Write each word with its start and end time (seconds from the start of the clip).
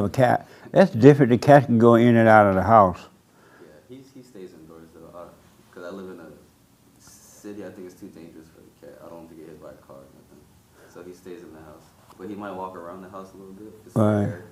A 0.00 0.08
cat. 0.08 0.48
That's 0.72 0.90
different. 0.90 1.30
The 1.30 1.38
cat 1.38 1.66
can 1.66 1.78
go 1.78 1.94
in 1.94 2.16
and 2.16 2.28
out 2.28 2.48
of 2.48 2.56
the 2.56 2.64
house. 2.64 2.98
Yeah, 3.62 3.68
he, 3.88 4.02
he 4.12 4.24
stays 4.24 4.50
indoors 4.52 4.88
though. 4.92 5.28
Because 5.70 5.84
I 5.84 5.94
live 5.94 6.10
in 6.10 6.18
a 6.18 6.30
city, 7.00 7.64
I 7.64 7.70
think 7.70 7.86
it's 7.86 7.94
too 7.94 8.08
dangerous 8.08 8.48
for 8.48 8.58
the 8.60 8.86
cat. 8.88 9.00
I 9.04 9.08
don't 9.08 9.18
want 9.18 9.28
to 9.30 9.36
get 9.36 9.46
hit 9.46 9.62
by 9.62 9.68
a 9.68 9.74
car 9.74 9.94
or 9.94 10.10
nothing. 10.18 10.42
So 10.92 11.04
he 11.04 11.12
stays 11.14 11.44
in 11.44 11.52
the 11.52 11.60
house. 11.60 11.84
But 12.18 12.28
he 12.28 12.34
might 12.34 12.50
walk 12.50 12.74
around 12.74 13.02
the 13.02 13.08
house 13.08 13.28
a 13.34 13.36
little 13.36 13.52
bit. 13.52 13.72
It's 13.86 13.94
Right. 13.94 14.24
rare. 14.24 14.44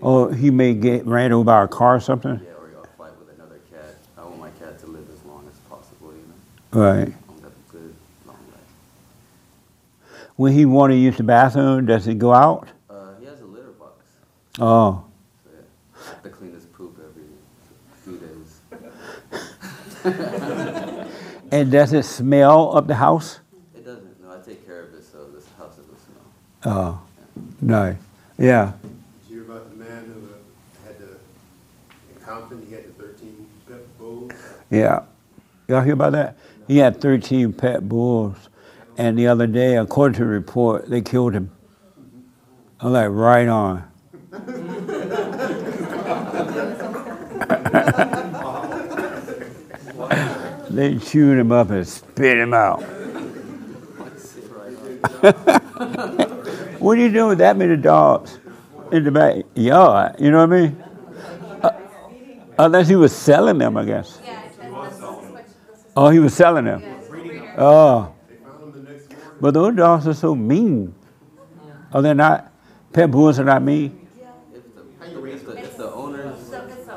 Or 0.00 0.34
he 0.34 0.50
may 0.50 0.74
get 0.74 1.06
ran 1.06 1.30
over 1.30 1.44
by 1.44 1.62
a 1.62 1.68
car 1.68 1.94
or 1.94 2.00
something. 2.00 2.40
Yeah, 2.44 2.50
or 2.60 2.68
he'll 2.68 2.82
fight 2.98 3.16
with 3.16 3.32
another 3.36 3.60
cat. 3.70 3.94
I 4.16 4.22
want 4.24 4.40
my 4.40 4.50
cat 4.58 4.76
to 4.80 4.86
live 4.88 5.08
as 5.08 5.24
long 5.24 5.46
as 5.48 5.56
possible, 5.70 6.10
you 6.10 6.24
know. 6.26 6.84
Right. 6.84 6.96
I 6.96 7.30
want 7.30 7.38
to 7.38 7.44
have 7.44 7.52
a 7.52 7.70
good, 7.72 7.94
long 8.26 8.34
life. 8.50 10.18
When 10.34 10.52
he 10.52 10.64
want 10.66 10.90
to 10.90 10.96
use 10.96 11.16
the 11.16 11.22
bathroom, 11.22 11.86
does 11.86 12.06
he 12.06 12.14
go 12.14 12.34
out? 12.34 12.66
Uh, 12.90 13.14
he 13.20 13.26
has 13.26 13.40
a 13.40 13.44
litter 13.44 13.70
box. 13.78 13.92
Oh. 14.60 15.04
So 15.44 15.50
yeah, 15.52 15.60
I 16.00 16.08
have 16.08 16.22
to 16.22 16.30
clean 16.30 16.52
his 16.52 16.66
poop 16.66 16.98
every 16.98 17.24
few 18.04 18.18
days. 18.18 18.60
And 21.50 21.72
does 21.72 21.94
it 21.94 22.04
smell 22.04 22.76
up 22.76 22.86
the 22.86 22.94
house? 22.94 23.40
It 23.74 23.84
doesn't. 23.84 24.22
No, 24.22 24.30
I 24.32 24.38
take 24.40 24.66
care 24.66 24.82
of 24.82 24.92
it 24.92 25.02
so 25.02 25.26
this 25.28 25.46
house 25.56 25.76
doesn't 25.76 25.98
smell. 26.04 26.22
Oh. 26.66 27.00
No. 27.62 27.96
Yeah. 28.36 28.72
Did 28.82 28.90
you 29.30 29.36
hear 29.36 29.50
about 29.50 29.70
the 29.70 29.76
man 29.76 30.04
who 30.04 30.26
uh, 30.26 30.86
had 30.86 30.98
the, 30.98 31.06
in 31.06 32.20
Compton, 32.20 32.66
he 32.68 32.74
had 32.74 32.84
the 32.84 33.02
thirteen 33.02 33.46
pit 33.66 33.98
bulls? 33.98 34.32
Yeah. 34.70 35.04
Y'all 35.68 35.82
hear 35.82 35.94
about 35.94 36.12
that? 36.12 36.36
He 36.66 36.78
had 36.78 37.00
13 37.00 37.52
pit 37.52 37.88
bulls. 37.88 38.36
And 38.96 39.18
the 39.18 39.26
other 39.26 39.46
day, 39.46 39.76
according 39.76 40.14
to 40.14 40.24
the 40.24 40.30
report, 40.30 40.88
they 40.88 41.02
killed 41.02 41.34
him. 41.34 41.50
I'm 42.80 42.92
like, 42.92 43.08
right 43.10 43.48
on. 43.48 43.84
They 50.70 50.98
chewed 50.98 51.38
him 51.38 51.50
up 51.50 51.70
and 51.70 51.86
spit 51.86 52.38
him 52.38 52.54
out. 52.54 52.82
What 56.78 56.96
are 56.96 57.00
you 57.00 57.10
doing 57.10 57.28
with 57.30 57.38
that 57.38 57.56
many 57.56 57.76
dogs 57.76 58.38
in 58.92 59.02
the 59.02 59.10
backyard? 59.10 60.14
You 60.20 60.30
know 60.30 60.46
what 60.46 60.52
I 60.56 60.60
mean? 60.60 60.84
Uh, 61.60 61.70
unless 62.56 62.86
he 62.86 62.94
was 62.94 63.12
selling 63.12 63.58
them, 63.58 63.76
I 63.76 63.84
guess. 63.84 64.20
Oh, 65.96 66.08
he 66.10 66.20
was 66.20 66.34
selling 66.34 66.66
them. 66.66 66.82
Oh, 67.56 68.14
They 68.28 68.36
found 68.36 68.62
him 68.62 68.84
the 68.84 68.92
next 68.92 69.10
morning. 69.10 69.38
but 69.40 69.54
those 69.54 69.74
dogs 69.74 70.06
are 70.06 70.14
so 70.14 70.36
mean. 70.36 70.94
Are 71.92 72.00
they're 72.00 72.14
not. 72.14 72.52
Pit 72.92 73.10
bulls 73.10 73.40
are 73.40 73.44
not 73.44 73.62
mean. 73.62 74.06
If 74.54 74.62
the, 74.74 74.82
if 75.26 75.44
the, 75.44 75.52
if 75.58 75.76
the 75.76 75.90
owners, 75.92 76.52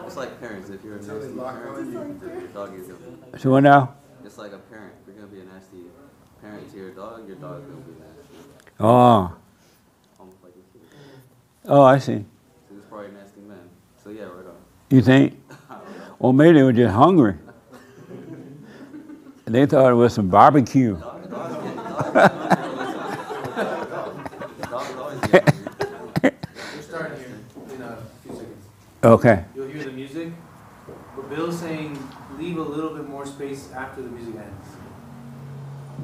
it's 0.05 0.15
like 0.15 0.39
parents. 0.39 0.69
If 0.69 0.83
you're 0.83 0.97
a 0.97 1.01
nasty 1.01 1.33
parent, 1.39 2.21
your 2.21 2.47
dog 2.53 2.75
is 2.79 2.87
gonna. 2.87 3.30
So 3.41 3.49
what 3.49 3.63
now? 3.63 3.95
It's 4.23 4.37
like 4.37 4.51
a 4.51 4.59
parent. 4.59 4.93
If 5.01 5.07
you're 5.07 5.15
gonna 5.15 5.35
be 5.35 5.39
a 5.41 5.45
nasty 5.45 5.77
parent 6.43 6.69
to 6.69 6.77
your 6.77 6.91
dog, 6.91 7.27
your 7.27 7.37
dog's 7.37 7.65
gonna 7.65 7.81
be 7.81 7.93
nasty. 7.93 8.35
Oh, 8.79 9.33
Almost 10.19 10.37
like 10.43 10.51
a 10.51 10.77
kid. 10.77 10.87
oh, 11.65 11.81
I 11.81 11.97
see. 11.97 12.23
So 12.69 12.75
he's 12.75 12.83
probably 12.83 13.09
nasty 13.09 13.41
man. 13.41 13.67
So 14.03 14.11
yeah, 14.11 14.25
right 14.25 14.45
on. 14.45 14.53
You 14.91 15.01
think? 15.01 15.41
Or 16.19 16.35
maybe 16.35 16.59
they 16.59 16.63
were 16.63 16.71
just 16.71 16.93
hungry. 16.93 17.33
They 19.45 19.65
thought 19.65 19.91
it 19.91 19.95
was 19.95 20.13
some 20.13 20.29
barbecue. 20.29 20.97
Dog, 20.97 21.27
dogs 21.31 21.63
get, 21.63 21.75
dogs 21.75 21.99
get 22.11 23.01
Dogs 24.69 24.95
always 24.99 25.19
get 25.21 25.49
hungry. 25.49 26.31
We're 26.75 26.81
starting 26.83 27.17
here 27.17 27.27
in 27.73 27.81
a 27.81 27.97
few 28.21 28.33
seconds. 28.35 28.65
Okay. 29.03 29.45
You'll 29.55 29.67
hear 29.67 29.83
the 29.85 29.91
music, 29.93 30.31
but 31.15 31.27
Bill's 31.31 31.59
saying 31.59 31.97
leave 32.41 32.57
a 32.57 32.61
little 32.61 32.95
bit 32.95 33.00
more 33.71 33.79
after 33.81 34.01
the 34.01 34.09
music 34.09 34.35
ends, 34.35 34.67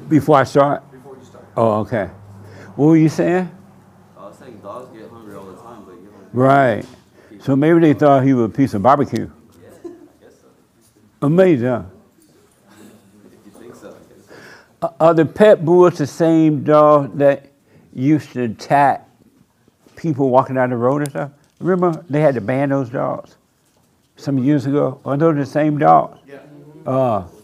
Before 0.08 0.36
I 0.36 0.44
start? 0.44 0.90
before 0.90 1.16
you 1.16 1.24
start. 1.24 1.44
Oh, 1.56 1.80
okay. 1.80 2.06
What 2.76 2.86
were 2.86 2.96
you 2.96 3.08
saying? 3.08 3.50
I 4.16 4.20
was 4.26 4.38
saying 4.38 4.58
dogs 4.62 4.96
get 4.96 5.10
hungry 5.10 5.34
all 5.36 5.44
the 5.46 5.56
time, 5.56 5.84
but 5.84 5.92
you 5.94 6.08
don't. 6.10 6.28
Right. 6.32 6.84
So 7.40 7.56
maybe 7.56 7.80
they 7.80 7.94
thought 7.94 8.24
he 8.24 8.34
was 8.34 8.46
a 8.46 8.48
piece 8.48 8.74
of 8.74 8.82
barbecue. 8.82 9.30
Yeah, 9.62 9.68
I 9.84 10.24
guess 10.24 10.34
so. 10.40 10.46
Amazing. 11.22 11.68
Huh? 11.68 11.82
If 13.26 13.32
you 13.54 13.60
think 13.60 13.74
so, 13.74 13.88
I 13.88 13.92
guess. 13.92 14.26
so. 14.28 14.34
Are- 14.82 14.94
Are 15.00 15.14
the 15.14 15.24
pit 15.26 15.64
bulls 15.64 15.98
the 15.98 16.06
same 16.06 16.62
dog 16.64 17.16
that 17.18 17.46
used 17.92 18.32
to 18.32 18.42
attack 18.44 19.08
people 19.96 20.30
walking 20.30 20.54
down 20.56 20.70
the 20.70 20.76
road 20.76 21.02
and 21.02 21.10
stuff? 21.10 21.30
Remember 21.60 22.04
they 22.08 22.20
had 22.20 22.34
to 22.36 22.40
ban 22.40 22.68
those 22.68 22.88
dogs 22.90 23.36
some 24.16 24.38
years 24.38 24.66
ago? 24.66 25.00
Are 25.04 25.16
those 25.16 25.36
the 25.36 25.46
same 25.46 25.78
dogs? 25.78 26.18
Yeah. 26.26 26.36
Uh, 26.86 27.20
They 27.20 27.26
eat 27.26 27.28
babies. 27.28 27.37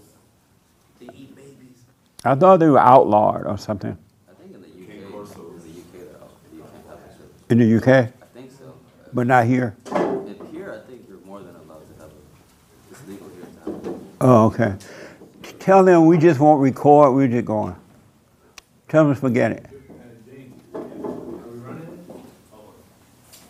I 2.26 2.34
thought 2.34 2.58
they 2.58 2.68
were 2.68 2.78
outlawed 2.78 3.46
or 3.46 3.58
something 3.58 3.98
I 4.28 4.32
think 4.34 4.54
in 4.54 4.62
the 4.62 4.68
UK, 4.68 4.88
in 4.88 5.00
the 5.02 5.80
UK, 5.80 5.92
they're 5.92 6.16
out. 6.22 6.30
You 6.52 6.60
can't 6.60 6.86
have 6.88 6.98
it. 7.48 7.52
in 7.52 7.58
the 7.58 7.76
UK, 7.76 7.88
I 7.88 8.12
think 8.32 8.50
so. 8.50 8.74
but 9.12 9.26
not 9.26 9.44
here. 9.46 9.76
And 9.92 10.48
here, 10.50 10.72
I 10.72 10.88
think 10.88 11.04
you're 11.06 11.18
more 11.26 11.40
than 11.40 11.54
allowed 11.54 11.86
to 11.86 12.02
have 12.02 12.10
it. 12.10 12.24
It's 12.90 13.06
legal 13.06 13.28
here 13.28 13.44
to 13.44 13.70
have 13.70 13.86
it. 13.94 14.00
Oh, 14.22 14.46
okay. 14.46 14.74
Tell 15.58 15.84
them 15.84 16.06
we 16.06 16.16
just 16.18 16.40
won't 16.40 16.62
record. 16.62 17.14
We're 17.14 17.28
just 17.28 17.44
going. 17.44 17.76
Tell 18.88 19.04
them 19.04 19.14
to 19.14 19.20
forget 19.20 19.52
it. 19.52 19.66
Are 20.74 20.80
we 20.80 21.58
running? 21.58 22.04
Oh, 22.52 22.74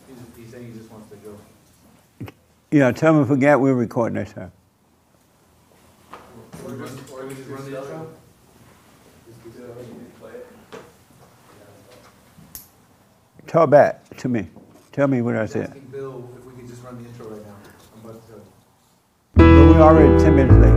he's, 0.08 0.18
he's 0.36 0.50
saying 0.52 0.72
he 0.72 0.78
just 0.78 0.90
wants 0.90 1.10
to 1.10 1.16
go. 1.16 1.36
Yeah, 2.70 2.90
tell 2.92 3.14
them 3.14 3.22
to 3.24 3.28
forget 3.28 3.60
we're 3.60 3.74
recording 3.74 4.16
this 4.16 4.32
time. 4.32 4.52
Or 6.64 6.70
we 6.70 6.74
run, 6.74 6.98
or 7.12 7.26
we 7.26 7.34
just 7.34 7.48
run 7.48 7.70
the 7.70 7.78
intro? 7.78 8.03
Talk 13.54 13.70
back 13.70 14.16
to 14.16 14.28
me. 14.28 14.48
Tell 14.90 15.06
me 15.06 15.22
what 15.22 15.36
I 15.36 15.46
said. 15.46 15.92
Bill 15.92 16.28
if 16.36 16.44
we 16.44 16.54
could 16.54 16.68
just 16.68 16.82
run 16.82 17.00
the 17.00 17.08
intro 17.08 17.28
right 17.28 17.40
now. 17.46 17.54
I'm 17.94 18.10
about 18.10 18.26
to. 18.26 18.32
But 19.34 19.44
we're 19.44 19.80
already 19.80 20.18
10 20.24 20.34
minutes 20.34 20.56
late. 20.56 20.74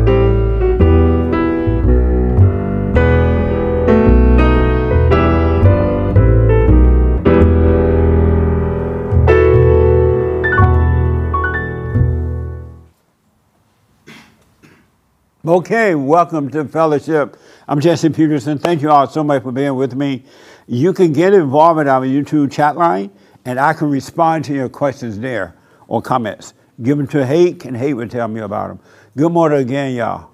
Okay, 15.47 15.95
welcome 15.95 16.51
to 16.51 16.65
Fellowship. 16.65 17.37
I'm 17.67 17.79
Jesse 17.79 18.09
Peterson. 18.09 18.59
Thank 18.59 18.83
you 18.83 18.91
all 18.91 19.07
so 19.07 19.23
much 19.23 19.41
for 19.41 19.51
being 19.51 19.75
with 19.75 19.95
me. 19.95 20.25
You 20.67 20.91
can 20.91 21.13
get 21.13 21.33
involved 21.33 21.79
in 21.79 21.87
our 21.87 22.01
YouTube 22.01 22.51
chat 22.51 22.75
line, 22.75 23.09
and 23.45 23.57
I 23.57 23.71
can 23.71 23.89
respond 23.89 24.43
to 24.45 24.53
your 24.53 24.67
questions 24.67 25.17
there 25.17 25.55
or 25.87 26.01
comments. 26.01 26.53
Give 26.81 26.97
them 26.97 27.07
to 27.07 27.25
Hake, 27.25 27.63
and 27.63 27.75
Hake 27.75 27.95
will 27.95 28.09
tell 28.09 28.27
me 28.27 28.41
about 28.41 28.67
them. 28.67 28.79
Good 29.15 29.31
morning 29.31 29.59
again, 29.59 29.95
y'all. 29.95 30.31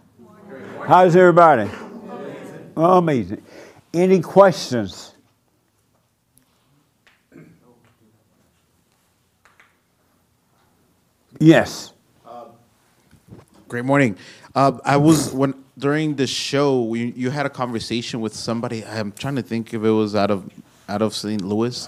How's 0.88 1.16
everybody? 1.16 1.70
Oh, 2.76 2.98
amazing. 2.98 3.44
Any 3.94 4.20
questions? 4.20 5.14
Yes. 11.40 11.94
Great 13.68 13.86
morning. 13.86 14.18
Uh, 14.56 14.80
I 14.84 14.98
was 14.98 15.32
when 15.32 15.62
during 15.78 16.16
the 16.16 16.28
show 16.28 16.94
you, 16.94 17.13
you 17.16 17.29
had 17.29 17.45
a 17.45 17.50
conversation 17.50 18.22
with 18.22 18.35
somebody. 18.35 18.85
I'm 18.85 19.11
trying 19.11 19.35
to 19.35 19.41
think 19.41 19.73
if 19.73 19.84
it 19.84 19.89
was 19.89 20.16
out 20.16 20.31
of 20.31 20.50
out 20.88 21.01
of 21.01 21.16
St. 21.16 21.41
Louis, 21.41 21.88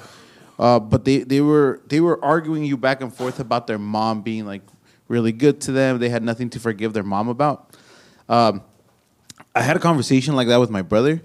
uh, 0.58 0.80
but 0.80 1.06
they, 1.06 1.20
they 1.20 1.42
were 1.42 1.82
they 1.88 2.00
were 2.00 2.24
arguing 2.24 2.64
you 2.64 2.78
back 2.78 3.02
and 3.02 3.14
forth 3.14 3.40
about 3.40 3.68
their 3.68 3.78
mom 3.78 4.22
being 4.22 4.46
like 4.46 4.62
really 5.08 5.32
good 5.32 5.62
to 5.62 5.72
them. 5.72 6.00
They 6.00 6.10
had 6.10 6.24
nothing 6.24 6.50
to 6.52 6.60
forgive 6.60 6.94
their 6.94 7.04
mom 7.04 7.28
about. 7.28 7.76
Um, 8.28 8.64
I 9.54 9.62
had 9.62 9.76
a 9.76 9.80
conversation 9.80 10.36
like 10.36 10.48
that 10.48 10.60
with 10.60 10.70
my 10.70 10.82
brother. 10.82 11.22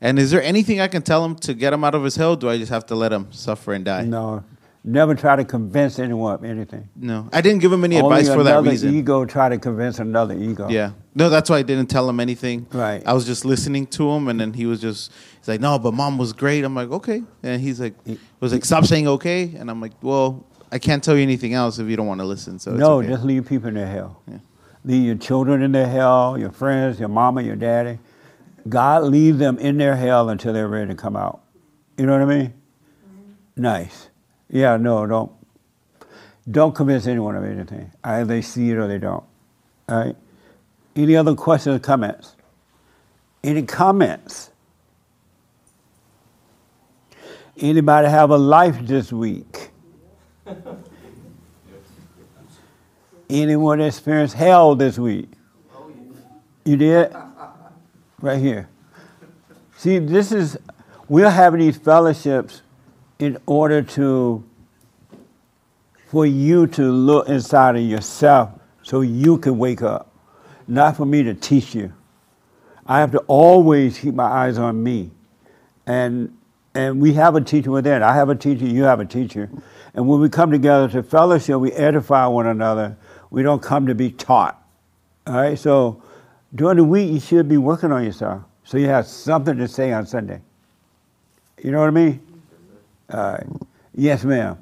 And 0.00 0.18
is 0.18 0.30
there 0.30 0.42
anything 0.42 0.80
I 0.80 0.88
can 0.88 1.02
tell 1.02 1.24
him 1.24 1.34
to 1.36 1.54
get 1.54 1.72
him 1.72 1.84
out 1.84 1.94
of 1.94 2.04
his 2.04 2.16
hell? 2.16 2.36
Do 2.36 2.50
I 2.50 2.58
just 2.58 2.70
have 2.70 2.84
to 2.86 2.94
let 2.94 3.12
him 3.12 3.32
suffer 3.32 3.72
and 3.72 3.84
die? 3.84 4.04
No. 4.04 4.44
Never 4.86 5.14
try 5.14 5.34
to 5.34 5.44
convince 5.46 5.98
anyone 5.98 6.34
of 6.34 6.44
anything. 6.44 6.90
No. 6.94 7.30
I 7.32 7.40
didn't 7.40 7.62
give 7.62 7.72
him 7.72 7.84
any 7.84 7.96
Only 7.96 8.18
advice 8.18 8.34
for 8.34 8.42
that 8.42 8.56
reason. 8.56 8.58
another 8.58 8.70
reason. 8.70 8.94
ego 8.96 9.24
try 9.24 9.48
to 9.48 9.56
convince 9.56 9.98
another 9.98 10.34
ego. 10.34 10.68
Yeah. 10.68 10.92
No, 11.14 11.30
that's 11.30 11.48
why 11.48 11.56
I 11.56 11.62
didn't 11.62 11.86
tell 11.86 12.06
him 12.06 12.20
anything. 12.20 12.66
Right. 12.70 13.02
I 13.06 13.14
was 13.14 13.24
just 13.24 13.46
listening 13.46 13.86
to 13.88 14.10
him, 14.10 14.28
and 14.28 14.38
then 14.38 14.52
he 14.52 14.66
was 14.66 14.82
just, 14.82 15.10
he's 15.38 15.48
like, 15.48 15.62
no, 15.62 15.78
but 15.78 15.94
mom 15.94 16.18
was 16.18 16.34
great. 16.34 16.64
I'm 16.64 16.74
like, 16.74 16.90
okay. 16.90 17.22
And 17.42 17.62
he's 17.62 17.80
like, 17.80 17.94
he, 18.04 18.18
was 18.40 18.52
like, 18.52 18.62
stop 18.66 18.84
saying 18.84 19.08
okay. 19.08 19.54
And 19.56 19.70
I'm 19.70 19.80
like, 19.80 19.92
well, 20.02 20.44
I 20.70 20.78
can't 20.78 21.02
tell 21.02 21.16
you 21.16 21.22
anything 21.22 21.54
else 21.54 21.78
if 21.78 21.88
you 21.88 21.96
don't 21.96 22.06
want 22.06 22.20
to 22.20 22.26
listen. 22.26 22.58
So 22.58 22.72
it's 22.72 22.80
no, 22.80 22.98
okay. 22.98 23.08
just 23.08 23.24
leave 23.24 23.48
people 23.48 23.68
in 23.68 23.74
their 23.74 23.86
hell. 23.86 24.20
Yeah. 24.30 24.38
Leave 24.84 25.06
your 25.06 25.16
children 25.16 25.62
in 25.62 25.72
their 25.72 25.86
hell, 25.88 26.36
your 26.38 26.50
friends, 26.50 27.00
your 27.00 27.08
mama, 27.08 27.40
your 27.40 27.56
daddy. 27.56 28.00
God 28.68 29.04
leave 29.04 29.38
them 29.38 29.56
in 29.58 29.78
their 29.78 29.96
hell 29.96 30.28
until 30.28 30.52
they're 30.52 30.68
ready 30.68 30.88
to 30.88 30.94
come 30.94 31.16
out. 31.16 31.40
You 31.96 32.04
know 32.04 32.12
what 32.12 32.20
I 32.20 32.24
mean? 32.26 32.48
Mm-hmm. 32.48 33.62
Nice. 33.62 34.10
Yeah, 34.54 34.76
no, 34.76 35.04
don't 35.04 35.32
Don't 36.48 36.74
convince 36.76 37.08
anyone 37.08 37.34
of 37.34 37.42
anything. 37.42 37.90
Either 38.04 38.24
they 38.24 38.40
see 38.40 38.70
it 38.70 38.76
or 38.76 38.86
they 38.86 38.98
don't. 38.98 39.24
All 39.88 39.98
right? 39.98 40.16
Any 40.94 41.16
other 41.16 41.34
questions 41.34 41.76
or 41.76 41.78
comments? 41.80 42.36
Any 43.42 43.64
comments? 43.64 44.50
Anybody 47.58 48.08
have 48.08 48.30
a 48.30 48.36
life 48.38 48.78
this 48.82 49.12
week? 49.12 49.70
Anyone 53.28 53.80
experience 53.80 54.34
hell 54.34 54.76
this 54.76 54.98
week? 54.98 55.30
You 56.64 56.76
did? 56.76 57.12
Right 58.20 58.38
here. 58.38 58.68
See, 59.78 59.98
this 59.98 60.30
is, 60.30 60.56
we're 61.08 61.28
having 61.28 61.58
these 61.58 61.76
fellowships 61.76 62.62
in 63.24 63.38
order 63.46 63.80
to, 63.80 64.44
for 66.08 66.26
you 66.26 66.66
to 66.66 66.82
look 66.92 67.26
inside 67.26 67.74
of 67.74 67.82
yourself 67.82 68.50
so 68.82 69.00
you 69.00 69.38
can 69.38 69.56
wake 69.56 69.80
up, 69.80 70.12
not 70.68 70.94
for 70.94 71.06
me 71.06 71.22
to 71.22 71.32
teach 71.32 71.74
you. 71.74 71.90
I 72.86 73.00
have 73.00 73.12
to 73.12 73.18
always 73.20 73.98
keep 73.98 74.14
my 74.14 74.24
eyes 74.24 74.58
on 74.58 74.82
me. 74.82 75.10
And, 75.86 76.36
and 76.74 77.00
we 77.00 77.14
have 77.14 77.34
a 77.34 77.40
teacher 77.40 77.70
within. 77.70 78.02
I 78.02 78.14
have 78.14 78.28
a 78.28 78.34
teacher, 78.34 78.66
you 78.66 78.82
have 78.82 79.00
a 79.00 79.06
teacher. 79.06 79.48
And 79.94 80.06
when 80.06 80.20
we 80.20 80.28
come 80.28 80.50
together 80.50 80.88
to 80.90 81.02
fellowship, 81.02 81.58
we 81.58 81.72
edify 81.72 82.26
one 82.26 82.46
another. 82.46 82.94
We 83.30 83.42
don't 83.42 83.62
come 83.62 83.86
to 83.86 83.94
be 83.94 84.10
taught. 84.10 84.62
All 85.26 85.34
right? 85.34 85.58
So 85.58 86.02
during 86.54 86.76
the 86.76 86.84
week, 86.84 87.10
you 87.10 87.20
should 87.20 87.48
be 87.48 87.56
working 87.56 87.90
on 87.90 88.04
yourself 88.04 88.42
so 88.64 88.76
you 88.76 88.88
have 88.88 89.06
something 89.06 89.56
to 89.56 89.66
say 89.66 89.92
on 89.92 90.04
Sunday. 90.04 90.42
You 91.62 91.70
know 91.70 91.80
what 91.80 91.88
I 91.88 91.90
mean? 91.90 92.20
Yes, 93.94 94.24
ma'am. 94.24 94.58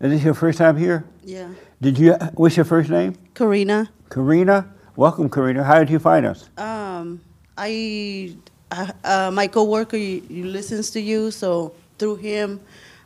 Is 0.00 0.10
this 0.12 0.22
your 0.24 0.34
first 0.34 0.58
time 0.58 0.76
here? 0.76 1.04
Yeah. 1.22 1.48
Did 1.80 1.98
you? 1.98 2.14
What's 2.34 2.56
your 2.56 2.64
first 2.64 2.90
name? 2.90 3.14
Karina. 3.34 3.90
Karina. 4.10 4.70
Welcome, 4.96 5.28
Karina. 5.30 5.64
How 5.64 5.78
did 5.78 5.90
you 5.90 5.98
find 5.98 6.26
us? 6.26 6.48
Um, 6.58 7.20
I, 7.56 8.36
I 8.70 8.92
uh, 9.04 9.30
my 9.32 9.46
coworker 9.48 9.96
he, 9.96 10.20
he 10.28 10.42
listens 10.42 10.90
to 10.90 11.00
you, 11.00 11.30
so 11.30 11.74
through 11.98 12.16
him, 12.16 12.60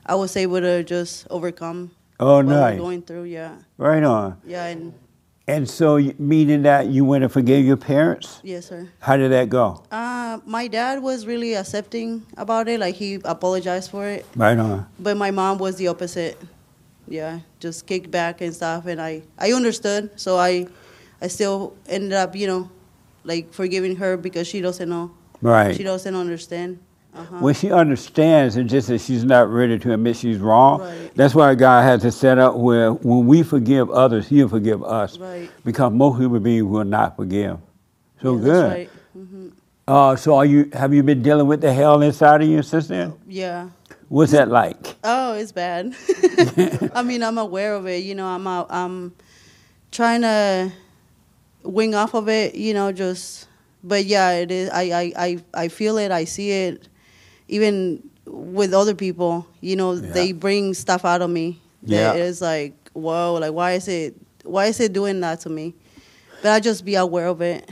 I 0.04 0.14
was 0.16 0.36
able 0.36 0.60
to 0.60 0.82
just 0.84 1.26
overcome 1.30 1.90
Oh, 2.20 2.36
what 2.36 2.46
nice. 2.46 2.74
we're 2.74 2.78
going 2.80 3.02
through. 3.02 3.24
Yeah, 3.24 3.56
Right 3.78 4.02
on. 4.02 4.40
yeah, 4.46 4.66
and 4.66 4.92
And 5.48 5.68
so, 5.68 5.96
meaning 6.18 6.62
that 6.64 6.88
you 6.88 7.06
went 7.06 7.24
and 7.24 7.32
forgave 7.32 7.64
your 7.64 7.78
parents? 7.78 8.38
yes, 8.44 8.66
sir. 8.66 8.86
How 9.00 9.16
did 9.16 9.32
that 9.32 9.48
go? 9.48 9.82
Uh, 9.90 10.38
my 10.44 10.68
dad 10.68 11.02
was 11.02 11.24
really 11.26 11.54
accepting 11.54 12.26
about 12.36 12.68
it, 12.68 12.78
like 12.78 12.94
he 12.96 13.14
apologized 13.24 13.90
for 13.90 14.06
it, 14.06 14.26
Right 14.36 14.58
on. 14.58 14.86
but 15.00 15.16
my 15.16 15.30
mom 15.30 15.56
was 15.56 15.76
the 15.76 15.88
opposite. 15.88 16.38
Yeah, 17.08 17.40
just 17.60 17.86
kicked 17.86 18.10
back 18.10 18.42
and 18.42 18.54
stuff, 18.54 18.84
and 18.84 19.00
I 19.00 19.22
I 19.38 19.52
understood, 19.52 20.10
so 20.20 20.36
I 20.36 20.68
I 21.22 21.28
still 21.28 21.72
ended 21.88 22.12
up, 22.12 22.36
you 22.36 22.46
know, 22.46 22.70
like 23.24 23.50
forgiving 23.54 23.96
her 23.96 24.18
because 24.18 24.46
she 24.46 24.60
doesn't 24.60 24.88
know, 24.90 25.12
Right. 25.40 25.74
she 25.74 25.82
doesn't 25.82 26.14
understand. 26.14 26.78
Uh-huh. 27.18 27.36
When 27.40 27.54
she 27.54 27.70
understands, 27.72 28.56
it's 28.56 28.70
just 28.70 28.88
that 28.88 29.00
she's 29.00 29.24
not 29.24 29.48
ready 29.50 29.78
to 29.78 29.92
admit 29.92 30.16
she's 30.16 30.38
wrong. 30.38 30.80
Right. 30.80 31.10
That's 31.14 31.34
why 31.34 31.54
God 31.54 31.82
has 31.82 32.02
to 32.02 32.12
set 32.12 32.38
up 32.38 32.54
where 32.56 32.92
when 32.92 33.26
we 33.26 33.42
forgive 33.42 33.90
others, 33.90 34.28
He'll 34.28 34.48
forgive 34.48 34.82
us. 34.84 35.18
Right. 35.18 35.50
Because 35.64 35.92
most 35.92 36.18
human 36.18 36.42
beings 36.42 36.64
will 36.64 36.84
not 36.84 37.16
forgive. 37.16 37.58
So 38.22 38.36
Yeah, 38.36 38.42
good. 38.42 38.64
That's 38.64 38.74
right. 38.74 38.90
hmm 39.12 39.48
Uh, 39.86 40.16
so 40.16 40.36
are 40.36 40.44
you? 40.44 40.70
Have 40.72 40.92
you 40.94 41.02
been 41.02 41.22
dealing 41.22 41.46
with 41.46 41.60
the 41.60 41.72
hell 41.72 42.02
inside 42.02 42.42
of 42.42 42.48
you 42.48 42.62
since 42.62 42.88
then? 42.88 43.14
Yeah. 43.26 43.70
What's 44.08 44.32
that 44.32 44.48
like? 44.48 44.94
Oh, 45.04 45.34
it's 45.34 45.52
bad. 45.52 45.94
I 46.94 47.02
mean, 47.02 47.22
I'm 47.22 47.36
aware 47.38 47.74
of 47.74 47.86
it. 47.86 48.04
You 48.04 48.14
know, 48.14 48.26
I'm 48.26 48.46
out, 48.46 48.66
I'm 48.70 49.14
trying 49.92 50.22
to 50.22 50.72
wing 51.62 51.94
off 51.94 52.14
of 52.14 52.28
it. 52.28 52.54
You 52.54 52.74
know, 52.74 52.92
just. 52.92 53.46
But 53.84 54.06
yeah, 54.06 54.32
it 54.32 54.50
is. 54.50 54.70
I, 54.70 54.82
I, 54.82 55.12
I, 55.16 55.38
I 55.54 55.68
feel 55.68 55.98
it. 55.98 56.10
I 56.10 56.24
see 56.24 56.50
it. 56.50 56.88
Even 57.48 58.02
with 58.26 58.72
other 58.74 58.94
people, 58.94 59.46
you 59.60 59.76
know, 59.76 59.92
Yeah. 59.92 60.10
they 60.12 60.32
bring 60.32 60.74
stuff 60.74 61.04
out 61.04 61.22
of 61.22 61.30
me. 61.30 61.58
Yeah. 61.82 62.12
That 62.12 62.20
is 62.20 62.40
like, 62.40 62.74
whoa, 62.92 63.38
like 63.40 63.52
why 63.52 63.72
is 63.72 63.88
it, 63.88 64.14
why 64.44 64.66
is 64.66 64.80
it 64.80 64.92
doing 64.92 65.20
that 65.20 65.40
to 65.40 65.48
me? 65.48 65.74
But 66.42 66.52
I 66.52 66.60
just 66.60 66.84
be 66.84 66.94
aware 66.94 67.26
of 67.28 67.40
it. 67.40 67.68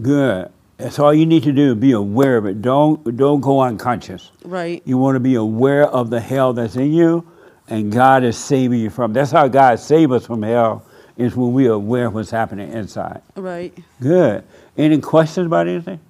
Good. 0.00 0.50
That's 0.78 0.98
all 0.98 1.12
you 1.12 1.26
need 1.26 1.42
to 1.42 1.52
do. 1.52 1.74
Be 1.74 1.92
aware 1.92 2.38
of 2.38 2.46
it. 2.46 2.62
Don't 2.62 3.16
don't 3.16 3.40
go 3.40 3.60
unconscious. 3.60 4.30
Right. 4.44 4.80
You 4.86 4.96
want 4.96 5.16
to 5.16 5.20
be 5.20 5.34
aware 5.34 5.86
of 5.86 6.08
the 6.08 6.20
hell 6.20 6.54
that's 6.54 6.76
in 6.76 6.92
you, 6.94 7.26
and 7.68 7.92
God 7.92 8.24
is 8.24 8.38
saving 8.38 8.80
you 8.80 8.88
from. 8.88 9.12
That's 9.12 9.30
how 9.30 9.46
God 9.48 9.78
save 9.78 10.10
us 10.12 10.24
from 10.24 10.42
hell. 10.42 10.82
Is 11.18 11.36
when 11.36 11.52
we 11.52 11.68
are 11.68 11.72
aware 11.72 12.06
of 12.06 12.14
what's 12.14 12.30
happening 12.30 12.72
inside. 12.72 13.20
Right. 13.36 13.76
Good. 14.00 14.42
Any 14.78 14.98
questions 15.02 15.46
about 15.48 15.68
anything? 15.68 16.00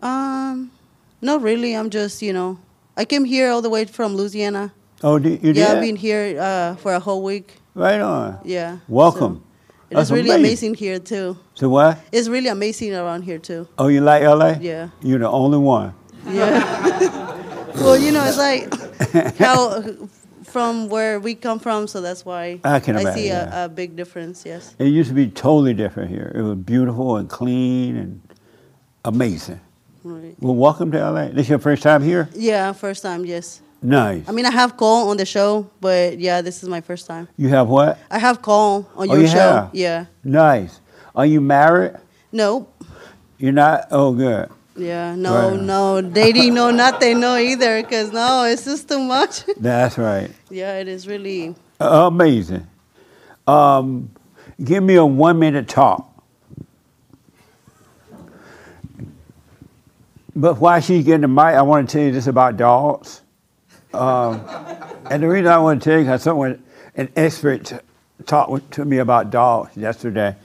Um, 0.00 0.69
not 1.20 1.42
really. 1.42 1.74
I'm 1.74 1.90
just, 1.90 2.22
you 2.22 2.32
know, 2.32 2.58
I 2.96 3.04
came 3.04 3.24
here 3.24 3.50
all 3.50 3.62
the 3.62 3.70
way 3.70 3.84
from 3.84 4.16
Louisiana. 4.16 4.72
Oh, 5.02 5.16
you 5.16 5.38
yeah, 5.42 5.52
did. 5.52 5.58
I've 5.58 5.80
been 5.80 5.96
here 5.96 6.38
uh, 6.40 6.76
for 6.76 6.94
a 6.94 7.00
whole 7.00 7.22
week. 7.22 7.56
right 7.74 8.00
on. 8.00 8.40
Yeah. 8.44 8.78
Welcome. 8.88 9.44
So, 9.92 9.98
it's 9.98 10.10
really 10.10 10.30
amazing. 10.30 10.70
amazing 10.70 10.74
here 10.74 10.98
too. 10.98 11.38
So 11.54 11.68
what? 11.68 11.98
It's 12.12 12.28
really 12.28 12.48
amazing 12.48 12.94
around 12.94 13.22
here 13.22 13.38
too. 13.38 13.66
Oh, 13.78 13.88
you 13.88 14.00
like 14.00 14.22
LA? 14.22 14.56
Yeah. 14.60 14.90
You're 15.02 15.18
the 15.18 15.28
only 15.28 15.58
one. 15.58 15.94
Yeah. 16.28 16.60
well, 17.74 17.98
you 17.98 18.12
know, 18.12 18.24
it's 18.24 18.38
like 18.38 19.36
how 19.36 19.82
from 20.44 20.88
where 20.88 21.18
we 21.18 21.34
come 21.34 21.58
from, 21.58 21.86
so 21.86 22.00
that's 22.00 22.24
why 22.24 22.60
I 22.62 22.80
can 22.80 22.96
see 22.96 23.02
imagine, 23.02 23.24
yeah. 23.24 23.62
a, 23.62 23.64
a 23.64 23.68
big 23.68 23.96
difference. 23.96 24.44
Yes. 24.44 24.74
It 24.78 24.86
used 24.86 25.08
to 25.08 25.14
be 25.14 25.28
totally 25.28 25.74
different 25.74 26.10
here. 26.10 26.30
It 26.34 26.42
was 26.42 26.56
beautiful 26.56 27.16
and 27.16 27.28
clean 27.28 27.96
and 27.96 28.20
amazing. 29.04 29.60
Right. 30.02 30.34
Well, 30.40 30.54
welcome 30.54 30.90
to 30.92 30.98
LA. 31.10 31.28
This 31.28 31.42
is 31.46 31.50
your 31.50 31.58
first 31.58 31.82
time 31.82 32.02
here? 32.02 32.28
Yeah, 32.34 32.72
first 32.72 33.02
time. 33.02 33.24
Yes. 33.26 33.60
Nice. 33.82 34.28
I 34.28 34.32
mean, 34.32 34.46
I 34.46 34.50
have 34.50 34.76
call 34.76 35.10
on 35.10 35.16
the 35.16 35.26
show, 35.26 35.68
but 35.80 36.18
yeah, 36.18 36.40
this 36.42 36.62
is 36.62 36.68
my 36.68 36.80
first 36.80 37.06
time. 37.06 37.28
you 37.36 37.48
have 37.48 37.68
what? 37.68 37.98
I 38.10 38.18
have 38.18 38.42
call 38.42 38.88
on 38.96 39.10
Oh, 39.10 39.14
your 39.14 39.22
you 39.22 39.28
show. 39.28 39.38
have? 39.38 39.70
Yeah. 39.74 40.06
Nice. 40.24 40.80
Are 41.14 41.26
you 41.26 41.40
married? 41.40 41.96
Nope. 42.32 42.72
You're 43.38 43.52
not? 43.52 43.88
Oh, 43.90 44.12
good. 44.12 44.48
Yeah, 44.76 45.14
no, 45.14 45.50
Right. 45.50 45.60
no, 45.60 46.00
dating, 46.00 46.54
no, 46.54 46.70
nothing, 46.70 47.20
no 47.20 47.36
either, 47.36 47.82
because 47.82 48.12
no, 48.12 48.44
it's 48.44 48.64
just 48.64 48.88
too 48.88 49.00
much. 49.00 49.44
That's 49.58 49.98
right. 49.98 50.30
yeah, 50.48 50.78
it 50.78 50.88
is 50.88 51.06
really. 51.06 51.54
Amazing. 51.80 52.66
Um, 53.46 54.10
give 54.62 54.82
me 54.82 54.94
a 54.94 55.04
one 55.04 55.38
minute 55.38 55.68
talk. 55.68 56.09
But 60.34 60.58
while 60.58 60.80
she's 60.80 61.04
getting 61.04 61.22
the 61.22 61.28
mic, 61.28 61.54
I 61.54 61.62
want 61.62 61.88
to 61.88 61.92
tell 61.92 62.04
you 62.04 62.12
this 62.12 62.26
about 62.26 62.56
dogs. 62.56 63.22
Um, 63.92 64.44
and 65.10 65.22
the 65.22 65.28
reason 65.28 65.48
I 65.48 65.58
want 65.58 65.82
to 65.82 65.90
tell 65.90 65.98
you, 65.98 66.04
because 66.04 66.22
someone, 66.22 66.62
an 66.94 67.10
expert, 67.16 67.72
talked 68.26 68.72
to 68.72 68.84
me 68.84 68.98
about 68.98 69.30
dogs 69.30 69.76
yesterday. 69.76 70.36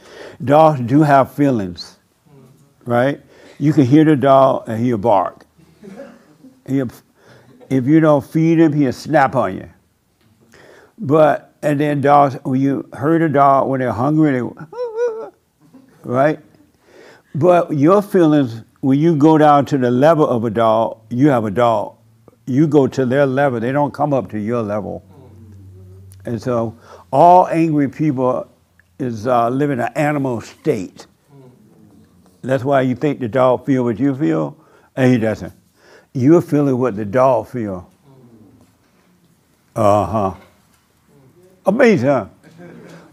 Dogs 0.43 0.79
do 0.81 1.01
have 1.01 1.33
feelings, 1.33 1.97
right? 2.85 3.21
You 3.59 3.73
can 3.73 3.85
hear 3.85 4.03
the 4.03 4.15
dog 4.15 4.67
and 4.67 4.83
he'll 4.83 4.97
bark. 4.97 5.45
He'll, 6.67 6.89
if 7.69 7.85
you 7.85 7.99
don't 7.99 8.25
feed 8.25 8.59
him, 8.59 8.73
he'll 8.73 8.93
snap 8.93 9.35
on 9.35 9.55
you. 9.57 9.69
But 10.97 11.53
and 11.61 11.79
then 11.79 12.01
dogs, 12.01 12.37
when 12.43 12.61
you 12.61 12.87
hurt 12.93 13.21
a 13.21 13.29
dog 13.29 13.67
when 13.67 13.79
they're 13.79 13.91
hungry, 13.91 14.39
they 14.39 14.79
right. 16.03 16.39
But 17.33 17.75
your 17.75 18.01
feelings 18.01 18.63
when 18.85 18.99
you 18.99 19.15
go 19.15 19.35
down 19.35 19.65
to 19.65 19.79
the 19.79 19.89
level 19.89 20.27
of 20.27 20.43
a 20.43 20.49
dog, 20.51 20.99
you 21.09 21.29
have 21.29 21.43
a 21.43 21.49
dog. 21.49 21.95
You 22.45 22.67
go 22.67 22.85
to 22.85 23.03
their 23.03 23.25
level; 23.25 23.59
they 23.59 23.71
don't 23.71 23.91
come 23.91 24.13
up 24.13 24.29
to 24.29 24.37
your 24.37 24.61
level. 24.61 25.03
And 26.23 26.39
so, 26.39 26.77
all 27.11 27.47
angry 27.47 27.89
people 27.89 28.47
is 28.99 29.25
uh, 29.25 29.49
live 29.49 29.71
in 29.71 29.79
an 29.79 29.91
animal 29.95 30.39
state. 30.39 31.07
That's 32.43 32.63
why 32.63 32.81
you 32.81 32.93
think 32.93 33.19
the 33.19 33.27
dog 33.27 33.65
feel 33.65 33.85
what 33.85 33.99
you 33.99 34.13
feel, 34.13 34.55
and 34.95 35.11
he 35.11 35.17
doesn't. 35.17 35.53
You're 36.13 36.43
feeling 36.43 36.77
what 36.77 36.95
the 36.95 37.05
dog 37.05 37.47
feel. 37.47 37.89
Uh 39.75 40.05
huh. 40.05 40.33
Amazing, 41.65 42.07
huh? 42.07 42.27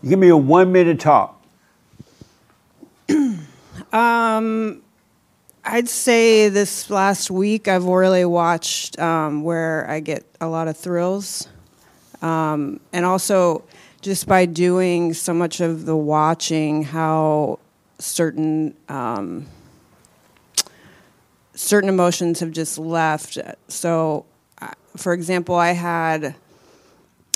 Give 0.07 0.19
me 0.19 0.29
a 0.29 0.37
one 0.37 0.71
minute 0.71 1.01
talk. 1.01 1.43
I'd 5.65 5.89
say 5.89 6.49
this 6.49 6.91
last 6.91 7.31
week 7.31 7.69
I've 7.69 7.85
really 7.85 8.25
watched 8.25 8.99
um, 8.99 9.45
where 9.45 9.89
I 9.89 10.01
get 10.01 10.25
a 10.41 10.49
lot 10.49 10.67
of 10.67 10.77
thrills. 10.77 11.49
Um, 12.21 12.81
and 12.93 13.05
also, 13.05 13.65
just 14.01 14.27
by 14.27 14.47
doing 14.47 15.15
so 15.15 15.33
much 15.33 15.61
of 15.61 15.87
the 15.87 15.97
watching, 15.97 16.83
how 16.83 17.61
certain 18.01 18.75
um, 18.89 19.47
certain 21.55 21.89
emotions 21.89 22.41
have 22.41 22.51
just 22.51 22.79
left. 22.79 23.39
So, 23.69 24.25
uh, 24.61 24.71
for 24.97 25.13
example, 25.13 25.55
I 25.55 25.73
had 25.73 26.35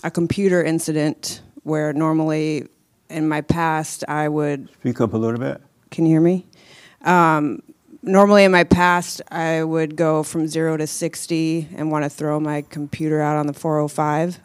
a 0.03 0.11
computer 0.11 0.63
incident 0.63 1.43
where 1.63 1.93
normally 1.93 2.67
in 3.09 3.29
my 3.29 3.41
past 3.41 4.03
I 4.09 4.29
would 4.29 4.69
Speak 4.81 5.01
up 5.01 5.13
a 5.15 5.17
little 5.17 5.39
bit. 5.39 5.61
can 5.91 6.07
you 6.07 6.13
hear 6.13 6.21
me? 6.21 6.45
Um, 7.03 7.63
normally, 8.07 8.45
in 8.45 8.53
my 8.53 8.65
past, 8.65 9.21
I 9.31 9.63
would 9.63 9.97
go 9.97 10.23
from 10.23 10.47
zero 10.47 10.77
to 10.77 10.87
60 10.87 11.69
and 11.77 11.91
want 11.91 12.05
to 12.05 12.11
throw 12.11 12.39
my 12.41 12.63
computer 12.63 13.21
out 13.21 13.37
on 13.37 13.47
the 13.47 13.53
405. 13.53 14.39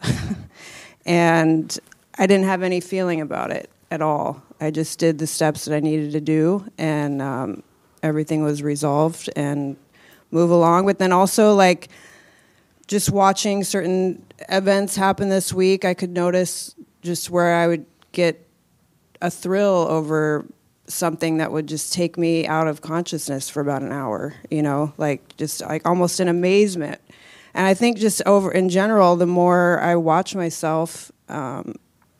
and 1.06 1.78
I 2.18 2.26
didn't 2.26 2.46
have 2.46 2.62
any 2.62 2.80
feeling 2.80 3.20
about 3.20 3.50
it 3.50 3.70
at 3.90 4.02
all. 4.02 4.42
I 4.60 4.70
just 4.70 4.98
did 4.98 5.18
the 5.18 5.26
steps 5.26 5.64
that 5.64 5.74
I 5.74 5.80
needed 5.80 6.12
to 6.12 6.20
do, 6.20 6.66
and 6.76 7.22
um, 7.22 7.62
everything 8.02 8.42
was 8.42 8.62
resolved 8.62 9.30
and 9.36 9.76
move 10.30 10.50
along. 10.50 10.86
But 10.86 10.98
then 10.98 11.12
also, 11.12 11.54
like, 11.54 11.88
just 12.88 13.10
watching 13.10 13.64
certain 13.64 14.24
events 14.48 14.96
happen 14.96 15.28
this 15.28 15.52
week, 15.52 15.84
I 15.84 15.94
could 15.94 16.10
notice 16.10 16.74
just 17.00 17.30
where 17.30 17.54
I 17.54 17.66
would 17.66 17.86
get 18.12 18.46
a 19.20 19.30
thrill 19.30 19.86
over 19.88 20.44
something 20.86 21.38
that 21.38 21.52
would 21.52 21.66
just 21.66 21.92
take 21.92 22.18
me 22.18 22.46
out 22.46 22.66
of 22.66 22.80
consciousness 22.80 23.48
for 23.48 23.60
about 23.60 23.82
an 23.82 23.92
hour, 23.92 24.34
you 24.50 24.62
know, 24.62 24.92
like 24.98 25.36
just 25.36 25.60
like 25.62 25.86
almost 25.86 26.20
in 26.20 26.28
amazement. 26.28 27.00
And 27.54 27.66
I 27.66 27.74
think 27.74 27.98
just 27.98 28.22
over 28.26 28.50
in 28.50 28.68
general, 28.68 29.16
the 29.16 29.26
more 29.26 29.78
I 29.80 29.96
watch 29.96 30.34
myself, 30.34 31.12
um, 31.28 31.76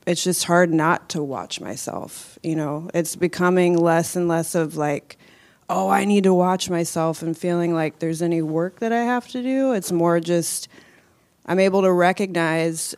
it's 0.07 0.23
just 0.23 0.45
hard 0.45 0.73
not 0.73 1.09
to 1.11 1.23
watch 1.23 1.61
myself, 1.61 2.39
you 2.43 2.57
know. 2.57 2.91
It's 2.93 3.17
becoming 3.17 3.77
less 3.77 4.17
and 4.17 4.29
less 4.29 4.55
of 4.55 4.77
like, 4.77 5.17
oh, 5.69 5.89
I 5.89 6.05
need 6.05 6.25
to 6.25 6.35
watch 6.35 6.69
myself 6.69 7.23
and 7.23 7.37
feeling 7.37 7.73
like 7.75 7.99
there's 7.99 8.21
any 8.21 8.43
work 8.43 8.81
that 8.81 8.93
I 8.93 9.05
have 9.05 9.29
to 9.29 9.43
do. 9.43 9.73
It's 9.73 9.93
more 9.93 10.21
just 10.21 10.69
I'm 11.47 11.59
able 11.59 11.83
to 11.83 11.93
recognize 11.93 12.95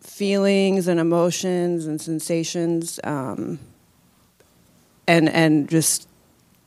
feelings 0.00 0.88
and 0.88 0.98
emotions 0.98 1.86
and 1.86 2.00
sensations 2.00 2.98
um, 3.04 3.58
and 5.06 5.28
and 5.28 5.68
just 5.68 6.08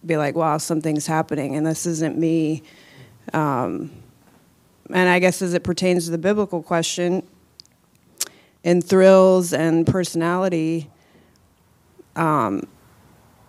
be 0.06 0.18
like 0.18 0.36
wow 0.36 0.58
something's 0.58 1.08
happening. 1.08 1.56
And 1.56 1.66
this 1.66 1.86
isn't 1.86 2.18
me. 2.18 2.64
Um, 3.34 3.92
and 4.90 5.10
i 5.10 5.20
guess 5.20 5.42
as 5.42 5.54
it 5.54 5.64
pertains 5.64 6.06
to 6.06 6.12
the 6.12 6.18
biblical 6.18 6.62
question 6.62 7.24
in 8.64 8.82
thrills 8.82 9.54
and 9.54 9.88
personality 9.88 10.90
um, 12.16 12.68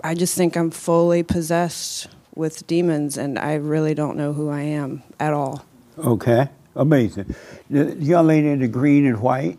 i 0.03 0.15
just 0.15 0.37
think 0.37 0.57
i'm 0.57 0.71
fully 0.71 1.23
possessed 1.23 2.09
with 2.35 2.67
demons 2.67 3.17
and 3.17 3.39
i 3.39 3.55
really 3.55 3.95
don't 3.95 4.17
know 4.17 4.33
who 4.33 4.49
i 4.49 4.61
am 4.61 5.03
at 5.21 5.33
all. 5.33 5.65
Okay, 5.99 6.49
amazing. 6.75 7.35
The 7.71 7.95
young 7.95 8.27
lady 8.27 8.49
in 8.49 8.59
the 8.59 8.67
green 8.67 9.07
and 9.07 9.21
white, 9.21 9.59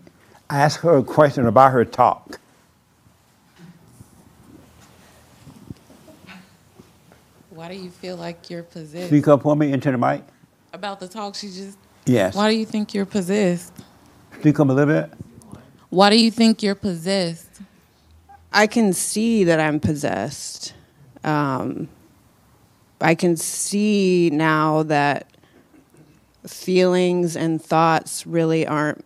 ask 0.49 0.81
her 0.81 0.97
a 0.97 1.03
question 1.03 1.45
about 1.45 1.71
her 1.71 1.85
talk. 1.85 2.41
Why 7.65 7.73
do 7.73 7.81
you 7.81 7.89
feel 7.89 8.15
like 8.15 8.51
you're 8.51 8.61
possessed? 8.61 9.07
Speak 9.07 9.27
up 9.27 9.41
for 9.41 9.55
me 9.55 9.73
into 9.73 9.91
the 9.91 9.97
mic. 9.97 10.21
About 10.71 10.99
the 10.99 11.07
talk 11.07 11.33
she 11.33 11.47
just. 11.47 11.79
Yes. 12.05 12.35
Why 12.35 12.51
do 12.51 12.55
you 12.55 12.63
think 12.63 12.93
you're 12.93 13.07
possessed? 13.07 13.73
Speak 14.39 14.59
up 14.59 14.69
a 14.69 14.71
little 14.71 14.93
bit. 14.93 15.11
Why 15.89 16.11
do 16.11 16.15
you 16.15 16.29
think 16.29 16.61
you're 16.61 16.75
possessed? 16.75 17.61
I 18.53 18.67
can 18.67 18.93
see 18.93 19.45
that 19.45 19.59
I'm 19.59 19.79
possessed. 19.79 20.75
Um, 21.23 21.89
I 23.01 23.15
can 23.15 23.35
see 23.35 24.29
now 24.29 24.83
that 24.83 25.25
feelings 26.45 27.35
and 27.35 27.59
thoughts 27.59 28.27
really 28.27 28.67
aren't 28.67 29.03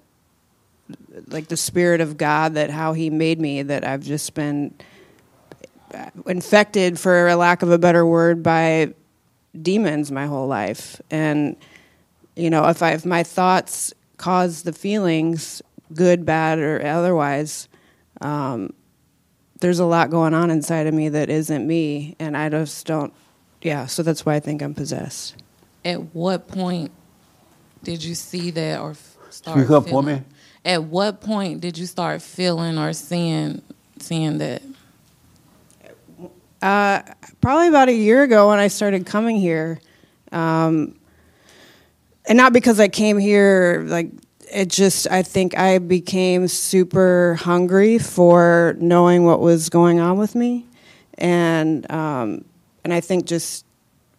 like 1.28 1.48
the 1.48 1.56
spirit 1.56 2.01
of 2.01 2.18
God, 2.18 2.56
that 2.56 2.72
how 2.72 2.92
He 2.92 3.10
made 3.10 3.39
me, 3.39 3.63
that 3.63 3.88
I've 3.88 4.04
just 4.04 4.34
been 4.34 4.74
infected, 6.25 7.00
for 7.00 7.27
a 7.27 7.36
lack 7.36 7.62
of 7.62 7.72
a 7.72 7.77
better 7.77 8.05
word, 8.05 8.43
by 8.43 8.93
demons 9.60 10.12
my 10.12 10.25
whole 10.25 10.48
life. 10.48 11.01
And, 11.10 11.55
you 12.36 12.50
know, 12.50 12.67
if, 12.67 12.81
I, 12.81 12.91
if 12.91 13.05
my 13.05 13.24
thoughts 13.24 13.93
cause 14.17 14.63
the 14.63 14.74
feelings, 14.74 15.62
good, 15.93 16.25
bad, 16.25 16.60
or 16.60 16.86
otherwise, 16.86 17.67
um, 18.22 18.74
there's 19.60 19.79
a 19.79 19.86
lot 19.86 20.10
going 20.10 20.34
on 20.34 20.50
inside 20.50 20.88
of 20.88 20.93
me 20.93 21.10
that 21.10 21.29
isn't 21.29 21.65
me, 21.67 22.15
and 22.19 22.38
I 22.38 22.50
just 22.50 22.86
don't. 22.86 23.13
Yeah, 23.62 23.88
so 23.88 24.03
that's 24.03 24.25
why 24.25 24.36
I 24.36 24.39
think 24.39 24.62
I'm 24.62 24.74
possessed. 24.74 25.36
At 25.84 26.15
what 26.15 26.48
point 26.48 26.91
did 27.84 28.03
you 28.03 28.15
see 28.15 28.51
that 28.51 28.79
or 28.79 28.96
start 29.29 29.60
Speak 29.60 29.69
up 29.72 29.84
for 29.84 29.89
feeling? 29.89 30.05
me. 30.05 30.24
At 30.63 30.84
what 30.84 31.22
point 31.22 31.62
did 31.62 31.77
you 31.77 31.86
start 31.86 32.22
feeling 32.22 32.77
or 32.77 32.93
seeing 32.93 33.62
seeing 34.00 34.38
that? 34.38 34.62
Uh, 36.62 37.01
probably 37.39 37.70
about 37.70 37.88
a 37.88 37.94
year 37.94 38.24
ago 38.24 38.50
when 38.50 38.60
I 38.60 38.68
started 38.68 39.06
coming 39.06 39.38
here, 39.38 39.80
um, 40.32 41.00
and 42.25 42.38
not 42.38 42.51
because 42.51 42.80
I 42.80 42.89
came 42.89 43.18
here 43.18 43.84
like 43.88 44.12
it 44.51 44.68
just 44.68 45.08
I 45.10 45.24
think 45.24 45.58
I 45.58 45.78
became 45.78 46.48
super 46.48 47.36
hungry 47.36 47.98
for 47.98 48.75
knowing 48.80 49.24
what 49.24 49.39
was 49.39 49.70
going 49.70 50.00
on 50.00 50.18
with 50.18 50.36
me, 50.36 50.66
and 51.18 51.89
um, 51.89 52.44
and 52.84 52.94
I 52.94 53.00
think 53.00 53.25
just 53.25 53.66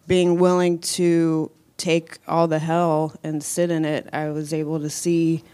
being 0.06 0.38
willing 0.38 0.78
to 0.78 1.50
take 1.76 2.18
all 2.26 2.49
the 2.49 2.59
hell 2.59 3.14
and 3.23 3.42
sit 3.44 3.70
in 3.70 3.85
it, 3.85 4.09
I 4.12 4.30
was 4.30 4.54
able 4.54 4.80
to 4.80 4.90
see 4.90 5.44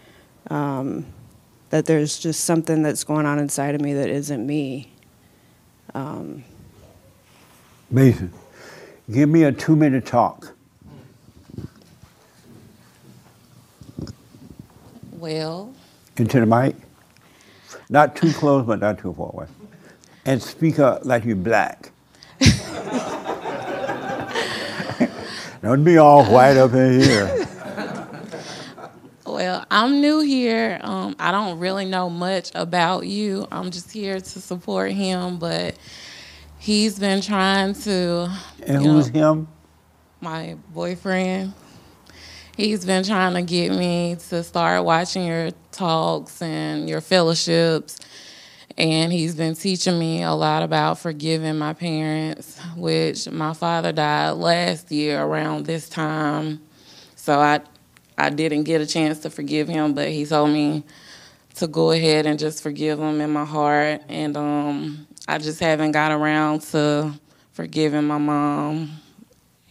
um, 0.49 1.05
that 1.69 1.85
there's 1.85 2.17
just 2.17 2.45
something 2.45 2.81
that's 2.81 3.03
going 3.03 3.25
on 3.25 3.39
inside 3.39 3.75
of 3.75 3.81
me 3.81 3.93
that 3.93 4.09
isn't 4.09 4.45
me. 4.45 4.91
Um, 5.93 6.43
Mason, 7.89 8.33
give 9.11 9.29
me 9.29 9.43
a 9.43 9.51
two 9.51 9.75
minute 9.75 10.05
talk. 10.05 10.53
Well, 15.11 15.73
Into 16.17 16.39
the 16.39 16.45
mic. 16.45 16.75
Not 17.89 18.15
too 18.15 18.31
close, 18.33 18.65
but 18.65 18.79
not 18.79 18.99
too 18.99 19.13
far 19.13 19.31
away. 19.33 19.47
And 20.25 20.41
speak 20.41 20.79
up 20.79 21.05
like 21.05 21.23
you're 21.25 21.35
black. 21.35 21.91
Don't 25.61 25.83
be 25.83 25.97
all 25.97 26.25
white 26.25 26.57
up 26.57 26.73
in 26.73 27.01
here. 27.01 27.47
well, 29.25 29.65
I'm 29.71 30.01
new 30.01 30.19
here. 30.19 30.79
Um, 30.83 31.15
I 31.19 31.31
don't 31.31 31.59
really 31.59 31.85
know 31.85 32.09
much 32.09 32.51
about 32.53 33.07
you. 33.07 33.47
I'm 33.51 33.71
just 33.71 33.91
here 33.91 34.19
to 34.19 34.41
support 34.41 34.91
him, 34.91 35.39
but 35.39 35.75
he's 36.67 36.99
been 36.99 37.21
trying 37.21 37.73
to. 37.73 38.29
And 38.63 38.85
who's 38.85 39.11
know, 39.13 39.31
him? 39.33 39.47
my 40.19 40.57
boyfriend. 40.73 41.53
He's 42.57 42.83
been 42.83 43.05
trying 43.05 43.35
to 43.35 43.41
get 43.41 43.71
me 43.71 44.17
to 44.29 44.43
start 44.43 44.83
watching 44.83 45.25
your 45.25 45.51
talks 45.71 46.41
and 46.41 46.89
your 46.89 46.99
fellowships. 46.99 47.99
And 48.77 49.13
he's 49.13 49.33
been 49.33 49.55
teaching 49.55 49.97
me 49.97 50.23
a 50.23 50.33
lot 50.33 50.61
about 50.61 50.99
forgiving 50.99 51.57
my 51.57 51.73
parents, 51.73 52.59
which 52.75 53.29
my 53.29 53.53
father 53.53 53.93
died 53.93 54.31
last 54.31 54.91
year 54.91 55.21
around 55.21 55.65
this 55.65 55.87
time. 55.87 56.61
So 57.15 57.39
I 57.39 57.61
I 58.17 58.29
didn't 58.29 58.63
get 58.63 58.81
a 58.81 58.85
chance 58.85 59.19
to 59.19 59.29
forgive 59.29 59.69
him, 59.69 59.93
but 59.93 60.09
he 60.09 60.25
told 60.25 60.49
me 60.49 60.83
to 61.55 61.67
go 61.67 61.91
ahead 61.91 62.25
and 62.25 62.37
just 62.37 62.61
forgive 62.61 62.99
him 62.99 63.21
in 63.21 63.31
my 63.31 63.45
heart. 63.45 64.01
And 64.09 64.35
um, 64.35 65.06
I 65.27 65.37
just 65.39 65.59
haven't 65.59 65.91
got 65.91 66.11
around 66.11 66.61
to 66.61 67.13
forgiving 67.51 68.05
my 68.05 68.17
mom. 68.17 68.91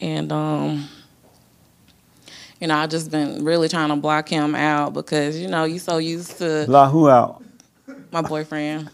And 0.01 0.31
um, 0.31 0.87
you 2.61 2.67
know, 2.67 2.77
I 2.77 2.87
just 2.87 3.11
been 3.11 3.45
really 3.45 3.69
trying 3.69 3.89
to 3.89 3.97
block 3.97 4.29
him 4.29 4.55
out 4.55 4.93
because 4.93 5.39
you 5.39 5.49
know 5.49 5.65
you 5.65 5.79
so 5.79 5.99
used 5.99 6.39
to 6.39 6.65
Blah 6.67 6.91
who 6.91 7.09
out? 7.09 7.43
my 8.11 8.21
boyfriend, 8.23 8.91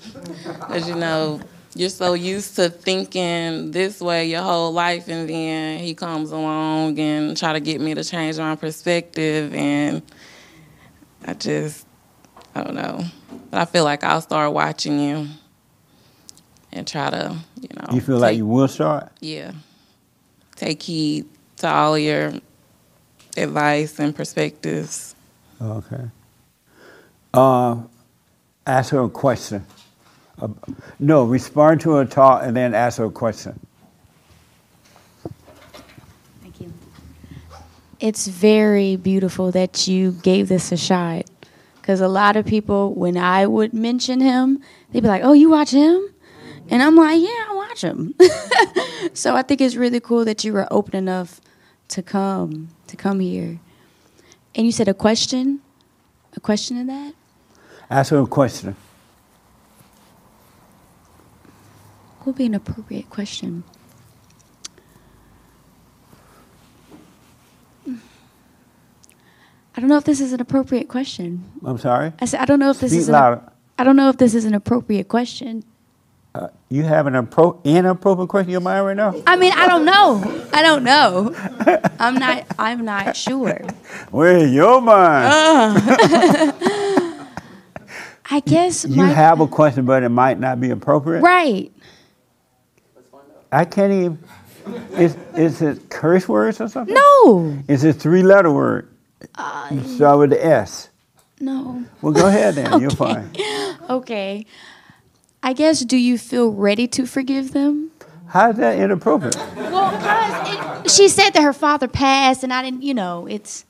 because 0.61 0.89
you 0.89 0.95
know 0.95 1.41
you're 1.75 1.89
so 1.89 2.15
used 2.15 2.57
to 2.57 2.69
thinking 2.69 3.71
this 3.71 4.01
way 4.01 4.27
your 4.29 4.43
whole 4.43 4.73
life, 4.73 5.09
and 5.09 5.29
then 5.29 5.81
he 5.81 5.95
comes 5.95 6.31
along 6.31 6.99
and 6.99 7.37
try 7.37 7.53
to 7.53 7.61
get 7.61 7.81
me 7.81 7.95
to 7.95 8.05
change 8.05 8.39
my 8.39 8.55
perspective, 8.55 9.53
and 9.55 10.03
I 11.25 11.35
just 11.35 11.87
I 12.55 12.63
don't 12.63 12.75
know, 12.75 13.05
but 13.51 13.61
I 13.61 13.65
feel 13.65 13.85
like 13.85 14.05
I'll 14.05 14.21
start 14.21 14.53
watching 14.53 15.01
you 15.01 15.29
and 16.73 16.87
try 16.87 17.11
to 17.11 17.37
you 17.61 17.69
know. 17.77 17.87
You 17.95 18.01
feel 18.01 18.19
like 18.19 18.37
you 18.37 18.47
will 18.47 18.69
start? 18.69 19.13
yeah. 19.21 19.53
Take 20.57 20.83
heed 20.83 21.27
to 21.57 21.69
all 21.69 21.99
your 21.99 22.35
advice 23.37 23.99
and 23.99 24.15
perspectives. 24.15 25.15
Okay. 25.61 26.05
Uh, 27.35 27.79
ask 28.67 28.93
her 28.93 29.01
a 29.01 29.09
question. 29.09 29.65
Uh, 30.41 30.49
no, 30.99 31.25
respond 31.25 31.81
to 31.81 31.93
her 31.93 32.05
talk 32.05 32.43
and 32.45 32.57
then 32.57 32.75
ask 32.75 32.99
her 32.99 33.07
a 33.07 33.11
question. 33.11 33.59
Thank 36.43 36.61
you. 36.61 36.73
It's 38.01 38.27
very 38.27 38.97
beautiful 38.97 39.51
that 39.53 39.89
you 39.89 40.13
gave 40.13 40.49
this 40.49 40.73
a 40.73 40.77
shot 40.77 41.25
Because 41.81 42.01
a 42.01 42.09
lot 42.09 42.37
of 42.37 42.47
people, 42.47 42.95
when 42.95 43.17
I 43.17 43.47
would 43.47 43.73
mention 43.73 44.21
him, 44.21 44.61
they'd 44.91 45.03
be 45.03 45.09
like, 45.09 45.23
"Oh, 45.25 45.33
you 45.33 45.51
watch 45.51 45.71
him?" 45.71 46.09
And 46.73 46.83
I'm 46.83 46.97
like, 46.97 47.21
"Yeah, 47.21 47.29
I 47.29 47.55
watch 47.55 47.83
them. 47.83 48.15
so 49.13 49.37
I 49.37 49.43
think 49.43 49.61
it's 49.61 49.77
really 49.77 50.01
cool 50.01 50.25
that 50.25 50.43
you 50.43 50.55
were 50.55 50.67
open 50.71 50.97
enough 50.97 51.39
to 51.89 52.03
come 52.03 52.69
to 52.87 52.97
come 52.97 53.21
here. 53.21 53.61
And 54.55 54.65
you 54.65 54.73
said 54.73 54.89
a 54.89 54.95
question, 54.95 55.61
a 56.35 56.41
question 56.41 56.81
of 56.81 56.87
that. 56.87 57.13
Ask 57.91 58.11
her 58.11 58.21
a 58.21 58.27
question. 58.27 58.75
What 62.19 62.29
would 62.29 62.37
be 62.37 62.47
an 62.47 62.55
appropriate 62.55 63.11
question? 63.11 63.65
I 69.75 69.81
don't 69.81 69.89
know 69.91 69.99
if 69.99 70.05
this 70.05 70.23
is 70.23 70.33
an 70.33 70.41
appropriate 70.41 70.89
question. 70.89 71.45
I'm 71.63 71.77
sorry. 71.77 72.15
I 72.19 72.25
said 72.25 72.41
I 72.41 72.47
don't 72.47 72.61
know 72.61 72.71
if 72.71 72.81
this 72.81 72.93
Speak 72.93 73.01
is 73.01 73.09
an, 73.09 73.13
louder. 73.13 73.43
I 73.79 73.85
don't 73.85 73.97
know 73.97 74.09
if 74.09 74.17
this 74.17 74.35
is 74.35 74.47
an 74.47 74.55
appropriate 74.55 75.09
question. 75.09 75.65
Uh, 76.35 76.49
you 76.71 76.83
have 76.83 77.07
an 77.07 77.13
appro- 77.13 77.63
inappropriate 77.63 78.31
question 78.31 78.49
in 78.49 78.53
your 78.53 78.61
mind 78.63 78.87
right 78.87 78.97
now? 78.97 79.15
I 79.27 79.37
mean, 79.37 79.53
I 79.55 79.67
don't 79.69 79.85
know. 79.85 80.49
I 80.55 80.63
don't 80.63 80.83
know. 80.83 81.35
I'm 81.99 82.15
not. 82.15 82.47
I'm 82.59 82.85
not 82.87 83.15
sure. 83.17 83.61
Where's 84.11 84.51
your 84.51 84.81
mind? 84.81 85.31
I 88.31 88.41
guess 88.47 88.85
you 88.87 88.97
my, 89.03 89.09
have 89.09 89.41
a 89.41 89.47
question, 89.47 89.85
but 89.85 90.03
it 90.03 90.09
might 90.09 90.39
not 90.41 90.61
be 90.61 90.71
appropriate. 90.71 91.21
right. 91.21 91.71
I 93.51 93.67
can't 93.67 93.93
even. 93.93 94.19
Is 94.97 95.17
is 95.37 95.61
it 95.61 95.91
curse 95.91 96.27
words 96.29 96.61
or 96.61 96.69
something? 96.69 96.95
No, 96.95 97.59
Is 97.69 97.85
it 97.85 97.95
three 97.95 98.23
letter 98.23 98.51
word? 98.51 98.89
Uh, 99.35 99.83
Start 99.83 100.19
with 100.21 100.31
the 100.31 100.43
S. 100.45 100.89
no. 101.41 101.85
Well, 102.01 102.13
go 102.15 102.27
ahead 102.29 102.55
then. 102.55 102.81
You're 102.81 102.91
Okay. 102.93 102.97
fine. 102.97 103.77
Okay. 103.91 104.47
I 105.43 105.53
guess. 105.53 105.81
Do 105.81 105.97
you 105.97 106.19
feel 106.19 106.51
ready 106.51 106.87
to 106.89 107.07
forgive 107.07 107.53
them? 107.53 107.91
How's 108.29 108.57
that 108.57 108.79
inappropriate? 108.79 109.37
Well, 109.57 109.91
because 109.91 110.95
she 110.95 111.09
said 111.09 111.31
that 111.31 111.43
her 111.43 111.53
father 111.53 111.89
passed, 111.89 112.43
and 112.45 112.53
I 112.53 112.63
didn't. 112.63 112.83
You 112.83 112.95
know, 112.95 113.27
it's. 113.27 113.65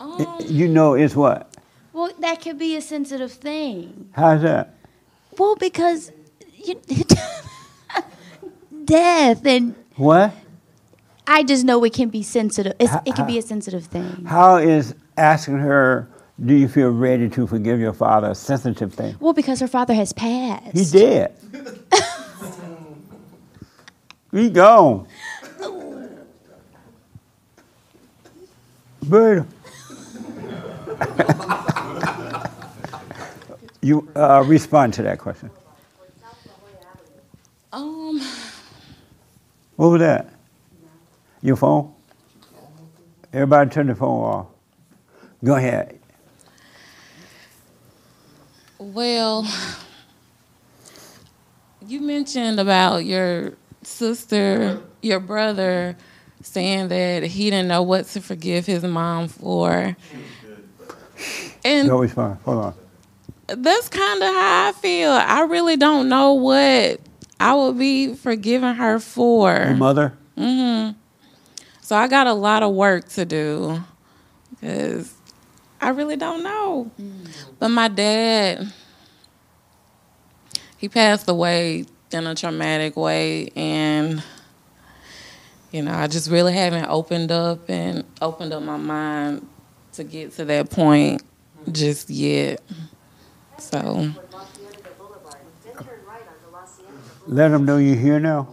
Um, 0.00 0.36
You 0.46 0.68
know 0.68 0.94
it's 0.94 1.14
what? 1.14 1.48
Well, 1.92 2.10
that 2.20 2.40
could 2.42 2.58
be 2.58 2.76
a 2.76 2.80
sensitive 2.82 3.32
thing. 3.32 4.08
How's 4.12 4.42
that? 4.42 4.74
Well, 5.38 5.56
because 5.56 6.10
you, 6.56 6.80
death, 8.84 9.46
and 9.46 9.74
What? 9.96 10.34
I 11.26 11.44
just 11.44 11.64
know 11.64 11.82
it 11.84 11.92
can 11.92 12.08
be 12.08 12.22
sensitive. 12.22 12.74
It's, 12.80 12.92
it 13.06 13.14
can 13.14 13.26
be 13.26 13.38
a 13.38 13.42
sensitive 13.42 13.84
thing. 13.84 14.24
How 14.24 14.56
is 14.56 14.94
asking 15.16 15.58
her, 15.58 16.08
do 16.44 16.54
you 16.54 16.68
feel 16.68 16.90
ready 16.90 17.28
to 17.30 17.46
forgive 17.46 17.78
your 17.78 17.92
father 17.92 18.30
a 18.30 18.34
sensitive 18.34 18.92
thing? 18.92 19.16
Well, 19.20 19.32
because 19.32 19.60
her 19.60 19.68
father 19.68 19.94
has 19.94 20.12
passed. 20.12 20.76
He 20.76 20.84
dead. 20.84 21.36
he 24.32 24.50
gone. 24.50 25.06
But 29.08 29.46
you 33.82 34.08
uh, 34.14 34.44
respond 34.46 34.94
to 34.94 35.02
that 35.02 35.18
question. 35.18 35.50
Um, 37.72 38.20
What 39.76 39.88
was 39.88 40.00
that? 40.00 40.32
Your 41.40 41.56
phone? 41.56 41.92
Everybody 43.32 43.70
turn 43.70 43.86
the 43.86 43.94
phone 43.94 44.22
off. 44.22 44.46
Go 45.42 45.56
ahead. 45.56 45.98
Well, 48.82 49.46
you 51.86 52.00
mentioned 52.00 52.60
about 52.60 53.04
your 53.04 53.54
sister, 53.82 54.80
your 55.00 55.20
brother, 55.20 55.96
saying 56.42 56.88
that 56.88 57.22
he 57.22 57.50
didn't 57.50 57.68
know 57.68 57.82
what 57.82 58.06
to 58.08 58.20
forgive 58.20 58.66
his 58.66 58.82
mom 58.82 59.28
for. 59.28 59.96
And 61.64 61.88
Don't 61.88 62.00
respond. 62.00 62.38
Hold 62.44 62.58
on. 62.58 62.74
that's 63.46 63.88
kind 63.88 64.22
of 64.22 64.28
how 64.28 64.68
I 64.68 64.72
feel. 64.72 65.10
I 65.10 65.42
really 65.42 65.76
don't 65.76 66.08
know 66.08 66.34
what 66.34 67.00
I 67.38 67.54
would 67.54 67.78
be 67.78 68.14
forgiving 68.14 68.74
her 68.74 68.98
for. 68.98 69.52
Your 69.52 69.76
mother? 69.76 70.14
Mm-hmm. 70.36 70.98
So 71.82 71.96
I 71.96 72.08
got 72.08 72.26
a 72.26 72.32
lot 72.32 72.62
of 72.62 72.74
work 72.74 73.08
to 73.10 73.24
do 73.24 73.82
because 74.50 75.12
I 75.82 75.88
really 75.88 76.16
don't 76.16 76.44
know. 76.44 76.92
But 77.58 77.70
my 77.70 77.88
dad, 77.88 78.72
he 80.78 80.88
passed 80.88 81.28
away 81.28 81.86
in 82.12 82.26
a 82.26 82.36
traumatic 82.36 82.96
way, 82.96 83.48
and 83.56 84.22
you 85.72 85.82
know, 85.82 85.92
I 85.92 86.06
just 86.06 86.30
really 86.30 86.52
haven't 86.52 86.84
opened 86.84 87.32
up 87.32 87.68
and 87.68 88.04
opened 88.20 88.52
up 88.52 88.62
my 88.62 88.76
mind 88.76 89.48
to 89.94 90.04
get 90.04 90.30
to 90.32 90.44
that 90.44 90.70
point 90.70 91.22
just 91.70 92.08
yet. 92.08 92.62
So. 93.58 94.12
Let 97.26 97.48
them 97.48 97.64
know 97.64 97.78
you're 97.78 97.96
here 97.96 98.18
now. 98.20 98.48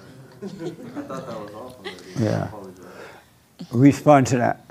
I 0.42 0.46
thought 0.46 1.08
that 1.08 1.40
was 1.40 1.54
off. 1.54 1.76
Yeah. 2.18 2.50
Respond 3.70 4.26
to 4.28 4.38
that. 4.38 4.63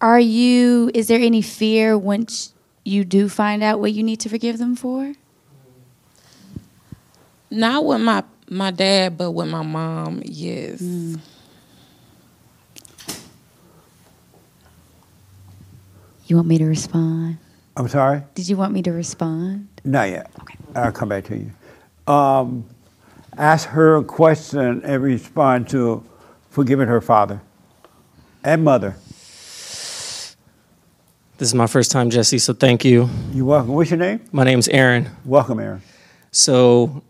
Are 0.00 0.20
you, 0.20 0.90
is 0.94 1.08
there 1.08 1.20
any 1.20 1.42
fear 1.42 1.98
once 1.98 2.54
you 2.84 3.04
do 3.04 3.28
find 3.28 3.62
out 3.62 3.80
what 3.80 3.92
you 3.92 4.02
need 4.02 4.20
to 4.20 4.28
forgive 4.28 4.58
them 4.58 4.76
for? 4.76 5.14
Not 7.50 7.84
with 7.84 8.00
my 8.00 8.24
my 8.50 8.70
dad, 8.70 9.18
but 9.18 9.32
with 9.32 9.48
my 9.48 9.62
mom, 9.62 10.22
yes. 10.24 10.80
You 16.26 16.36
want 16.36 16.48
me 16.48 16.58
to 16.58 16.64
respond? 16.64 17.38
I'm 17.76 17.88
sorry? 17.88 18.22
Did 18.34 18.48
you 18.48 18.56
want 18.56 18.72
me 18.72 18.82
to 18.82 18.92
respond? 18.92 19.68
Not 19.84 20.08
yet. 20.10 20.30
Okay. 20.40 20.56
I'll 20.74 20.92
come 20.92 21.08
back 21.08 21.24
to 21.24 21.36
you. 21.36 21.50
Um, 22.12 22.64
ask 23.36 23.68
her 23.68 23.96
a 23.96 24.04
question 24.04 24.82
and 24.82 25.02
respond 25.02 25.68
to 25.70 26.04
forgiving 26.50 26.88
her 26.88 27.00
father 27.00 27.40
and 28.44 28.64
mother. 28.64 28.96
This 31.38 31.46
is 31.50 31.54
my 31.54 31.68
first 31.68 31.92
time, 31.92 32.10
Jesse, 32.10 32.38
so 32.38 32.52
thank 32.52 32.84
you. 32.84 33.08
You're 33.32 33.44
welcome. 33.44 33.72
What's 33.72 33.90
your 33.90 33.98
name? 34.00 34.20
My 34.32 34.42
name's 34.42 34.66
Aaron. 34.66 35.08
Welcome, 35.24 35.60
Aaron. 35.60 35.82
So 36.32 37.00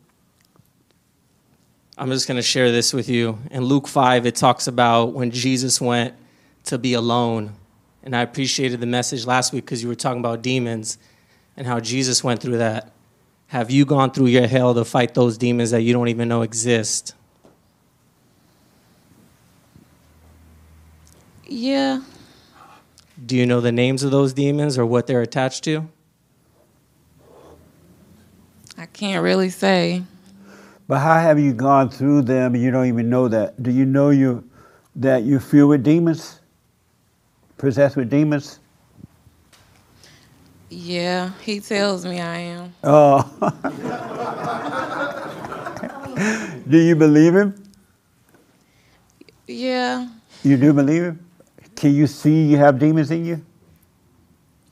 I'm 1.96 2.10
just 2.10 2.28
going 2.28 2.36
to 2.36 2.42
share 2.42 2.70
this 2.70 2.92
with 2.92 3.08
you. 3.08 3.38
In 3.50 3.64
Luke 3.64 3.88
5, 3.88 4.26
it 4.26 4.36
talks 4.36 4.66
about 4.66 5.14
when 5.14 5.30
Jesus 5.30 5.80
went 5.80 6.12
to 6.64 6.76
be 6.76 6.92
alone. 6.92 7.54
And 8.02 8.14
I 8.14 8.20
appreciated 8.20 8.80
the 8.80 8.86
message 8.86 9.24
last 9.24 9.54
week 9.54 9.64
because 9.64 9.82
you 9.82 9.88
were 9.88 9.94
talking 9.94 10.20
about 10.20 10.42
demons 10.42 10.98
and 11.56 11.66
how 11.66 11.80
Jesus 11.80 12.22
went 12.22 12.42
through 12.42 12.58
that. 12.58 12.92
Have 13.46 13.70
you 13.70 13.86
gone 13.86 14.10
through 14.10 14.26
your 14.26 14.46
hell 14.46 14.74
to 14.74 14.84
fight 14.84 15.14
those 15.14 15.38
demons 15.38 15.70
that 15.70 15.80
you 15.80 15.94
don't 15.94 16.08
even 16.08 16.28
know 16.28 16.42
exist? 16.42 17.14
Yeah. 21.46 22.02
Do 23.24 23.36
you 23.36 23.46
know 23.46 23.60
the 23.60 23.72
names 23.72 24.04
of 24.04 24.10
those 24.10 24.32
demons 24.32 24.78
or 24.78 24.86
what 24.86 25.06
they're 25.06 25.22
attached 25.22 25.64
to? 25.64 25.88
I 28.76 28.86
can't 28.86 29.24
really 29.24 29.50
say. 29.50 30.04
But 30.86 31.00
how 31.00 31.20
have 31.20 31.38
you 31.38 31.52
gone 31.52 31.90
through 31.90 32.22
them 32.22 32.54
and 32.54 32.62
you 32.62 32.70
don't 32.70 32.86
even 32.86 33.10
know 33.10 33.28
that? 33.28 33.60
Do 33.62 33.70
you 33.70 33.84
know 33.84 34.10
you 34.10 34.48
that 34.96 35.24
you 35.24 35.40
feel 35.40 35.68
with 35.68 35.82
demons? 35.82 36.40
Possessed 37.58 37.96
with 37.96 38.08
demons? 38.08 38.60
Yeah, 40.70 41.32
he 41.42 41.60
tells 41.60 42.04
me 42.04 42.20
I 42.20 42.38
am. 42.38 42.74
Oh. 42.84 43.24
do 46.68 46.78
you 46.78 46.94
believe 46.94 47.34
him? 47.34 47.70
Yeah. 49.46 50.08
You 50.44 50.56
do 50.56 50.72
believe 50.72 51.02
him? 51.02 51.27
Can 51.78 51.94
you 51.94 52.08
see 52.08 52.46
you 52.46 52.56
have 52.56 52.80
demons 52.80 53.08
in 53.12 53.24
you? 53.24 53.46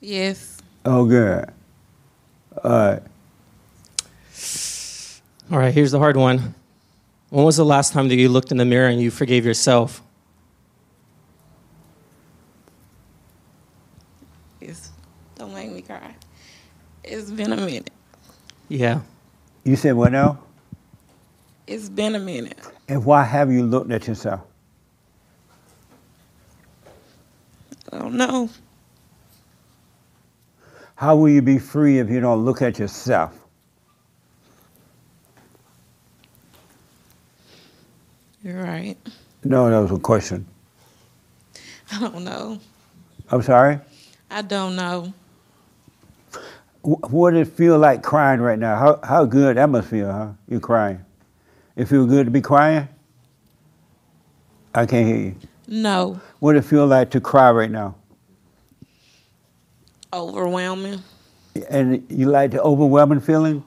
Yes. 0.01 0.57
Oh, 0.83 1.05
good. 1.05 1.49
All 2.61 2.69
right. 2.69 3.01
All 5.49 5.57
right, 5.57 5.73
here's 5.73 5.91
the 5.91 5.99
hard 5.99 6.17
one. 6.17 6.53
When 7.29 7.45
was 7.45 7.55
the 7.55 7.63
last 7.63 7.93
time 7.93 8.09
that 8.09 8.15
you 8.15 8.27
looked 8.27 8.51
in 8.51 8.57
the 8.57 8.65
mirror 8.65 8.89
and 8.89 9.01
you 9.01 9.09
forgave 9.09 9.45
yourself? 9.45 10.03
It's, 14.59 14.89
don't 15.35 15.53
make 15.53 15.71
me 15.71 15.83
cry. 15.83 16.13
It's 17.05 17.31
been 17.31 17.53
a 17.53 17.55
minute. 17.55 17.89
Yeah. 18.67 18.99
You 19.63 19.77
said 19.77 19.93
what 19.93 20.11
now? 20.11 20.39
It's 21.67 21.87
been 21.87 22.15
a 22.15 22.19
minute. 22.19 22.59
And 22.89 23.05
why 23.05 23.23
have 23.23 23.49
you 23.49 23.63
looked 23.63 23.91
at 23.91 24.09
yourself? 24.09 24.41
I 27.91 27.97
don't 27.99 28.15
know. 28.15 28.49
How 30.95 31.15
will 31.15 31.29
you 31.29 31.41
be 31.41 31.59
free 31.59 31.99
if 31.99 32.09
you 32.09 32.19
don't 32.19 32.43
look 32.43 32.61
at 32.61 32.79
yourself? 32.79 33.39
You're 38.43 38.63
right. 38.63 38.97
No, 39.43 39.69
that 39.69 39.77
was 39.79 39.91
a 39.91 40.01
question. 40.01 40.45
I 41.91 41.99
don't 41.99 42.23
know. 42.23 42.59
I'm 43.29 43.41
sorry? 43.41 43.79
I 44.31 44.41
don't 44.41 44.75
know. 44.75 45.13
What 46.81 47.31
does 47.31 47.47
it 47.47 47.51
feel 47.51 47.77
like 47.77 48.01
crying 48.01 48.39
right 48.39 48.57
now? 48.57 48.77
How, 48.77 48.99
how 49.03 49.25
good 49.25 49.57
that 49.57 49.69
must 49.69 49.89
feel, 49.89 50.11
huh? 50.11 50.29
You're 50.47 50.59
crying. 50.61 51.03
It 51.75 51.85
feel 51.85 52.05
good 52.05 52.25
to 52.25 52.31
be 52.31 52.41
crying? 52.41 52.87
I 54.73 54.85
can't 54.85 55.07
hear 55.07 55.17
you. 55.17 55.35
No. 55.67 56.19
What 56.39 56.53
does 56.53 56.65
it 56.65 56.69
feel 56.69 56.87
like 56.87 57.11
to 57.11 57.21
cry 57.21 57.51
right 57.51 57.69
now? 57.69 57.95
Overwhelming. 60.13 61.03
And 61.69 62.05
you 62.09 62.29
like 62.29 62.51
the 62.51 62.61
overwhelming 62.61 63.19
feeling? 63.19 63.63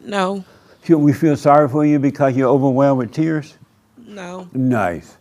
No. 0.00 0.44
Should 0.82 0.98
we 0.98 1.12
feel 1.12 1.36
sorry 1.36 1.68
for 1.68 1.84
you 1.84 1.98
because 1.98 2.36
you're 2.36 2.48
overwhelmed 2.48 2.98
with 2.98 3.12
tears? 3.12 3.56
No. 3.98 4.48
Nice. 4.52 5.16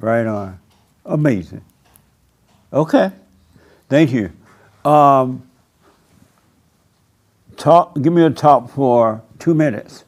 Right 0.00 0.26
on. 0.26 0.58
Amazing. 1.06 1.64
Okay. 2.72 3.10
Thank 3.88 4.12
you. 4.12 4.32
Um, 4.84 5.48
talk. 7.56 7.94
Give 8.00 8.12
me 8.12 8.22
a 8.22 8.30
talk 8.30 8.68
for 8.70 9.22
two 9.38 9.54
minutes. 9.54 10.04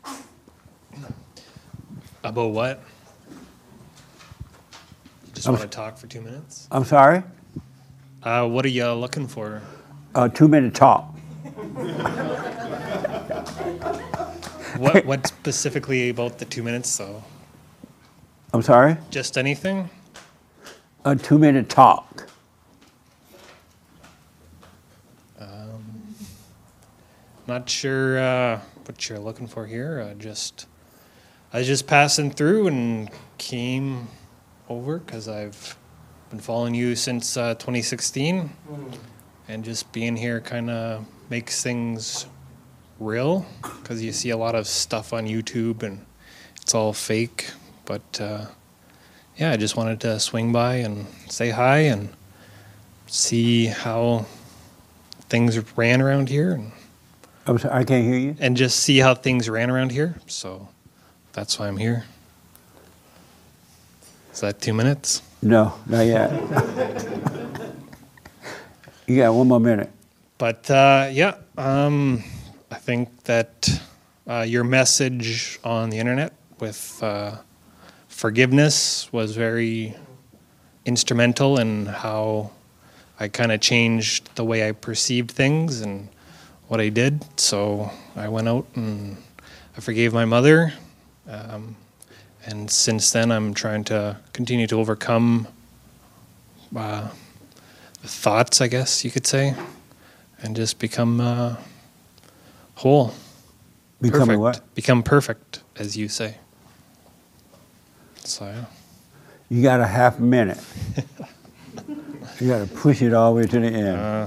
About 2.24 2.48
what? 2.48 2.82
Just 5.36 5.46
I'm 5.48 5.52
want 5.52 5.70
to 5.70 5.76
talk 5.76 5.98
for 5.98 6.06
two 6.06 6.22
minutes. 6.22 6.66
I'm 6.72 6.84
sorry. 6.84 7.22
Uh, 8.22 8.48
what 8.48 8.64
are 8.64 8.70
you 8.70 8.90
looking 8.92 9.28
for? 9.28 9.60
A 10.14 10.30
two 10.30 10.48
minute 10.48 10.74
talk. 10.74 11.14
What 14.78 15.04
what 15.04 15.26
specifically 15.26 16.08
about 16.08 16.38
the 16.38 16.46
two 16.46 16.62
minutes 16.62 16.96
though? 16.96 17.22
I'm 18.54 18.62
sorry. 18.62 18.96
Just 19.10 19.36
anything? 19.36 19.90
A 21.04 21.14
two 21.14 21.36
minute 21.36 21.68
talk. 21.68 22.28
Um, 25.38 26.14
not 27.46 27.68
sure 27.68 28.18
uh, 28.18 28.60
what 28.86 29.06
you're 29.06 29.18
looking 29.18 29.46
for 29.46 29.66
here. 29.66 30.00
Uh, 30.00 30.14
just 30.14 30.66
I 31.52 31.58
was 31.58 31.66
just 31.66 31.86
passing 31.86 32.30
through 32.30 32.68
and 32.68 33.10
came 33.36 34.08
over 34.68 34.98
because 34.98 35.28
I've 35.28 35.76
been 36.30 36.40
following 36.40 36.74
you 36.74 36.96
since 36.96 37.36
uh, 37.36 37.54
2016, 37.54 38.50
and 39.48 39.64
just 39.64 39.92
being 39.92 40.16
here 40.16 40.40
kind 40.40 40.70
of 40.70 41.04
makes 41.30 41.62
things 41.62 42.26
real 42.98 43.46
because 43.82 44.02
you 44.02 44.12
see 44.12 44.30
a 44.30 44.36
lot 44.36 44.54
of 44.54 44.66
stuff 44.66 45.12
on 45.12 45.26
YouTube 45.26 45.82
and 45.82 46.04
it's 46.60 46.74
all 46.74 46.92
fake. 46.92 47.50
But 47.84 48.20
uh, 48.20 48.46
yeah, 49.36 49.52
I 49.52 49.56
just 49.56 49.76
wanted 49.76 50.00
to 50.00 50.18
swing 50.18 50.52
by 50.52 50.76
and 50.76 51.06
say 51.28 51.50
hi 51.50 51.78
and 51.78 52.08
see 53.06 53.66
how 53.66 54.26
things 55.28 55.58
ran 55.76 56.00
around 56.02 56.28
here 56.28 56.52
and 56.52 56.72
I'm 57.46 57.58
sorry, 57.58 57.74
I 57.74 57.84
can't 57.84 58.04
hear 58.04 58.18
you. 58.18 58.36
and 58.40 58.56
just 58.56 58.80
see 58.80 58.98
how 58.98 59.14
things 59.14 59.48
ran 59.48 59.70
around 59.70 59.92
here. 59.92 60.16
So 60.26 60.68
that's 61.32 61.58
why 61.58 61.68
I'm 61.68 61.76
here. 61.76 62.04
Is 64.36 64.42
that 64.42 64.60
two 64.60 64.74
minutes? 64.74 65.22
No, 65.40 65.72
not 65.86 66.02
yet. 66.02 66.30
you 69.06 69.16
got 69.16 69.32
one 69.32 69.48
more 69.48 69.58
minute. 69.58 69.90
But 70.36 70.70
uh, 70.70 71.08
yeah, 71.10 71.36
um, 71.56 72.22
I 72.70 72.74
think 72.74 73.24
that 73.24 73.80
uh, 74.28 74.44
your 74.46 74.62
message 74.62 75.58
on 75.64 75.88
the 75.88 75.98
internet 75.98 76.34
with 76.60 77.02
uh, 77.02 77.36
forgiveness 78.08 79.10
was 79.10 79.34
very 79.34 79.96
instrumental 80.84 81.58
in 81.58 81.86
how 81.86 82.50
I 83.18 83.28
kind 83.28 83.52
of 83.52 83.62
changed 83.62 84.34
the 84.34 84.44
way 84.44 84.68
I 84.68 84.72
perceived 84.72 85.30
things 85.30 85.80
and 85.80 86.10
what 86.68 86.78
I 86.78 86.90
did. 86.90 87.24
So 87.40 87.90
I 88.14 88.28
went 88.28 88.48
out 88.48 88.66
and 88.74 89.16
I 89.78 89.80
forgave 89.80 90.12
my 90.12 90.26
mother. 90.26 90.74
Um, 91.26 91.76
and 92.46 92.70
since 92.70 93.10
then, 93.10 93.32
I'm 93.32 93.54
trying 93.54 93.84
to 93.84 94.18
continue 94.32 94.68
to 94.68 94.78
overcome 94.78 95.48
uh, 96.74 97.08
the 98.02 98.08
thoughts, 98.08 98.60
I 98.60 98.68
guess 98.68 99.04
you 99.04 99.10
could 99.10 99.26
say, 99.26 99.54
and 100.40 100.54
just 100.54 100.78
become 100.78 101.20
uh, 101.20 101.56
whole. 102.76 103.12
Becoming 104.00 104.38
perfect. 104.38 104.40
what? 104.40 104.74
Become 104.74 105.02
perfect, 105.02 105.62
as 105.76 105.96
you 105.96 106.08
say. 106.08 106.36
So, 108.22 108.44
yeah. 108.44 108.64
You 109.48 109.62
got 109.62 109.80
a 109.80 109.86
half 109.86 110.20
minute. 110.20 110.58
you 112.40 112.48
got 112.48 112.58
to 112.58 112.74
push 112.74 113.02
it 113.02 113.12
all 113.12 113.34
the 113.34 113.40
way 113.40 113.46
to 113.46 113.60
the 113.60 113.66
end. 113.66 113.96
Uh, 113.96 114.26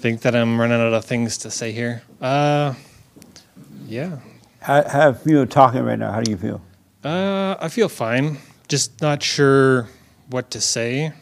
think 0.00 0.22
that 0.22 0.34
I'm 0.34 0.60
running 0.60 0.80
out 0.80 0.92
of 0.92 1.04
things 1.04 1.38
to 1.38 1.50
say 1.50 1.72
here. 1.72 2.02
Uh, 2.20 2.74
yeah. 3.86 4.18
How, 4.60 4.86
how 4.88 5.10
do 5.12 5.18
you 5.30 5.36
feel 5.38 5.46
talking 5.46 5.82
right 5.82 5.98
now? 5.98 6.12
How 6.12 6.20
do 6.20 6.30
you 6.30 6.36
feel? 6.36 6.60
Uh, 7.02 7.56
I 7.60 7.68
feel 7.68 7.88
fine. 7.88 8.38
Just 8.68 9.00
not 9.00 9.22
sure 9.22 9.88
what 10.28 10.50
to 10.50 10.60
say. 10.60 11.12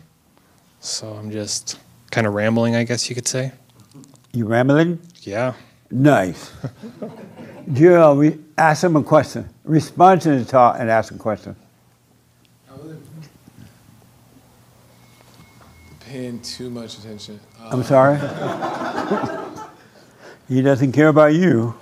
So 0.80 1.12
I'm 1.12 1.30
just 1.30 1.78
kind 2.10 2.26
of 2.26 2.34
rambling, 2.34 2.74
I 2.76 2.84
guess 2.84 3.08
you 3.08 3.14
could 3.14 3.28
say. 3.28 3.52
You 4.32 4.46
rambling? 4.46 4.98
Yeah. 5.22 5.54
Nice. 5.90 6.52
Gerald, 7.72 8.18
we 8.18 8.38
ask 8.56 8.84
him 8.84 8.96
a 8.96 9.02
question. 9.02 9.48
Respond 9.64 10.22
to 10.22 10.38
the 10.38 10.44
talk 10.44 10.76
and 10.78 10.90
ask 10.90 11.14
a 11.14 11.18
question. 11.18 11.54
Paying 16.00 16.40
too 16.40 16.70
much 16.70 16.98
attention. 16.98 17.38
I'm 17.60 17.80
Uh, 17.80 17.82
sorry? 17.82 18.18
he 20.48 20.62
doesn't 20.62 20.92
care 20.92 21.08
about 21.08 21.34
you. 21.34 21.74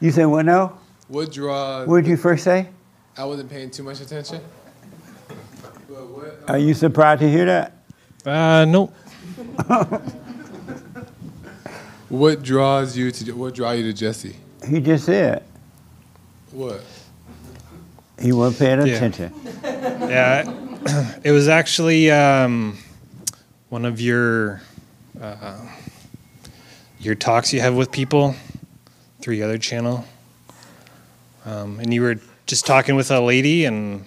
You 0.00 0.10
say 0.10 0.24
what 0.26 0.46
now? 0.46 0.78
What 1.08 1.32
draws? 1.32 1.86
What 1.86 2.02
did 2.02 2.10
you 2.10 2.16
first 2.16 2.44
say? 2.44 2.68
I 3.16 3.24
wasn't 3.24 3.50
paying 3.50 3.70
too 3.70 3.82
much 3.82 4.00
attention. 4.00 4.40
But 5.88 6.06
what? 6.08 6.40
Are 6.48 6.58
you 6.58 6.72
surprised 6.74 7.20
to 7.20 7.28
hear 7.30 7.44
that? 7.46 7.76
Uh, 8.24 8.64
no. 8.64 8.92
What 12.08 12.42
draws 12.42 12.96
you 12.96 13.12
to? 13.12 13.32
What 13.32 13.54
draw 13.54 13.70
you 13.70 13.84
to 13.84 13.92
Jesse? 13.92 14.34
He 14.66 14.80
just 14.80 15.04
said 15.06 15.44
What? 16.50 16.82
he 18.20 18.32
wasn't 18.32 18.58
paying 18.58 18.86
Yeah. 18.86 18.94
attention. 18.96 19.32
Yeah, 19.62 21.14
it 21.24 21.30
was 21.30 21.46
actually 21.46 22.10
um, 22.10 22.76
one 23.68 23.84
of 23.84 24.00
your 24.00 24.60
uh, 25.22 25.56
your 26.98 27.14
talks 27.14 27.52
you 27.52 27.60
have 27.60 27.74
with 27.76 27.92
people 27.92 28.34
the 29.22 29.42
other 29.42 29.58
channel, 29.58 30.04
um, 31.44 31.78
and 31.80 31.92
you 31.92 32.02
were 32.02 32.16
just 32.46 32.66
talking 32.66 32.96
with 32.96 33.10
a 33.10 33.20
lady, 33.20 33.64
and 33.64 34.04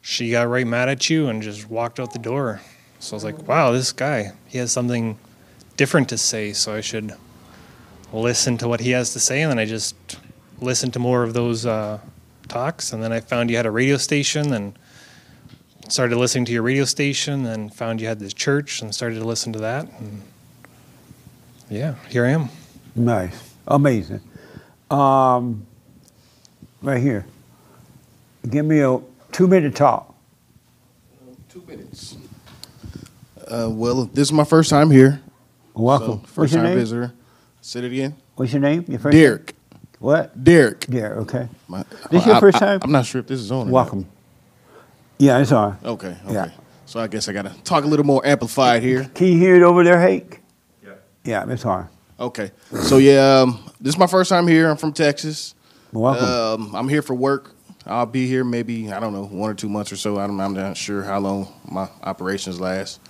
she 0.00 0.30
got 0.30 0.48
right 0.48 0.66
mad 0.66 0.88
at 0.88 1.08
you 1.08 1.28
and 1.28 1.42
just 1.42 1.70
walked 1.70 1.98
out 2.00 2.12
the 2.12 2.18
door. 2.18 2.60
So 2.98 3.14
I 3.14 3.16
was 3.16 3.24
like, 3.24 3.48
"Wow, 3.48 3.72
this 3.72 3.92
guy, 3.92 4.32
he 4.46 4.58
has 4.58 4.72
something 4.72 5.18
different 5.76 6.08
to 6.10 6.18
say, 6.18 6.52
so 6.52 6.74
I 6.74 6.80
should 6.80 7.12
listen 8.12 8.58
to 8.58 8.68
what 8.68 8.80
he 8.80 8.90
has 8.90 9.12
to 9.14 9.20
say." 9.20 9.42
And 9.42 9.50
then 9.50 9.58
I 9.58 9.64
just 9.64 9.94
listened 10.60 10.92
to 10.92 10.98
more 10.98 11.22
of 11.22 11.34
those 11.34 11.66
uh, 11.66 11.98
talks, 12.48 12.92
and 12.92 13.02
then 13.02 13.12
I 13.12 13.20
found 13.20 13.50
you 13.50 13.56
had 13.56 13.66
a 13.66 13.70
radio 13.70 13.96
station, 13.96 14.52
and 14.52 14.78
started 15.88 16.16
listening 16.16 16.44
to 16.46 16.52
your 16.52 16.62
radio 16.62 16.84
station, 16.84 17.42
then 17.42 17.68
found 17.68 18.00
you 18.00 18.06
had 18.06 18.18
this 18.18 18.34
church, 18.34 18.82
and 18.82 18.94
started 18.94 19.18
to 19.18 19.24
listen 19.24 19.52
to 19.52 19.58
that, 19.60 19.86
and 19.98 20.22
yeah, 21.70 21.94
here 22.08 22.26
I 22.26 22.30
am. 22.30 22.50
Nice. 22.94 23.54
Amazing. 23.66 24.20
Um, 24.92 25.66
right 26.82 27.00
here. 27.00 27.24
Give 28.48 28.64
me 28.66 28.80
a 28.80 29.00
two 29.30 29.46
minute 29.46 29.74
talk. 29.74 30.14
Two 31.48 31.62
minutes. 31.66 32.16
Uh, 33.46 33.68
well, 33.70 34.04
this 34.04 34.28
is 34.28 34.32
my 34.32 34.44
first 34.44 34.70
time 34.70 34.90
here. 34.90 35.20
Welcome. 35.74 36.20
So, 36.20 36.26
first 36.26 36.54
time 36.54 36.64
name? 36.64 36.78
visitor. 36.78 37.12
Say 37.60 37.80
it 37.80 37.84
again. 37.86 38.16
What's 38.36 38.52
your 38.52 38.60
name? 38.60 38.84
Your 38.88 38.98
first 38.98 39.12
Derek. 39.12 39.46
Name? 39.46 39.80
What? 39.98 40.44
Derek. 40.44 40.80
Derek, 40.80 41.18
okay. 41.18 41.48
My- 41.68 41.84
this 42.10 42.26
your 42.26 42.40
first 42.40 42.56
I- 42.56 42.60
time? 42.60 42.80
I'm 42.82 42.92
not 42.92 43.06
sure 43.06 43.20
if 43.20 43.26
this 43.26 43.40
is 43.40 43.52
on. 43.52 43.68
or. 43.68 43.70
Welcome. 43.70 44.06
Yeah, 45.18 45.38
it's 45.38 45.52
on. 45.52 45.78
Okay. 45.84 46.16
Okay. 46.24 46.32
Yeah. 46.32 46.50
So 46.86 47.00
I 47.00 47.06
guess 47.06 47.28
I 47.28 47.32
gotta 47.32 47.54
talk 47.64 47.84
a 47.84 47.86
little 47.86 48.04
more 48.04 48.24
amplified 48.26 48.82
here. 48.82 49.08
Can 49.14 49.28
you 49.28 49.38
hear 49.38 49.54
it 49.56 49.62
over 49.62 49.84
there, 49.84 50.00
Hake? 50.00 50.40
Yeah. 50.84 50.92
Yeah, 51.24 51.50
it's 51.50 51.64
on. 51.64 51.88
Okay. 52.22 52.52
So 52.84 52.98
yeah, 52.98 53.40
um, 53.40 53.58
this 53.80 53.94
is 53.94 53.98
my 53.98 54.06
first 54.06 54.28
time 54.30 54.46
here. 54.46 54.70
I'm 54.70 54.76
from 54.76 54.92
Texas. 54.92 55.56
Welcome. 55.92 56.24
Um, 56.24 56.76
I'm 56.76 56.88
here 56.88 57.02
for 57.02 57.16
work. 57.16 57.52
I'll 57.84 58.06
be 58.06 58.28
here 58.28 58.44
maybe 58.44 58.92
I 58.92 59.00
don't 59.00 59.12
know 59.12 59.24
one 59.24 59.50
or 59.50 59.54
two 59.54 59.68
months 59.68 59.90
or 59.90 59.96
so. 59.96 60.20
I'm, 60.20 60.40
I'm 60.40 60.54
not 60.54 60.76
sure 60.76 61.02
how 61.02 61.18
long 61.18 61.52
my 61.68 61.88
operations 62.04 62.60
last, 62.60 63.00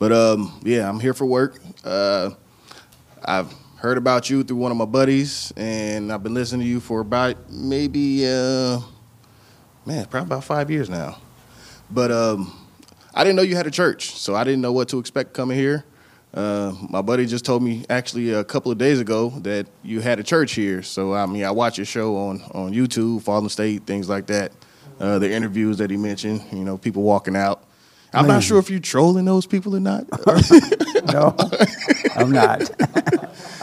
but 0.00 0.10
um, 0.10 0.60
yeah, 0.64 0.88
I'm 0.88 0.98
here 0.98 1.14
for 1.14 1.26
work. 1.26 1.60
Uh, 1.84 2.30
I've 3.24 3.54
heard 3.76 3.98
about 3.98 4.30
you 4.30 4.42
through 4.42 4.56
one 4.56 4.72
of 4.72 4.76
my 4.76 4.84
buddies, 4.84 5.52
and 5.56 6.12
I've 6.12 6.24
been 6.24 6.34
listening 6.34 6.62
to 6.62 6.66
you 6.66 6.80
for 6.80 7.02
about 7.02 7.48
maybe 7.48 8.26
uh, 8.26 8.80
man, 9.84 10.06
probably 10.06 10.26
about 10.26 10.42
five 10.42 10.72
years 10.72 10.90
now. 10.90 11.18
But 11.88 12.10
um, 12.10 12.52
I 13.14 13.22
didn't 13.22 13.36
know 13.36 13.42
you 13.42 13.54
had 13.54 13.68
a 13.68 13.70
church, 13.70 14.10
so 14.10 14.34
I 14.34 14.42
didn't 14.42 14.60
know 14.60 14.72
what 14.72 14.88
to 14.88 14.98
expect 14.98 15.34
coming 15.34 15.56
here. 15.56 15.84
Uh, 16.36 16.74
my 16.90 17.00
buddy 17.00 17.24
just 17.24 17.46
told 17.46 17.62
me 17.62 17.84
actually 17.88 18.30
a 18.30 18.44
couple 18.44 18.70
of 18.70 18.76
days 18.76 19.00
ago 19.00 19.30
that 19.40 19.66
you 19.82 20.00
had 20.00 20.20
a 20.20 20.22
church 20.22 20.52
here. 20.52 20.82
So 20.82 21.14
I 21.14 21.24
mean, 21.26 21.44
I 21.44 21.50
watch 21.50 21.78
your 21.78 21.86
show 21.86 22.16
on 22.16 22.42
on 22.52 22.72
YouTube, 22.74 23.22
Fallen 23.22 23.48
State, 23.48 23.86
things 23.86 24.08
like 24.08 24.26
that. 24.26 24.52
Uh, 25.00 25.18
the 25.18 25.30
interviews 25.32 25.78
that 25.78 25.90
he 25.90 25.96
mentioned, 25.96 26.42
you 26.52 26.64
know, 26.64 26.76
people 26.78 27.02
walking 27.02 27.36
out. 27.36 27.62
I'm 28.12 28.26
not 28.26 28.42
sure 28.42 28.58
if 28.58 28.70
you're 28.70 28.80
trolling 28.80 29.24
those 29.26 29.46
people 29.46 29.76
or 29.76 29.80
not. 29.80 30.06
no, 31.06 31.34
I'm 32.16 32.30
not. 32.32 32.62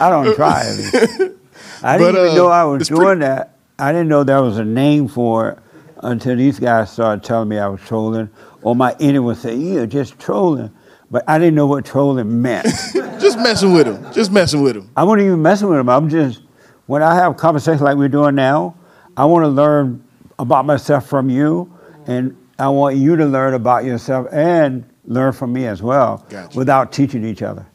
I 0.00 0.10
don't 0.10 0.34
try. 0.36 0.62
I, 0.62 0.76
mean. 0.76 1.34
I 1.82 1.98
didn't 1.98 2.14
But, 2.14 2.20
even 2.20 2.30
uh, 2.30 2.34
know 2.34 2.46
I 2.48 2.64
was 2.64 2.88
doing 2.88 3.00
pretty- 3.02 3.20
that. 3.22 3.56
I 3.78 3.90
didn't 3.90 4.08
know 4.08 4.22
there 4.22 4.42
was 4.42 4.58
a 4.58 4.64
name 4.64 5.08
for 5.08 5.50
it 5.50 5.58
until 6.02 6.36
these 6.36 6.60
guys 6.60 6.92
started 6.92 7.24
telling 7.24 7.48
me 7.48 7.58
I 7.58 7.66
was 7.66 7.80
trolling, 7.80 8.30
or 8.62 8.76
my 8.76 8.94
enemy 9.00 9.18
would 9.20 9.38
say, 9.38 9.56
"You're 9.56 9.86
just 9.86 10.18
trolling," 10.20 10.70
but 11.10 11.24
I 11.28 11.38
didn't 11.38 11.54
know 11.54 11.66
what 11.66 11.84
trolling 11.84 12.42
meant. 12.42 12.66
just 13.20 13.38
messing 13.38 13.72
with 13.72 13.86
him. 13.86 14.12
Just 14.12 14.32
messing 14.32 14.62
with 14.62 14.76
him. 14.76 14.90
I 14.96 15.04
wasn't 15.04 15.26
even 15.26 15.42
messing 15.42 15.68
with 15.68 15.78
them. 15.78 15.88
I'm 15.88 16.08
just 16.08 16.42
when 16.86 17.02
I 17.02 17.14
have 17.14 17.36
conversations 17.36 17.80
like 17.82 17.96
we're 17.96 18.08
doing 18.08 18.34
now, 18.34 18.74
I 19.16 19.24
want 19.24 19.44
to 19.44 19.48
learn 19.48 20.04
about 20.38 20.66
myself 20.66 21.06
from 21.08 21.30
you, 21.30 21.72
and 22.06 22.36
I 22.58 22.68
want 22.68 22.96
you 22.96 23.16
to 23.16 23.24
learn 23.24 23.54
about 23.54 23.84
yourself 23.84 24.26
and 24.32 24.84
learn 25.06 25.32
from 25.32 25.52
me 25.52 25.66
as 25.66 25.82
well, 25.82 26.24
Gotcha. 26.28 26.58
without 26.58 26.92
teaching 26.92 27.24
each 27.24 27.42
other. 27.42 27.66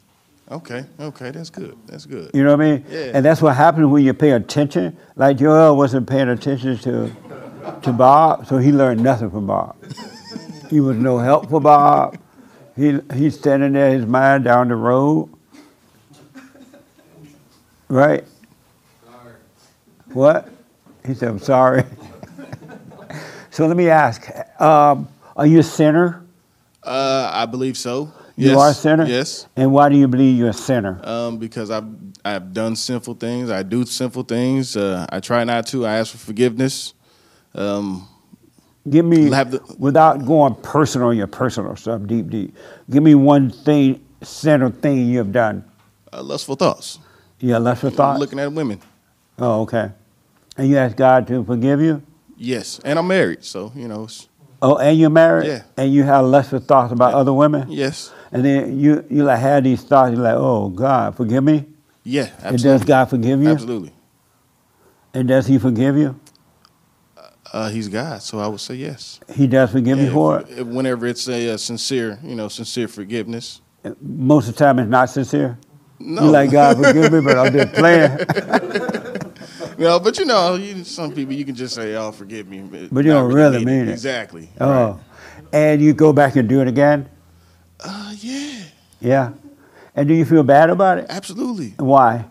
Okay, 0.50 0.84
okay, 0.98 1.30
that's 1.30 1.48
good. 1.50 1.76
That's 1.86 2.06
good. 2.06 2.32
You 2.34 2.42
know 2.42 2.56
what 2.56 2.64
I 2.66 2.70
mean? 2.72 2.84
Yeah. 2.90 3.12
And 3.14 3.24
that's 3.24 3.40
what 3.40 3.54
happens 3.54 3.86
when 3.86 4.04
you 4.04 4.12
pay 4.12 4.32
attention. 4.32 4.96
Like 5.14 5.36
Joel 5.38 5.76
wasn't 5.76 6.08
paying 6.08 6.28
attention 6.28 6.76
to 6.78 7.10
to 7.82 7.92
Bob, 7.92 8.46
so 8.46 8.58
he 8.58 8.72
learned 8.72 9.02
nothing 9.02 9.30
from 9.30 9.46
Bob. 9.46 9.76
he 10.68 10.80
was 10.80 10.96
no 10.96 11.18
help 11.18 11.48
for 11.48 11.60
Bob. 11.60 12.18
He 12.80 12.98
he's 13.14 13.38
standing 13.38 13.74
there, 13.74 13.92
his 13.92 14.06
mind 14.06 14.44
down 14.44 14.68
the 14.68 14.74
road. 14.74 15.28
Right? 17.88 18.24
What? 20.14 20.48
He 21.06 21.12
said, 21.12 21.28
I'm 21.28 21.38
sorry. 21.38 21.84
so 23.50 23.66
let 23.66 23.76
me 23.76 23.90
ask, 23.90 24.26
um, 24.60 25.08
are 25.36 25.46
you 25.46 25.58
a 25.58 25.62
sinner? 25.62 26.24
Uh, 26.82 27.30
I 27.30 27.44
believe 27.44 27.76
so. 27.76 28.12
You 28.36 28.52
Yes. 28.52 28.58
are 28.58 28.70
a 28.70 28.74
sinner? 28.74 29.04
Yes. 29.04 29.46
And 29.56 29.72
why 29.72 29.90
do 29.90 29.96
you 29.98 30.08
believe 30.08 30.38
you're 30.38 30.48
a 30.48 30.54
sinner? 30.54 31.00
Um, 31.04 31.36
because 31.36 31.70
I've 31.70 31.84
I've 32.24 32.54
done 32.54 32.76
sinful 32.76 33.14
things. 33.14 33.50
I 33.50 33.62
do 33.62 33.84
sinful 33.84 34.22
things. 34.22 34.74
Uh, 34.74 35.04
I 35.10 35.20
try 35.20 35.44
not 35.44 35.66
to. 35.68 35.84
I 35.84 35.98
ask 35.98 36.12
for 36.12 36.18
forgiveness. 36.18 36.94
Um, 37.54 38.08
Give 38.88 39.04
me, 39.04 39.28
the- 39.28 39.60
without 39.78 40.24
going 40.24 40.54
personal 40.56 41.08
on 41.08 41.16
your 41.16 41.26
personal 41.26 41.76
stuff, 41.76 42.02
deep, 42.06 42.30
deep. 42.30 42.56
Give 42.88 43.02
me 43.02 43.14
one 43.14 43.50
thing, 43.50 44.00
sinner 44.22 44.70
thing 44.70 45.06
you 45.06 45.18
have 45.18 45.32
done. 45.32 45.64
uh, 46.12 46.22
lustful 46.22 46.56
thoughts. 46.56 46.98
Yeah, 47.40 47.58
lustful 47.58 47.90
thoughts. 47.90 48.18
Looking 48.20 48.38
at 48.38 48.52
women. 48.52 48.80
Oh, 49.38 49.62
okay. 49.62 49.92
And 50.56 50.68
you 50.68 50.76
ask 50.78 50.96
God 50.96 51.26
to 51.28 51.44
forgive 51.44 51.80
you. 51.80 52.02
Yes, 52.36 52.80
and 52.84 52.98
I'm 52.98 53.06
married, 53.06 53.44
so 53.44 53.72
you 53.76 53.86
know. 53.88 54.04
It's, 54.04 54.28
Oh, 54.62 54.76
and 54.76 54.98
you're 54.98 55.08
married. 55.08 55.46
Yeah. 55.46 55.62
And 55.78 55.90
you 55.92 56.02
have 56.02 56.24
lustful 56.26 56.58
thoughts 56.60 56.92
about 56.92 57.14
other 57.14 57.32
women. 57.32 57.70
yes. 57.70 58.12
And 58.32 58.44
then 58.44 58.78
you 58.78 59.04
you 59.08 59.24
like 59.24 59.40
have 59.40 59.64
these 59.64 59.82
thoughts. 59.82 60.12
You're 60.12 60.22
like, 60.22 60.34
oh 60.36 60.68
God, 60.68 61.16
forgive 61.16 61.42
me. 61.44 61.64
Yeah. 62.04 62.24
And 62.42 62.54
Absolutely. 62.54 62.78
does 62.78 62.84
God 62.84 63.04
forgive 63.06 63.42
you? 63.42 63.48
Absolutely. 63.50 63.92
And 65.14 65.28
does 65.28 65.46
He 65.46 65.58
forgive 65.58 65.96
you? 65.96 66.18
Uh, 67.52 67.68
he's 67.68 67.88
God, 67.88 68.22
so 68.22 68.38
I 68.38 68.46
would 68.46 68.60
say 68.60 68.74
yes. 68.76 69.18
He 69.34 69.46
does 69.48 69.72
forgive 69.72 69.98
Yeah, 69.98 70.04
you 70.04 70.12
for 70.12 70.40
if- 70.42 70.58
if- 70.58 70.66
whenever 70.66 71.06
it's 71.06 71.28
a, 71.28 71.54
uh 71.54 71.56
sincere, 71.56 72.18
you 72.22 72.34
know, 72.36 72.48
sincere 72.48 72.86
forgiveness. 72.88 73.60
Most 74.00 74.48
of 74.48 74.54
the 74.54 74.64
time, 74.64 74.78
it's 74.78 74.88
not 74.90 75.10
sincere. 75.10 75.58
No. 75.98 76.24
You 76.24 76.30
like 76.30 76.50
God 76.52 76.76
forgive 76.76 77.12
me, 77.12 77.20
but 77.20 77.36
I'm 77.38 77.52
just 77.52 77.72
playing. 77.74 78.18
No, 79.78 79.98
but 79.98 80.18
you 80.18 80.26
know, 80.26 80.56
you, 80.56 80.84
some 80.84 81.10
people 81.10 81.32
you 81.32 81.44
can 81.46 81.54
just 81.54 81.74
say, 81.74 81.94
"Oh, 81.94 82.12
forgive 82.12 82.46
me," 82.46 82.60
But 82.92 83.02
you 83.06 83.12
don't 83.12 83.32
really 83.32 83.64
mean 83.64 83.88
it. 83.88 83.92
Exactly. 83.92 84.50
Oh, 84.60 85.00
and 85.54 85.80
you 85.80 85.94
go 85.94 86.12
back 86.12 86.36
and 86.36 86.46
do 86.46 86.60
it 86.60 86.68
again. 86.68 87.08
Uh, 87.82 88.12
yeah, 88.18 88.62
Yeah. 89.00 89.30
And 89.96 90.06
do 90.06 90.12
you 90.12 90.26
feel 90.26 90.42
bad 90.42 90.68
about 90.68 90.98
it? 90.98 91.06
absolutely. 91.08 91.72
Why? 91.78 92.26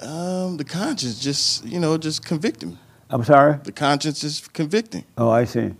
Um, 0.00 0.56
the 0.56 0.64
conscience 0.64 1.18
just, 1.18 1.64
you 1.64 1.80
know, 1.80 1.98
just 1.98 2.24
convicting. 2.24 2.78
I'm 3.10 3.24
sorry. 3.24 3.58
The 3.64 3.72
conscience 3.72 4.22
is 4.22 4.46
convicting. 4.48 5.04
Oh, 5.16 5.30
I 5.30 5.44
see. 5.44 5.74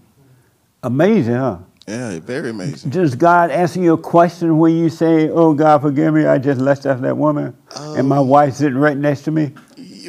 Amazing, 0.82 1.34
huh? 1.34 1.58
Yeah, 1.86 2.18
very 2.20 2.50
amazing. 2.50 2.90
Does 2.90 3.14
God 3.14 3.50
answer 3.50 3.80
your 3.80 3.96
question 3.96 4.58
when 4.58 4.76
you 4.76 4.90
say, 4.90 5.28
"Oh 5.30 5.54
God, 5.54 5.80
forgive 5.80 6.12
me, 6.12 6.26
I 6.26 6.36
just 6.38 6.60
left 6.60 6.84
out 6.84 7.00
that 7.00 7.16
woman, 7.16 7.56
and 7.76 8.06
my 8.06 8.18
um, 8.18 8.28
wife's 8.28 8.58
sitting 8.58 8.76
right 8.78 8.96
next 8.96 9.22
to 9.22 9.30
me"? 9.30 9.52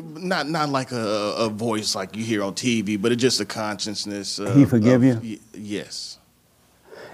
Not 0.04 0.50
not 0.50 0.70
like 0.70 0.92
a, 0.92 1.36
a 1.38 1.50
voice 1.50 1.96
like 1.96 2.16
you 2.18 2.24
hear 2.24 2.44
on 2.44 2.54
TV, 2.54 3.02
but 3.02 3.12
it's 3.14 3.22
just 3.22 3.40
a 3.40 3.46
consciousness. 3.46 4.40
Of, 4.40 4.56
He 4.56 4.66
forgive 4.66 5.04
of- 5.04 5.24
you? 5.24 5.38
y- 5.38 5.40
yes. 5.58 6.18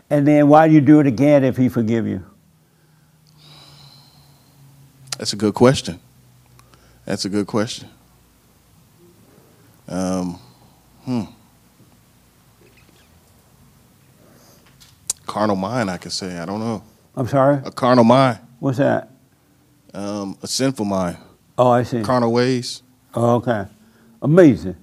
And 0.09 0.27
then 0.27 0.47
why 0.49 0.67
do 0.67 0.73
you 0.73 0.81
do 0.81 0.99
it 0.99 1.07
again 1.07 1.43
if 1.43 1.57
He 1.57 1.69
forgive 1.69 2.07
you? 2.07 2.25
That's 5.17 5.33
a 5.33 5.35
good 5.37 5.53
question. 5.53 5.99
That's 7.05 7.25
a 7.25 7.29
good 7.29 7.47
question. 7.47 7.87
Um, 9.87 10.39
hmm. 11.03 11.21
Carnal 15.25 15.55
mind, 15.55 15.89
I 15.91 15.97
could 15.97 16.11
say. 16.11 16.37
I 16.37 16.45
don't 16.45 16.59
know. 16.59 16.83
I'm 17.15 17.27
sorry. 17.27 17.61
A 17.65 17.71
carnal 17.71 18.03
mind, 18.03 18.39
What's 18.59 18.77
that? 18.77 19.09
um, 19.93 20.37
a 20.43 20.47
sinful 20.47 20.85
mind, 20.85 21.17
Oh, 21.57 21.69
I 21.69 21.83
see. 21.83 22.01
carnal 22.01 22.31
ways. 22.33 22.81
Oh, 23.13 23.35
okay. 23.35 23.65
Amazing. 24.21 24.75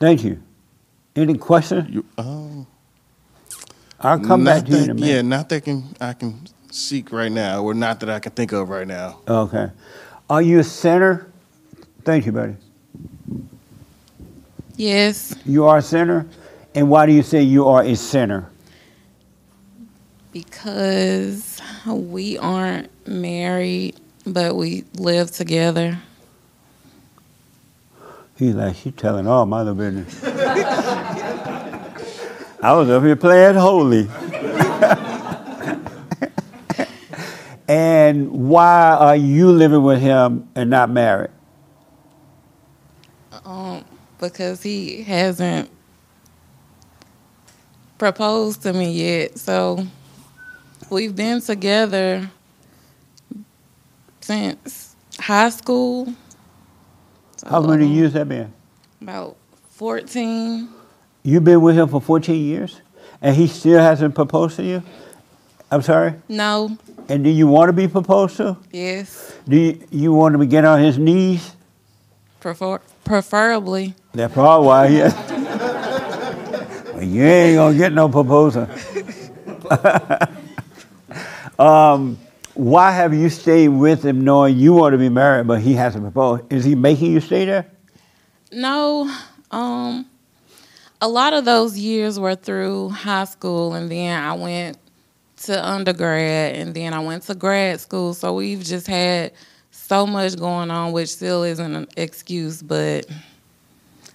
Thank 0.00 0.24
you. 0.24 0.42
Any 1.14 1.36
questions? 1.38 1.88
You, 1.90 2.04
um, 2.18 2.66
I'll 4.00 4.18
come 4.18 4.44
back 4.44 4.64
to 4.64 4.70
you 4.70 4.76
in 4.78 4.90
a 4.90 4.94
minute. 4.94 5.06
Yeah, 5.08 5.22
not 5.22 5.48
that 5.50 5.64
can 5.64 5.94
I 6.00 6.14
can 6.14 6.40
seek 6.70 7.12
right 7.12 7.30
now, 7.30 7.62
or 7.62 7.74
not 7.74 8.00
that 8.00 8.08
I 8.08 8.18
can 8.18 8.32
think 8.32 8.52
of 8.52 8.68
right 8.70 8.86
now. 8.86 9.20
Okay. 9.28 9.70
Are 10.28 10.40
you 10.42 10.60
a 10.60 10.64
sinner? 10.64 11.30
Thank 12.04 12.26
you, 12.26 12.32
buddy. 12.32 12.56
Yes, 14.80 15.34
You 15.44 15.66
are 15.66 15.78
a 15.78 15.82
sinner? 15.82 16.26
And 16.74 16.88
why 16.88 17.04
do 17.04 17.12
you 17.12 17.22
say 17.22 17.42
you 17.42 17.68
are 17.68 17.82
a 17.82 17.94
sinner? 17.94 18.50
because 20.32 21.60
we 21.86 22.38
aren't 22.38 22.88
married, 23.06 23.96
but 24.26 24.56
we 24.56 24.84
live 24.96 25.30
together. 25.30 25.98
He's 28.36 28.54
like, 28.54 28.76
she's 28.76 28.94
telling 28.94 29.26
all 29.26 29.44
my 29.46 29.58
little 29.62 29.74
business. 29.74 30.22
I 32.62 32.72
was 32.72 32.88
up 32.90 33.02
here 33.02 33.16
playing 33.16 33.56
holy. 33.56 34.08
and 37.68 38.30
why 38.30 38.96
are 38.98 39.16
you 39.16 39.50
living 39.52 39.82
with 39.82 40.00
him 40.00 40.48
and 40.54 40.70
not 40.70 40.90
married? 40.90 41.30
Um, 43.44 43.84
because 44.20 44.62
he 44.62 45.02
hasn't 45.02 45.70
proposed 47.98 48.62
to 48.62 48.72
me 48.72 48.92
yet. 48.92 49.38
So 49.38 49.86
we've 50.90 51.14
been 51.16 51.40
together 51.40 52.30
since 54.20 54.94
high 55.18 55.50
school. 55.50 56.12
So 57.36 57.48
How 57.48 57.60
many 57.62 57.86
um, 57.86 57.92
years 57.92 58.12
that 58.12 58.28
been? 58.28 58.52
About 59.00 59.36
14. 59.70 60.68
You've 61.22 61.44
been 61.44 61.60
with 61.60 61.76
him 61.76 61.88
for 61.88 62.00
14 62.00 62.42
years? 62.42 62.80
And 63.22 63.36
he 63.36 63.46
still 63.46 63.80
hasn't 63.80 64.14
proposed 64.14 64.56
to 64.56 64.62
you? 64.62 64.82
I'm 65.70 65.82
sorry? 65.82 66.14
No. 66.28 66.76
And 67.08 67.24
do 67.24 67.30
you 67.30 67.46
want 67.46 67.68
to 67.68 67.72
be 67.72 67.86
proposed 67.88 68.36
to? 68.38 68.56
Yes. 68.72 69.36
Do 69.48 69.56
you, 69.56 69.86
you 69.90 70.12
want 70.12 70.38
to 70.38 70.46
get 70.46 70.64
on 70.64 70.80
his 70.80 70.98
knees? 70.98 71.54
Prefer- 72.40 72.80
preferably. 73.10 73.92
That's 74.12 74.32
probably 74.32 74.66
why 74.68 74.86
Well, 76.94 77.02
you 77.02 77.24
ain't 77.24 77.56
gonna 77.56 77.76
get 77.76 77.92
no 77.92 78.08
proposal. 78.08 78.68
um, 81.58 82.16
why 82.54 82.92
have 82.92 83.12
you 83.12 83.28
stayed 83.28 83.70
with 83.70 84.04
him 84.04 84.22
knowing 84.22 84.56
you 84.56 84.74
want 84.74 84.92
to 84.92 84.98
be 84.98 85.08
married, 85.08 85.48
but 85.48 85.60
he 85.60 85.72
hasn't 85.72 86.04
proposed? 86.04 86.52
Is 86.52 86.64
he 86.64 86.76
making 86.76 87.10
you 87.10 87.20
stay 87.20 87.46
there? 87.46 87.68
No. 88.52 89.12
Um 89.50 90.06
a 91.00 91.08
lot 91.08 91.32
of 91.32 91.44
those 91.44 91.76
years 91.76 92.20
were 92.20 92.36
through 92.36 92.90
high 92.90 93.24
school, 93.24 93.74
and 93.74 93.90
then 93.90 94.22
I 94.22 94.34
went 94.34 94.78
to 95.44 95.68
undergrad, 95.68 96.54
and 96.54 96.74
then 96.74 96.94
I 96.94 97.00
went 97.00 97.24
to 97.24 97.34
grad 97.34 97.80
school. 97.80 98.14
So 98.14 98.34
we've 98.34 98.62
just 98.62 98.86
had 98.86 99.32
so 99.90 100.06
much 100.06 100.36
going 100.36 100.70
on, 100.70 100.92
which 100.92 101.08
still 101.08 101.42
isn't 101.42 101.74
an 101.74 101.88
excuse, 101.96 102.62
but 102.62 103.04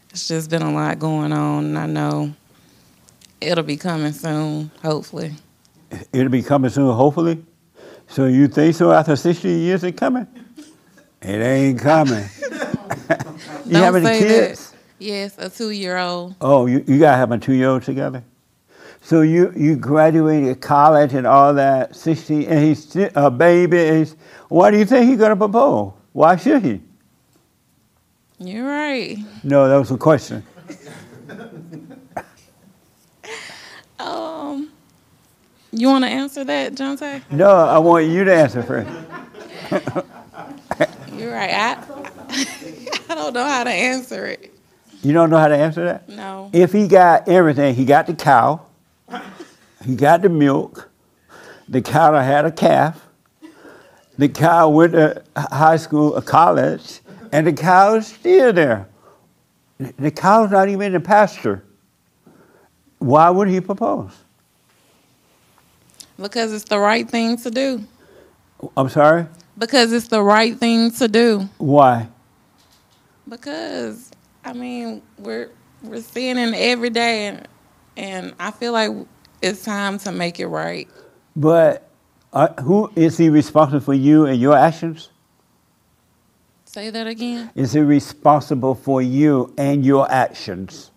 it's 0.10 0.26
just 0.26 0.50
been 0.50 0.62
a 0.62 0.72
lot 0.72 0.98
going 1.00 1.34
on, 1.34 1.66
and 1.66 1.78
I 1.78 1.86
know 1.86 2.34
it'll 3.42 3.66
be 3.66 3.76
coming 3.76 4.14
soon, 4.14 4.72
hopefully. 4.82 5.34
It'll 6.14 6.30
be 6.30 6.44
coming 6.44 6.70
soon, 6.70 6.94
hopefully. 6.94 7.44
So 8.08 8.26
you 8.28 8.48
think 8.48 8.74
so 8.74 8.94
after 8.94 9.18
60 9.18 9.50
years 9.50 9.84
it 9.84 9.98
coming? 9.98 10.26
It 11.22 11.42
ain't 11.42 11.82
coming. 11.82 12.24
you 13.66 13.74
Don't 13.74 13.84
have 13.84 13.96
any 13.98 14.20
kids? 14.20 14.72
that. 14.72 14.78
Yes, 15.00 15.36
a 15.38 15.50
two-year-old. 15.50 16.36
Oh, 16.40 16.68
you, 16.68 16.86
you 16.88 17.00
gotta 17.00 17.18
have 17.18 17.34
a 17.34 17.38
two-year-old 17.38 17.84
together. 17.84 18.24
So 19.06 19.22
you 19.22 19.54
you 19.56 19.76
graduated 19.76 20.62
college 20.62 21.14
and 21.14 21.28
all 21.28 21.54
that, 21.54 21.96
60, 21.96 22.48
and 22.48 22.58
he's 22.66 22.96
a 23.14 23.30
baby. 23.30 23.86
and 23.86 23.98
He's, 24.00 24.16
why 24.50 24.72
do 24.72 24.80
you 24.80 24.86
think 24.86 25.08
he's 25.08 25.20
gonna 25.20 25.36
propose? 25.36 25.94
Why 26.12 26.36
should 26.38 26.66
he? 26.66 26.82
You're 28.40 28.66
right. 28.66 29.20
No, 29.44 29.70
that 29.70 29.78
was 29.78 29.92
a 29.92 29.98
question. 29.98 30.44
Um, 34.00 34.72
you 35.72 35.88
want 35.88 36.04
to 36.04 36.10
answer 36.10 36.44
that, 36.44 36.74
Jonte? 36.74 37.22
No, 37.30 37.52
I 37.52 37.78
want 37.78 38.08
you 38.08 38.24
to 38.24 38.34
answer 38.34 38.64
first. 38.64 38.90
You're 41.14 41.32
right. 41.32 41.52
I, 41.52 41.78
I 43.10 43.14
don't 43.14 43.36
know 43.36 43.46
how 43.46 43.66
to 43.66 43.70
answer 43.70 44.26
it. 44.26 44.52
You 45.04 45.14
don't 45.14 45.30
know 45.30 45.38
how 45.38 45.48
to 45.48 45.56
answer 45.56 45.86
that? 45.86 46.10
No. 46.10 46.50
If 46.54 46.74
he 46.74 46.88
got 46.88 47.28
everything, 47.28 47.76
he 47.76 47.86
got 47.86 48.08
the 48.08 48.16
cow, 48.16 48.66
he 49.86 49.96
got 49.96 50.22
the 50.22 50.30
milk, 50.30 50.90
the 51.70 51.82
cow 51.82 52.14
had 52.14 52.46
a 52.46 52.52
calf, 52.52 53.06
the 54.18 54.30
cow 54.30 54.70
went 54.70 54.94
to 54.94 55.24
high 55.38 55.78
school 55.78 56.18
or 56.18 56.22
college, 56.22 57.02
and 57.32 57.46
the 57.46 57.54
cow 57.54 57.96
is 57.96 58.08
still 58.08 58.52
there. 58.54 58.88
The 59.78 60.12
cow's 60.12 60.52
not 60.52 60.70
even 60.70 60.88
in 60.88 60.94
the 60.94 61.00
pasture. 61.00 61.64
Why 63.00 63.30
would 63.30 63.50
he 63.50 63.60
propose? 63.60 64.12
Because 66.18 66.54
it's 66.54 66.64
the 66.64 66.80
right 66.80 67.08
thing 67.08 67.38
to 67.38 67.52
do. 67.52 67.84
I'm 68.78 68.88
sorry? 68.90 69.28
Because 69.58 69.92
it's 69.92 70.08
the 70.08 70.24
right 70.24 70.58
thing 70.58 70.92
to 70.92 71.08
do. 71.08 71.50
Why? 71.58 72.08
Because 73.28 74.12
I 74.46 74.54
mean, 74.54 75.02
we're 75.18 75.50
we're 75.84 76.02
seeing 76.02 76.38
it 76.38 76.54
every 76.54 76.90
day, 76.90 77.28
and 77.28 77.48
and 77.98 78.34
I 78.40 78.52
feel 78.52 78.72
like 78.72 78.92
it's 79.46 79.64
time 79.64 80.00
to 80.00 80.12
make 80.12 80.40
it 80.40 80.48
right. 80.48 80.88
But 81.36 81.88
uh, 82.34 82.50
who 82.62 82.92
is 82.96 83.18
he 83.18 83.30
responsible 83.30 83.80
for 83.80 83.94
you 83.94 84.26
and 84.26 84.40
your 84.42 84.58
actions? 84.58 85.10
Say 86.66 86.90
that 86.90 87.08
again. 87.08 87.52
Is 87.56 87.74
he 87.74 87.80
responsible 87.80 88.76
for 88.76 89.02
you 89.02 89.54
and 89.58 89.86
your 89.86 90.12
actions? 90.12 90.92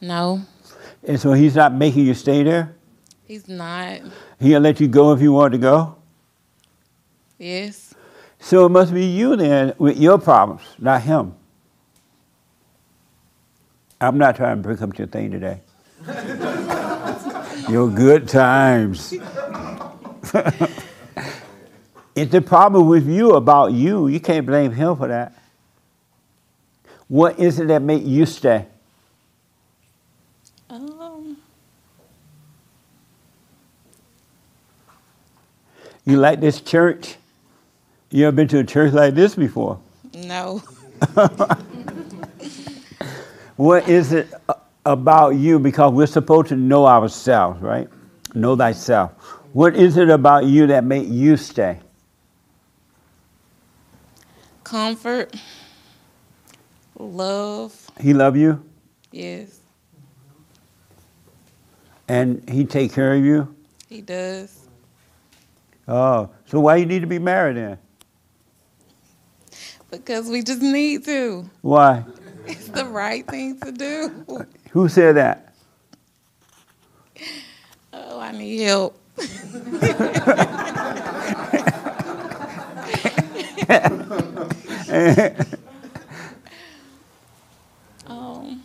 No, 0.00 0.42
And 1.04 1.20
so 1.20 1.32
he's 1.32 1.54
not 1.54 1.74
making 1.74 2.06
you 2.06 2.14
stay 2.14 2.42
there? 2.42 2.74
he's 3.24 3.48
not. 3.48 4.00
He'll 4.40 4.60
let 4.60 4.80
you 4.80 4.88
go 4.88 5.12
if 5.12 5.20
you 5.20 5.32
want 5.32 5.52
to 5.52 5.58
go? 5.58 5.96
Yes. 7.38 7.94
So 8.40 8.66
it 8.66 8.70
must 8.70 8.92
be 8.92 9.04
you 9.04 9.36
then 9.36 9.74
with 9.78 9.96
your 9.96 10.18
problems, 10.18 10.62
not 10.78 11.02
him. 11.02 11.34
I'm 14.00 14.18
not 14.18 14.34
trying 14.36 14.56
to 14.56 14.62
break 14.62 14.82
up 14.82 14.98
your 14.98 15.06
thing 15.06 15.30
today. 15.30 15.60
your 17.72 17.88
good 17.88 18.28
times. 18.28 19.12
it's 22.14 22.30
the 22.30 22.42
problem 22.44 22.86
with 22.86 23.08
you 23.08 23.32
about 23.32 23.72
you. 23.72 24.08
You 24.08 24.20
can't 24.20 24.46
blame 24.46 24.72
him 24.72 24.94
for 24.96 25.08
that. 25.08 25.32
What 27.08 27.38
is 27.40 27.58
it 27.58 27.68
that 27.68 27.80
make 27.82 28.04
you 28.04 28.26
stay? 28.26 28.66
Um, 30.70 31.38
You 36.04 36.18
like 36.18 36.40
this 36.40 36.60
church? 36.60 37.16
You 38.10 38.26
ever 38.26 38.34
been 38.36 38.48
to 38.48 38.58
a 38.58 38.64
church 38.64 38.92
like 38.92 39.14
this 39.14 39.34
before? 39.34 39.80
no. 40.14 40.62
What 43.56 43.88
is 43.88 44.12
it 44.12 44.32
a- 44.48 44.56
about 44.86 45.30
you? 45.36 45.58
Because 45.58 45.92
we're 45.92 46.06
supposed 46.06 46.48
to 46.48 46.56
know 46.56 46.86
ourselves, 46.86 47.60
right? 47.62 47.88
Know 48.34 48.56
thyself. 48.56 49.12
What 49.52 49.76
is 49.76 49.96
it 49.96 50.10
about 50.10 50.46
you 50.46 50.66
that 50.68 50.84
make 50.84 51.08
you 51.08 51.36
stay? 51.36 51.80
Comfort. 54.64 55.34
Love. 56.98 57.90
He 58.00 58.14
love 58.14 58.36
you 58.36 58.62
Yes, 59.12 59.60
and 62.08 62.48
he 62.48 62.64
take 62.64 62.92
care 62.92 63.14
of 63.14 63.24
you. 63.24 63.54
he 63.88 64.00
does. 64.00 64.68
Oh, 65.88 66.30
so 66.46 66.60
why 66.60 66.76
you 66.76 66.86
need 66.86 67.00
to 67.00 67.06
be 67.06 67.18
married 67.18 67.56
then? 67.56 67.78
Because 69.90 70.28
we 70.28 70.42
just 70.42 70.62
need 70.62 71.04
to. 71.04 71.50
Why? 71.62 72.04
It's 72.46 72.68
the 72.68 72.84
right 72.86 73.26
thing 73.26 73.60
to 73.60 73.72
do. 73.72 74.46
Who 74.72 74.88
said 74.88 75.16
that? 75.16 75.54
Oh, 77.92 78.18
I 78.18 78.32
need 78.32 78.60
help. 78.60 78.98
um, 88.06 88.62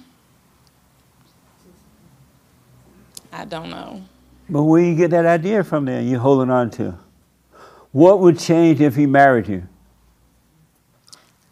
I 3.33 3.43
don't 3.45 3.69
know. 3.69 4.01
But 4.49 4.63
where 4.63 4.81
you 4.81 4.95
get 4.95 5.11
that 5.11 5.25
idea 5.25 5.61
from? 5.65 5.83
Then 5.83 6.07
you're 6.07 6.21
holding 6.21 6.49
on 6.49 6.69
to. 6.71 6.97
What 7.91 8.21
would 8.21 8.39
change 8.39 8.79
if 8.79 8.95
he 8.95 9.05
married 9.05 9.49
you? 9.49 9.67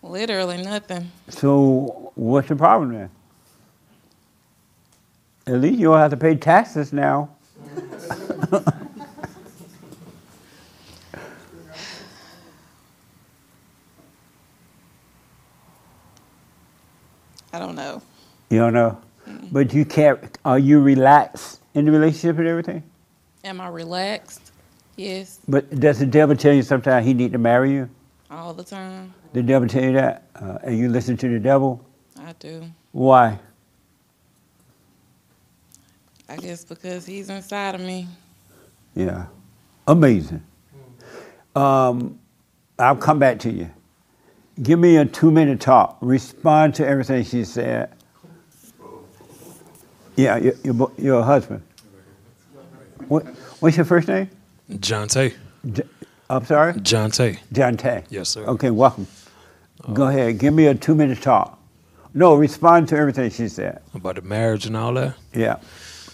Literally 0.02 0.64
nothing. 0.64 1.12
So 1.28 2.14
what's 2.16 2.48
the 2.48 2.56
problem 2.56 2.94
then? 2.94 3.10
At 5.48 5.62
least 5.62 5.78
you 5.80 5.86
don't 5.88 6.00
have 6.00 6.12
to 6.12 6.18
pay 6.18 6.36
taxes 6.36 6.92
now. 6.92 7.30
I 17.54 17.60
don't 17.60 17.76
know. 17.76 18.02
You 18.50 18.60
don't 18.60 18.74
know. 18.74 18.98
But 19.52 19.74
you 19.74 19.86
can't 19.86 20.38
are 20.46 20.60
you 20.60 20.80
relaxed 20.82 21.62
in 21.74 21.86
the 21.86 21.92
relationship 21.92 22.38
and 22.38 22.48
everything? 22.48 22.84
Am 23.44 23.62
I 23.62 23.68
relaxed? 23.70 24.52
Yes, 24.98 25.40
But 25.48 25.70
does 25.78 26.00
the 26.00 26.06
devil 26.06 26.38
tell 26.38 26.54
you 26.54 26.62
sometimes 26.62 27.06
he 27.06 27.14
need 27.14 27.34
to 27.34 27.38
marry 27.38 27.72
you? 27.72 27.90
all 28.32 28.54
the 28.54 28.64
time. 28.64 29.14
The 29.34 29.44
devil 29.44 29.68
tell 29.68 29.84
you 29.84 29.92
that? 29.94 30.24
Uh, 30.36 30.58
and 30.64 30.78
you 30.78 30.88
listen 30.90 31.18
to 31.18 31.28
the 31.30 31.40
devil? 31.40 31.86
I 32.20 32.34
do. 32.40 32.64
Why? 32.94 33.40
I 36.28 36.38
guess 36.38 36.66
because 36.66 37.06
he's 37.06 37.30
inside 37.30 37.76
of 37.76 37.82
me. 37.82 38.08
Yeah. 38.96 39.26
Amazing. 39.88 40.44
Um, 41.56 42.20
I'll 42.80 42.96
come 42.96 43.20
back 43.20 43.40
to 43.40 43.52
you. 43.52 43.70
Give 44.62 44.80
me 44.80 44.98
a 44.98 45.06
two 45.06 45.32
minute 45.32 45.60
talk. 45.60 45.98
Respond 46.02 46.76
to 46.76 46.88
everything 46.88 47.24
she 47.24 47.44
said. 47.44 47.92
Yeah, 50.16 50.38
your, 50.38 50.54
your, 50.64 50.92
your 50.98 51.24
husband. 51.24 51.62
What, 53.08 53.26
what's 53.60 53.76
your 53.76 53.86
first 53.86 54.08
name? 54.08 54.30
Jonte. 54.72 55.34
J- 55.72 55.84
I'm 56.30 56.46
sorry? 56.46 56.74
Jonte. 56.74 57.38
John 57.52 57.78
Tay. 57.78 58.04
Yes, 58.10 58.30
sir. 58.30 58.46
Okay, 58.46 58.72
welcome. 58.72 59.08
Go 59.94 60.08
ahead. 60.08 60.40
Give 60.40 60.54
me 60.54 60.66
a 60.68 60.74
two 60.74 60.96
minute 60.96 61.22
talk. 61.22 61.60
No, 62.14 62.34
respond 62.36 62.88
to 62.90 62.98
everything 62.98 63.30
she 63.30 63.50
said. 63.50 63.82
About 63.94 64.16
the 64.16 64.22
marriage 64.22 64.66
and 64.66 64.76
all 64.78 64.94
that. 64.94 65.16
Yeah, 65.34 65.58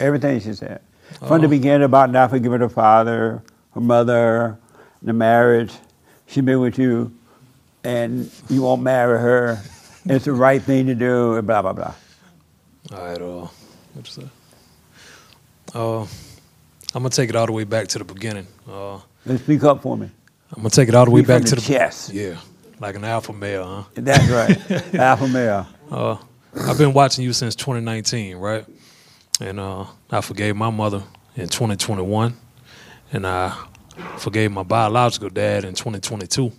everything 0.02 0.40
she 0.40 0.54
said. 0.54 0.82
From 1.28 1.42
the 1.42 1.48
Oh. 1.48 1.50
beginning 1.50 1.84
about 1.84 2.10
not 2.12 2.30
forgiving 2.30 2.60
her 2.62 2.70
father, 2.70 3.42
her 3.74 3.82
mother, 3.82 4.58
the 5.02 5.14
marriage. 5.14 5.74
She 6.28 6.42
been 6.42 6.60
with 6.62 6.78
you, 6.80 7.12
and 7.84 8.32
you 8.50 8.62
won't 8.62 8.82
marry 8.82 9.20
her. 9.20 9.62
It's 10.06 10.26
the 10.26 10.32
right 10.34 10.62
thing 10.62 10.88
to 10.88 10.96
do, 10.96 11.36
and 11.36 11.46
blah 11.46 11.62
blah 11.62 11.74
blah. 11.74 11.94
All 12.94 12.98
right. 13.06 13.22
Uh, 13.22 13.48
what 13.94 14.06
you 14.08 14.24
say? 14.24 14.28
Uh, 15.74 16.02
I'm 16.02 16.08
gonna 17.04 17.10
take 17.10 17.30
it 17.30 17.36
all 17.36 17.46
the 17.46 17.52
way 17.52 17.64
back 17.66 17.88
to 17.90 18.00
the 18.00 18.06
beginning. 18.06 18.48
Uh, 18.70 19.00
Let's 19.26 19.44
speak 19.44 19.64
up 19.64 19.82
for 19.82 19.96
me. 19.98 20.10
I'm 20.56 20.58
gonna 20.64 20.70
take 20.70 20.90
it 20.90 20.96
all 20.96 21.06
the 21.06 21.12
way 21.12 21.22
Speak 21.22 21.28
back 21.28 21.44
to 21.44 21.56
the 21.56 21.62
the 21.62 21.68
chest. 21.68 22.14
Yeah, 22.14 22.38
like 22.80 22.96
an 22.96 23.04
alpha 23.06 23.34
male, 23.34 23.66
huh? 23.66 23.84
That's 23.96 24.28
right, 24.30 24.96
alpha 24.96 25.28
male. 25.28 25.68
Uh, 25.90 26.18
I've 26.68 26.78
been 26.78 26.94
watching 26.94 27.24
you 27.24 27.32
since 27.34 27.56
2019, 27.56 28.38
right? 28.38 28.66
And 29.40 29.60
uh, 29.60 29.86
I 30.12 30.22
forgave 30.22 30.56
my 30.56 30.70
mother 30.70 31.04
in 31.36 31.48
2021, 31.48 32.36
and 33.14 33.26
I 33.26 33.58
forgave 34.18 34.52
my 34.52 34.64
biological 34.64 35.30
dad 35.30 35.64
in 35.64 35.74
2022. 35.74 36.52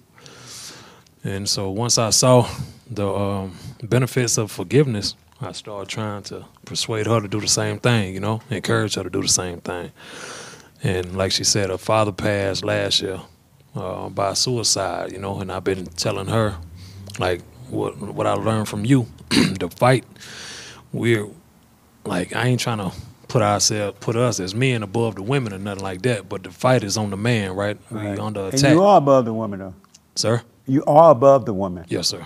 And 1.24 1.48
so 1.48 1.70
once 1.70 1.98
I 1.98 2.10
saw 2.10 2.48
the 2.90 3.06
um, 3.08 3.56
benefits 3.82 4.38
of 4.38 4.50
forgiveness, 4.50 5.14
I 5.40 5.52
started 5.52 5.88
trying 5.88 6.22
to 6.24 6.44
persuade 6.64 7.06
her 7.06 7.20
to 7.20 7.28
do 7.28 7.40
the 7.40 7.48
same 7.48 7.78
thing, 7.78 8.14
you 8.14 8.20
know, 8.20 8.42
encourage 8.50 8.94
her 8.94 9.02
to 9.02 9.10
do 9.10 9.22
the 9.22 9.28
same 9.28 9.60
thing. 9.60 9.92
And 10.82 11.16
like 11.16 11.32
she 11.32 11.44
said, 11.44 11.70
her 11.70 11.78
father 11.78 12.12
passed 12.12 12.64
last 12.64 13.00
year 13.02 13.20
uh, 13.74 14.08
by 14.08 14.34
suicide, 14.34 15.12
you 15.12 15.18
know, 15.18 15.40
and 15.40 15.50
I've 15.50 15.64
been 15.64 15.86
telling 15.86 16.26
her, 16.26 16.56
like, 17.18 17.42
what 17.70 17.96
what 17.98 18.26
I 18.26 18.34
learned 18.34 18.68
from 18.68 18.84
you, 18.84 19.06
the 19.30 19.70
fight. 19.76 20.04
We're 20.92 21.28
like, 22.04 22.34
I 22.34 22.46
ain't 22.48 22.60
trying 22.60 22.78
to 22.78 22.92
put 23.28 23.42
ourselves, 23.42 23.96
put 24.00 24.16
us 24.16 24.40
as 24.40 24.54
men 24.54 24.82
above 24.82 25.14
the 25.14 25.22
women 25.22 25.52
or 25.54 25.58
nothing 25.58 25.82
like 25.82 26.02
that, 26.02 26.28
but 26.28 26.42
the 26.42 26.50
fight 26.50 26.84
is 26.84 26.96
on 26.96 27.10
the 27.10 27.16
man, 27.16 27.52
right? 27.52 27.78
We 27.90 27.98
Right. 27.98 28.18
under 28.18 28.44
And 28.46 28.54
attack, 28.54 28.72
you 28.72 28.82
are 28.82 28.98
above 28.98 29.24
the 29.24 29.32
woman, 29.32 29.58
though. 29.60 29.74
sir. 30.16 30.42
You 30.66 30.84
are 30.86 31.10
above 31.10 31.44
the 31.46 31.54
woman. 31.54 31.84
Yes, 31.88 32.08
sir. 32.08 32.22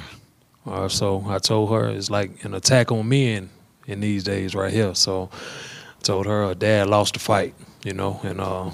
Uh, 0.66 0.88
so 0.88 1.24
I 1.28 1.38
told 1.38 1.70
her 1.70 1.88
it's 1.88 2.10
like 2.10 2.44
an 2.44 2.54
attack 2.54 2.90
on 2.92 3.08
men 3.08 3.48
in 3.86 4.00
these 4.00 4.24
days 4.24 4.54
right 4.54 4.72
here. 4.72 4.94
So 4.94 5.30
I 5.32 6.02
told 6.02 6.26
her 6.26 6.48
her 6.48 6.54
dad 6.54 6.88
lost 6.88 7.14
the 7.14 7.20
fight, 7.20 7.54
you 7.84 7.92
know, 7.94 8.20
and 8.24 8.40
uh, 8.40 8.70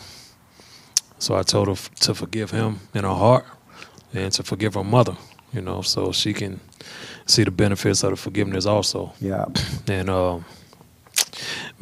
so 1.19 1.37
I 1.37 1.43
told 1.43 1.69
her 1.69 1.73
f- 1.73 1.91
to 2.01 2.15
forgive 2.15 2.51
him 2.51 2.81
in 2.95 3.05
her 3.05 3.15
heart 3.15 3.45
and 4.15 4.33
to 4.33 4.43
forgive 4.43 4.75
her 4.75 4.83
mother, 4.85 5.17
you 5.53 5.61
know, 5.61 5.83
so 5.83 6.13
she 6.13 6.33
can 6.33 6.61
see 7.27 7.45
the 7.45 7.51
benefits 7.51 8.03
of 8.03 8.11
the 8.11 8.17
forgiveness 8.17 8.67
also. 8.67 9.13
Yeah. 9.21 9.45
And 9.87 10.11
uh, 10.11 10.39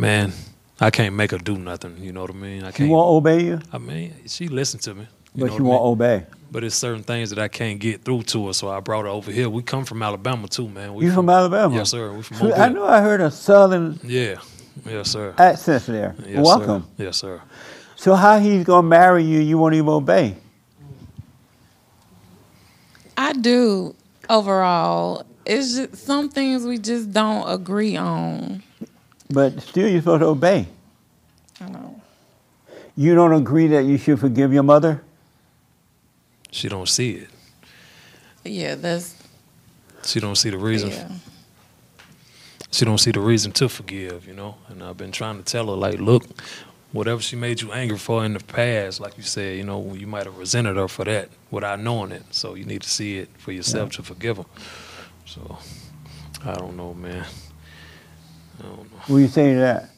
man, 0.01 0.33
I 0.81 0.91
can't 0.91 1.15
make 1.15 1.31
her 1.33 1.39
do 1.39 1.57
nothing. 1.59 1.97
You 1.99 2.13
know 2.13 2.23
what 2.23 2.31
I 2.31 2.35
mean? 2.35 2.65
I 2.65 2.71
She 2.71 2.79
can't. 2.79 2.91
won't 2.91 3.09
obey 3.09 3.45
you, 3.45 3.61
I 3.73 3.79
mean, 3.79 4.15
she 4.27 4.49
listened 4.49 4.83
to 4.85 4.95
me. 4.95 5.07
but 5.35 5.41
you 5.41 5.45
know 5.47 5.57
she 5.57 5.63
what 5.63 5.69
I 5.69 5.71
won't 5.83 6.01
mean? 6.01 6.09
obey. 6.11 6.27
But 6.53 6.65
it's 6.65 6.75
certain 6.75 7.05
things 7.05 7.31
that 7.31 7.39
I 7.39 7.47
can't 7.47 7.79
get 7.79 8.03
through 8.05 8.23
to 8.25 8.49
her, 8.49 8.53
so 8.53 8.69
I 8.71 8.81
brought 8.81 9.03
her 9.05 9.11
over 9.11 9.31
here. 9.31 9.49
We 9.49 9.63
come 9.63 9.85
from 9.85 10.03
Alabama 10.03 10.49
too, 10.49 10.69
man. 10.69 10.95
We 10.95 11.05
You 11.05 11.13
from 11.13 11.29
Alabama? 11.31 11.75
Yes, 11.77 11.91
sir. 11.91 12.13
We 12.13 12.23
from 12.23 12.39
So 12.39 12.53
I 12.55 12.69
Mobile. 12.69 12.75
know 12.75 12.87
I 12.87 13.01
heard 13.03 13.21
a 13.21 13.31
southern 13.31 14.01
Yeah, 14.03 14.37
yes, 14.85 15.11
sir. 15.11 15.33
accent 15.39 15.87
there. 15.87 16.17
Yes, 16.27 16.45
Welcome. 16.45 16.83
Sir. 16.97 17.05
Yes, 17.05 17.17
sir. 17.19 17.41
So 17.95 18.15
how 18.17 18.39
he's 18.41 18.65
gonna 18.65 18.89
marry 18.89 19.23
you? 19.23 19.39
You 19.41 19.59
won't 19.59 19.75
even 19.75 19.89
obey. 19.91 20.35
I 23.17 23.33
do 23.35 23.95
overall. 24.29 25.25
It's 25.47 25.77
just 25.77 25.97
some 26.05 26.29
things 26.31 26.65
we 26.65 26.79
just 26.79 27.13
don't 27.13 27.49
agree 27.49 27.97
on. 27.97 28.63
But 29.31 29.61
still, 29.62 29.89
you're 29.89 30.01
supposed 30.01 30.20
to 30.20 30.26
obey. 30.26 30.66
I 31.61 31.68
know. 31.68 32.01
You 32.97 33.14
don't 33.14 33.33
agree 33.33 33.68
that 33.68 33.85
you 33.85 33.97
should 33.97 34.18
forgive 34.18 34.53
your 34.53 34.62
mother. 34.64 35.03
She 36.51 36.68
don't 36.68 36.89
see 36.89 37.12
it. 37.12 37.28
Yeah, 38.45 38.74
that's 38.74 39.14
She 40.05 40.18
don't 40.18 40.37
see 40.37 40.51
the 40.51 40.59
reason. 40.59 40.91
yeah. 40.91 41.09
She 42.72 42.85
don't 42.85 42.99
see 42.99 43.11
the 43.11 43.20
reason 43.20 43.53
to 43.53 43.68
forgive, 43.68 44.26
you 44.26 44.35
know. 44.35 44.57
And 44.68 44.83
I've 44.83 44.97
been 44.97 45.12
trying 45.12 45.39
to 45.39 45.43
tell 45.45 45.66
her, 45.66 45.74
like, 45.74 45.99
look, 46.01 46.24
whatever 46.93 47.20
she 47.20 47.37
made 47.37 47.61
you 47.61 47.72
angry 47.72 47.99
for 47.99 48.24
in 48.24 48.33
the 48.33 48.41
past, 48.41 49.01
like 49.01 49.16
you 49.16 49.22
said, 49.22 49.57
you 49.57 49.64
know, 49.64 49.95
you 49.95 50.07
might 50.07 50.24
have 50.26 50.39
resented 50.39 50.76
her 50.76 50.89
for 50.89 51.05
that 51.05 51.28
without 51.51 51.81
knowing 51.81 52.12
it. 52.12 52.22
So 52.31 52.55
you 52.55 52.64
need 52.64 52.83
to 52.83 52.89
see 52.89 53.18
it 53.18 53.28
for 53.39 53.53
yourself 53.53 53.91
to 53.93 54.03
forgive 54.03 54.39
her. 54.39 54.47
So 55.26 55.59
I 56.45 56.55
don't 56.55 56.76
know, 56.76 56.95
man. 56.95 57.26
Don't 58.61 58.77
know. 58.77 58.99
Will 59.09 59.21
you 59.21 59.29
say 59.29 59.55
that? 59.55 59.91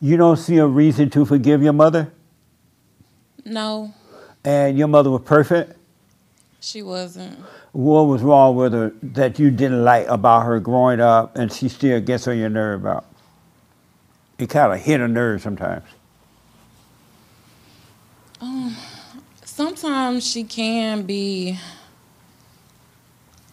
You 0.00 0.16
don't 0.16 0.36
see 0.36 0.56
a 0.58 0.66
reason 0.66 1.10
to 1.10 1.24
forgive 1.26 1.62
your 1.62 1.72
mother, 1.74 2.10
No, 3.44 3.92
and 4.44 4.78
your 4.78 4.88
mother 4.88 5.10
was 5.10 5.22
perfect. 5.22 5.76
she 6.60 6.82
wasn't. 6.82 7.38
What 7.72 8.02
was 8.02 8.22
wrong 8.22 8.56
with 8.56 8.72
her 8.72 8.92
that 9.02 9.38
you 9.38 9.50
didn't 9.50 9.84
like 9.84 10.06
about 10.08 10.44
her 10.46 10.58
growing 10.58 11.00
up, 11.00 11.36
and 11.36 11.52
she 11.52 11.68
still 11.68 12.00
gets 12.00 12.26
on 12.26 12.38
your 12.38 12.48
nerve 12.48 12.80
about? 12.80 13.04
It 14.38 14.48
kind 14.50 14.72
of 14.72 14.80
hit 14.80 15.00
a 15.00 15.06
nerve 15.08 15.42
sometimes. 15.42 15.84
Um, 18.40 18.74
sometimes 19.44 20.26
she 20.26 20.44
can 20.44 21.02
be. 21.02 21.58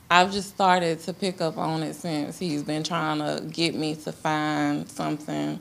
I've 0.10 0.32
just 0.32 0.50
started 0.50 1.00
to 1.02 1.14
pick 1.14 1.42
up 1.42 1.58
on 1.58 1.84
it 1.84 1.94
since 1.94 2.40
he's 2.40 2.64
been 2.64 2.84
trying 2.84 3.20
to 3.20 3.44
get 3.46 3.76
me 3.76 3.96
to 3.96 4.12
find 4.12 4.90
something 4.90 5.60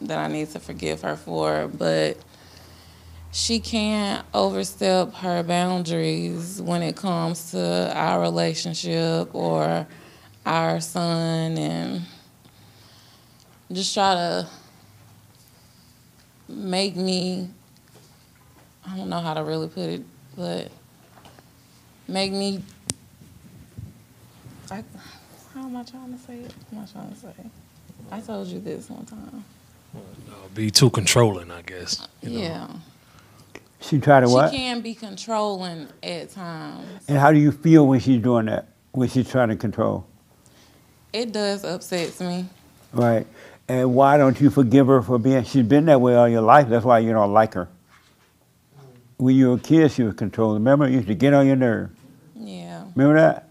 that 0.00 0.18
I 0.18 0.28
need 0.28 0.50
to 0.50 0.60
forgive 0.60 1.02
her 1.02 1.16
for, 1.16 1.68
but 1.68 2.18
she 3.32 3.58
can't 3.58 4.24
overstep 4.32 5.14
her 5.14 5.42
boundaries 5.42 6.62
when 6.62 6.82
it 6.82 6.96
comes 6.96 7.50
to 7.50 7.92
our 7.96 8.20
relationship 8.20 9.34
or 9.34 9.86
our 10.46 10.80
son 10.80 11.58
and 11.58 12.02
just 13.72 13.92
try 13.92 14.14
to 14.14 14.48
make 16.48 16.94
me 16.94 17.48
I 18.86 18.96
don't 18.96 19.08
know 19.08 19.20
how 19.20 19.34
to 19.34 19.42
really 19.42 19.68
put 19.68 19.88
it, 19.88 20.02
but 20.36 20.70
make 22.06 22.32
me. 22.32 22.62
I, 24.70 24.84
how 25.54 25.64
am 25.64 25.76
I 25.76 25.82
trying 25.84 26.12
to 26.12 26.18
say 26.18 26.34
it? 26.40 26.52
What 26.70 26.78
am 26.78 26.84
I 26.84 26.86
trying 26.92 27.10
to 27.12 27.16
say? 27.16 27.50
I 28.10 28.20
told 28.20 28.46
you 28.48 28.60
this 28.60 28.88
one 28.90 29.04
time. 29.06 29.44
Uh, 29.94 29.98
be 30.54 30.70
too 30.70 30.90
controlling, 30.90 31.50
I 31.50 31.62
guess. 31.62 32.06
you 32.22 32.30
know. 32.30 32.40
yeah. 32.40 32.68
She 33.80 33.98
tried 33.98 34.20
to 34.20 34.28
what? 34.28 34.50
She 34.50 34.56
can 34.56 34.80
be 34.80 34.94
controlling 34.94 35.88
at 36.02 36.30
times. 36.30 36.86
And 37.06 37.18
how 37.18 37.32
do 37.32 37.38
you 37.38 37.52
feel 37.52 37.86
when 37.86 38.00
she's 38.00 38.22
doing 38.22 38.46
that? 38.46 38.68
When 38.92 39.08
she's 39.08 39.28
trying 39.30 39.48
to 39.50 39.56
control, 39.56 40.06
It 41.12 41.32
does 41.32 41.64
upsets 41.64 42.20
me. 42.20 42.46
right? 42.92 43.26
And 43.68 43.94
why 43.94 44.16
don't 44.18 44.40
you 44.40 44.50
forgive 44.50 44.86
her 44.88 45.02
for 45.02 45.18
being? 45.18 45.44
She's 45.44 45.64
been 45.66 45.86
that 45.86 46.00
way 46.00 46.14
all 46.16 46.28
your 46.28 46.40
life. 46.42 46.68
That's 46.68 46.84
why 46.84 47.00
you 47.00 47.12
don't 47.12 47.32
like 47.32 47.54
her. 47.54 47.68
When 49.16 49.34
you 49.36 49.50
were 49.50 49.56
a 49.56 49.58
kid, 49.60 49.90
she 49.92 50.02
was 50.02 50.14
controlling. 50.14 50.56
Remember, 50.56 50.86
you 50.88 50.96
used 50.96 51.08
to 51.08 51.14
get 51.14 51.32
on 51.34 51.46
your 51.46 51.56
nerve. 51.56 51.90
Yeah. 52.36 52.84
Remember 52.94 53.18
that? 53.20 53.43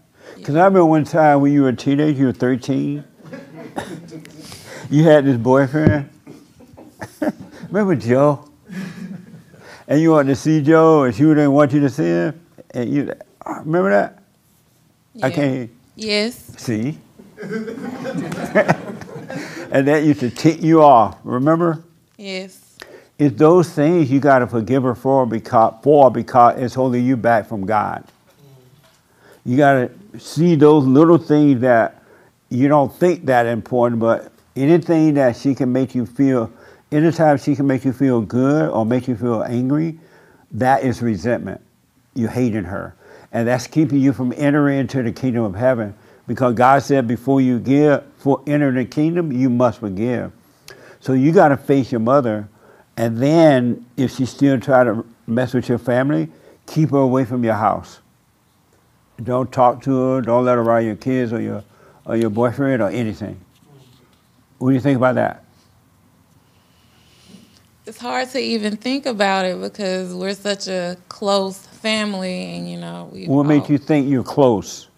Because 0.44 0.56
I 0.56 0.64
remember 0.66 0.84
one 0.84 1.04
time 1.04 1.40
when 1.40 1.54
you 1.54 1.62
were 1.62 1.70
a 1.70 1.74
teenager, 1.74 2.18
you 2.20 2.26
were 2.26 2.32
13. 2.34 3.02
you 4.90 5.02
had 5.04 5.24
this 5.24 5.38
boyfriend. 5.38 6.10
remember 7.70 7.94
Joe? 7.94 8.46
And 9.88 10.02
you 10.02 10.10
wanted 10.10 10.28
to 10.28 10.36
see 10.36 10.60
Joe, 10.60 11.04
and 11.04 11.14
she 11.14 11.22
didn't 11.22 11.50
want 11.54 11.72
you 11.72 11.80
to 11.80 11.88
see 11.88 12.02
him. 12.04 12.38
And 12.74 12.92
you 12.92 13.14
uh, 13.46 13.60
remember 13.60 13.88
that? 13.88 14.22
Yeah. 15.14 15.26
I 15.26 15.30
can't 15.30 15.70
Yes. 15.96 16.34
see. 16.58 16.98
and 17.40 17.48
that 19.88 20.02
used 20.04 20.20
to 20.20 20.28
tick 20.28 20.62
you 20.62 20.82
off. 20.82 21.16
Remember? 21.24 21.82
Yes. 22.18 22.76
It's 23.18 23.34
those 23.34 23.70
things 23.70 24.10
you 24.10 24.20
got 24.20 24.40
to 24.40 24.46
forgive 24.46 24.82
her 24.82 24.94
for 24.94 25.24
because 25.24 25.72
for 25.82 26.10
because 26.10 26.60
it's 26.60 26.74
holding 26.74 27.02
you 27.02 27.16
back 27.16 27.48
from 27.48 27.64
God. 27.64 28.04
You 29.46 29.56
got 29.56 29.72
to 29.74 29.90
see 30.18 30.54
those 30.54 30.84
little 30.84 31.18
things 31.18 31.60
that 31.60 32.02
you 32.48 32.68
don't 32.68 32.94
think 32.94 33.26
that 33.26 33.46
important, 33.46 34.00
but 34.00 34.32
anything 34.56 35.14
that 35.14 35.36
she 35.36 35.54
can 35.54 35.72
make 35.72 35.94
you 35.94 36.06
feel, 36.06 36.52
anytime 36.92 37.38
she 37.38 37.56
can 37.56 37.66
make 37.66 37.84
you 37.84 37.92
feel 37.92 38.20
good 38.20 38.70
or 38.70 38.86
make 38.86 39.08
you 39.08 39.16
feel 39.16 39.42
angry, 39.42 39.98
that 40.52 40.84
is 40.84 41.02
resentment. 41.02 41.60
You 42.14 42.28
hating 42.28 42.64
her, 42.64 42.94
and 43.32 43.48
that's 43.48 43.66
keeping 43.66 43.98
you 43.98 44.12
from 44.12 44.32
entering 44.36 44.78
into 44.78 45.02
the 45.02 45.10
kingdom 45.10 45.42
of 45.42 45.56
heaven. 45.56 45.94
Because 46.26 46.54
God 46.54 46.82
said, 46.82 47.08
before 47.08 47.40
you 47.40 47.58
give, 47.58 48.04
for 48.18 48.40
enter 48.46 48.70
the 48.72 48.84
kingdom, 48.84 49.32
you 49.32 49.50
must 49.50 49.80
forgive. 49.80 50.32
So 51.00 51.12
you 51.12 51.32
got 51.32 51.48
to 51.48 51.56
face 51.56 51.90
your 51.90 52.00
mother, 52.00 52.48
and 52.96 53.18
then 53.18 53.84
if 53.96 54.14
she 54.14 54.26
still 54.26 54.60
try 54.60 54.84
to 54.84 55.04
mess 55.26 55.52
with 55.52 55.68
your 55.68 55.78
family, 55.78 56.28
keep 56.66 56.90
her 56.90 56.98
away 56.98 57.24
from 57.24 57.44
your 57.44 57.54
house. 57.54 57.98
Don't 59.22 59.50
talk 59.52 59.82
to 59.82 59.96
her. 59.96 60.20
Don't 60.20 60.44
let 60.44 60.56
her 60.56 60.62
around 60.62 60.84
your 60.86 60.96
kids 60.96 61.32
or 61.32 61.40
your 61.40 61.64
or 62.04 62.16
your 62.16 62.30
boyfriend 62.30 62.82
or 62.82 62.90
anything. 62.90 63.40
What 64.58 64.70
do 64.70 64.74
you 64.74 64.80
think 64.80 64.96
about 64.96 65.14
that? 65.14 65.44
It's 67.86 67.98
hard 67.98 68.30
to 68.30 68.38
even 68.40 68.76
think 68.76 69.04
about 69.04 69.44
it 69.44 69.60
because 69.60 70.14
we're 70.14 70.34
such 70.34 70.68
a 70.68 70.96
close 71.08 71.58
family, 71.58 72.56
and 72.56 72.68
you 72.68 72.78
know 72.78 73.10
we. 73.12 73.26
What 73.26 73.38
all- 73.38 73.44
makes 73.44 73.68
you 73.68 73.78
think 73.78 74.08
you're 74.08 74.22
close? 74.24 74.88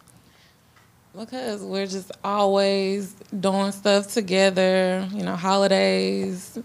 Because 1.18 1.62
we're 1.62 1.86
just 1.86 2.12
always 2.22 3.14
doing 3.40 3.72
stuff 3.72 4.12
together, 4.12 5.08
you 5.12 5.22
know, 5.22 5.34
holidays, 5.34 6.58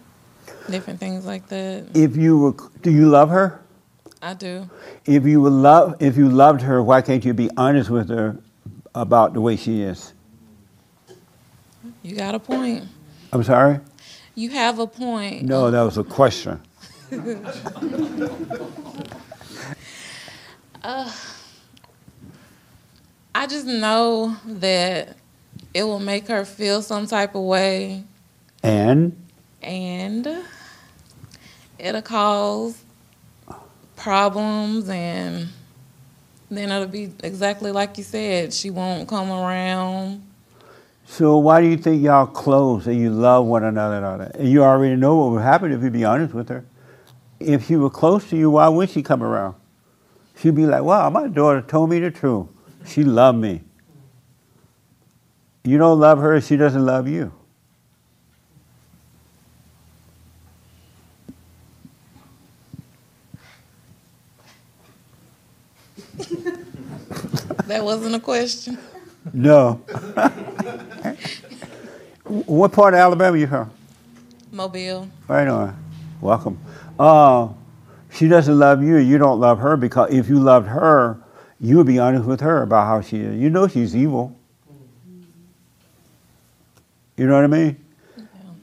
different 0.69 0.99
things 0.99 1.25
like 1.25 1.47
that. 1.47 1.85
If 1.93 2.17
you 2.17 2.37
were, 2.37 2.55
do 2.81 2.91
you 2.91 3.09
love 3.09 3.29
her? 3.29 3.61
I 4.21 4.33
do. 4.35 4.69
If 5.05 5.25
you 5.25 5.41
would 5.41 5.53
love, 5.53 5.95
if 5.99 6.15
you 6.15 6.29
loved 6.29 6.61
her, 6.61 6.83
why 6.83 7.01
can't 7.01 7.25
you 7.25 7.33
be 7.33 7.49
honest 7.57 7.89
with 7.89 8.09
her 8.09 8.37
about 8.93 9.33
the 9.33 9.41
way 9.41 9.55
she 9.55 9.81
is? 9.81 10.13
You 12.03 12.15
got 12.15 12.35
a 12.35 12.39
point. 12.39 12.85
I'm 13.33 13.43
sorry? 13.43 13.79
You 14.35 14.51
have 14.51 14.79
a 14.79 14.87
point. 14.87 15.43
No, 15.43 15.71
that 15.71 15.81
was 15.81 15.97
a 15.97 16.03
question. 16.03 16.61
uh, 20.83 21.11
I 23.33 23.47
just 23.47 23.65
know 23.65 24.37
that 24.45 25.17
it 25.73 25.83
will 25.83 25.99
make 25.99 26.27
her 26.27 26.45
feel 26.45 26.81
some 26.81 27.07
type 27.07 27.35
of 27.35 27.43
way 27.43 28.03
And 28.63 29.17
and 29.61 30.43
it'll 31.77 32.01
cause 32.01 32.83
problems 34.01 34.89
and 34.89 35.47
then 36.49 36.71
it'll 36.71 36.87
be 36.87 37.11
exactly 37.23 37.71
like 37.71 37.97
you 37.97 38.03
said 38.03 38.53
she 38.53 38.69
won't 38.69 39.07
come 39.07 39.31
around 39.31 40.21
so 41.11 41.37
why 41.39 41.59
do 41.59 41.67
you 41.67 41.75
think 41.75 42.01
y'all 42.01 42.25
close 42.25 42.87
and 42.87 42.97
you 42.97 43.09
love 43.09 43.45
one 43.45 43.65
another 43.65 43.95
and 43.97 44.05
all 44.05 44.17
that? 44.17 44.37
And 44.37 44.49
you 44.49 44.63
already 44.63 44.95
know 44.95 45.17
what 45.17 45.31
would 45.31 45.41
happen 45.41 45.73
if 45.73 45.83
you 45.83 45.89
be 45.89 46.05
honest 46.05 46.33
with 46.33 46.47
her. 46.47 46.63
If 47.37 47.67
she 47.67 47.75
were 47.75 47.89
close 47.89 48.29
to 48.29 48.37
you, 48.37 48.51
why 48.51 48.69
would 48.69 48.89
she 48.89 49.03
come 49.03 49.21
around? 49.21 49.55
She'd 50.37 50.55
be 50.55 50.65
like, 50.65 50.83
wow, 50.83 51.09
my 51.09 51.27
daughter 51.27 51.61
told 51.61 51.89
me 51.89 51.99
the 51.99 52.11
truth. 52.11 52.47
She 52.85 53.03
loved 53.03 53.39
me. 53.39 53.61
You 55.65 55.77
don't 55.77 55.99
love 55.99 56.19
her, 56.19 56.39
she 56.39 56.55
doesn't 56.55 56.85
love 56.85 57.09
you. 57.09 57.33
That 67.71 67.83
wasn't 67.83 68.13
a 68.13 68.19
question 68.19 68.77
No. 69.33 69.73
what 72.25 72.71
part 72.71 72.93
of 72.93 72.99
Alabama 72.99 73.33
are 73.33 73.37
you 73.37 73.47
from? 73.47 73.71
mobile 74.51 75.07
Right 75.27 75.47
on. 75.47 75.77
Welcome. 76.19 76.59
Uh, 76.99 77.49
she 78.11 78.27
doesn't 78.27 78.59
love 78.59 78.83
you. 78.83 78.97
You 78.97 79.17
don't 79.17 79.39
love 79.39 79.59
her 79.59 79.77
because 79.77 80.13
if 80.13 80.27
you 80.27 80.39
loved 80.39 80.67
her, 80.67 81.17
you 81.59 81.77
would 81.77 81.87
be 81.87 81.99
honest 81.99 82.25
with 82.25 82.41
her 82.41 82.61
about 82.63 82.85
how 82.87 83.01
she 83.01 83.21
is. 83.21 83.39
You 83.39 83.49
know 83.49 83.67
she's 83.67 83.95
evil. 83.95 84.35
You 87.15 87.27
know 87.27 87.35
what 87.35 87.43
I 87.43 87.47
mean? 87.47 87.77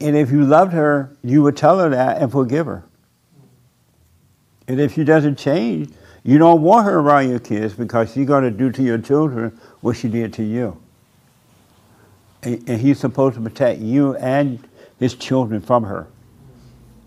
And 0.00 0.16
if 0.16 0.30
you 0.30 0.44
loved 0.44 0.72
her, 0.72 1.16
you 1.22 1.42
would 1.42 1.56
tell 1.56 1.78
her 1.78 1.88
that 1.88 2.20
and 2.20 2.30
forgive 2.30 2.66
her. 2.66 2.84
And 4.66 4.80
if 4.80 4.94
she 4.94 5.04
doesn't 5.04 5.38
change, 5.38 5.92
you 6.29 6.37
don't 6.37 6.61
want 6.61 6.85
her 6.85 6.99
around 6.99 7.31
your 7.31 7.39
kids 7.39 7.72
because 7.72 8.12
she's 8.12 8.26
going 8.26 8.45
to 8.45 8.51
do 8.51 8.70
to 8.70 8.83
your 8.83 8.99
children 8.99 9.59
what 9.81 9.97
she 9.97 10.11
did 10.11 10.31
to 10.35 10.43
you. 10.43 10.79
And, 12.43 12.68
and 12.68 12.79
he's 12.79 13.01
supposed 13.01 13.37
to 13.37 13.41
protect 13.41 13.81
you 13.81 14.14
and 14.16 14.62
his 14.99 15.14
children 15.14 15.62
from 15.62 15.85
her. 15.85 16.07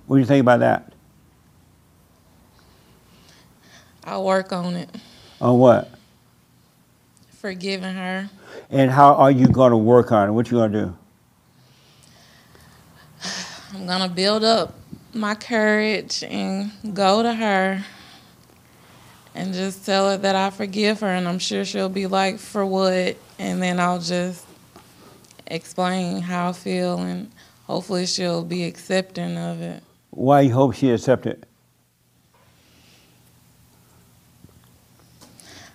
What 0.07 0.15
do 0.15 0.21
you 0.21 0.25
think 0.25 0.41
about 0.41 0.61
that? 0.61 0.93
i'll 4.05 4.25
work 4.25 4.51
on 4.51 4.73
it 4.73 4.89
On 5.39 5.59
what? 5.59 5.91
forgiving 7.29 7.93
her 7.93 8.27
And 8.71 8.89
how 8.89 9.13
are 9.13 9.29
you 9.29 9.45
going 9.45 9.69
to 9.69 9.77
work 9.77 10.11
on 10.11 10.29
it? 10.29 10.31
What 10.31 10.49
you 10.49 10.57
going 10.57 10.71
to 10.71 10.81
do? 10.85 10.97
i'm 13.75 13.85
gonna 13.85 14.09
build 14.09 14.43
up 14.43 14.73
my 15.13 15.35
courage 15.35 16.23
and 16.23 16.71
go 16.95 17.21
to 17.21 17.35
her 17.35 17.85
and 19.33 19.53
just 19.53 19.85
tell 19.85 20.09
her 20.09 20.17
that 20.17 20.35
I 20.35 20.49
forgive 20.49 20.99
her, 21.01 21.07
and 21.07 21.27
I'm 21.27 21.39
sure 21.39 21.65
she'll 21.65 21.89
be 21.89 22.07
like, 22.07 22.37
"For 22.39 22.65
what?" 22.65 23.17
And 23.39 23.61
then 23.61 23.79
I'll 23.79 23.99
just 24.01 24.45
explain 25.47 26.21
how 26.21 26.49
I 26.49 26.53
feel, 26.53 26.99
and 26.99 27.31
hopefully 27.65 28.05
she'll 28.05 28.43
be 28.43 28.65
accepting 28.65 29.37
of 29.37 29.61
it. 29.61 29.83
Why 30.11 30.41
you 30.41 30.53
hope 30.53 30.73
she 30.73 30.91
accept 30.91 31.25
it? 31.25 31.45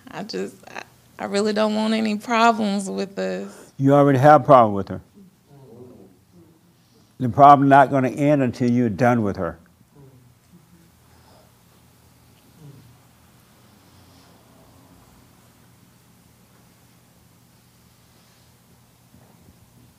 I 0.09 0.23
just, 0.23 0.55
I, 0.69 0.83
I 1.19 1.25
really 1.25 1.53
don't 1.53 1.75
want 1.75 1.93
any 1.93 2.17
problems 2.17 2.89
with 2.89 3.15
this. 3.15 3.71
You 3.77 3.93
already 3.93 4.19
have 4.19 4.41
a 4.41 4.43
problem 4.43 4.73
with 4.73 4.87
her. 4.89 5.01
The 7.19 7.29
problem 7.29 7.67
not 7.67 7.89
going 7.89 8.03
to 8.03 8.11
end 8.11 8.43
until 8.43 8.69
you're 8.69 8.89
done 8.89 9.23
with 9.23 9.37
her. 9.37 9.59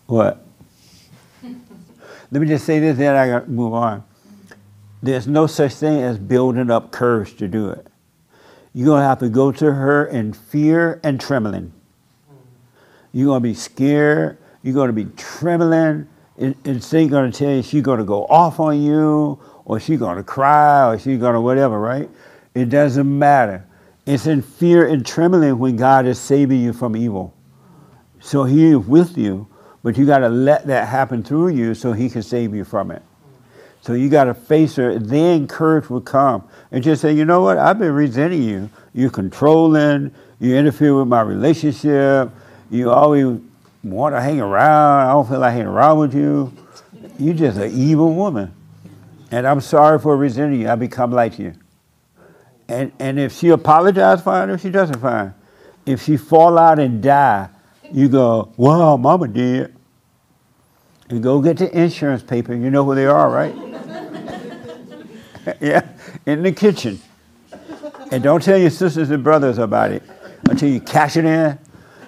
What? 0.08 0.42
Let 1.42 2.40
me 2.42 2.46
just 2.46 2.64
say 2.64 2.80
this, 2.80 2.96
then 2.96 3.14
I 3.14 3.28
got 3.28 3.44
to 3.44 3.50
move 3.50 3.74
on. 3.74 4.04
There's 5.02 5.26
no 5.26 5.46
such 5.46 5.74
thing 5.74 6.02
as 6.02 6.18
building 6.18 6.70
up 6.70 6.90
courage 6.90 7.36
to 7.36 7.46
do 7.46 7.68
it. 7.68 7.86
You're 8.72 8.86
to 9.02 9.06
have 9.06 9.18
to 9.18 9.28
go 9.28 9.52
to 9.52 9.72
her 9.72 10.06
in 10.06 10.32
fear 10.32 10.98
and 11.04 11.20
trembling. 11.20 11.72
You're 13.12 13.26
to 13.42 13.48
be 13.48 13.54
scared. 13.54 14.38
You're 14.62 14.74
to 14.86 14.92
be 14.94 15.06
trembling. 15.16 16.08
And, 16.38 16.54
she's 16.82 17.10
to 17.30 17.38
tell 17.38 17.50
you 17.50 17.62
she's 17.62 17.82
to 17.98 18.04
go 18.04 18.24
off 18.26 18.60
on 18.60 18.80
you, 18.80 19.38
or 19.66 19.78
she's 19.78 19.98
to 20.16 20.22
cry, 20.22 20.88
or 20.88 20.98
she's 20.98 21.18
to 21.34 21.40
whatever, 21.40 21.78
right? 21.78 22.08
It 22.54 22.70
doesn't 22.70 23.18
matter. 23.18 23.66
It's 24.06 24.26
in 24.26 24.40
fear 24.40 24.88
and 24.88 25.04
trembling 25.04 25.58
when 25.58 25.76
God 25.76 26.06
is 26.06 26.18
saving 26.18 26.60
you 26.60 26.72
from 26.72 26.96
evil. 26.96 27.34
So 28.20 28.44
He 28.44 28.68
is 28.68 28.78
with 28.78 29.18
you, 29.18 29.47
but 29.82 29.96
you 29.96 30.06
got 30.06 30.18
to 30.18 30.28
let 30.28 30.66
that 30.66 30.88
happen 30.88 31.22
through 31.22 31.48
you 31.48 31.74
so 31.74 31.92
He 31.92 32.08
can 32.10 32.22
save 32.22 32.54
you 32.54 32.64
from 32.64 32.90
it. 32.90 33.02
So 33.80 33.94
you 33.94 34.08
got 34.08 34.24
to 34.24 34.34
face 34.34 34.76
her. 34.76 34.98
Then 34.98 35.46
courage 35.46 35.88
will 35.88 36.00
come 36.00 36.48
and 36.72 36.82
just 36.82 37.00
say, 37.00 37.12
you 37.12 37.24
know 37.24 37.42
what? 37.42 37.58
I've 37.58 37.78
been 37.78 37.92
resenting 37.92 38.42
you. 38.42 38.70
You're 38.92 39.10
controlling. 39.10 40.12
You 40.40 40.56
interfere 40.56 40.96
with 40.96 41.08
my 41.08 41.22
relationship. 41.22 42.30
You 42.70 42.90
always 42.90 43.40
want 43.82 44.14
to 44.14 44.20
hang 44.20 44.40
around. 44.40 45.06
I 45.06 45.12
don't 45.12 45.28
feel 45.28 45.38
like 45.38 45.52
hanging 45.52 45.68
around 45.68 45.98
with 45.98 46.14
you. 46.14 46.52
You're 47.18 47.34
just 47.34 47.58
an 47.58 47.72
evil 47.72 48.12
woman. 48.14 48.54
And 49.30 49.46
I'm 49.46 49.60
sorry 49.60 49.98
for 49.98 50.16
resenting 50.16 50.60
you. 50.60 50.68
I 50.68 50.74
become 50.74 51.12
like 51.12 51.38
you. 51.38 51.54
And 52.68 52.92
and 52.98 53.18
if 53.18 53.32
she 53.32 53.48
apologizes, 53.48 54.24
fine. 54.24 54.50
If 54.50 54.60
she 54.60 54.70
doesn't, 54.70 55.00
fine. 55.00 55.34
If 55.86 56.02
she 56.02 56.16
fall 56.16 56.58
out 56.58 56.78
and 56.78 57.02
die, 57.02 57.48
you 57.92 58.08
go, 58.08 58.52
well, 58.56 58.98
mama 58.98 59.28
did. 59.28 59.74
You 61.10 61.20
go 61.20 61.40
get 61.40 61.56
the 61.56 61.74
insurance 61.76 62.22
paper. 62.22 62.54
You 62.54 62.70
know 62.70 62.84
who 62.84 62.94
they 62.94 63.06
are, 63.06 63.30
right? 63.30 63.54
yeah, 65.60 65.88
in 66.26 66.42
the 66.42 66.52
kitchen. 66.52 67.00
And 68.10 68.22
don't 68.22 68.42
tell 68.42 68.58
your 68.58 68.70
sisters 68.70 69.10
and 69.10 69.24
brothers 69.24 69.58
about 69.58 69.92
it 69.92 70.02
until 70.48 70.68
you 70.68 70.80
cash 70.80 71.16
it 71.16 71.24
in, 71.24 71.58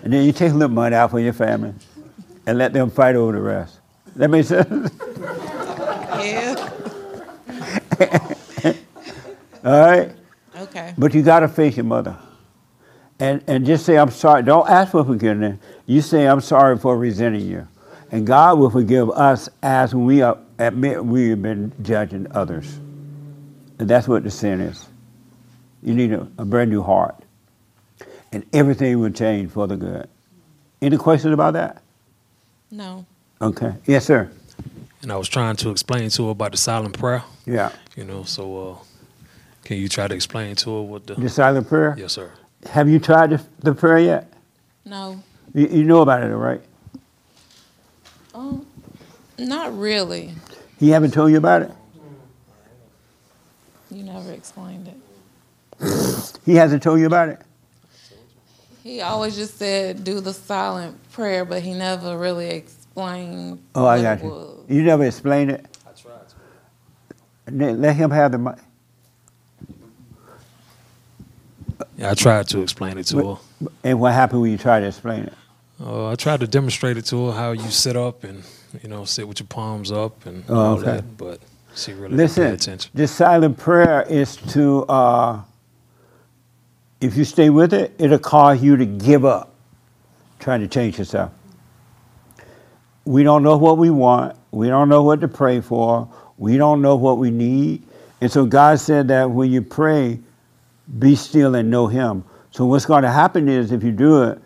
and 0.03 0.12
then 0.12 0.24
you 0.24 0.33
take 0.33 0.51
a 0.51 0.55
little 0.55 0.74
money 0.74 0.97
out 0.97 1.11
for 1.11 1.20
your 1.20 1.33
family 1.33 1.74
and 2.47 2.59
let 2.59 2.72
them 2.72 2.91
fight 2.91 3.16
over 3.16 3.33
the 3.33 3.41
rest. 3.41 3.78
That 4.16 4.28
makes 4.28 4.49
sense? 4.49 4.93
Yeah. 6.18 6.70
All 9.64 9.81
right? 9.81 10.12
Okay. 10.57 10.95
But 10.97 11.14
you 11.14 11.22
got 11.22 11.41
to 11.41 11.49
face 11.49 11.76
your 11.76 11.85
mother. 11.85 12.16
And, 13.20 13.44
and 13.46 13.66
just 13.66 13.84
say, 13.84 13.98
I'm 13.98 14.10
sorry. 14.10 14.42
Don't 14.42 14.68
ask 14.68 14.92
for 14.92 15.04
forgiveness. 15.04 15.58
You 15.86 16.00
say, 16.00 16.26
I'm 16.26 16.40
sorry 16.40 16.78
for 16.78 16.96
resenting 16.96 17.46
you. 17.46 17.68
And 18.10 18.26
God 18.26 18.58
will 18.58 18.70
forgive 18.70 19.10
us 19.10 19.48
as 19.62 19.94
we 19.94 20.22
are, 20.22 20.38
admit 20.58 21.04
we 21.04 21.28
have 21.28 21.42
been 21.42 21.72
judging 21.82 22.26
others. 22.32 22.78
And 23.78 23.88
that's 23.88 24.08
what 24.08 24.24
the 24.24 24.30
sin 24.30 24.60
is. 24.60 24.88
You 25.82 25.94
need 25.94 26.12
a, 26.12 26.26
a 26.38 26.44
brand 26.44 26.70
new 26.70 26.82
heart. 26.82 27.14
And 28.32 28.44
everything 28.52 28.98
will 29.00 29.10
change 29.10 29.50
for 29.52 29.66
the 29.66 29.76
good. 29.76 30.08
Any 30.80 30.96
questions 30.96 31.34
about 31.34 31.52
that? 31.54 31.82
No. 32.70 33.04
Okay. 33.42 33.74
Yes, 33.86 34.06
sir. 34.06 34.30
And 35.02 35.12
I 35.12 35.16
was 35.16 35.28
trying 35.28 35.56
to 35.56 35.70
explain 35.70 36.10
to 36.10 36.26
her 36.26 36.30
about 36.30 36.52
the 36.52 36.58
silent 36.58 36.98
prayer. 36.98 37.22
Yeah. 37.46 37.72
You 37.96 38.04
know, 38.04 38.22
so 38.24 38.70
uh, 38.70 38.84
can 39.64 39.78
you 39.78 39.88
try 39.88 40.08
to 40.08 40.14
explain 40.14 40.56
to 40.56 40.70
her 40.76 40.82
what 40.82 41.06
the 41.06 41.14
The 41.14 41.28
silent 41.28 41.68
prayer? 41.68 41.94
Yes, 41.98 42.12
sir. 42.12 42.30
Have 42.66 42.88
you 42.88 42.98
tried 42.98 43.30
the, 43.30 43.42
the 43.61 43.74
prayer 43.74 43.98
yet? 43.98 44.32
No. 44.84 45.22
You, 45.54 45.66
you 45.68 45.84
know 45.84 46.02
about 46.02 46.22
it, 46.22 46.26
right? 46.28 46.62
Oh, 48.34 48.64
not 49.38 49.76
really. 49.76 50.34
He 50.78 50.90
haven't 50.90 51.12
told 51.12 51.30
you 51.30 51.38
about 51.38 51.62
it? 51.62 51.72
You 53.90 54.04
never 54.04 54.32
explained 54.32 54.88
it. 54.88 54.96
He 56.46 56.54
hasn't 56.56 56.82
told 56.82 56.98
you 57.00 57.06
about 57.06 57.28
it? 57.28 57.40
He 58.82 59.02
always 59.02 59.36
just 59.36 59.58
said 59.58 60.04
do 60.04 60.20
the 60.20 60.32
silent 60.32 60.98
prayer, 61.12 61.44
but 61.44 61.62
he 61.62 61.74
never 61.74 62.16
really 62.16 62.48
explained. 62.48 63.62
Oh, 63.74 63.86
I 63.86 64.00
got 64.00 64.18
it 64.18 64.24
you. 64.24 64.30
was. 64.30 64.58
You 64.68 64.82
never 64.82 65.04
explained 65.04 65.50
it? 65.50 65.66
I 65.86 65.90
tried 65.92 66.28
to. 67.68 67.72
Let 67.74 67.94
him 67.94 68.11
have 68.11 68.32
the 68.32 68.38
mic. 68.38 68.56
Yeah, 71.97 72.11
I 72.11 72.14
tried 72.14 72.49
to 72.49 72.62
explain 72.62 72.99
it 72.99 73.05
to 73.09 73.37
her. 73.37 73.68
And 73.85 74.01
what 74.01 74.12
happened 74.12 74.43
when 74.43 74.51
you 74.53 74.59
tried 74.59 74.81
to 74.81 74.87
explain 74.89 75.24
it? 75.24 75.33
Uh, 75.81 76.09
I 76.11 76.14
tried 76.14 76.41
to 76.41 76.47
demonstrate 76.47 76.97
it 76.99 77.07
to 77.07 77.26
her 77.28 77.33
how 77.33 77.53
you 77.53 77.70
sit 77.70 77.97
up 77.97 78.24
and 78.24 78.43
you 78.83 78.89
know 78.89 79.05
sit 79.05 79.26
with 79.26 79.41
your 79.41 79.47
palms 79.47 79.91
up 79.91 80.26
and 80.26 80.45
Oh, 80.49 80.55
all 80.55 80.74
okay. 80.78 80.85
that, 80.97 81.16
but 81.16 81.41
she 81.74 81.93
really 81.93 82.09
didn't 82.09 82.16
pay 82.18 82.22
Listen, 82.24 82.47
attention. 82.55 82.91
this 82.95 83.11
silent 83.12 83.57
prayer 83.59 84.03
is 84.09 84.37
to, 84.53 84.83
uh, 84.85 85.41
if 87.01 87.16
you 87.16 87.24
stay 87.24 87.49
with 87.49 87.72
it, 87.72 87.95
it'll 87.99 88.18
cause 88.18 88.62
you 88.62 88.76
to 88.76 88.85
give 88.85 89.24
up 89.24 89.55
trying 90.39 90.61
to 90.61 90.68
change 90.68 90.99
yourself. 90.99 91.33
We 93.07 93.22
don't 93.22 93.43
know 93.43 93.57
what 93.57 93.78
we 93.78 93.91
want. 93.91 94.37
We 94.51 94.68
don't 94.68 94.89
know 94.89 95.03
what 95.03 95.20
to 95.22 95.28
pray 95.28 95.61
for. 95.61 96.09
We 96.37 96.57
don't 96.57 96.83
know 96.83 96.97
what 96.97 97.18
we 97.18 97.31
need. 97.31 97.83
And 98.20 98.31
so 98.31 98.45
God 98.45 98.78
said 98.78 99.09
that 99.09 99.31
when 99.31 99.51
you 99.51 99.62
pray, 99.62 100.18
be 100.99 101.14
still 101.14 101.55
and 101.55 101.70
know 101.70 101.86
Him. 101.86 102.24
So 102.51 102.64
what's 102.66 102.86
going 102.86 103.03
to 103.03 103.11
happen 103.11 103.49
is 103.49 103.72
if 103.72 103.82
you 103.82 103.93
do 103.93 104.24
it, 104.24 104.38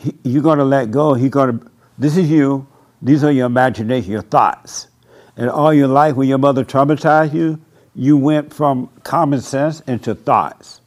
he, 0.00 0.14
you're 0.24 0.42
going 0.42 0.58
to 0.58 0.64
let 0.64 0.90
go. 0.90 1.14
He's 1.14 1.30
going 1.30 1.58
to. 1.58 1.70
This 1.98 2.16
is 2.16 2.30
you. 2.30 2.66
These 3.00 3.22
are 3.22 3.30
your 3.30 3.46
imagination, 3.46 4.10
your 4.10 4.22
thoughts. 4.22 4.88
And 5.36 5.50
all 5.50 5.72
your 5.72 5.88
life, 5.88 6.16
when 6.16 6.28
your 6.28 6.38
mother 6.38 6.64
traumatized 6.64 7.34
you, 7.34 7.60
you 7.94 8.16
went 8.16 8.52
from 8.52 8.88
common 9.02 9.40
sense 9.40 9.80
into 9.80 10.14
thoughts. 10.14 10.80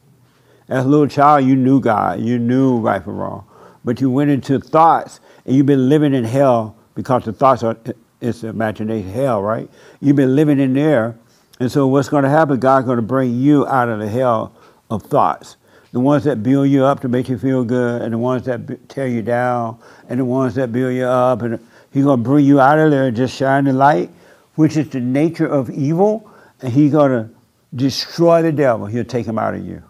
As 0.68 0.84
a 0.84 0.88
little 0.88 1.06
child, 1.06 1.46
you 1.46 1.56
knew 1.56 1.80
God. 1.80 2.20
You 2.20 2.38
knew 2.38 2.78
right 2.78 3.02
from 3.02 3.16
wrong. 3.16 3.46
But 3.84 4.00
you 4.00 4.10
went 4.10 4.30
into 4.30 4.58
thoughts, 4.58 5.20
and 5.46 5.56
you've 5.56 5.66
been 5.66 5.88
living 5.88 6.12
in 6.12 6.24
hell 6.24 6.76
because 6.94 7.24
the 7.24 7.32
thoughts 7.32 7.62
are 7.62 7.76
it's 8.20 8.42
imagination 8.42 9.08
hell, 9.10 9.40
right? 9.40 9.70
You've 10.00 10.16
been 10.16 10.34
living 10.34 10.58
in 10.58 10.74
there, 10.74 11.16
and 11.60 11.70
so 11.70 11.86
what's 11.86 12.08
going 12.08 12.24
to 12.24 12.28
happen? 12.28 12.58
God's 12.58 12.84
going 12.84 12.96
to 12.96 13.02
bring 13.02 13.40
you 13.40 13.66
out 13.66 13.88
of 13.88 14.00
the 14.00 14.08
hell 14.08 14.52
of 14.90 15.02
thoughts. 15.02 15.56
The 15.92 16.00
ones 16.00 16.24
that 16.24 16.42
build 16.42 16.68
you 16.68 16.84
up 16.84 17.00
to 17.00 17.08
make 17.08 17.28
you 17.28 17.38
feel 17.38 17.64
good, 17.64 18.02
and 18.02 18.12
the 18.12 18.18
ones 18.18 18.44
that 18.44 18.88
tear 18.88 19.06
you 19.06 19.22
down, 19.22 19.78
and 20.08 20.20
the 20.20 20.24
ones 20.24 20.54
that 20.56 20.72
build 20.72 20.94
you 20.94 21.04
up, 21.04 21.42
and 21.42 21.58
He's 21.92 22.04
going 22.04 22.22
to 22.22 22.28
bring 22.28 22.44
you 22.44 22.60
out 22.60 22.78
of 22.78 22.90
there 22.90 23.06
and 23.06 23.16
just 23.16 23.34
shine 23.34 23.64
the 23.64 23.72
light, 23.72 24.10
which 24.54 24.76
is 24.76 24.90
the 24.90 25.00
nature 25.00 25.46
of 25.46 25.70
evil, 25.70 26.30
and 26.60 26.72
He's 26.72 26.92
going 26.92 27.10
to 27.10 27.30
destroy 27.74 28.42
the 28.42 28.52
devil. 28.52 28.86
He'll 28.86 29.04
take 29.04 29.26
him 29.26 29.38
out 29.38 29.54
of 29.54 29.64
you 29.64 29.82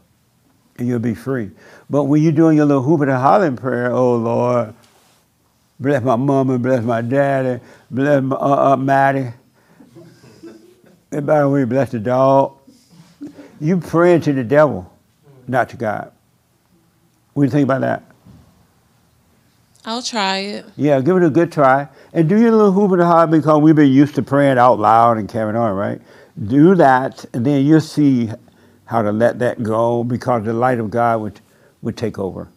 and 0.79 0.87
you'll 0.87 0.99
be 1.01 1.15
free. 1.15 1.51
But 1.91 2.05
when 2.05 2.23
you're 2.23 2.33
doing 2.33 2.57
your 2.57 2.67
little 2.67 2.83
hooping 2.83 3.09
and 3.09 3.19
hollering 3.19 3.57
prayer, 3.57 3.93
oh 3.93 4.17
Lord, 4.17 4.75
bless 5.79 6.03
my 6.03 6.17
mama, 6.17 6.59
bless 6.59 6.83
my 6.85 7.01
daddy, 7.03 7.63
bless 7.91 8.23
my 8.23 8.37
uh, 8.37 8.73
uh, 8.73 8.77
Maddie, 8.77 9.33
and 11.11 11.27
by 11.27 11.41
the 11.41 11.49
way, 11.49 11.65
bless 11.65 11.91
the 11.91 11.99
dog. 11.99 12.58
You 13.61 13.79
praying 13.79 14.23
to 14.23 14.33
the 14.33 14.45
devil, 14.45 14.93
not 15.47 15.69
to 15.71 15.77
God. 15.77 16.13
What 17.35 17.43
do 17.43 17.47
you 17.47 17.51
think 17.51 17.65
about 17.65 17.81
that? 17.81 18.03
I'll 19.85 20.03
try 20.03 20.39
it. 20.39 20.67
Yeah, 20.77 21.01
give 21.01 21.17
it 21.17 21.23
a 21.23 21.31
good 21.31 21.51
try. 21.51 21.89
And 22.13 22.29
do 22.29 22.39
your 22.39 22.51
little 22.51 22.73
hooping 22.73 23.01
and 23.01 23.03
hollering 23.03 23.31
because 23.31 23.63
we've 23.63 23.75
been 23.75 23.91
used 23.93 24.15
to 24.17 24.23
praying 24.23 24.59
out 24.59 24.79
loud 24.79 25.19
and 25.19 25.29
carrying 25.29 25.57
on, 25.57 25.75
right? 25.75 26.01
Do 26.47 26.75
that, 26.75 27.25
and 27.33 27.45
then 27.45 27.65
you'll 27.65 27.81
see 27.81 28.31
how 28.85 29.03
to 29.03 29.13
let 29.13 29.39
that 29.41 29.63
go 29.63 30.05
because 30.05 30.45
the 30.45 30.53
light 30.53 30.79
of 30.79 30.91
God 30.91 31.21
would, 31.21 31.41
would 31.83 31.97
take 31.97 32.19
over. 32.19 32.49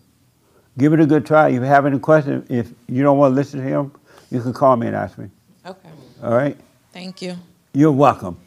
Give 0.78 0.94
it 0.94 1.00
a 1.00 1.06
good 1.06 1.26
try. 1.26 1.50
If 1.50 1.56
you 1.56 1.62
have 1.62 1.86
any 1.86 2.00
questions, 2.00 2.50
if 2.50 2.72
you 2.88 3.04
don't 3.04 3.18
want 3.18 3.32
to 3.32 3.36
listen 3.36 3.60
to 3.60 3.66
him, 3.66 3.92
you 4.30 4.42
can 4.42 4.54
call 4.54 4.76
me 4.76 4.88
and 4.88 4.96
ask 4.96 5.18
me. 5.18 5.30
Okay. 5.66 5.90
All 6.24 6.34
right? 6.34 6.58
Thank 6.94 7.22
you. 7.22 7.36
You're 7.74 7.92
welcome. 7.92 8.38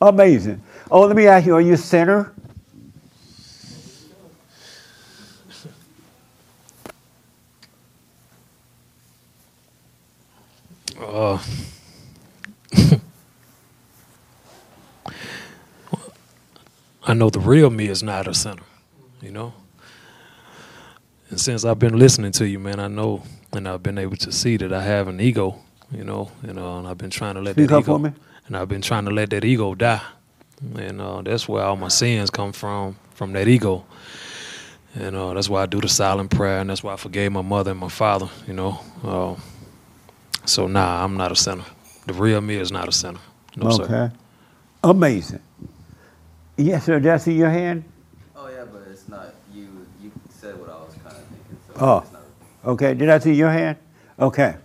Amazing. 0.00 0.62
Oh, 0.90 1.02
let 1.06 1.16
me 1.16 1.26
ask 1.26 1.46
you, 1.46 1.54
are 1.56 1.60
you 1.60 1.74
a 1.74 1.78
sinner? 1.78 2.34
Uh, 10.98 11.38
I 17.04 17.14
know 17.14 17.30
the 17.30 17.40
real 17.40 17.70
me 17.70 17.88
is 17.88 18.02
not 18.02 18.28
a 18.28 18.34
sinner, 18.34 18.62
you 19.22 19.30
know. 19.32 19.54
And 21.30 21.40
since 21.40 21.64
I've 21.64 21.78
been 21.78 21.98
listening 21.98 22.32
to 22.32 22.48
you, 22.48 22.58
man, 22.58 22.80
I 22.80 22.88
know, 22.88 23.22
and 23.52 23.68
I've 23.68 23.82
been 23.82 23.98
able 23.98 24.16
to 24.18 24.32
see 24.32 24.56
that 24.58 24.72
I 24.72 24.82
have 24.82 25.08
an 25.08 25.20
ego, 25.20 25.60
you 25.92 26.04
know, 26.04 26.32
you 26.46 26.52
know, 26.54 26.78
and 26.78 26.88
I've 26.88 26.98
been 26.98 27.10
trying 27.10 27.36
to 27.36 27.42
let 27.42 27.56
Speak 27.56 27.68
that 27.68 27.72
ego, 27.72 27.82
for 27.84 27.98
me. 28.00 28.12
and 28.46 28.56
I've 28.56 28.68
been 28.68 28.82
trying 28.82 29.06
to 29.06 29.12
let 29.12 29.30
that 29.30 29.44
ego 29.44 29.74
die, 29.74 30.02
and 30.76 31.00
uh, 31.00 31.22
that's 31.22 31.48
where 31.48 31.64
all 31.64 31.76
my 31.76 31.88
sins 31.88 32.30
come 32.30 32.52
from, 32.52 32.96
from 33.14 33.32
that 33.32 33.48
ego. 33.48 33.84
And 34.94 35.14
uh, 35.14 35.34
that's 35.34 35.48
why 35.48 35.62
I 35.62 35.66
do 35.66 35.80
the 35.80 35.88
silent 35.88 36.30
prayer, 36.30 36.60
and 36.60 36.70
that's 36.70 36.82
why 36.82 36.94
I 36.94 36.96
forgave 36.96 37.30
my 37.32 37.42
mother 37.42 37.72
and 37.72 37.80
my 37.80 37.88
father, 37.88 38.28
you 38.46 38.54
know. 38.54 38.80
Uh, 39.04 39.34
so 40.46 40.66
nah, 40.66 41.04
I'm 41.04 41.16
not 41.16 41.32
a 41.32 41.36
sinner. 41.36 41.64
The 42.06 42.14
real 42.14 42.40
me 42.40 42.56
is 42.56 42.72
not 42.72 42.88
a 42.88 42.92
sinner. 42.92 43.18
No, 43.56 43.70
sir. 43.70 43.82
okay. 43.82 43.92
sir. 43.92 44.12
Amazing. 44.84 45.40
Yes, 46.56 46.84
sir. 46.86 46.98
Did 47.00 47.12
I 47.12 47.16
see 47.18 47.34
your 47.34 47.50
hand? 47.50 47.84
Oh 48.34 48.48
yeah, 48.48 48.64
but 48.64 48.82
it's 48.90 49.08
not 49.08 49.34
you. 49.52 49.86
You 50.02 50.10
said 50.30 50.58
what 50.58 50.70
I 50.70 50.74
was 50.74 50.94
kind 51.04 51.16
of 51.16 51.24
thinking. 51.24 51.58
So 51.68 51.74
Oh, 51.84 51.98
it's 51.98 52.12
not. 52.12 52.22
okay. 52.72 52.94
Did 52.94 53.10
I 53.10 53.18
see 53.18 53.34
your 53.34 53.50
hand? 53.50 53.76
Okay. 54.18 54.56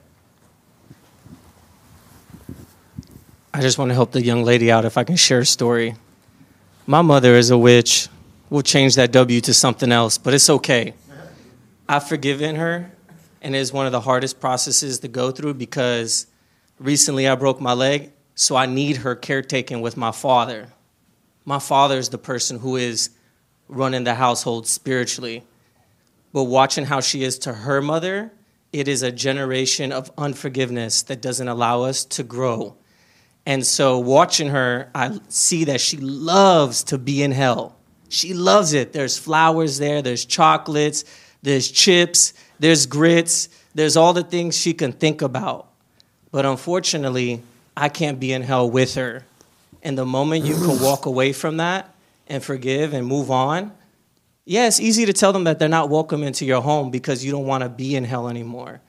I 3.54 3.60
just 3.60 3.78
want 3.78 3.90
to 3.90 3.96
help 3.96 4.12
the 4.12 4.24
young 4.24 4.44
lady 4.44 4.72
out 4.72 4.86
if 4.86 4.98
I 4.98 5.04
can 5.04 5.18
share 5.18 5.40
a 5.40 5.46
story. 5.46 5.96
My 6.88 7.02
mother 7.02 7.36
is 7.36 7.50
a 7.50 7.58
witch. 7.58 8.08
We'll 8.50 8.62
change 8.62 8.96
that 8.96 9.12
W 9.12 9.42
to 9.42 9.54
something 9.54 9.92
else, 9.92 10.18
but 10.18 10.34
it's 10.34 10.50
okay. 10.50 10.94
I've 11.90 12.08
forgiven 12.08 12.56
her, 12.56 12.94
and 13.42 13.54
it's 13.54 13.74
one 13.74 13.86
of 13.86 13.92
the 13.92 14.00
hardest 14.00 14.40
processes 14.40 15.00
to 15.00 15.10
go 15.10 15.32
through 15.32 15.56
because 15.56 16.28
recently 16.80 17.28
I 17.28 17.36
broke 17.36 17.60
my 17.60 17.74
leg, 17.74 18.14
so 18.36 18.56
I 18.56 18.68
need 18.68 18.98
her 18.98 19.16
caretaking 19.16 19.82
with 19.82 19.98
my 19.98 20.12
father. 20.12 20.70
My 21.44 21.60
father 21.60 21.98
is 21.98 22.08
the 22.08 22.18
person 22.18 22.60
who 22.60 22.78
is 22.78 23.10
running 23.68 24.06
the 24.06 24.16
household 24.16 24.66
spiritually. 24.66 25.44
But 26.32 26.44
watching 26.44 26.86
how 26.86 27.02
she 27.02 27.26
is 27.26 27.38
to 27.40 27.52
her 27.52 27.82
mother, 27.82 28.32
it 28.72 28.88
is 28.88 29.04
a 29.04 29.12
generation 29.12 29.92
of 29.92 30.10
unforgiveness 30.18 31.02
that 31.04 31.22
doesn't 31.22 31.50
allow 31.50 31.82
us 31.82 32.06
to 32.06 32.24
grow. 32.24 32.78
And 33.46 33.66
so 33.66 34.00
watching 34.00 34.50
her, 34.50 34.90
I 34.94 35.20
see 35.28 35.66
that 35.66 35.82
she 35.82 35.98
loves 35.98 36.84
to 36.86 36.98
be 36.98 37.24
in 37.24 37.32
hell. 37.32 37.76
She 38.10 38.34
loves 38.34 38.74
it. 38.74 38.94
There's 38.94 39.18
flowers 39.18 39.78
there, 39.78 40.02
there's 40.02 40.26
chocolates, 40.26 41.06
there's 41.42 41.72
chips, 41.72 42.34
there's 42.60 42.86
grits, 42.86 43.50
there's 43.74 43.98
all 43.98 44.14
the 44.14 44.24
things 44.24 44.58
she 44.58 44.74
can 44.74 44.92
think 44.92 45.22
about. 45.22 45.68
But 46.32 46.46
unfortunately, 46.46 47.42
I 47.76 47.90
can't 47.90 48.20
be 48.20 48.34
in 48.34 48.42
hell 48.42 48.70
with 48.70 48.96
her. 48.96 49.26
And 49.82 49.98
the 49.98 50.06
moment 50.06 50.46
you 50.46 50.56
can 50.56 50.82
walk 50.82 51.06
away 51.06 51.34
from 51.34 51.58
that 51.58 51.94
and 52.28 52.44
forgive 52.44 52.94
and 52.94 53.08
move 53.08 53.32
on, 53.32 53.72
yeah, 54.46 54.68
it's 54.68 54.80
easy 54.80 55.06
to 55.06 55.14
tell 55.14 55.34
them 55.34 55.46
that 55.46 55.60
they're 55.60 55.70
not 55.70 55.90
welcome 55.90 56.24
into 56.24 56.46
your 56.46 56.62
home 56.62 56.92
because 56.92 57.24
you 57.24 57.32
don't 57.32 57.46
want 57.46 57.64
to 57.64 57.70
be 57.70 57.96
in 57.96 58.04
hell 58.04 58.28
anymore. 58.28 58.82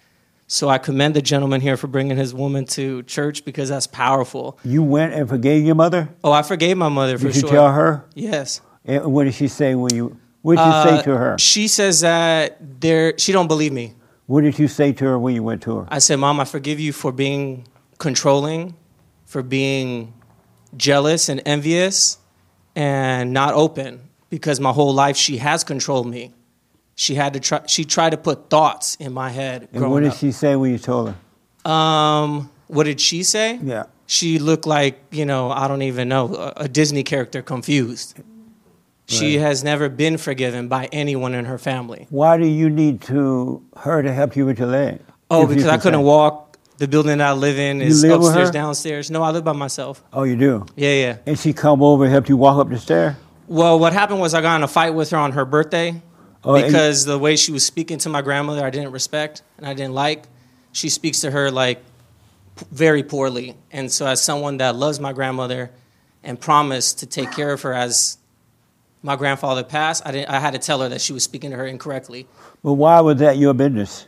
So 0.53 0.69
I 0.69 0.77
commend 0.77 1.17
the 1.17 1.23
gentleman 1.23 1.63
here 1.63 1.79
for 1.79 1.87
bringing 1.87 2.19
his 2.19 2.35
woman 2.35 2.67
to 2.67 3.03
church 3.05 3.43
because 3.47 3.71
that's 3.71 3.87
powerful. 3.87 4.59
You 4.67 4.83
went 4.83 5.15
and 5.15 5.27
forgave 5.27 5.65
your 5.65 5.75
mother? 5.75 6.11
Oh, 6.23 6.31
I 6.31 6.43
forgave 6.43 6.77
my 6.77 6.91
mother 6.91 7.17
for 7.17 7.23
sure. 7.23 7.29
Did 7.31 7.37
you 7.37 7.41
sure. 7.41 7.51
tell 7.51 7.73
her? 7.73 8.05
Yes. 8.15 8.61
And 8.85 9.15
what 9.15 9.25
did 9.25 9.33
she 9.33 9.49
say 9.49 9.75
when 9.75 9.95
you? 9.95 10.15
What 10.43 10.57
did 10.57 10.65
you 10.67 10.71
Uh, 10.71 10.85
say 10.99 11.03
to 11.05 11.17
her? 11.17 11.39
She 11.39 11.69
says 11.69 12.01
that 12.01 12.59
there 12.83 13.15
she 13.17 13.33
don't 13.33 13.49
believe 13.49 13.73
me. 13.73 13.95
What 14.27 14.43
did 14.43 14.59
you 14.59 14.69
say 14.69 14.93
to 14.93 15.05
her 15.07 15.19
when 15.19 15.35
you 15.35 15.43
went 15.43 15.63
to 15.63 15.79
her? 15.79 15.87
I 15.89 16.01
said, 16.01 16.17
"Mom, 16.17 16.39
I 16.39 16.45
forgive 16.45 16.79
you 16.79 16.93
for 16.93 17.13
being 17.13 17.67
controlling, 17.97 18.75
for 19.25 19.43
being 19.43 20.13
jealous 20.77 21.31
and 21.31 21.41
envious 21.47 22.19
and 22.77 23.33
not 23.33 23.55
open 23.55 24.11
because 24.29 24.61
my 24.61 24.73
whole 24.73 24.93
life 24.93 25.17
she 25.17 25.39
has 25.39 25.65
controlled 25.65 26.09
me. 26.09 26.35
She 27.03 27.17
had 27.17 27.33
to 27.33 27.41
try 27.41 27.61
she 27.67 27.85
tried 27.85 28.11
to 28.11 28.17
put 28.17 28.49
thoughts 28.49 28.95
in 29.01 29.13
my 29.13 29.31
head 29.31 29.69
And 29.73 29.91
what 29.91 30.01
did 30.05 30.13
up. 30.13 30.19
she 30.19 30.31
say 30.31 30.55
when 30.55 30.71
you 30.71 30.79
told 30.79 31.13
her? 31.65 31.71
Um, 31.71 32.49
what 32.69 32.85
did 32.85 33.01
she 33.01 33.25
say? 33.25 33.59
Yeah. 33.61 33.85
She 34.07 34.39
looked 34.39 34.67
like, 34.67 35.01
you 35.11 35.27
know, 35.27 35.51
I 35.51 35.67
don't 35.67 35.83
even 35.83 36.09
know, 36.09 36.33
a, 36.35 36.53
a 36.65 36.69
Disney 36.69 37.03
character 37.03 37.43
confused. 37.43 38.15
She 39.09 39.37
Right. 39.37 39.47
has 39.47 39.65
never 39.65 39.89
been 39.89 40.17
forgiven 40.17 40.69
by 40.69 40.89
anyone 40.93 41.35
in 41.35 41.45
her 41.47 41.59
family. 41.59 42.07
Why 42.11 42.37
do 42.39 42.47
you 42.47 42.71
need 42.71 43.01
to 43.03 43.63
her 43.79 44.01
to 44.03 44.13
help 44.13 44.37
you 44.37 44.47
with 44.47 44.61
your 44.61 44.69
leg? 44.69 45.01
Oh, 45.29 45.47
because 45.49 45.67
I 45.67 45.79
couldn't 45.79 46.03
walk. 46.03 46.57
The 46.79 46.87
building 46.87 47.19
that 47.19 47.29
I 47.31 47.33
live 47.33 47.59
in 47.59 47.83
is 47.83 48.05
live 48.05 48.21
upstairs, 48.23 48.51
downstairs. 48.53 49.11
No, 49.11 49.23
I 49.25 49.31
live 49.33 49.43
by 49.45 49.53
myself. 49.55 50.05
Oh, 50.13 50.23
you 50.23 50.37
do. 50.37 50.67
Yeah, 50.77 50.95
yeah. 50.95 51.17
And 51.27 51.37
she 51.37 51.53
come 51.53 51.83
over 51.83 52.05
and 52.05 52.13
help 52.13 52.29
you 52.29 52.37
walk 52.37 52.59
up 52.59 52.69
the 52.71 52.79
stair. 52.79 53.17
Well, 53.49 53.77
what 53.81 53.93
happened 53.93 54.21
was 54.21 54.35
I 54.35 54.41
got 54.41 54.55
in 54.57 54.63
a 54.63 54.69
fight 54.69 54.91
with 54.95 55.11
her 55.11 55.17
on 55.19 55.33
her 55.33 55.45
birthday 55.45 56.01
Oh, 56.45 56.61
because 56.61 57.05
the 57.05 57.19
way 57.19 57.37
she 57.37 57.53
was 57.53 57.65
speaking 57.65 57.99
to 57.99 58.09
my 58.09 58.23
grandmother, 58.23 58.65
I 58.65 58.71
didn't 58.71 58.93
respect 58.93 59.43
and 59.59 59.67
I 59.67 59.75
didn't 59.75 59.95
like. 59.95 60.25
She 60.73 60.89
speaks 60.89 61.21
to 61.21 61.31
her 61.31 61.51
like 61.51 61.83
very 62.71 63.03
poorly. 63.03 63.57
And 63.71 63.91
so, 63.91 64.07
as 64.07 64.21
someone 64.23 64.59
that 64.59 64.75
loves 64.75 64.99
my 64.99 65.13
grandmother 65.13 65.71
and 66.23 66.41
promised 66.41 66.99
to 67.01 67.07
take 67.07 67.31
care 67.33 67.53
of 67.53 67.63
her 67.63 67.73
as 67.73 68.19
my 69.03 69.17
grandfather 69.17 69.65
passed, 69.65 70.07
I, 70.07 70.13
didn't, 70.13 70.31
I 70.31 70.41
had 70.41 70.53
to 70.53 70.59
tell 70.59 70.81
her 70.81 70.89
that 70.89 71.01
she 71.01 71.13
was 71.13 71.25
speaking 71.25 71.51
to 71.51 71.57
her 71.57 71.67
incorrectly. 71.67 72.27
But 72.63 72.75
why 72.75 73.01
was 73.01 73.19
that 73.19 73.37
your 73.37 73.55
business? 73.55 74.07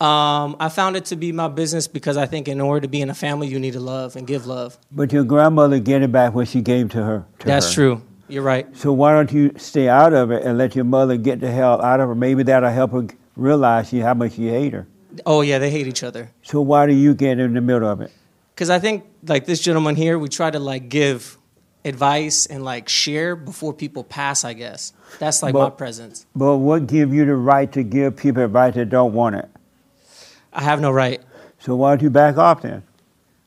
Um, 0.00 0.56
I 0.60 0.68
found 0.68 0.96
it 0.96 1.06
to 1.06 1.16
be 1.16 1.32
my 1.32 1.48
business 1.48 1.88
because 1.88 2.16
I 2.16 2.26
think 2.26 2.46
in 2.46 2.60
order 2.60 2.82
to 2.82 2.88
be 2.88 3.00
in 3.00 3.10
a 3.10 3.14
family, 3.14 3.48
you 3.48 3.58
need 3.58 3.72
to 3.72 3.80
love 3.80 4.14
and 4.14 4.28
give 4.28 4.46
love. 4.46 4.78
But 4.92 5.12
your 5.12 5.24
grandmother 5.24 5.80
get 5.80 6.02
it 6.02 6.12
back 6.12 6.34
what 6.34 6.46
she 6.46 6.62
gave 6.62 6.90
to 6.90 7.02
her. 7.02 7.26
To 7.40 7.46
That's 7.46 7.68
her. 7.68 7.74
true. 7.74 8.02
You're 8.28 8.42
right. 8.42 8.66
So 8.76 8.92
why 8.92 9.12
don't 9.12 9.32
you 9.32 9.52
stay 9.56 9.88
out 9.88 10.12
of 10.12 10.30
it 10.30 10.44
and 10.44 10.58
let 10.58 10.76
your 10.76 10.84
mother 10.84 11.16
get 11.16 11.40
the 11.40 11.50
hell 11.50 11.80
out 11.82 12.00
of 12.00 12.08
her? 12.08 12.14
Maybe 12.14 12.42
that'll 12.42 12.70
help 12.70 12.92
her 12.92 13.06
realize 13.36 13.90
how 13.90 14.14
much 14.14 14.38
you 14.38 14.50
hate 14.50 14.74
her. 14.74 14.86
Oh 15.24 15.40
yeah, 15.40 15.58
they 15.58 15.70
hate 15.70 15.86
each 15.86 16.02
other. 16.02 16.30
So 16.42 16.60
why 16.60 16.86
do 16.86 16.92
you 16.92 17.14
get 17.14 17.38
in 17.38 17.54
the 17.54 17.60
middle 17.60 17.88
of 17.88 18.00
it? 18.00 18.12
Because 18.54 18.70
I 18.70 18.78
think 18.78 19.04
like 19.26 19.46
this 19.46 19.60
gentleman 19.60 19.96
here, 19.96 20.18
we 20.18 20.28
try 20.28 20.50
to 20.50 20.58
like 20.58 20.88
give 20.88 21.38
advice 21.84 22.46
and 22.46 22.64
like 22.64 22.88
share 22.88 23.34
before 23.34 23.72
people 23.72 24.04
pass. 24.04 24.44
I 24.44 24.52
guess 24.52 24.92
that's 25.18 25.42
like 25.42 25.54
my 25.54 25.70
presence. 25.70 26.26
But 26.34 26.58
what 26.58 26.86
give 26.86 27.14
you 27.14 27.24
the 27.24 27.36
right 27.36 27.70
to 27.72 27.82
give 27.82 28.16
people 28.16 28.44
advice 28.44 28.74
that 28.74 28.90
don't 28.90 29.14
want 29.14 29.36
it? 29.36 29.48
I 30.52 30.62
have 30.62 30.80
no 30.80 30.90
right. 30.90 31.22
So 31.60 31.76
why 31.76 31.90
don't 31.92 32.02
you 32.02 32.10
back 32.10 32.36
off 32.36 32.62
then? 32.62 32.82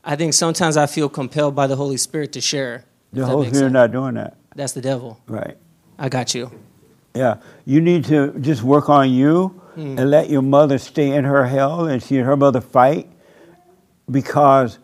I 0.04 0.16
think 0.16 0.34
sometimes 0.34 0.76
I 0.76 0.86
feel 0.86 1.08
compelled 1.08 1.54
by 1.54 1.66
the 1.66 1.76
Holy 1.76 1.96
Spirit 1.96 2.32
to 2.32 2.40
share. 2.40 2.84
The 3.12 3.24
Holy 3.24 3.52
Spirit 3.52 3.70
not 3.70 3.92
doing 3.92 4.14
that. 4.14 4.36
That's 4.54 4.72
the 4.72 4.80
devil. 4.80 5.20
Right. 5.26 5.56
I 5.98 6.08
got 6.08 6.34
you. 6.34 6.50
Yeah. 7.14 7.36
You 7.64 7.80
need 7.80 8.04
to 8.06 8.32
just 8.40 8.62
work 8.62 8.88
on 8.88 9.10
you 9.10 9.58
Hmm. 9.74 9.98
and 9.98 10.10
let 10.10 10.28
your 10.28 10.42
mother 10.42 10.76
stay 10.76 11.12
in 11.14 11.24
her 11.24 11.46
hell 11.46 11.86
and 11.86 12.02
see 12.02 12.16
her 12.16 12.36
mother 12.36 12.60
fight. 12.60 13.08
Because 14.10 14.78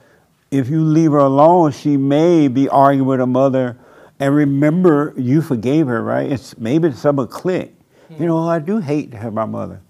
if 0.51 0.69
you 0.69 0.83
leave 0.83 1.13
her 1.13 1.19
alone, 1.19 1.73
she 1.73 1.97
may 1.97 2.49
be 2.49 2.69
arguing 2.69 3.07
with 3.07 3.19
her 3.21 3.27
mother. 3.27 3.77
And 4.19 4.35
remember, 4.35 5.13
you 5.17 5.43
forgave 5.43 5.87
her, 5.87 6.03
right? 6.03 6.31
It's 6.31 6.57
maybe 6.59 6.91
some 6.93 7.19
a 7.19 7.27
click. 7.27 7.75
You 8.19 8.27
know, 8.27 8.49
I 8.49 8.59
do 8.59 8.79
hate 8.79 9.13
her, 9.15 9.31
my 9.31 9.45
mother. 9.45 9.81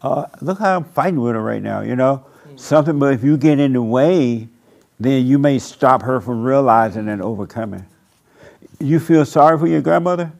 Uh, 0.00 0.24
look 0.40 0.58
how 0.58 0.76
I'm 0.76 0.84
fighting 0.84 1.20
with 1.20 1.34
her 1.34 1.42
right 1.42 1.62
now. 1.62 1.82
You 1.82 1.94
know, 1.96 2.24
something. 2.56 2.98
But 2.98 3.12
if 3.12 3.22
you 3.22 3.36
get 3.36 3.60
in 3.60 3.74
the 3.74 3.82
way, 3.82 4.48
then 4.98 5.26
you 5.26 5.38
may 5.38 5.58
stop 5.58 6.02
her 6.02 6.20
from 6.20 6.42
realizing 6.42 7.08
and 7.08 7.20
overcoming. 7.20 7.84
You 8.80 9.00
feel 9.00 9.24
sorry 9.24 9.58
for 9.58 9.66
your 9.66 9.80
grandmother? 9.80 10.32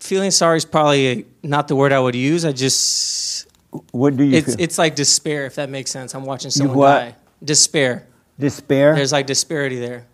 Feeling 0.00 0.30
sorry 0.30 0.56
is 0.56 0.64
probably 0.64 1.26
not 1.42 1.68
the 1.68 1.76
word 1.76 1.92
I 1.92 2.00
would 2.00 2.14
use. 2.16 2.44
I 2.44 2.52
just 2.52 3.46
What 3.92 4.16
do 4.16 4.24
you 4.24 4.36
it's 4.38 4.46
feel? 4.54 4.56
it's 4.64 4.78
like 4.78 4.96
despair, 4.96 5.46
if 5.46 5.54
that 5.56 5.68
makes 5.70 5.90
sense. 5.90 6.14
I'm 6.14 6.24
watching 6.24 6.50
someone 6.50 6.76
what? 6.76 6.94
die. 6.98 7.16
Despair. 7.44 8.06
Despair 8.38 8.94
There's 8.94 9.12
like 9.12 9.26
disparity 9.26 9.78
there 9.78 10.06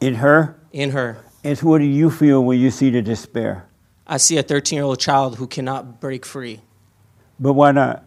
in 0.00 0.14
her? 0.16 0.56
in 0.72 0.90
her. 0.90 1.18
And 1.42 1.56
so 1.56 1.66
what 1.68 1.78
do 1.78 1.84
you 1.84 2.10
feel 2.10 2.44
when 2.44 2.60
you 2.60 2.70
see 2.70 2.90
the 2.90 3.00
despair? 3.02 3.66
I 4.06 4.18
see 4.18 4.36
a 4.38 4.42
13 4.42 4.76
year 4.76 4.84
old 4.84 5.00
child 5.00 5.36
who 5.36 5.46
cannot 5.46 6.00
break 6.00 6.26
free 6.26 6.60
But 7.38 7.54
why 7.54 7.72
not? 7.72 8.04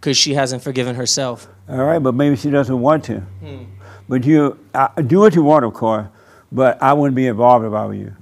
because 0.00 0.16
she 0.16 0.34
hasn't 0.34 0.62
forgiven 0.64 0.96
herself. 0.96 1.46
All 1.68 1.84
right, 1.84 2.00
but 2.02 2.12
maybe 2.14 2.34
she 2.34 2.50
doesn't 2.50 2.80
want 2.80 3.04
to. 3.04 3.20
Hmm. 3.20 3.64
But 4.12 4.26
you 4.26 4.58
uh, 4.74 4.88
do 4.88 5.20
what 5.20 5.34
you 5.34 5.42
want, 5.42 5.64
of 5.64 5.72
course. 5.72 6.06
But 6.52 6.82
I 6.82 6.92
wouldn't 6.92 7.16
be 7.16 7.28
involved 7.28 7.64
if 7.64 7.72
I 7.72 7.86
were 7.86 7.94
you. 7.94 8.14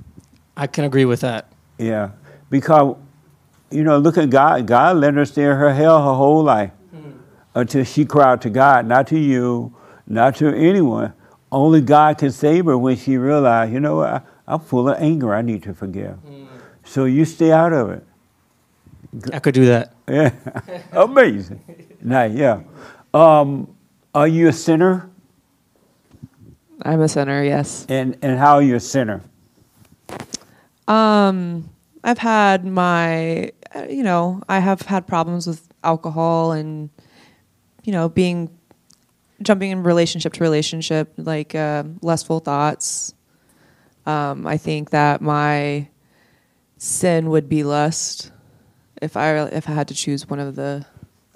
I 0.56 0.68
can 0.68 0.84
agree 0.84 1.04
with 1.04 1.22
that. 1.22 1.50
Yeah, 1.78 2.10
because 2.48 2.94
you 3.72 3.82
know, 3.82 3.98
look 3.98 4.16
at 4.16 4.30
God. 4.30 4.68
God 4.68 4.98
let 4.98 5.14
her 5.14 5.24
stay 5.24 5.42
in 5.42 5.56
her 5.56 5.74
hell 5.74 5.98
her 5.98 6.14
whole 6.14 6.44
life 6.44 6.70
until 7.56 7.82
she 7.82 8.04
cried 8.04 8.40
to 8.42 8.50
God, 8.50 8.86
not 8.86 9.08
to 9.08 9.18
you, 9.18 9.74
not 10.06 10.36
to 10.36 10.56
anyone. 10.56 11.12
Only 11.50 11.80
God 11.80 12.18
can 12.18 12.30
save 12.30 12.66
her 12.66 12.78
when 12.78 12.96
she 12.96 13.16
realized, 13.16 13.72
you 13.72 13.80
know 13.80 13.96
what, 13.96 14.10
I, 14.10 14.20
I'm 14.46 14.60
full 14.60 14.88
of 14.88 14.96
anger. 15.02 15.34
I 15.34 15.42
need 15.42 15.64
to 15.64 15.74
forgive. 15.74 16.16
So 16.84 17.06
you 17.06 17.24
stay 17.24 17.50
out 17.50 17.72
of 17.72 17.90
it. 17.90 18.06
I 19.34 19.40
could 19.40 19.54
do 19.54 19.66
that. 19.66 19.92
Yeah, 20.08 20.30
amazing. 20.92 21.60
Nice, 22.00 22.32
yeah. 22.32 22.60
Um, 23.12 23.74
are 24.14 24.28
you 24.28 24.46
a 24.46 24.52
sinner? 24.52 25.09
I'm 26.82 27.00
a 27.00 27.08
sinner, 27.08 27.42
yes. 27.42 27.86
And 27.88 28.16
and 28.22 28.38
how 28.38 28.54
are 28.54 28.62
you 28.62 28.76
a 28.76 28.80
sinner? 28.80 29.22
Um, 30.88 31.70
I've 32.02 32.18
had 32.18 32.64
my, 32.64 33.52
you 33.88 34.02
know, 34.02 34.42
I 34.48 34.58
have 34.58 34.82
had 34.82 35.06
problems 35.06 35.46
with 35.46 35.68
alcohol 35.84 36.52
and, 36.52 36.90
you 37.84 37.92
know, 37.92 38.08
being, 38.08 38.50
jumping 39.42 39.70
in 39.70 39.84
relationship 39.84 40.32
to 40.32 40.42
relationship, 40.42 41.12
like 41.16 41.54
uh, 41.54 41.84
lustful 42.02 42.40
thoughts. 42.40 43.14
Um, 44.04 44.46
I 44.46 44.56
think 44.56 44.90
that 44.90 45.20
my 45.20 45.88
sin 46.78 47.30
would 47.30 47.48
be 47.48 47.62
lust. 47.62 48.32
If 49.00 49.16
I 49.16 49.38
if 49.44 49.68
I 49.68 49.72
had 49.72 49.88
to 49.88 49.94
choose 49.94 50.28
one 50.28 50.40
of 50.40 50.56
the, 50.56 50.84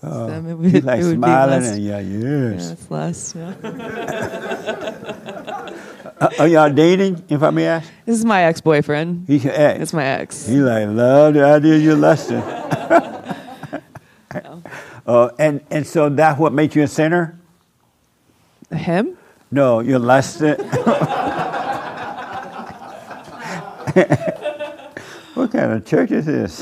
Oh, 0.06 0.28
it 0.28 0.44
you 0.46 0.56
would, 0.56 0.84
like 0.84 1.00
it 1.00 1.04
would 1.04 1.16
smiling 1.16 1.60
be 1.60 1.64
lust. 1.64 1.74
and 1.74 1.84
yeah, 1.84 1.98
yes. 2.00 2.66
Yeah, 2.66 2.72
it's 2.72 2.90
lust. 2.90 3.36
Yeah. 3.36 5.00
Uh, 6.20 6.30
are 6.38 6.46
y'all 6.46 6.70
dating, 6.70 7.24
if 7.28 7.42
I 7.42 7.50
may 7.50 7.66
ask? 7.66 7.90
This 8.06 8.16
is 8.16 8.24
my 8.24 8.44
ex 8.44 8.60
boyfriend. 8.60 9.24
He's 9.26 9.42
your 9.42 9.52
ex. 9.52 9.80
It's 9.80 9.92
my 9.92 10.04
ex. 10.04 10.46
He 10.46 10.60
like 10.60 10.86
love 10.86 11.34
the 11.34 11.44
idea 11.44 11.76
you're 11.76 11.96
lusting. 11.96 12.36
uh, 12.36 13.80
and 15.40 15.60
and 15.72 15.84
so 15.84 16.08
that's 16.08 16.38
what 16.38 16.52
makes 16.52 16.76
you 16.76 16.84
a 16.84 16.86
sinner? 16.88 17.36
Him? 18.70 19.18
No, 19.50 19.80
you're 19.80 19.98
lusting. 19.98 20.54
what 25.34 25.50
kind 25.50 25.72
of 25.72 25.84
church 25.84 26.12
is 26.12 26.26
this? 26.26 26.60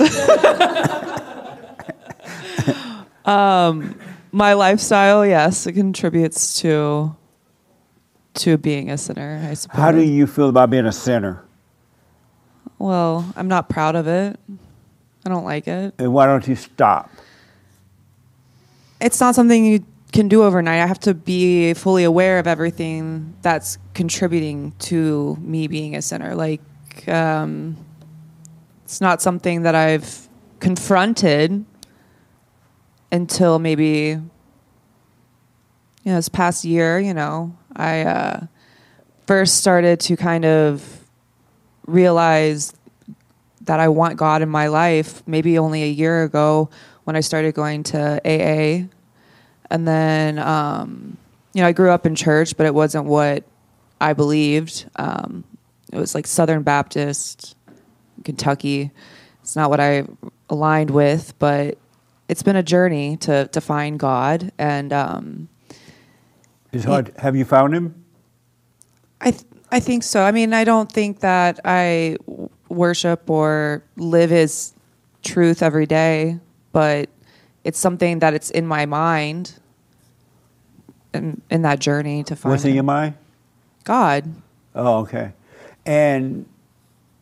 Um, 3.24 3.98
my 4.32 4.54
lifestyle, 4.54 5.24
yes, 5.26 5.66
it 5.66 5.72
contributes 5.72 6.60
to 6.60 7.14
to 8.34 8.56
being 8.56 8.90
a 8.90 8.96
sinner. 8.96 9.46
I 9.48 9.54
suppose. 9.54 9.78
How 9.78 9.92
do 9.92 10.02
you 10.02 10.26
feel 10.26 10.48
about 10.48 10.70
being 10.70 10.86
a 10.86 10.92
sinner? 10.92 11.44
Well, 12.78 13.30
I'm 13.36 13.48
not 13.48 13.68
proud 13.68 13.94
of 13.94 14.08
it. 14.08 14.38
I 15.24 15.28
don't 15.28 15.44
like 15.44 15.68
it. 15.68 15.94
And 15.98 16.12
why 16.12 16.26
don't 16.26 16.46
you 16.48 16.56
stop? 16.56 17.10
It's 19.00 19.20
not 19.20 19.34
something 19.34 19.64
you 19.64 19.84
can 20.12 20.28
do 20.28 20.42
overnight. 20.42 20.80
I 20.80 20.86
have 20.86 21.00
to 21.00 21.14
be 21.14 21.74
fully 21.74 22.04
aware 22.04 22.38
of 22.38 22.46
everything 22.46 23.34
that's 23.42 23.78
contributing 23.94 24.72
to 24.80 25.36
me 25.40 25.68
being 25.68 25.94
a 25.94 26.02
sinner. 26.02 26.34
Like, 26.34 26.60
um, 27.08 27.76
it's 28.84 29.00
not 29.00 29.22
something 29.22 29.62
that 29.62 29.74
I've 29.74 30.28
confronted 30.60 31.64
until 33.12 33.58
maybe, 33.58 33.84
you 33.84 34.22
know, 36.04 36.16
this 36.16 36.30
past 36.30 36.64
year, 36.64 36.98
you 36.98 37.14
know, 37.14 37.54
I 37.76 38.00
uh, 38.00 38.46
first 39.26 39.58
started 39.58 40.00
to 40.00 40.16
kind 40.16 40.44
of 40.44 41.04
realize 41.86 42.72
that 43.62 43.78
I 43.78 43.88
want 43.88 44.16
God 44.16 44.42
in 44.42 44.48
my 44.48 44.66
life 44.68 45.22
maybe 45.26 45.58
only 45.58 45.82
a 45.84 45.88
year 45.88 46.24
ago 46.24 46.70
when 47.04 47.14
I 47.14 47.20
started 47.20 47.54
going 47.54 47.82
to 47.84 48.20
AA. 48.24 48.88
And 49.70 49.86
then, 49.86 50.38
um, 50.38 51.16
you 51.52 51.62
know, 51.62 51.68
I 51.68 51.72
grew 51.72 51.90
up 51.90 52.06
in 52.06 52.14
church, 52.14 52.56
but 52.56 52.66
it 52.66 52.74
wasn't 52.74 53.04
what 53.04 53.44
I 54.00 54.14
believed. 54.14 54.86
Um, 54.96 55.44
it 55.92 55.98
was 55.98 56.14
like 56.14 56.26
Southern 56.26 56.62
Baptist, 56.62 57.56
Kentucky. 58.24 58.90
It's 59.42 59.54
not 59.54 59.70
what 59.70 59.80
I 59.80 60.06
aligned 60.48 60.90
with, 60.90 61.34
but 61.38 61.78
it's 62.28 62.42
been 62.42 62.56
a 62.56 62.62
journey 62.62 63.16
to, 63.18 63.46
to 63.48 63.60
find 63.60 63.98
God. 63.98 64.52
And 64.58 64.92
um, 64.92 65.48
It's 66.72 66.84
hard. 66.84 67.12
Have 67.18 67.36
you 67.36 67.44
found 67.44 67.74
him? 67.74 68.04
I 69.20 69.30
th- 69.32 69.44
I 69.70 69.80
think 69.80 70.02
so. 70.02 70.22
I 70.22 70.32
mean, 70.32 70.52
I 70.52 70.64
don't 70.64 70.90
think 70.92 71.20
that 71.20 71.60
I 71.64 72.16
worship 72.68 73.30
or 73.30 73.82
live 73.96 74.28
His 74.30 74.74
truth 75.22 75.62
every 75.62 75.86
day, 75.86 76.38
but 76.72 77.08
it's 77.64 77.78
something 77.78 78.18
that 78.18 78.34
it's 78.34 78.50
in 78.50 78.66
my 78.66 78.84
mind, 78.84 79.54
and 81.14 81.40
in 81.50 81.62
that 81.62 81.78
journey 81.78 82.22
to 82.24 82.36
find 82.36 82.50
What's 82.50 82.64
in 82.64 82.70
Him. 82.70 82.74
your 82.76 82.84
mind? 82.84 83.14
God. 83.84 84.30
Oh, 84.74 84.98
okay. 85.00 85.32
And 85.86 86.44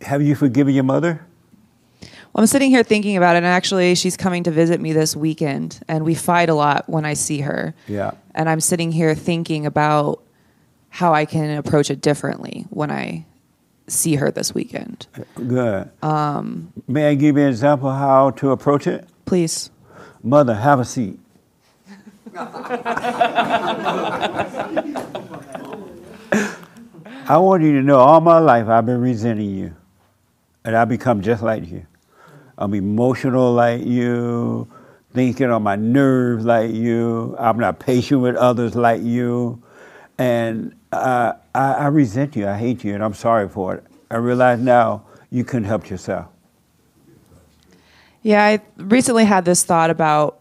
have 0.01 0.23
you 0.23 0.35
forgiven 0.35 0.75
your 0.75 0.85
mother? 0.85 1.25
Well, 2.33 2.43
I'm 2.43 2.47
sitting 2.47 2.71
here 2.71 2.85
thinking 2.85 3.17
about 3.17 3.35
it, 3.35 3.39
and 3.39 3.47
actually, 3.47 3.95
she's 3.97 4.17
coming 4.17 4.45
to 4.45 4.51
visit 4.53 4.81
me 4.81 4.93
this 4.93 5.17
weekend, 5.17 5.81
and 5.89 6.05
we 6.05 6.15
fight 6.15 6.49
a 6.49 6.55
lot 6.55 6.89
when 6.89 7.05
I 7.05 7.15
see 7.15 7.41
her. 7.41 7.75
Yeah. 7.89 8.13
And 8.35 8.49
I'm 8.49 8.61
sitting 8.61 8.93
here 8.93 9.15
thinking 9.17 9.67
about 9.67 10.23
how 10.91 11.13
I 11.13 11.25
can 11.25 11.57
approach 11.57 11.91
it 11.91 12.01
differently 12.01 12.67
when 12.71 12.91
I 12.91 13.27
see 13.89 14.15
her 14.15 14.31
this 14.31 14.55
weekend. 14.55 15.09
Good. 15.35 15.91
Um, 16.03 16.73
May 16.87 17.09
I 17.09 17.15
give 17.15 17.37
you 17.37 17.43
an 17.43 17.49
example 17.49 17.91
how 17.91 18.31
to 18.33 18.53
approach 18.53 18.87
it? 18.87 19.09
Please. 19.25 19.71
Mother, 20.23 20.55
have 20.55 20.79
a 20.79 20.85
seat. 20.85 21.19
I 27.29 27.37
want 27.39 27.63
you 27.63 27.73
to 27.73 27.83
know 27.83 27.99
all 27.99 28.21
my 28.21 28.39
life 28.39 28.69
I've 28.69 28.87
been 28.87 29.01
resenting 29.01 29.51
you. 29.51 29.77
And 30.65 30.77
I've 30.77 30.89
become 30.89 31.23
just 31.23 31.43
like 31.43 31.69
you. 31.71 31.87
I'm 32.61 32.75
emotional 32.75 33.53
like 33.53 33.85
you, 33.85 34.69
thinking 35.15 35.51
on 35.51 35.63
my 35.63 35.77
nerves 35.77 36.45
like 36.45 36.73
you. 36.73 37.35
I'm 37.39 37.59
not 37.59 37.79
patient 37.81 38.21
with 38.21 38.37
others 38.37 38.77
like 38.77 39.03
you. 39.03 39.63
And 40.19 40.75
I, 40.93 41.35
I 41.55 41.87
resent 41.87 42.37
you. 42.37 42.47
I 42.47 42.59
hate 42.59 42.85
you, 42.85 42.95
and 42.95 43.03
I'm 43.03 43.15
sorry 43.15 43.49
for 43.49 43.77
it. 43.77 43.85
I 44.11 44.17
realize 44.17 44.59
now 44.59 45.05
you 45.31 45.43
couldn't 45.43 45.65
help 45.65 45.89
yourself. 45.89 46.27
Yeah, 48.23 48.45
I 48.45 48.61
recently 48.77 49.25
had 49.25 49.47
this 49.47 49.65
thought 49.65 49.89
about 49.89 50.41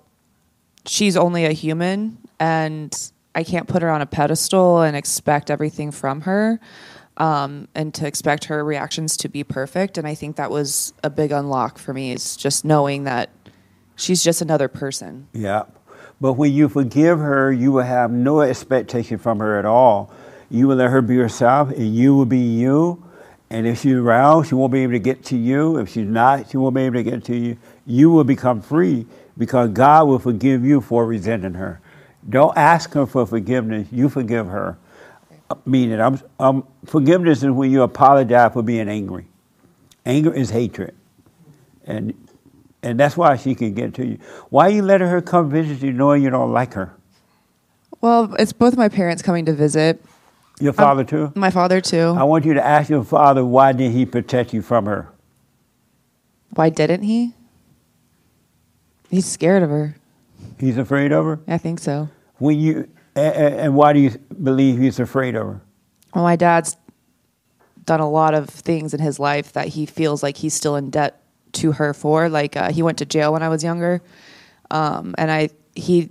she's 0.86 1.15
only 1.15 1.45
a 1.45 1.53
human 1.53 2.17
and 2.39 3.11
I 3.36 3.43
can't 3.43 3.67
put 3.67 3.82
her 3.82 3.89
on 3.89 4.01
a 4.01 4.05
pedestal 4.05 4.82
and 4.82 4.97
expect 4.97 5.49
everything 5.49 5.91
from 5.91 6.22
her 6.22 6.59
um, 7.20 7.67
and 7.76 7.93
to 7.93 8.07
expect 8.07 8.45
her 8.45 8.63
reactions 8.63 9.17
to 9.17 9.30
be 9.30 9.43
perfect. 9.43 9.97
And 9.97 10.07
I 10.07 10.15
think 10.15 10.38
that 10.38 10.49
was 10.49 10.93
a 11.03 11.09
big 11.09 11.32
unlock 11.32 11.78
for 11.78 11.93
me 11.93 12.11
is 12.11 12.36
just 12.36 12.63
knowing 12.63 13.03
that 13.03 13.30
she's 13.95 14.24
just 14.24 14.41
another 14.41 14.67
person. 14.67 15.28
Yeah. 15.34 15.63
But 16.22 16.34
when 16.34 16.51
you 16.51 16.70
forgive 16.70 17.20
her, 17.20 17.51
you 17.51 17.72
will 17.72 17.84
have 17.84 18.11
no 18.11 18.41
expectation 18.41 19.17
from 19.17 19.39
her 19.39 19.59
at 19.59 19.65
all. 19.65 20.11
You 20.49 20.67
will 20.67 20.78
let 20.78 20.89
her 20.89 21.01
be 21.01 21.15
herself, 21.17 21.70
and 21.70 21.95
you 21.95 22.15
will 22.15 22.26
be 22.26 22.39
you. 22.39 23.03
And 23.49 23.65
if 23.67 23.82
she's 23.82 23.93
around, 23.93 24.45
she 24.45 24.55
won't 24.55 24.72
be 24.72 24.84
able 24.84 24.93
to 24.93 24.99
get 24.99 25.24
to 25.26 25.38
you. 25.38 25.78
If 25.78 25.89
she's 25.89 26.07
not, 26.07 26.49
she 26.49 26.57
won't 26.57 26.76
be 26.76 26.82
able 26.82 26.95
to 26.95 27.03
get 27.03 27.24
to 27.26 27.36
you. 27.36 27.57
You 27.86 28.09
will 28.09 28.24
become 28.24 28.61
free 28.61 29.05
because 29.38 29.70
God 29.70 30.07
will 30.07 30.20
forgive 30.20 30.63
you 30.63 30.82
for 30.82 31.05
resenting 31.05 31.53
her. 31.55 31.82
Don't 32.28 32.55
ask 32.57 32.93
her 32.93 33.05
for 33.05 33.26
forgiveness. 33.26 33.88
You 33.91 34.09
forgive 34.09 34.47
her. 34.47 34.78
Meaning, 35.66 36.00
I'm, 36.00 36.20
um, 36.39 36.68
forgiveness 36.86 37.43
is 37.43 37.50
when 37.50 37.72
you 37.72 37.82
apologize 37.82 38.54
for 38.54 38.62
being 38.62 38.88
angry. 38.88 39.28
Anger 40.06 40.34
is 40.34 40.50
hatred. 40.50 40.95
And 41.86 42.14
and 42.82 43.00
that's 43.00 43.18
why 43.18 43.36
she 43.36 43.56
can 43.56 43.74
get 43.74 43.93
to 43.95 44.06
you. 44.06 44.20
Why 44.50 44.68
are 44.68 44.70
you 44.70 44.82
letting 44.82 45.08
her 45.08 45.22
come 45.22 45.50
visit 45.50 45.82
you 45.82 45.91
knowing 45.91 46.24
you 46.24 46.30
don't 46.30 46.54
like 46.54 46.74
her? 46.74 46.93
Well, 48.00 48.34
it's 48.39 48.54
both 48.54 48.78
my 48.78 48.88
parents 48.88 49.22
coming 49.22 49.45
to 49.45 49.54
visit. 49.54 50.02
Your 50.62 50.74
father 50.74 51.04
too? 51.04 51.32
My 51.36 51.50
father 51.50 51.82
too. 51.82 52.16
I 52.18 52.24
want 52.24 52.45
you 52.45 52.54
to 52.54 52.66
ask 52.66 52.89
your 52.89 53.04
father 53.04 53.43
why 53.43 53.72
did 53.72 53.91
he 53.91 54.06
protect 54.06 54.54
you 54.54 54.62
from 54.62 54.86
her? 54.86 55.10
Why 56.52 56.70
didn't 56.70 57.04
he? 57.04 57.34
He's 59.10 59.26
scared 59.26 59.64
of 59.64 59.70
her. 59.70 59.95
He's 60.58 60.78
afraid 60.78 61.12
of 61.12 61.26
her? 61.26 61.39
I 61.47 61.58
think 61.58 61.80
so. 61.80 62.10
When 62.38 62.60
you 62.60 62.89
and, 63.16 63.55
and 63.55 63.76
why 63.76 63.93
do 63.93 63.99
you 63.99 64.12
believe 64.41 64.80
he's 64.80 64.99
afraid 64.99 65.36
of 65.36 65.47
her? 65.47 65.62
Well, 66.14 66.24
my 66.24 66.36
dad's 66.36 66.78
done 67.86 67.99
a 67.99 68.10
lot 68.10 68.34
of 68.34 68.49
things 68.49 68.93
in 68.93 68.99
his 68.99 69.20
life 69.20 69.53
that 69.53 69.70
he 69.70 69.86
feels 69.86 70.22
like 70.22 70.38
he's 70.38 70.53
still 70.53 70.76
in 70.76 70.89
debt 70.89 71.22
to 71.53 71.74
her 71.74 71.93
for. 71.93 72.30
Like 72.30 72.55
uh, 72.55 72.72
he 72.72 72.84
went 72.84 72.97
to 72.99 73.05
jail 73.05 73.34
when 73.34 73.43
I 73.43 73.49
was 73.49 73.64
younger, 73.64 74.01
um, 74.72 75.16
and 75.18 75.32
I 75.32 75.49
he 75.76 76.10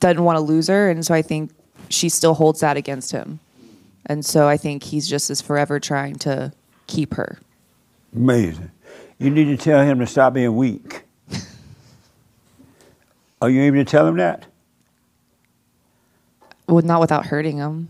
doesn't 0.00 0.22
want 0.22 0.36
to 0.36 0.40
lose 0.40 0.68
her, 0.68 0.90
and 0.90 1.04
so 1.04 1.14
I 1.14 1.22
think 1.22 1.50
she 1.88 2.08
still 2.08 2.34
holds 2.34 2.60
that 2.60 2.76
against 2.76 3.12
him, 3.12 3.40
and 4.06 4.24
so 4.24 4.48
I 4.48 4.56
think 4.56 4.84
he's 4.84 5.08
just 5.08 5.30
is 5.30 5.40
forever 5.40 5.80
trying 5.80 6.16
to 6.16 6.52
keep 6.86 7.14
her. 7.14 7.38
Amazing. 8.14 8.70
You 9.18 9.30
need 9.30 9.46
to 9.46 9.56
tell 9.56 9.84
him 9.84 9.98
to 9.98 10.06
stop 10.06 10.34
being 10.34 10.56
weak. 10.56 11.02
Are 13.42 13.50
you 13.50 13.62
able 13.62 13.76
to 13.76 13.84
tell 13.84 14.06
him 14.06 14.16
that? 14.16 14.46
Well, 16.70 16.82
not 16.84 17.00
without 17.00 17.26
hurting 17.26 17.56
him, 17.58 17.88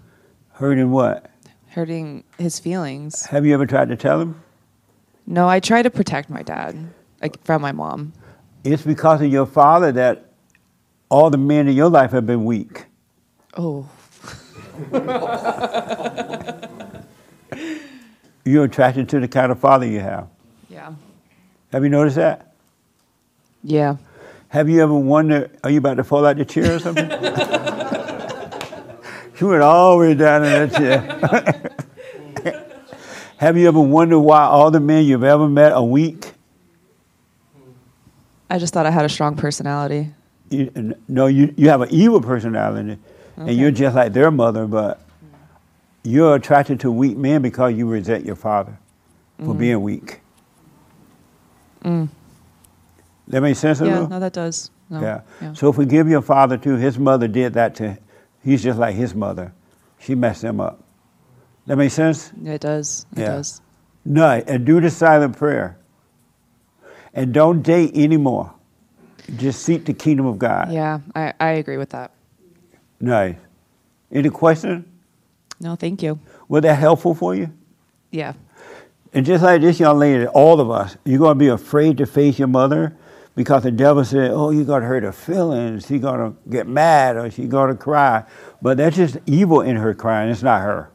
Hurting 0.53 0.91
what? 0.91 1.27
hurting 1.69 2.25
his 2.39 2.59
feelings. 2.59 3.27
Have 3.27 3.47
you 3.47 3.55
ever 3.55 3.65
tried 3.67 3.91
to 3.91 3.97
tell 3.97 4.21
him? 4.21 4.43
No, 5.27 5.49
I 5.49 5.61
try 5.61 5.83
to 5.83 5.91
protect 5.91 6.29
my 6.31 6.43
dad, 6.43 6.77
like 7.23 7.41
from 7.45 7.63
my 7.63 7.71
mom. 7.73 8.13
It's 8.65 8.83
because 8.83 9.21
of 9.23 9.31
your 9.31 9.47
father 9.47 9.93
that 9.93 10.33
all 11.11 11.31
the 11.31 11.39
men 11.39 11.69
in 11.69 11.77
your 11.77 11.89
life 11.91 12.11
have 12.11 12.27
been 12.27 12.45
weak. 12.45 12.87
Oh. 13.57 13.89
You're 18.45 18.65
attracted 18.65 19.09
to 19.11 19.21
the 19.21 19.29
kind 19.29 19.53
of 19.53 19.61
father 19.61 19.87
you 19.87 20.01
have. 20.01 20.27
Yeah. 20.69 20.95
Have 21.73 21.85
you 21.85 21.91
noticed 21.91 22.17
that? 22.17 22.55
Yeah. 23.63 23.97
Have 24.49 24.69
you 24.69 24.83
ever 24.83 24.95
wondered, 24.95 25.57
are 25.63 25.71
you 25.71 25.79
about 25.79 25.99
to 25.99 26.05
fall 26.05 26.27
out 26.27 26.37
the 26.39 26.45
chair 26.45 26.75
or 26.77 26.79
something? 26.81 27.09
she 29.41 29.47
went 29.47 29.63
all 29.63 29.93
the 29.93 30.01
way 30.01 30.15
down 30.15 30.45
in 30.45 30.69
that 30.69 30.77
chair. 30.77 32.67
Have 33.39 33.57
you 33.57 33.69
ever 33.69 33.81
wondered 33.81 34.19
why 34.21 34.43
all 34.43 34.71
the 34.71 34.81
men 34.81 35.07
you've 35.07 35.25
ever 35.25 35.49
met 35.49 35.73
are 35.73 35.83
weak? 35.83 36.33
I 38.51 38.59
just 38.59 38.75
thought 38.75 38.85
I 38.85 38.91
had 38.91 39.07
a 39.07 39.09
strong 39.09 39.37
personality. 39.37 40.11
You, 40.51 40.95
no, 41.09 41.27
you, 41.27 41.55
you 41.57 41.71
have 41.71 41.81
an 41.81 41.89
evil 41.91 42.21
personality, 42.21 42.99
and 43.39 43.57
you're 43.57 43.71
just 43.71 43.97
like 43.97 44.13
their 44.13 44.31
mother, 44.31 44.67
but 44.67 45.01
you're 46.03 46.35
attracted 46.35 46.79
to 46.81 46.93
weak 46.93 47.17
men 47.17 47.41
because 47.41 47.73
you 47.73 47.89
resent 47.89 48.27
your 48.27 48.37
father 48.37 48.77
for 49.39 49.55
Mhm. 49.55 49.59
being 49.59 49.83
weak. 49.83 50.21
Mm. 51.83 52.11
That 53.29 53.41
makes 53.41 53.59
sense? 53.59 53.81
Yeah, 53.81 54.07
no, 54.07 54.21
that 54.21 54.35
does. 54.35 54.71
No, 54.91 55.01
yeah. 55.01 55.21
yeah. 55.41 55.55
So 55.55 55.73
forgive 55.73 56.11
your 56.11 56.21
father 56.21 56.59
too. 56.59 56.77
His 56.77 56.99
mother 56.99 57.27
did 57.27 57.55
that 57.55 57.75
to. 57.77 57.97
He's 58.43 58.63
just 58.63 58.79
like 58.79 58.95
his 58.95 59.15
mother. 59.15 59.53
She 59.99 60.15
messed 60.15 60.43
him 60.43 60.61
up. 60.61 60.83
That 61.67 61.77
makes 61.77 61.95
sense. 61.95 62.33
It 62.45 62.61
does. 62.61 63.07
It 63.13 63.21
Yeah. 63.21 63.27
does. 63.27 63.61
No, 64.05 64.43
and 64.47 64.65
do 64.65 64.81
the 64.81 64.91
silent 64.91 65.37
prayer. 65.37 65.77
And 67.13 67.33
don't 67.35 67.63
date 67.63 67.95
anymore. 67.95 68.53
Just 69.37 69.63
seek 69.63 69.85
the 69.85 69.93
kingdom 69.93 70.27
of 70.27 70.39
God. 70.39 70.73
Yeah, 70.73 71.01
I, 71.15 71.33
I 71.39 71.51
agree 71.53 71.77
with 71.77 71.91
that. 71.91 72.13
Nice. 73.01 73.37
Any 74.11 74.31
question? 74.31 74.85
No, 75.61 75.77
thank 75.77 76.03
you. 76.03 76.19
Was 76.49 76.63
that 76.63 76.75
helpful 76.77 77.15
for 77.15 77.35
you? 77.35 77.53
Yeah. 78.11 78.33
And 79.13 79.27
just 79.27 79.43
like 79.45 79.61
this 79.61 79.79
young 79.79 79.99
lady, 79.99 80.27
all 80.27 80.61
of 80.61 80.71
us, 80.71 80.97
you're 81.05 81.19
going 81.19 81.37
to 81.37 81.39
be 81.39 81.49
afraid 81.49 81.99
to 81.99 82.07
face 82.07 82.39
your 82.39 82.49
mother 82.49 82.97
because 83.35 83.63
the 83.63 83.71
devil 83.71 84.05
said, 84.05 84.33
oh, 84.33 84.51
you're 84.51 84.65
going 84.65 84.83
to 84.83 84.89
hurt 84.89 85.03
her 85.03 85.13
feelings. 85.13 85.87
She's 85.87 86.01
going 86.01 86.33
to 86.33 86.51
get 86.51 86.67
mad 86.67 87.17
or 87.17 87.31
she's 87.31 87.49
going 87.49 87.71
to 87.71 87.77
cry. 87.77 88.25
But 88.61 88.77
that's 88.77 88.97
just 88.97 89.19
evil 89.27 89.61
in 89.61 89.77
her 89.77 89.95
crying. 89.95 90.31
It's 90.31 90.43
not 90.43 90.63
her. 90.63 90.91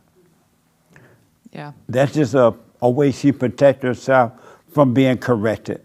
Yeah. 1.51 1.71
That's 1.87 2.13
just 2.13 2.33
a, 2.33 2.53
a 2.81 2.89
way 2.89 3.11
she 3.11 3.31
protects 3.31 3.83
herself 3.83 4.33
from 4.69 4.93
being 4.93 5.17
corrected. 5.17 5.83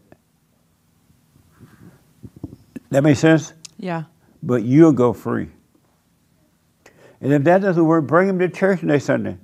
That 2.90 3.04
makes 3.04 3.20
sense? 3.20 3.52
Yeah. 3.78 4.04
But 4.42 4.64
you'll 4.64 4.92
go 4.92 5.12
free. 5.12 5.48
And 7.20 7.32
if 7.32 7.44
that 7.44 7.62
doesn't 7.62 7.84
work, 7.84 8.06
bring 8.06 8.28
him 8.28 8.38
to 8.40 8.48
church 8.48 8.82
next 8.82 9.04
Sunday. 9.04 9.36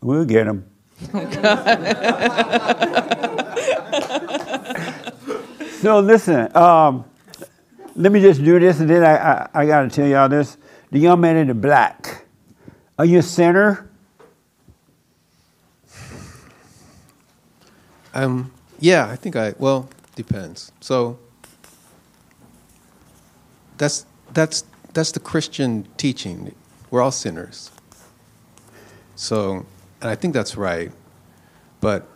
We'll 0.00 0.24
get 0.24 0.46
him. 0.46 0.70
So 5.86 6.00
listen, 6.00 6.50
um, 6.56 7.04
let 7.94 8.10
me 8.10 8.20
just 8.20 8.42
do 8.42 8.58
this, 8.58 8.80
and 8.80 8.90
then 8.90 9.04
I, 9.04 9.14
I, 9.14 9.48
I 9.54 9.66
got 9.66 9.82
to 9.82 9.88
tell 9.88 10.04
y'all 10.04 10.28
this. 10.28 10.56
The 10.90 10.98
young 10.98 11.20
man 11.20 11.36
in 11.36 11.46
the 11.46 11.54
black, 11.54 12.24
are 12.98 13.04
you 13.04 13.20
a 13.20 13.22
sinner? 13.22 13.88
Um, 18.14 18.50
yeah, 18.80 19.08
I 19.08 19.14
think 19.14 19.36
I. 19.36 19.54
Well, 19.60 19.88
depends. 20.16 20.72
So 20.80 21.20
that's 23.78 24.06
that's 24.32 24.64
that's 24.92 25.12
the 25.12 25.20
Christian 25.20 25.86
teaching. 25.98 26.52
We're 26.90 27.00
all 27.00 27.12
sinners. 27.12 27.70
So, 29.14 29.64
and 30.00 30.10
I 30.10 30.16
think 30.16 30.34
that's 30.34 30.56
right, 30.56 30.90
but 31.80 32.08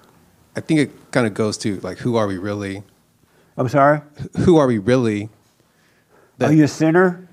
I 0.57 0.61
think 0.61 0.81
it 0.81 1.12
kind 1.12 1.29
of 1.29 1.35
goes 1.35 1.57
to 1.59 1.79
like, 1.83 1.99
who 1.99 2.16
are 2.16 2.27
we 2.27 2.37
really? 2.37 2.83
I'm 3.57 3.68
sorry. 3.68 4.01
Who 4.38 4.57
are 4.57 4.66
we 4.66 4.78
really? 4.78 5.28
Are 6.40 6.53
you 6.53 6.64
a 6.64 6.68
sinner? 6.68 7.28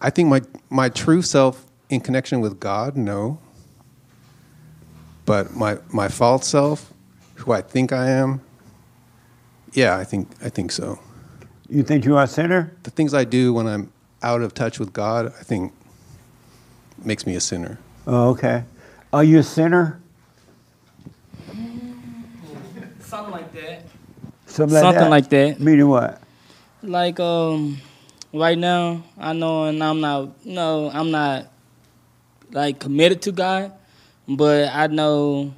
I 0.00 0.10
think 0.10 0.28
my 0.28 0.42
my 0.70 0.88
true 0.88 1.22
self 1.22 1.66
in 1.88 2.00
connection 2.00 2.40
with 2.40 2.60
God, 2.60 2.96
no. 2.96 3.38
But 5.24 5.54
my 5.54 5.78
my 5.92 6.08
false 6.08 6.46
self, 6.46 6.92
who 7.34 7.52
I 7.52 7.60
think 7.62 7.92
I 7.92 8.10
am, 8.10 8.40
yeah, 9.72 9.96
I 9.96 10.04
think 10.04 10.28
I 10.42 10.48
think 10.48 10.70
so. 10.70 11.00
You 11.68 11.82
think 11.82 12.04
you 12.04 12.16
are 12.16 12.24
a 12.24 12.28
sinner? 12.28 12.76
The 12.84 12.90
things 12.90 13.12
I 13.12 13.24
do 13.24 13.52
when 13.52 13.66
I'm 13.66 13.92
out 14.22 14.42
of 14.42 14.54
touch 14.54 14.78
with 14.78 14.92
God, 14.92 15.26
I 15.26 15.42
think 15.42 15.72
makes 17.04 17.26
me 17.26 17.34
a 17.34 17.40
sinner. 17.40 17.78
Oh, 18.06 18.30
okay. 18.30 18.64
Are 19.12 19.24
you 19.24 19.38
a 19.38 19.42
sinner? 19.42 20.00
Something 23.00 23.32
like 23.32 23.52
that. 23.54 23.85
Something 24.56 24.74
like 24.74 24.82
Something 24.82 25.00
that? 25.04 25.10
like 25.10 25.28
that. 25.30 25.60
Meaning 25.60 25.88
what? 25.88 26.20
Like 26.82 27.20
um, 27.20 27.78
right 28.32 28.56
now 28.56 29.02
I 29.18 29.32
know, 29.32 29.64
and 29.64 29.82
I'm 29.82 30.00
not. 30.00 30.44
No, 30.46 30.90
I'm 30.92 31.10
not 31.10 31.52
like 32.52 32.78
committed 32.80 33.22
to 33.22 33.32
God, 33.32 33.72
but 34.28 34.68
I 34.72 34.86
know 34.86 35.52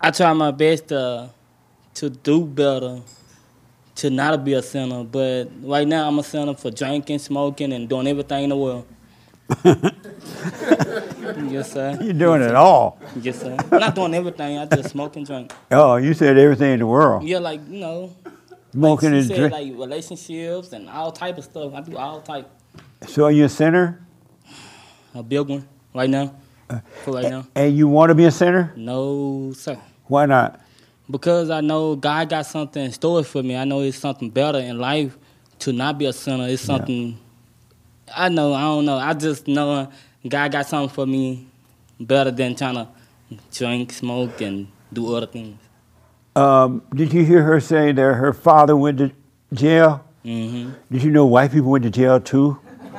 I 0.00 0.10
try 0.10 0.32
my 0.32 0.50
best 0.50 0.88
to 0.88 1.30
to 1.94 2.10
do 2.10 2.44
better, 2.44 3.02
to 3.96 4.10
not 4.10 4.44
be 4.44 4.54
a 4.54 4.62
sinner. 4.62 5.04
But 5.04 5.48
right 5.62 5.86
now, 5.86 6.08
I'm 6.08 6.18
a 6.18 6.22
sinner 6.24 6.54
for 6.54 6.70
drinking, 6.70 7.18
smoking, 7.20 7.72
and 7.72 7.88
doing 7.88 8.06
everything 8.08 8.44
in 8.44 8.50
the 8.50 8.56
world. 8.56 8.86
yes, 11.50 11.72
sir. 11.72 11.98
You're 12.00 12.12
doing 12.12 12.40
Yes, 12.42 12.50
it 12.50 12.54
all. 12.54 12.98
Yes, 13.20 13.40
sir. 13.40 13.56
I'm 13.72 13.80
not 13.80 13.94
doing 13.94 14.14
everything. 14.14 14.58
I 14.58 14.66
just 14.66 14.90
smoke 14.90 15.16
and 15.16 15.26
drink. 15.26 15.52
Oh, 15.70 15.96
you 15.96 16.14
said 16.14 16.36
everything 16.38 16.72
in 16.74 16.78
the 16.80 16.86
world. 16.86 17.24
Yeah, 17.24 17.38
like 17.38 17.60
you 17.68 17.80
know, 17.80 18.14
Smoking 18.72 19.12
like 19.12 19.20
and 19.20 19.28
drink. 19.34 19.52
like 19.52 19.72
relationships 19.72 20.72
and 20.72 20.88
all 20.88 21.10
type 21.12 21.38
of 21.38 21.44
stuff. 21.44 21.72
I 21.74 21.80
do 21.80 21.96
all 21.96 22.20
type. 22.20 22.48
So 23.06 23.24
are 23.24 23.30
you 23.32 23.44
a 23.46 23.48
sinner? 23.48 24.04
A 25.14 25.22
big 25.22 25.48
one 25.48 25.66
right 25.94 26.10
now. 26.10 26.34
Uh, 26.68 26.80
for 27.04 27.14
right 27.14 27.30
now. 27.30 27.46
And 27.54 27.74
you 27.76 27.88
want 27.88 28.10
to 28.10 28.14
be 28.14 28.26
a 28.26 28.30
sinner? 28.30 28.72
No, 28.76 29.52
sir. 29.56 29.78
Why 30.06 30.26
not? 30.26 30.60
Because 31.10 31.48
I 31.48 31.62
know 31.62 31.96
God 31.96 32.28
got 32.28 32.44
something 32.44 32.84
in 32.84 32.92
store 32.92 33.24
for 33.24 33.42
me. 33.42 33.56
I 33.56 33.64
know 33.64 33.80
it's 33.80 33.96
something 33.96 34.28
better 34.28 34.58
in 34.58 34.78
life 34.78 35.16
to 35.60 35.72
not 35.72 35.96
be 35.96 36.04
a 36.04 36.12
sinner. 36.12 36.46
It's 36.46 36.60
something 36.60 37.18
I 38.14 38.28
know, 38.28 38.54
I 38.54 38.62
don't 38.62 38.84
know. 38.84 38.96
I 38.98 39.14
just 39.14 39.48
know 39.48 39.90
God 40.26 40.52
got 40.52 40.66
something 40.66 40.94
for 40.94 41.06
me 41.06 41.46
better 42.00 42.30
than 42.30 42.54
trying 42.54 42.74
to 42.74 42.88
drink, 43.52 43.92
smoke, 43.92 44.40
and 44.40 44.68
do 44.92 45.14
other 45.14 45.26
things. 45.26 45.58
Um, 46.36 46.82
did 46.94 47.12
you 47.12 47.24
hear 47.24 47.42
her 47.42 47.60
say 47.60 47.92
that 47.92 48.14
her 48.14 48.32
father 48.32 48.76
went 48.76 48.98
to 48.98 49.10
jail? 49.52 50.04
hmm 50.22 50.70
Did 50.90 51.02
you 51.02 51.10
know 51.10 51.26
white 51.26 51.52
people 51.52 51.70
went 51.70 51.84
to 51.84 51.90
jail 51.90 52.20
too? 52.20 52.58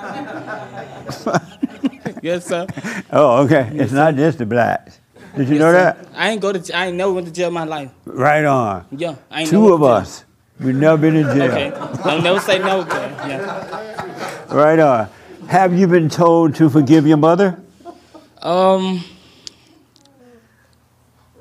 yes, 2.22 2.48
sir. 2.48 2.68
Oh, 3.12 3.44
okay. 3.44 3.70
It's 3.74 3.92
not 3.92 4.16
just 4.16 4.40
the 4.40 4.46
blacks. 4.46 5.00
Did 5.36 5.48
you 5.48 5.56
Yes, 5.56 5.62
know 5.62 5.72
sir. 5.72 5.94
that? 5.94 5.98
I 6.16 6.30
ain't 6.32 6.42
go 6.42 6.52
to. 6.52 6.78
I 6.78 6.88
ain't 6.88 6.98
never 6.98 7.14
went 7.14 7.28
to 7.28 7.34
jail 7.34 7.48
in 7.50 7.54
my 7.54 7.64
life. 7.64 7.92
Right 8.06 8.44
on. 8.46 8.86
Yeah, 8.92 9.16
I 9.32 9.42
ain't 9.42 9.50
Two 9.50 9.74
of 9.74 9.84
us. 9.84 10.26
We've 10.60 10.76
never 10.76 10.98
been 10.98 11.16
in 11.16 11.24
jail. 11.36 11.52
Okay, 11.52 11.70
don't 12.04 12.24
never 12.24 12.40
say 12.40 12.60
no. 12.60 12.80
Yeah. 12.86 14.54
Right 14.54 14.80
on. 14.80 15.10
Have 15.48 15.74
you 15.74 15.88
been 15.88 16.10
told 16.10 16.56
to 16.56 16.70
forgive 16.70 17.08
your 17.08 17.18
mother? 17.18 17.60
Um. 18.42 19.04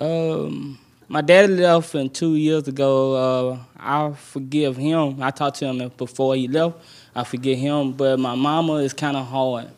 Um. 0.00 0.78
My 1.10 1.22
daddy 1.22 1.54
left 1.54 1.94
and 1.94 2.12
two 2.12 2.36
years 2.36 2.68
ago. 2.68 3.14
Uh, 3.14 3.58
I 3.78 4.12
forgive 4.12 4.76
him. 4.76 5.22
I 5.22 5.30
talked 5.30 5.56
to 5.58 5.66
him 5.66 5.90
before 5.96 6.34
he 6.36 6.46
left. 6.48 6.76
I 7.14 7.24
forgive 7.24 7.58
him, 7.58 7.92
but 7.92 8.18
my 8.20 8.34
mama 8.34 8.74
is 8.74 8.92
kind 8.92 9.16
of 9.16 9.26
hard 9.26 9.68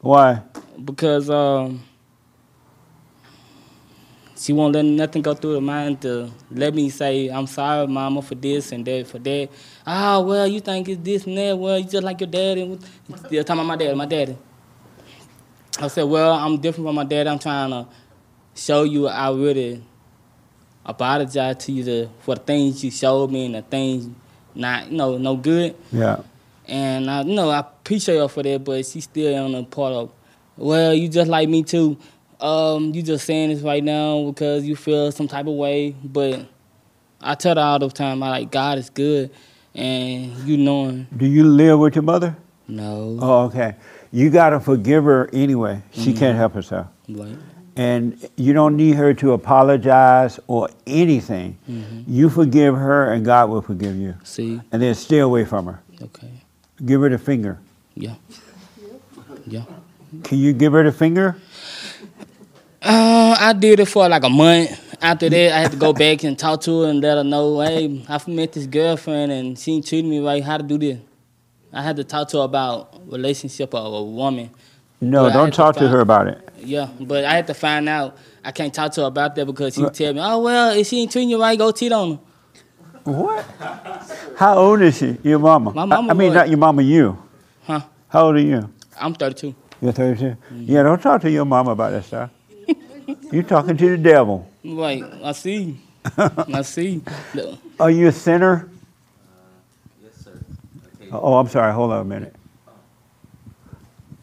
Why? 0.00 0.42
because 0.84 1.30
um, 1.30 1.82
she 4.44 4.52
won't 4.52 4.74
let 4.74 4.84
nothing 4.84 5.22
go 5.22 5.32
through 5.32 5.54
her 5.54 5.60
mind 5.62 6.02
to 6.02 6.30
let 6.50 6.74
me 6.74 6.90
say 6.90 7.30
I'm 7.30 7.46
sorry, 7.46 7.86
mama, 7.86 8.20
for 8.20 8.34
this 8.34 8.72
and 8.72 8.84
that 8.84 9.06
for 9.06 9.18
that. 9.18 9.48
Ah, 9.86 10.20
well, 10.20 10.46
you 10.46 10.60
think 10.60 10.86
it's 10.86 11.02
this 11.02 11.26
and 11.26 11.38
that. 11.38 11.56
Well, 11.56 11.78
you 11.78 11.86
just 11.86 12.04
like 12.04 12.20
your 12.20 12.28
daddy. 12.28 12.78
They're 13.30 13.42
talking 13.42 13.60
about 13.60 13.66
my 13.66 13.76
daddy, 13.76 13.94
my 13.94 14.04
daddy. 14.04 14.36
I 15.80 15.88
said, 15.88 16.02
well, 16.02 16.34
I'm 16.34 16.60
different 16.60 16.86
from 16.86 16.94
my 16.94 17.04
dad. 17.04 17.26
I'm 17.26 17.38
trying 17.38 17.70
to 17.70 17.86
show 18.54 18.82
you 18.82 19.08
I 19.08 19.30
really 19.32 19.82
apologize 20.84 21.64
to 21.64 21.72
you 21.72 21.84
to, 21.84 22.08
for 22.20 22.34
the 22.34 22.42
things 22.42 22.84
you 22.84 22.90
showed 22.90 23.30
me 23.30 23.46
and 23.46 23.54
the 23.54 23.62
things 23.62 24.10
not, 24.54 24.90
you 24.90 24.98
know, 24.98 25.16
no 25.16 25.36
good. 25.36 25.74
Yeah. 25.90 26.20
And 26.68 27.10
I, 27.10 27.22
you 27.22 27.34
know, 27.34 27.48
I 27.48 27.60
appreciate 27.60 28.18
her 28.18 28.28
for 28.28 28.42
that, 28.42 28.62
but 28.62 28.84
she's 28.84 29.04
still 29.04 29.42
on 29.42 29.52
the 29.52 29.64
part 29.64 29.94
of, 29.94 30.12
well, 30.58 30.92
you 30.92 31.08
just 31.08 31.30
like 31.30 31.48
me 31.48 31.62
too. 31.62 31.96
Um, 32.44 32.92
you 32.94 33.02
just 33.02 33.24
saying 33.24 33.48
this 33.48 33.62
right 33.62 33.82
now 33.82 34.24
because 34.30 34.64
you 34.64 34.76
feel 34.76 35.10
some 35.10 35.26
type 35.26 35.46
of 35.46 35.54
way, 35.54 35.92
but 36.04 36.44
I 37.22 37.34
tell 37.36 37.56
her 37.56 37.62
all 37.62 37.78
the 37.78 37.88
time, 37.88 38.22
I 38.22 38.28
like 38.28 38.50
God 38.50 38.76
is 38.76 38.90
good, 38.90 39.30
and 39.74 40.30
you 40.46 40.58
knowing. 40.58 41.06
Do 41.16 41.24
you 41.24 41.44
live 41.44 41.78
with 41.78 41.94
your 41.94 42.02
mother? 42.02 42.36
No. 42.68 43.18
Oh, 43.22 43.40
okay. 43.46 43.76
You 44.12 44.28
got 44.28 44.50
to 44.50 44.60
forgive 44.60 45.04
her 45.04 45.30
anyway. 45.32 45.82
She 45.92 46.12
Mhm. 46.12 46.18
can't 46.18 46.36
help 46.36 46.52
herself. 46.52 46.88
Right. 47.08 47.36
And 47.76 48.18
you 48.36 48.52
don't 48.52 48.76
need 48.76 48.96
her 48.96 49.14
to 49.14 49.32
apologize 49.32 50.38
or 50.46 50.68
anything. 50.86 51.56
Mm-hmm. 51.68 52.02
You 52.06 52.28
forgive 52.28 52.74
her, 52.76 53.10
and 53.10 53.24
God 53.24 53.48
will 53.48 53.62
forgive 53.62 53.96
you. 53.96 54.14
See. 54.22 54.60
And 54.70 54.82
then 54.82 54.94
stay 54.94 55.18
away 55.20 55.46
from 55.46 55.64
her. 55.64 55.80
Okay. 56.02 56.42
Give 56.84 57.00
her 57.00 57.08
the 57.08 57.16
finger. 57.18 57.58
Yeah. 57.94 58.16
Yeah. 59.46 59.62
Can 60.22 60.38
you 60.38 60.52
give 60.52 60.72
her 60.74 60.84
the 60.84 60.92
finger? 60.92 61.36
Uh, 62.84 63.34
I 63.40 63.54
did 63.54 63.80
it 63.80 63.86
for 63.86 64.06
like 64.08 64.24
a 64.24 64.28
month. 64.28 64.78
After 65.00 65.30
that, 65.30 65.52
I 65.52 65.60
had 65.60 65.70
to 65.70 65.76
go 65.78 65.92
back 65.94 66.22
and 66.22 66.38
talk 66.38 66.60
to 66.62 66.82
her 66.82 66.90
and 66.90 67.00
let 67.00 67.16
her 67.16 67.24
know, 67.24 67.60
hey, 67.60 68.04
I've 68.08 68.28
met 68.28 68.52
this 68.52 68.66
girlfriend 68.66 69.32
and 69.32 69.58
she 69.58 69.72
ain't 69.72 69.86
treating 69.86 70.10
me 70.10 70.20
right. 70.20 70.42
How 70.44 70.58
to 70.58 70.62
do 70.62 70.76
this? 70.76 70.98
I 71.72 71.82
had 71.82 71.96
to 71.96 72.04
talk 72.04 72.28
to 72.28 72.38
her 72.38 72.44
about 72.44 73.10
relationship 73.10 73.74
of 73.74 73.92
a 73.92 74.02
woman. 74.02 74.50
No, 75.00 75.24
But 75.24 75.32
don't 75.32 75.50
to 75.50 75.56
talk 75.56 75.76
to 75.76 75.88
her 75.88 76.00
about 76.00 76.28
it. 76.28 76.48
Yeah, 76.58 76.88
but 77.00 77.24
I 77.24 77.32
had 77.34 77.46
to 77.48 77.54
find 77.54 77.88
out. 77.88 78.16
I 78.44 78.52
can't 78.52 78.72
talk 78.72 78.92
to 78.92 79.02
her 79.02 79.06
about 79.06 79.34
that 79.34 79.46
because 79.46 79.74
she 79.74 79.82
would 79.82 79.94
tell 79.94 80.12
me, 80.12 80.20
oh 80.22 80.40
well, 80.40 80.76
if 80.76 80.86
she 80.86 81.00
ain't 81.00 81.10
treating 81.10 81.30
you 81.30 81.40
right, 81.40 81.58
go 81.58 81.72
cheat 81.72 81.92
on 81.92 82.12
her. 83.04 83.10
What? 83.10 83.44
How 84.36 84.56
old 84.58 84.80
is 84.82 84.98
she? 84.98 85.18
Your 85.22 85.38
mama? 85.38 85.72
My 85.72 85.84
mama 85.84 86.08
I, 86.08 86.10
I 86.10 86.14
mean, 86.14 86.28
was- 86.28 86.36
not 86.36 86.48
your 86.48 86.58
mama, 86.58 86.82
you. 86.82 87.18
Huh? 87.64 87.80
How 88.08 88.26
old 88.26 88.36
are 88.36 88.40
you? 88.40 88.70
I'm 88.98 89.14
32. 89.14 89.54
You're 89.82 89.92
32? 89.92 90.24
Mm-hmm. 90.24 90.64
Yeah, 90.66 90.82
don't 90.84 91.02
talk 91.02 91.20
to 91.22 91.30
your 91.30 91.44
mama 91.44 91.72
about 91.72 91.90
that 91.92 92.04
stuff. 92.04 92.30
You're 93.32 93.42
talking 93.42 93.76
to 93.76 93.90
the 93.90 93.98
devil. 93.98 94.48
Right, 94.64 95.02
I 95.22 95.32
see. 95.32 95.78
I 96.16 96.62
see. 96.62 97.02
Look, 97.34 97.58
Are 97.80 97.90
you 97.90 98.08
a 98.08 98.12
sinner? 98.12 98.68
Yes, 100.02 100.12
sir. 100.24 100.38
Oh, 101.12 101.36
I'm 101.36 101.48
sorry. 101.48 101.72
Hold 101.72 101.92
on 101.92 102.00
a 102.00 102.04
minute. 102.04 102.34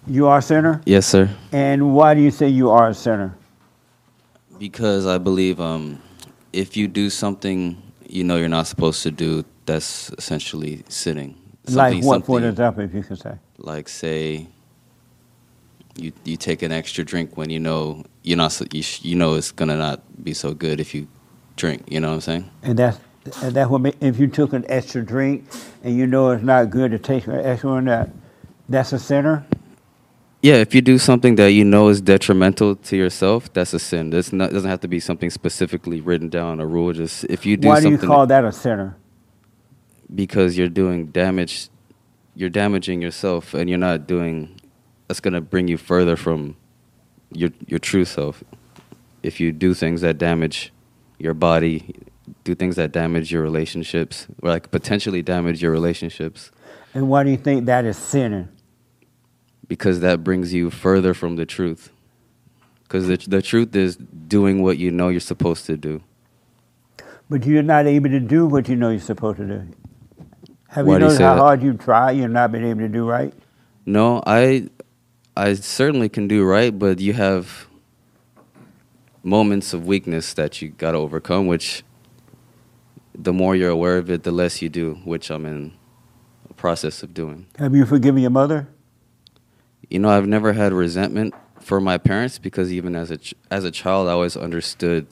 You 0.07 0.27
are 0.27 0.39
a 0.39 0.41
sinner? 0.41 0.81
Yes, 0.85 1.05
sir. 1.05 1.29
And 1.51 1.95
why 1.95 2.13
do 2.13 2.21
you 2.21 2.31
say 2.31 2.47
you 2.47 2.69
are 2.69 2.89
a 2.89 2.93
sinner? 2.93 3.35
Because 4.57 5.05
I 5.05 5.17
believe 5.17 5.59
um, 5.59 6.01
if 6.53 6.75
you 6.77 6.87
do 6.87 7.09
something 7.09 7.81
you 8.11 8.23
know 8.23 8.35
you're 8.35 8.49
not 8.49 8.67
supposed 8.67 9.03
to 9.03 9.11
do, 9.11 9.45
that's 9.65 10.11
essentially 10.17 10.83
sinning. 10.89 11.35
like 11.69 12.03
what, 12.03 12.25
for 12.25 12.41
example, 12.41 12.83
if 12.83 12.93
you 12.93 13.03
can 13.03 13.15
say? 13.15 13.35
Like 13.57 13.87
say 13.87 14.47
you 15.95 16.11
you 16.23 16.37
take 16.37 16.61
an 16.61 16.71
extra 16.71 17.03
drink 17.03 17.37
when 17.37 17.49
you 17.49 17.59
know 17.59 18.03
you're 18.23 18.37
not 18.37 18.51
so- 18.51 18.65
you, 18.73 18.83
sh- 18.83 19.03
you 19.03 19.15
know 19.15 19.35
it's 19.35 19.51
gonna 19.51 19.77
not 19.77 20.01
be 20.23 20.33
so 20.33 20.53
good 20.53 20.79
if 20.79 20.93
you 20.95 21.07
drink. 21.57 21.83
You 21.87 21.99
know 21.99 22.09
what 22.09 22.15
I'm 22.15 22.21
saying? 22.21 22.51
And 22.63 22.79
that's 22.79 22.99
and 23.43 23.55
that 23.55 23.69
what 23.69 23.95
if 24.01 24.19
you 24.19 24.27
took 24.27 24.53
an 24.53 24.65
extra 24.69 25.03
drink 25.03 25.45
and 25.83 25.95
you 25.97 26.07
know 26.07 26.31
it's 26.31 26.43
not 26.43 26.69
good 26.69 26.91
to 26.91 26.99
take 26.99 27.27
an 27.27 27.39
extra 27.39 27.71
one, 27.71 27.85
that 27.85 28.09
that's 28.69 28.93
a 28.93 28.99
sinner. 28.99 29.45
Yeah, 30.41 30.55
if 30.55 30.73
you 30.73 30.81
do 30.81 30.97
something 30.97 31.35
that 31.35 31.51
you 31.51 31.65
know 31.65 31.89
is 31.89 32.01
detrimental 32.01 32.75
to 32.75 32.97
yourself, 32.97 33.51
that's 33.53 33.73
a 33.73 33.79
sin. 33.79 34.09
This 34.09 34.33
not 34.33 34.51
doesn't 34.51 34.69
have 34.69 34.79
to 34.81 34.87
be 34.87 34.99
something 34.99 35.29
specifically 35.29 36.01
written 36.01 36.29
down 36.29 36.59
a 36.61 36.65
rule. 36.65 36.93
Just 36.93 37.25
if 37.25 37.45
you 37.45 37.57
do 37.57 37.67
Why 37.67 37.75
do 37.77 37.83
something 37.83 38.01
you 38.01 38.07
call 38.07 38.27
that 38.27 38.45
a 38.45 38.51
sinner? 38.51 38.97
because 40.15 40.57
you're 40.57 40.69
doing 40.69 41.07
damage, 41.07 41.69
you're 42.35 42.49
damaging 42.49 43.01
yourself, 43.01 43.53
and 43.53 43.69
you're 43.69 43.79
not 43.79 44.07
doing. 44.07 44.59
That's 45.07 45.19
gonna 45.19 45.41
bring 45.41 45.67
you 45.67 45.77
further 45.77 46.15
from 46.15 46.55
your 47.33 47.51
your 47.67 47.79
true 47.79 48.05
self. 48.05 48.43
If 49.23 49.39
you 49.39 49.51
do 49.51 49.73
things 49.73 50.01
that 50.01 50.17
damage 50.17 50.73
your 51.19 51.33
body, 51.35 51.95
do 52.43 52.55
things 52.55 52.75
that 52.77 52.91
damage 52.91 53.31
your 53.31 53.41
relationships, 53.43 54.27
or 54.41 54.49
like 54.49 54.71
potentially 54.71 55.21
damage 55.23 55.61
your 55.61 55.71
relationships, 55.71 56.51
And 56.93 57.09
why 57.09 57.23
do 57.23 57.29
you 57.31 57.37
think 57.37 57.65
that 57.67 57.85
is 57.85 57.97
sinning? 57.97 58.49
because 59.67 60.01
that 60.01 60.23
brings 60.23 60.53
you 60.53 60.69
further 60.69 61.13
from 61.13 61.37
the 61.37 61.45
truth. 61.45 61.91
Because 62.83 63.07
the 63.07 63.17
the 63.17 63.41
truth 63.41 63.75
is 63.75 63.95
doing 63.97 64.61
what 64.63 64.77
you 64.77 64.91
know 64.91 65.09
you're 65.09 65.19
supposed 65.21 65.65
to 65.67 65.77
do. 65.77 66.03
But 67.29 67.45
you're 67.45 67.63
not 67.63 67.87
able 67.87 68.09
to 68.09 68.19
do 68.19 68.45
what 68.47 68.69
you 68.69 68.75
know 68.75 68.89
you're 68.91 68.99
supposed 68.99 69.37
to 69.39 69.45
do. 69.47 69.67
Have 70.69 70.87
Why 70.87 70.95
you 70.95 70.99
do 70.99 71.07
you 71.07 71.07
noticed 71.07 71.21
how 71.21 71.35
that? 71.35 71.41
hard 71.41 71.63
you 71.63 71.73
try? 71.75 72.11
You've 72.11 72.31
not 72.31 72.51
been 72.51 72.65
able 72.65 72.81
to 72.81 72.89
do 72.89 73.09
right. 73.09 73.33
No, 73.85 74.23
I 74.25 74.69
I 75.35 75.53
certainly 75.53 76.09
can 76.09 76.27
do 76.27 76.43
right, 76.43 76.77
but 76.77 76.99
you 76.99 77.13
have 77.13 77.67
moments 79.23 79.73
of 79.73 79.85
weakness 79.85 80.33
that 80.33 80.61
you 80.61 80.69
got 80.69 80.91
to 80.91 80.97
overcome 80.97 81.47
which 81.47 81.83
the 83.13 83.31
more 83.33 83.55
you're 83.55 83.69
aware 83.69 83.97
of 83.97 84.09
it, 84.09 84.23
the 84.23 84.31
less 84.31 84.61
you 84.61 84.69
do, 84.69 84.95
which 85.05 85.29
I'm 85.29 85.45
in 85.45 85.73
a 86.49 86.53
process 86.53 87.03
of 87.03 87.13
doing. 87.13 87.47
Have 87.57 87.75
you 87.75 87.85
forgiven 87.85 88.21
your 88.21 88.31
mother? 88.31 88.67
You 89.89 89.99
know, 89.99 90.09
I've 90.09 90.27
never 90.27 90.53
had 90.53 90.73
resentment 90.73 91.33
for 91.59 91.79
my 91.79 91.97
parents 91.97 92.39
because 92.39 92.71
even 92.71 92.95
as 92.95 93.11
a 93.11 93.17
ch- 93.17 93.35
as 93.49 93.63
a 93.63 93.71
child, 93.71 94.07
I 94.07 94.13
always 94.13 94.35
understood 94.37 95.07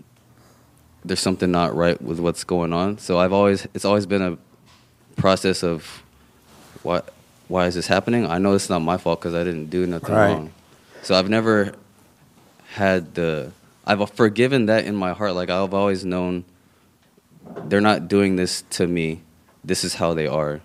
there's 1.04 1.20
something 1.20 1.52
not 1.52 1.76
right 1.76 2.02
with 2.02 2.20
what's 2.20 2.44
going 2.44 2.74
on. 2.74 2.98
So 2.98 3.20
I've 3.20 3.34
always 3.34 3.68
it's 3.74 3.86
always 3.86 4.06
been 4.06 4.22
a 4.22 4.38
process 5.16 5.64
of 5.64 6.04
why 6.82 7.02
why 7.50 7.66
is 7.66 7.76
this 7.76 7.88
happening? 7.88 8.26
I 8.26 8.38
know 8.38 8.54
it's 8.54 8.70
not 8.70 8.80
my 8.80 8.96
fault 8.98 9.20
because 9.20 9.34
I 9.36 9.44
didn't 9.44 9.70
do 9.70 9.86
nothing 9.86 10.16
Right. 10.16 10.32
wrong. 10.34 10.52
So 11.02 11.16
I've 11.16 11.30
never 11.30 11.74
had 12.74 13.16
the 13.16 13.52
I've 13.86 14.10
forgiven 14.12 14.68
that 14.68 14.86
in 14.86 14.96
my 14.96 15.12
heart. 15.14 15.34
Like 15.36 15.50
I've 15.50 15.74
always 15.74 16.06
known 16.06 16.46
they're 17.68 17.82
not 17.82 18.08
doing 18.08 18.36
this 18.38 18.64
to 18.78 18.88
me. 18.88 19.22
This 19.66 19.84
is 19.84 19.96
how 19.96 20.14
they 20.14 20.28
are. 20.28 20.62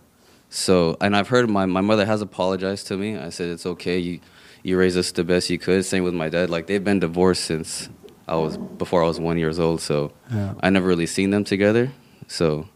So, 0.51 0.97
and 1.01 1.17
I've 1.17 1.29
heard 1.29 1.51
my, 1.51 1.67
my 1.67 1.81
mother 1.81 2.07
has 2.07 2.21
apologized 2.23 2.87
to 2.89 2.97
me. 2.97 3.17
I 3.17 3.31
said, 3.31 3.49
it's 3.49 3.67
okay. 3.67 3.99
You, 3.99 4.21
you 4.63 4.79
raised 4.79 4.97
us 4.97 5.11
the 5.11 5.25
best 5.25 5.51
you 5.51 5.59
could. 5.59 5.85
Same 5.85 6.05
with 6.05 6.15
my 6.15 6.29
dad. 6.29 6.49
Like, 6.49 6.69
they've 6.69 6.85
been 6.85 7.01
divorced 7.01 7.43
since 7.45 7.89
I 8.29 8.37
was, 8.37 8.57
before 8.57 9.03
I 9.03 9.09
was 9.09 9.19
one 9.19 9.37
years 9.37 9.59
old. 9.59 9.81
So, 9.81 10.13
Yeah. 10.31 10.55
I 10.63 10.71
never 10.71 10.87
really 10.87 11.07
seen 11.07 11.31
them 11.31 11.43
together. 11.43 11.91
So, 12.29 12.69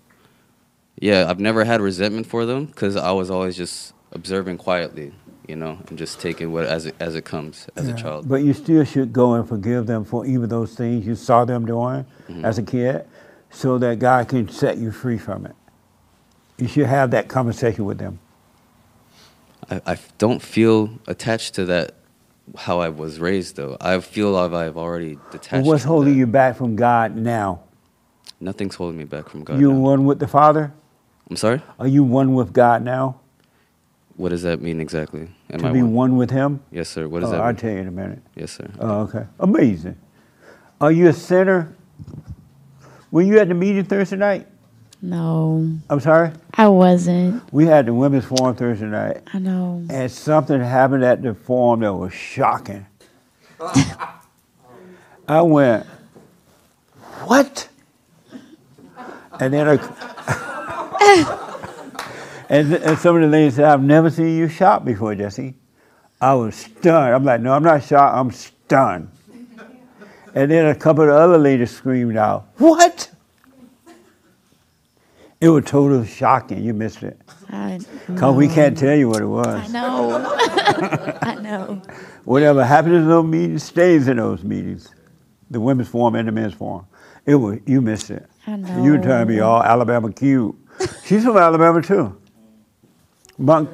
yeah, 0.98 1.30
I've 1.30 1.38
never 1.38 1.62
had 1.64 1.80
resentment 1.80 2.26
for 2.26 2.44
them 2.46 2.64
because 2.66 2.96
I 2.96 3.12
was 3.12 3.30
always 3.30 3.56
just 3.56 3.92
observing 4.12 4.58
quietly, 4.58 5.12
you 5.46 5.56
know, 5.56 5.78
and 5.88 5.98
just 5.98 6.20
taking 6.20 6.52
what 6.52 6.64
as 6.64 6.86
it, 6.86 6.94
as 7.00 7.14
it 7.14 7.24
comes 7.24 7.66
as 7.76 7.88
Yeah. 7.88 7.94
a 7.94 7.96
child. 7.96 8.28
But 8.28 8.42
you 8.42 8.52
still 8.54 8.84
should 8.84 9.12
go 9.12 9.34
and 9.34 9.48
forgive 9.48 9.86
them 9.86 10.04
for 10.04 10.24
even 10.26 10.48
those 10.48 10.74
things 10.74 11.06
you 11.06 11.14
saw 11.14 11.44
them 11.44 11.66
doing 11.66 12.04
Mhm. 12.28 12.44
as 12.44 12.58
a 12.58 12.62
kid, 12.62 13.04
so 13.50 13.78
that 13.78 13.98
God 13.98 14.28
can 14.28 14.48
set 14.48 14.78
you 14.78 14.90
free 14.90 15.18
from 15.18 15.46
it. 15.46 15.54
You 16.58 16.68
should 16.68 16.86
have 16.86 17.10
that 17.12 17.28
conversation 17.28 17.84
with 17.84 17.98
them. 17.98 18.18
I, 19.70 19.80
I 19.86 19.98
don't 20.18 20.42
feel 20.42 20.90
attached 21.06 21.54
to 21.54 21.64
that 21.66 21.92
how 22.56 22.80
I 22.80 22.88
was 22.88 23.20
raised 23.20 23.56
though. 23.56 23.76
I 23.80 24.00
feel 24.00 24.30
like 24.32 24.52
I've 24.52 24.76
already 24.76 25.14
Well, 25.16 25.24
detached. 25.32 25.66
what's 25.66 25.82
from 25.82 25.88
holding 25.92 26.12
that. 26.14 26.18
you 26.18 26.26
back 26.26 26.56
from 26.56 26.76
God 26.76 27.14
now? 27.16 27.60
Nothing's 28.40 28.74
holding 28.76 28.96
me 28.98 29.04
back 29.04 29.28
from 29.28 29.44
God. 29.44 29.58
you 29.60 29.72
now. 29.72 29.78
one 29.78 30.04
with 30.06 30.18
the 30.18 30.26
Father? 30.28 30.72
I'm 31.30 31.36
sorry. 31.36 31.60
Are 31.78 31.86
you 31.86 32.02
one 32.04 32.34
with 32.34 32.52
God 32.52 32.82
now? 32.82 33.16
What 34.18 34.30
does 34.30 34.42
that 34.42 34.60
mean 34.60 34.80
exactly? 34.80 35.28
Am 35.48 35.60
to 35.60 35.68
I 35.68 35.72
be 35.72 35.80
one? 35.80 35.92
one 35.94 36.16
with 36.16 36.30
Him? 36.30 36.60
Yes, 36.72 36.88
sir. 36.88 37.06
What 37.06 37.20
does 37.20 37.28
oh, 37.28 37.32
that 37.32 37.40
I'll 37.40 37.54
tell 37.54 37.70
you 37.70 37.78
in 37.78 37.86
a 37.86 37.92
minute. 37.92 38.20
Yes, 38.34 38.50
sir. 38.50 38.68
Oh, 38.80 39.02
okay. 39.02 39.24
Amazing. 39.38 39.96
Are 40.80 40.90
you 40.90 41.06
a 41.06 41.12
sinner? 41.12 41.76
Were 43.12 43.22
you 43.22 43.38
at 43.38 43.46
the 43.46 43.54
meeting 43.54 43.84
Thursday 43.84 44.16
night? 44.16 44.48
No, 45.00 45.72
I'm 45.88 46.00
sorry? 46.00 46.32
I 46.54 46.66
wasn't. 46.66 47.44
We 47.52 47.66
had 47.66 47.86
the 47.86 47.94
women's 47.94 48.24
forum 48.24 48.56
Thursday 48.56 48.86
night. 48.86 49.22
I 49.32 49.38
know. 49.38 49.86
And 49.88 50.10
something 50.10 50.60
happened 50.60 51.04
at 51.04 51.22
the 51.22 51.34
forum 51.34 51.80
that 51.80 51.94
was 51.94 52.12
shocking. 52.12 52.86
I 55.28 55.42
went, 55.42 55.86
what? 57.22 57.68
And 59.38 59.54
then 59.54 59.68
I, 59.68 59.76
and, 62.48 62.72
and 62.72 62.98
some 62.98 63.16
of 63.16 63.22
the 63.22 63.28
ladies 63.28 63.56
said, 63.56 63.64
I've 63.64 63.82
never 63.82 64.10
seen 64.10 64.36
you 64.36 64.48
shop 64.48 64.84
before, 64.84 65.14
Jesse. 65.14 65.54
I 66.20 66.34
was 66.34 66.54
stunned. 66.56 67.14
I'm 67.14 67.24
like, 67.24 67.40
no, 67.40 67.52
I'm 67.52 67.62
not 67.62 67.84
shocked. 67.84 68.16
I'm 68.16 68.30
stunned. 68.30 69.10
And 70.34 70.50
then 70.50 70.66
a 70.66 70.74
couple 70.74 71.02
of 71.02 71.08
the 71.08 71.14
other 71.14 71.38
ladies 71.38 71.70
screamed 71.70 72.16
out, 72.16 72.48
what? 72.58 73.10
It 75.40 75.48
was 75.48 75.64
totally 75.64 76.06
shocking. 76.06 76.62
You 76.64 76.74
missed 76.74 77.02
it. 77.02 77.20
I, 77.50 77.80
Because 78.06 78.34
we 78.34 78.48
can't 78.48 78.76
tell 78.76 78.96
you 78.96 79.08
what 79.08 79.22
it 79.22 79.26
was. 79.26 79.46
I 79.46 79.66
know. 79.68 81.18
I 81.22 81.34
know. 81.36 81.82
Whatever 82.24 82.64
happens 82.64 82.96
in 82.96 83.08
those 83.08 83.24
meetings 83.24 83.62
stays 83.62 84.08
in 84.08 84.16
those 84.16 84.42
meetings. 84.42 84.88
The 85.50 85.60
women's 85.60 85.88
forum 85.88 86.14
and 86.16 86.28
the 86.28 86.32
men's 86.32 86.54
forum. 86.54 86.86
It 87.24 87.36
was 87.36 87.58
you 87.66 87.80
missed 87.80 88.10
it. 88.10 88.28
I 88.46 88.56
know. 88.56 88.82
You 88.84 88.92
were 88.92 88.98
trying 88.98 89.26
to 89.26 89.32
be 89.32 89.40
all 89.40 89.62
Alabama 89.62 90.12
cute. 90.12 90.54
She's 91.04 91.24
from 91.24 91.36
Alabama 91.36 91.82
too. 91.82 92.20
Monk, 93.38 93.70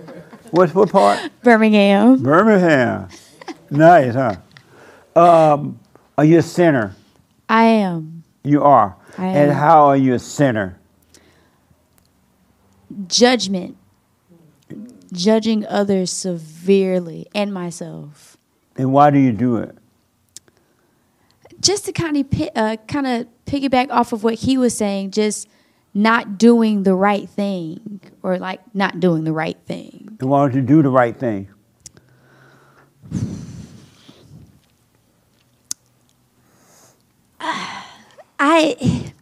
what's 0.50 0.74
what 0.74 0.90
part? 0.90 1.18
Birmingham. 1.42 2.22
Birmingham. 2.22 3.08
nice, 3.70 4.14
huh? 4.14 4.36
Um, 5.16 5.80
are 6.18 6.24
you 6.24 6.38
a 6.38 6.42
sinner? 6.42 6.94
I 7.48 7.64
am. 7.64 8.24
You 8.42 8.62
are. 8.62 8.96
I 9.16 9.26
am. 9.28 9.36
And 9.36 9.52
how 9.52 9.86
are 9.86 9.96
you 9.96 10.14
a 10.14 10.18
sinner? 10.18 10.78
Judgment. 13.06 13.76
Judging 15.12 15.64
others 15.66 16.10
severely 16.10 17.26
and 17.34 17.54
myself. 17.54 18.36
And 18.76 18.92
why 18.92 19.10
do 19.10 19.18
you 19.18 19.32
do 19.32 19.56
it? 19.56 19.76
Just 21.60 21.86
to 21.86 21.92
kind 21.92 22.16
of 22.18 22.50
uh, 22.54 22.76
kind 22.88 23.06
of 23.06 23.28
piggyback 23.46 23.90
off 23.90 24.12
of 24.12 24.24
what 24.24 24.34
he 24.34 24.58
was 24.58 24.76
saying, 24.76 25.12
just 25.12 25.48
not 25.94 26.36
doing 26.36 26.82
the 26.82 26.94
right 26.94 27.28
thing 27.28 28.00
or 28.22 28.38
like 28.38 28.60
not 28.74 29.00
doing 29.00 29.24
the 29.24 29.32
right 29.32 29.56
thing. 29.64 30.18
And 30.20 30.28
why 30.28 30.40
don't 30.40 30.54
you 30.54 30.62
do 30.62 30.82
the 30.82 30.90
right 30.90 31.16
thing? 31.16 31.48
I 37.40 39.12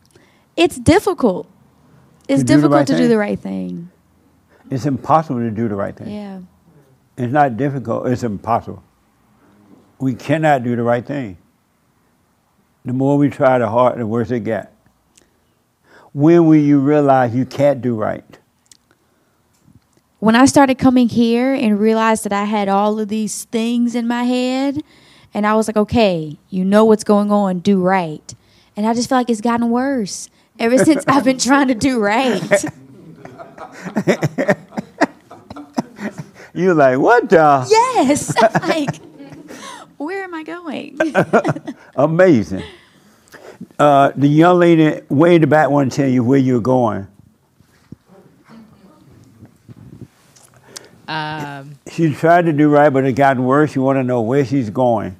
it's 0.56 0.78
difficult. 0.78 1.48
It's 2.28 2.42
To 2.42 2.46
do 2.46 2.54
the 2.54 2.58
difficult 2.58 2.72
right 2.72 2.86
to 2.86 2.96
do 2.96 3.08
the 3.08 3.18
right 3.18 3.38
thing. 3.38 3.90
It's 4.70 4.86
impossible 4.86 5.40
to 5.40 5.50
do 5.50 5.68
the 5.68 5.74
right 5.74 5.94
thing. 5.94 6.10
Yeah. 6.10 6.40
It's 7.16 7.32
not 7.32 7.58
difficult, 7.58 8.06
it's 8.06 8.22
impossible. 8.22 8.82
We 9.98 10.14
cannot 10.14 10.64
do 10.64 10.74
the 10.74 10.82
right 10.82 11.04
thing. 11.04 11.36
The 12.84 12.92
more 12.92 13.18
we 13.18 13.28
try, 13.28 13.58
the 13.58 13.68
harder, 13.68 13.98
the 13.98 14.06
worse 14.06 14.30
it 14.30 14.40
gets. 14.40 14.68
When 16.12 16.46
will 16.46 16.56
you 16.56 16.78
realize 16.78 17.34
you 17.34 17.46
can't 17.46 17.80
do 17.80 17.94
right? 17.94 18.38
when 20.22 20.36
I 20.36 20.44
started 20.44 20.78
coming 20.78 21.08
here 21.08 21.52
and 21.52 21.80
realized 21.80 22.22
that 22.22 22.32
I 22.32 22.44
had 22.44 22.68
all 22.68 23.00
of 23.00 23.08
these 23.08 23.42
things 23.46 23.96
in 23.96 24.06
my 24.06 24.22
head, 24.22 24.80
and 25.34 25.44
I 25.44 25.56
was 25.56 25.66
like, 25.66 25.76
okay, 25.76 26.38
you 26.48 26.64
know 26.64 26.84
what's 26.84 27.02
going 27.02 27.32
on, 27.32 27.58
do 27.58 27.82
right. 27.82 28.32
And 28.76 28.86
I 28.86 28.94
just 28.94 29.08
feel 29.08 29.18
like 29.18 29.28
it's 29.28 29.40
gotten 29.40 29.68
worse 29.70 30.30
ever 30.60 30.78
since 30.84 31.02
I've 31.08 31.24
been 31.24 31.38
trying 31.38 31.66
to 31.66 31.74
do 31.74 31.98
right. 31.98 32.40
You're 36.54 36.74
like, 36.74 37.00
what 37.00 37.28
the? 37.28 37.66
yes. 37.68 38.32
I'm 38.40 38.62
like, 38.68 38.94
where 39.96 40.22
am 40.22 40.34
I 40.34 40.44
going? 40.44 41.00
Amazing. 41.96 42.62
Uh, 43.78 44.12
the 44.16 44.28
young 44.28 44.58
lady 44.58 45.00
way 45.08 45.36
in 45.36 45.40
the 45.40 45.46
back 45.46 45.70
want 45.70 45.92
to 45.92 45.96
tell 45.96 46.08
you 46.08 46.24
where 46.24 46.38
you're 46.38 46.60
going. 46.60 47.06
Um, 51.08 51.78
She 51.90 52.12
tried 52.14 52.46
to 52.46 52.52
do 52.52 52.68
right, 52.68 52.88
but 52.90 53.04
it 53.04 53.12
gotten 53.12 53.44
worse. 53.44 53.74
You 53.74 53.82
want 53.82 53.96
to 53.98 54.02
know 54.04 54.20
where 54.22 54.44
she's 54.44 54.70
going. 54.70 55.16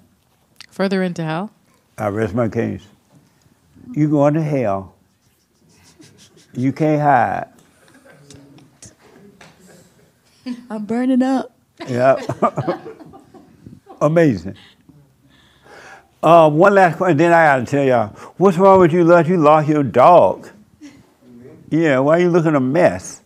further 0.70 1.02
into 1.02 1.22
hell. 1.22 1.50
I 1.98 2.08
rest 2.08 2.34
my 2.34 2.48
case. 2.48 2.82
You 3.92 4.08
going 4.08 4.34
to 4.34 4.42
hell. 4.42 4.94
You 6.54 6.72
can't 6.72 7.00
hide. 7.02 7.48
I'm 10.70 10.84
burning 10.86 11.22
up. 11.22 11.54
Yeah. 11.86 12.16
Amazing. 14.00 14.56
Uh, 16.22 16.48
one 16.48 16.74
last 16.74 16.96
question, 16.98 17.16
then 17.16 17.32
I 17.32 17.46
gotta 17.46 17.64
tell 17.66 17.84
y'all. 17.84 18.08
What's 18.36 18.56
wrong 18.56 18.78
with 18.80 18.92
you, 18.92 19.02
Lud? 19.04 19.26
You 19.26 19.38
lost 19.38 19.68
your 19.68 19.82
dog. 19.82 20.48
Yeah, 21.70 21.98
why 21.98 22.18
are 22.18 22.20
you 22.20 22.30
looking 22.30 22.54
a 22.54 22.60
mess? 22.60 23.22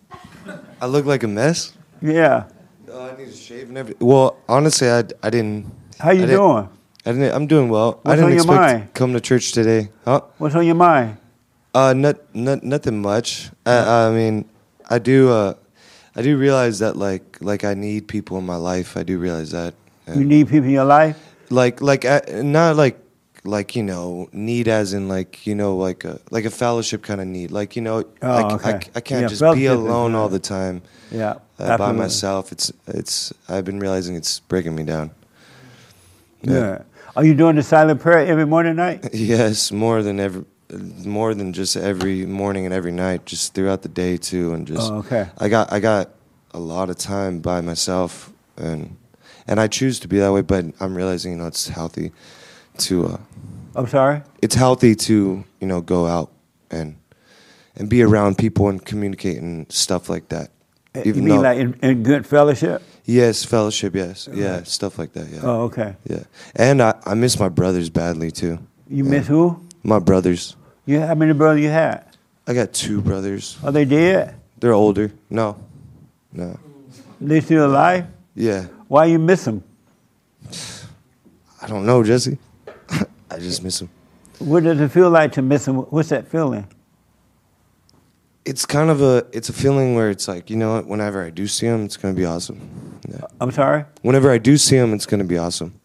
I 0.81 0.86
look 0.86 1.05
like 1.05 1.23
a 1.23 1.28
mess. 1.28 1.74
Yeah. 2.01 2.44
Oh, 2.90 3.10
I 3.10 3.16
need 3.18 3.27
to 3.27 3.32
shave 3.36 3.68
and 3.68 3.77
everything. 3.77 4.06
Well, 4.06 4.39
honestly, 4.48 4.89
I, 4.89 5.01
I 5.23 5.31
didn't. 5.31 5.70
How 5.98 6.10
you 6.12 6.23
I 6.23 6.27
didn't- 6.27 6.36
doing? 6.40 6.68
I 7.05 7.12
didn't. 7.12 7.35
I'm 7.35 7.47
doing 7.47 7.68
well. 7.68 8.01
I 8.05 8.09
What's 8.10 8.16
didn't 8.18 8.24
on 8.24 8.31
your 8.31 8.36
expect 8.39 8.60
mind? 8.60 8.82
to 8.94 8.98
come 8.98 9.12
to 9.12 9.20
church 9.20 9.52
today. 9.52 9.90
Huh? 10.05 10.23
What's 10.39 10.55
on 10.56 10.66
your 10.66 10.74
mind? 10.74 11.18
Uh, 11.74 11.93
not, 11.93 12.16
not 12.35 12.64
nothing 12.64 13.01
much. 13.02 13.51
I, 13.66 14.06
I 14.06 14.10
mean, 14.10 14.48
I 14.89 14.98
do. 14.98 15.31
Uh, 15.31 15.55
I 16.16 16.23
do 16.23 16.36
realize 16.39 16.78
that 16.78 16.97
like 16.97 17.36
like 17.40 17.62
I 17.64 17.74
need 17.74 18.09
people 18.09 18.39
in 18.39 18.47
my 18.47 18.56
life. 18.56 18.97
I 18.97 19.02
do 19.02 19.18
realize 19.18 19.51
that. 19.52 19.74
You 20.09 20.24
need 20.24 20.48
people 20.48 20.64
in 20.66 20.70
your 20.73 20.85
life? 20.85 21.36
Like 21.51 21.81
like 21.81 22.05
uh, 22.05 22.20
not 22.43 22.77
like 22.77 22.98
like 23.44 23.77
you 23.77 23.82
know 23.82 24.28
need 24.32 24.68
as 24.68 24.93
in 24.93 25.09
like 25.09 25.47
you 25.47 25.55
know 25.55 25.77
like 25.77 26.05
a 26.05 26.20
like 26.31 26.44
a 26.44 26.51
fellowship 26.51 27.02
kind 27.02 27.20
of 27.20 27.27
need. 27.27 27.51
Like 27.51 27.77
you 27.77 27.82
know 27.82 28.05
Oh, 28.23 28.31
I, 28.31 28.40
I, 28.40 28.55
okay. 28.55 28.81
I 28.94 29.01
can't 29.01 29.23
Yeah, 29.23 29.28
just 29.28 29.43
be 29.55 29.66
alone 29.66 30.14
all 30.14 30.28
the 30.28 30.39
time. 30.40 30.82
Yeah, 31.10 31.35
uh, 31.59 31.78
by 31.78 31.93
myself. 31.93 32.52
It's 32.52 32.73
it's. 32.86 33.32
I've 33.48 33.64
been 33.64 33.78
realizing 33.78 34.16
it's 34.16 34.40
breaking 34.40 34.74
me 34.74 34.82
down. 34.85 35.10
Yeah. 36.43 36.82
Are 37.16 37.24
you 37.24 37.35
doing 37.35 37.56
the 37.56 37.62
silent 37.62 38.01
prayer 38.01 38.27
every 38.27 38.44
morning 38.47 38.70
and 38.70 38.77
night? 38.77 39.09
Yes, 39.14 39.73
more 39.73 40.02
than 40.02 40.20
every, 40.20 40.44
more 41.05 41.32
than 41.35 41.52
just 41.55 41.74
every 41.77 42.27
morning 42.27 42.66
and 42.66 42.74
every 42.74 42.93
night, 42.93 43.24
just 43.24 43.55
throughout 43.55 43.81
the 43.82 43.89
day 43.89 44.18
too, 44.18 44.52
and 44.52 44.66
just. 44.66 44.93
Oh, 44.93 44.98
okay. 44.98 45.28
I 45.39 45.48
got 45.48 45.73
I 45.73 45.81
got 45.81 46.10
a 46.52 46.59
lot 46.59 46.90
of 46.90 46.97
time 46.97 47.40
by 47.40 47.60
myself, 47.62 48.31
and 48.56 48.97
and 49.47 49.60
I 49.60 49.68
choose 49.68 50.01
to 50.01 50.09
be 50.09 50.18
that 50.18 50.32
way, 50.32 50.43
but 50.43 50.64
I'm 50.81 50.94
realizing 50.94 51.32
you 51.32 51.39
know 51.39 51.47
it's 51.47 51.68
healthy 51.68 52.12
to. 52.78 53.06
Uh, 53.06 53.16
I'm 53.74 53.86
sorry. 53.86 54.23
It's 54.43 54.55
healthy 54.55 54.94
to 54.94 55.44
you 55.60 55.66
know 55.66 55.81
go 55.81 56.06
out 56.06 56.32
and 56.70 56.97
and 57.77 57.89
be 57.89 58.02
around 58.02 58.39
people 58.39 58.68
and 58.68 58.85
communicate 58.85 59.39
and 59.39 59.70
stuff 59.70 60.09
like 60.09 60.28
that. 60.28 60.51
Eh, 60.94 61.02
you 61.05 61.14
mean 61.14 61.43
like 61.43 61.59
in, 61.59 61.74
in 61.82 62.02
good 62.02 62.27
fellowship? 62.27 62.82
Yes, 63.05 63.44
fellowship. 63.44 63.94
Yes, 63.94 64.28
yeah, 64.32 64.62
stuff 64.64 64.98
like 64.98 65.12
that. 65.12 65.28
Yeah. 65.28 65.40
Oh, 65.43 65.62
okay. 65.64 65.94
Yeah, 66.09 66.24
and 66.55 66.82
I, 66.82 66.94
I 67.05 67.14
miss 67.14 67.39
my 67.39 67.48
brothers 67.48 67.90
badly 67.90 68.31
too. 68.31 68.59
You 68.89 69.05
miss 69.05 69.27
who? 69.27 69.60
My 69.82 69.98
brothers. 69.98 70.56
You 70.86 71.01
how 71.01 71.14
many 71.14 71.32
brothers 71.32 71.62
you 71.62 71.68
had? 71.68 72.05
I 72.47 72.55
got 72.55 72.73
two 72.73 73.01
brothers. 73.01 73.59
Are 73.64 73.73
they 73.73 73.85
dead? 73.85 74.35
They're 74.59 74.73
older. 74.73 75.12
No, 75.31 75.56
no. 76.32 76.59
They 77.20 77.40
still 77.40 77.66
alive? 77.66 78.06
Yeah. 78.35 78.66
Why 78.89 79.07
you 79.07 79.19
miss 79.19 79.45
them? 79.45 79.63
I 81.63 81.67
don't 81.67 81.87
know, 81.87 82.03
Jesse. 82.03 82.39
I 83.31 83.39
just 83.39 83.63
miss 83.63 83.81
them. 83.81 83.89
What 84.39 84.63
does 84.65 84.81
it 84.81 84.89
feel 84.91 85.11
like 85.11 85.33
to 85.33 85.43
miss 85.43 85.65
them? 85.65 85.77
What's 85.77 86.11
that 86.11 86.29
feeling? 86.29 86.67
It's 88.45 88.65
kind 88.65 88.91
of 88.91 89.03
a 89.03 89.27
it's 89.33 89.49
a 89.49 89.53
feeling 89.53 89.97
where 89.97 90.09
it's 90.11 90.29
like 90.29 90.51
you 90.51 90.57
know 90.57 90.75
what. 90.75 90.87
Whenever 90.87 91.25
I 91.25 91.31
do 91.31 91.49
see 91.49 91.67
them, 91.67 91.85
it's 91.85 91.97
gonna 91.97 92.15
be 92.15 92.25
awesome. 92.25 93.01
Yeah. 93.09 93.23
I'm 93.41 93.51
sorry. 93.51 93.85
Whenever 94.03 94.31
I 94.31 94.39
do 94.39 94.57
see 94.57 94.77
them, 94.77 94.95
it's 94.95 95.07
gonna 95.07 95.25
be 95.25 95.37
awesome. 95.39 95.81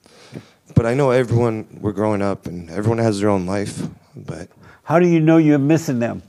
But 0.75 0.85
I 0.85 0.93
know 0.93 1.09
everyone. 1.09 1.65
We're 1.81 1.91
growing 1.91 2.21
up, 2.21 2.45
and 2.45 2.69
everyone 2.69 2.99
has 2.99 3.19
their 3.19 3.29
own 3.29 3.47
life. 3.47 3.81
But 4.15 4.49
How 4.83 4.99
do 4.99 5.07
you 5.07 5.19
know 5.19 5.37
you're 5.37 5.57
missing 5.57 5.99
them? 5.99 6.21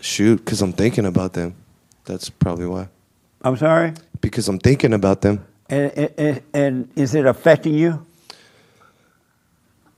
shoot, 0.00 0.36
because 0.36 0.62
I'm 0.62 0.72
thinking 0.72 1.04
about 1.06 1.32
them. 1.32 1.54
That's 2.04 2.30
probably 2.30 2.66
why. 2.66 2.88
I'm 3.42 3.56
sorry. 3.56 3.94
Because 4.20 4.48
I'm 4.48 4.58
thinking 4.58 4.92
about 4.92 5.20
them. 5.20 5.44
And, 5.68 5.92
and, 6.18 6.42
and 6.54 6.90
is 6.96 7.14
it 7.14 7.26
affecting 7.26 7.74
you? 7.74 8.04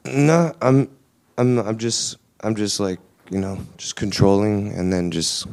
No, 0.05 0.55
I'm, 0.61 0.89
I'm, 1.39 1.59
I'm 1.59 1.79
just, 1.79 2.17
I'm 2.41 2.55
just 2.55 2.81
like, 2.81 2.99
you 3.31 3.39
know, 3.39 3.59
just 3.77 3.97
controlling, 3.97 4.73
and 4.73 4.93
then 4.93 5.11
just, 5.11 5.47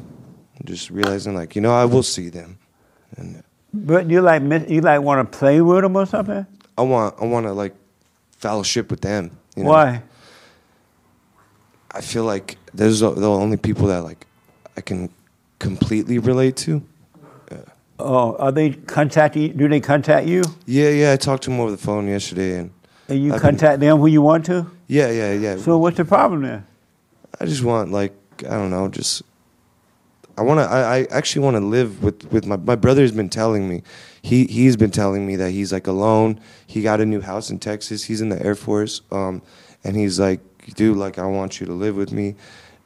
just 0.65 0.89
realizing, 0.89 1.35
like, 1.35 1.55
you 1.55 1.61
know, 1.61 1.73
I 1.73 1.85
will 1.85 2.03
see 2.03 2.29
them. 2.29 2.57
But 3.73 4.09
you 4.09 4.21
like 4.21 4.41
you 4.69 4.81
like 4.81 5.01
want 5.01 5.31
to 5.31 5.37
play 5.37 5.61
with 5.61 5.81
them 5.81 5.95
or 5.95 6.05
something? 6.05 6.45
I 6.77 6.81
want, 6.81 7.15
I 7.21 7.25
want 7.25 7.45
to 7.45 7.53
like, 7.53 7.75
fellowship 8.37 8.89
with 8.89 9.01
them. 9.01 9.31
You 9.55 9.63
know? 9.63 9.69
Why? 9.69 10.01
I 11.91 12.01
feel 12.01 12.23
like 12.23 12.57
those 12.73 13.01
are 13.01 13.13
the 13.13 13.29
only 13.29 13.57
people 13.57 13.87
that 13.87 14.03
like, 14.03 14.25
I 14.75 14.81
can 14.81 15.09
completely 15.59 16.19
relate 16.19 16.55
to. 16.57 16.81
Oh, 17.99 18.35
are 18.37 18.51
they 18.51 18.71
contacting? 18.71 19.41
you? 19.43 19.49
Do 19.49 19.67
they 19.67 19.79
contact 19.79 20.27
you? 20.27 20.43
Yeah, 20.65 20.89
yeah. 20.89 21.13
I 21.13 21.15
talked 21.17 21.43
to 21.43 21.51
him 21.51 21.59
over 21.59 21.71
the 21.71 21.77
phone 21.77 22.07
yesterday, 22.07 22.59
and 22.59 22.71
And 23.09 23.23
you 23.23 23.33
I've 23.33 23.41
been- 23.41 23.51
contact 23.51 23.79
them 23.79 23.99
when 23.99 24.11
you 24.13 24.21
want 24.21 24.45
to? 24.45 24.67
Yeah, 24.87 25.09
yeah, 25.11 25.33
yeah. 25.33 25.57
So 25.57 25.77
what's 25.77 25.97
the 25.97 26.05
problem 26.05 26.43
there? 26.43 26.63
I 27.39 27.45
just 27.45 27.63
want 27.63 27.91
like 27.91 28.13
I 28.45 28.51
don't 28.51 28.69
know, 28.69 28.87
just 28.87 29.23
I 30.37 30.41
want 30.43 30.59
to. 30.59 30.65
I, 30.65 30.97
I 30.99 31.07
actually 31.09 31.43
want 31.43 31.55
to 31.57 31.65
live 31.65 32.03
with 32.03 32.31
with 32.31 32.45
my 32.45 32.57
my 32.57 32.75
brother's 32.75 33.11
been 33.11 33.29
telling 33.29 33.67
me. 33.67 33.81
He 34.21 34.45
he's 34.45 34.75
been 34.77 34.91
telling 34.91 35.25
me 35.25 35.35
that 35.37 35.51
he's 35.51 35.73
like 35.73 35.87
alone. 35.87 36.39
He 36.67 36.81
got 36.83 37.01
a 37.01 37.05
new 37.05 37.21
house 37.21 37.49
in 37.49 37.57
Texas. 37.59 38.03
He's 38.03 38.21
in 38.21 38.29
the 38.29 38.41
Air 38.43 38.55
Force. 38.55 39.01
Um, 39.11 39.41
and 39.83 39.95
he's 39.95 40.19
like, 40.19 40.39
dude, 40.75 40.97
like 40.97 41.17
I 41.17 41.25
want 41.25 41.59
you 41.59 41.65
to 41.67 41.73
live 41.73 41.95
with 41.95 42.11
me, 42.11 42.35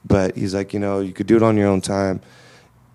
but 0.06 0.36
he's 0.38 0.54
like, 0.54 0.74
you 0.74 0.80
know, 0.80 1.00
you 1.00 1.14
could 1.14 1.28
do 1.28 1.36
it 1.36 1.44
on 1.44 1.58
your 1.58 1.68
own 1.68 1.82
time. 1.82 2.22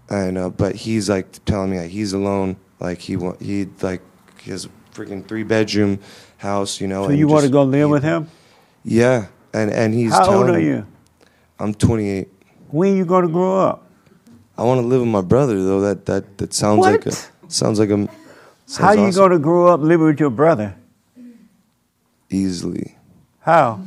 And 0.08 0.38
uh, 0.38 0.50
but 0.50 0.76
he's 0.76 1.08
like 1.08 1.44
telling 1.44 1.70
me 1.70 1.78
like 1.80 1.90
he's 1.90 2.12
alone. 2.12 2.56
Like 2.78 2.98
he 3.00 3.16
want 3.16 3.40
he 3.42 3.66
like 3.82 4.02
he 4.40 4.50
has 4.50 4.66
a 4.66 4.68
freaking 4.94 5.26
three 5.26 5.42
bedroom 5.42 5.98
house. 6.38 6.80
You 6.80 6.86
know. 6.88 7.06
So 7.06 7.12
you 7.12 7.26
want 7.26 7.44
to 7.44 7.50
go 7.50 7.62
live 7.64 7.90
with 7.90 8.02
him? 8.04 8.28
Yeah, 8.84 9.26
and 9.52 9.70
and 9.70 9.92
he's 9.94 10.12
How 10.12 10.20
old 10.20 10.28
telling 10.46 10.54
are 10.54 10.58
me- 10.58 10.66
you? 10.66 10.86
I'm 11.58 11.72
28. 11.74 12.28
When 12.70 12.96
you 12.96 13.04
going 13.04 13.22
to 13.26 13.32
grow 13.32 13.60
up? 13.60 13.86
I 14.58 14.62
want 14.62 14.80
to 14.80 14.86
live 14.86 15.00
with 15.00 15.08
my 15.10 15.22
brother 15.22 15.62
though. 15.62 15.80
That 15.80 16.06
that 16.06 16.38
that 16.38 16.54
sounds 16.54 16.80
like 16.80 17.04
a 17.06 17.12
sounds 17.48 17.78
like 17.80 17.90
a 17.90 18.08
sounds 18.66 18.78
How 18.78 18.92
you 18.92 19.08
awesome. 19.08 19.30
to 19.30 19.38
grow 19.38 19.66
up 19.68 19.80
living 19.80 20.06
with 20.06 20.20
your 20.20 20.30
brother? 20.30 20.76
easily. 22.30 22.96
How? 23.40 23.80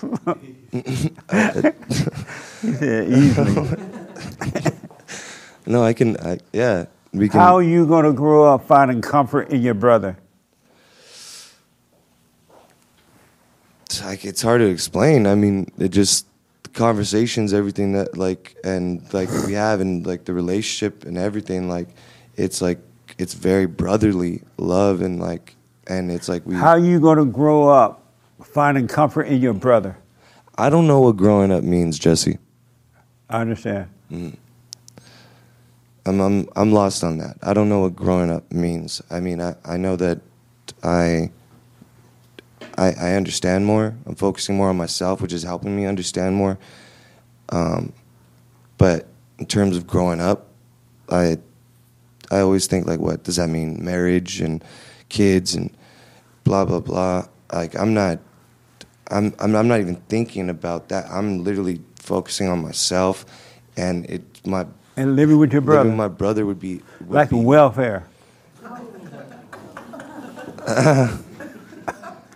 he 0.72 1.12
easily. 2.62 3.68
no, 5.68 5.84
I 5.84 5.92
can. 5.92 6.16
I, 6.18 6.38
yeah, 6.52 6.86
we 7.12 7.28
can. 7.28 7.40
How 7.40 7.56
are 7.56 7.62
you 7.62 7.86
going 7.86 8.04
to 8.04 8.12
grow 8.12 8.52
up 8.52 8.66
finding 8.66 9.00
comfort 9.00 9.50
in 9.50 9.62
your 9.62 9.74
brother? 9.74 10.16
it's 13.88 14.04
like 14.04 14.24
it's 14.24 14.42
hard 14.42 14.60
to 14.60 14.66
explain. 14.66 15.26
I 15.26 15.34
mean, 15.34 15.70
it 15.78 15.88
just 15.88 16.26
the 16.62 16.70
conversations, 16.70 17.54
everything 17.54 17.92
that 17.92 18.18
like 18.18 18.56
and 18.62 19.02
like 19.14 19.30
we 19.46 19.54
have 19.54 19.80
and 19.80 20.06
like 20.06 20.24
the 20.24 20.34
relationship 20.34 21.04
and 21.04 21.16
everything. 21.16 21.68
Like 21.68 21.88
it's 22.36 22.60
like 22.60 22.80
it's 23.18 23.34
very 23.34 23.66
brotherly 23.66 24.42
love 24.58 25.00
and 25.00 25.18
like 25.18 25.56
and 25.86 26.10
it's 26.10 26.28
like 26.28 26.44
we. 26.46 26.54
How 26.54 26.70
are 26.70 26.78
you 26.78 27.00
going 27.00 27.18
to 27.18 27.24
grow 27.24 27.68
up 27.68 28.02
finding 28.42 28.88
comfort 28.88 29.22
in 29.22 29.40
your 29.40 29.54
brother? 29.54 29.96
I 30.56 30.70
don't 30.70 30.86
know 30.86 31.00
what 31.00 31.16
growing 31.16 31.50
up 31.50 31.64
means, 31.64 31.98
Jesse. 31.98 32.38
I 33.30 33.40
understand. 33.40 33.88
Mm. 34.10 34.36
I'm, 36.08 36.20
I'm 36.20 36.48
I'm 36.56 36.72
lost 36.72 37.04
on 37.04 37.18
that. 37.18 37.36
I 37.42 37.52
don't 37.54 37.68
know 37.68 37.80
what 37.80 37.94
growing 37.94 38.30
up 38.30 38.50
means. 38.50 39.02
I 39.10 39.20
mean, 39.20 39.40
I, 39.40 39.56
I 39.64 39.76
know 39.76 39.96
that 39.96 40.20
I, 40.82 41.30
I 42.76 42.92
I 42.92 43.14
understand 43.14 43.66
more. 43.66 43.94
I'm 44.06 44.14
focusing 44.14 44.56
more 44.56 44.70
on 44.70 44.76
myself, 44.76 45.20
which 45.20 45.32
is 45.32 45.42
helping 45.42 45.76
me 45.76 45.86
understand 45.86 46.34
more. 46.34 46.58
Um, 47.50 47.92
but 48.78 49.06
in 49.38 49.46
terms 49.46 49.76
of 49.76 49.86
growing 49.86 50.20
up, 50.20 50.48
I 51.10 51.38
I 52.30 52.40
always 52.40 52.66
think 52.66 52.86
like, 52.86 53.00
what 53.00 53.24
does 53.24 53.36
that 53.36 53.48
mean? 53.48 53.84
Marriage 53.84 54.40
and 54.40 54.64
kids 55.08 55.54
and 55.54 55.70
blah 56.44 56.64
blah 56.64 56.80
blah. 56.80 57.26
Like 57.52 57.78
I'm 57.78 57.94
not. 57.94 58.18
I'm, 59.10 59.34
I'm 59.38 59.56
I'm 59.56 59.68
not 59.68 59.80
even 59.80 59.96
thinking 60.08 60.50
about 60.50 60.90
that. 60.90 61.06
I'm 61.10 61.42
literally 61.42 61.80
focusing 61.96 62.48
on 62.48 62.60
myself, 62.60 63.24
and 63.76 64.04
it 64.04 64.22
my 64.46 64.66
And 64.98 65.14
living 65.14 65.38
with 65.38 65.52
your 65.52 65.62
brother? 65.62 65.84
Living 65.84 65.96
with 65.96 66.10
my 66.10 66.14
brother 66.14 66.44
would 66.44 66.58
be 66.58 66.82
would 67.00 67.10
like 67.10 67.30
be, 67.30 67.36
welfare. 67.36 68.04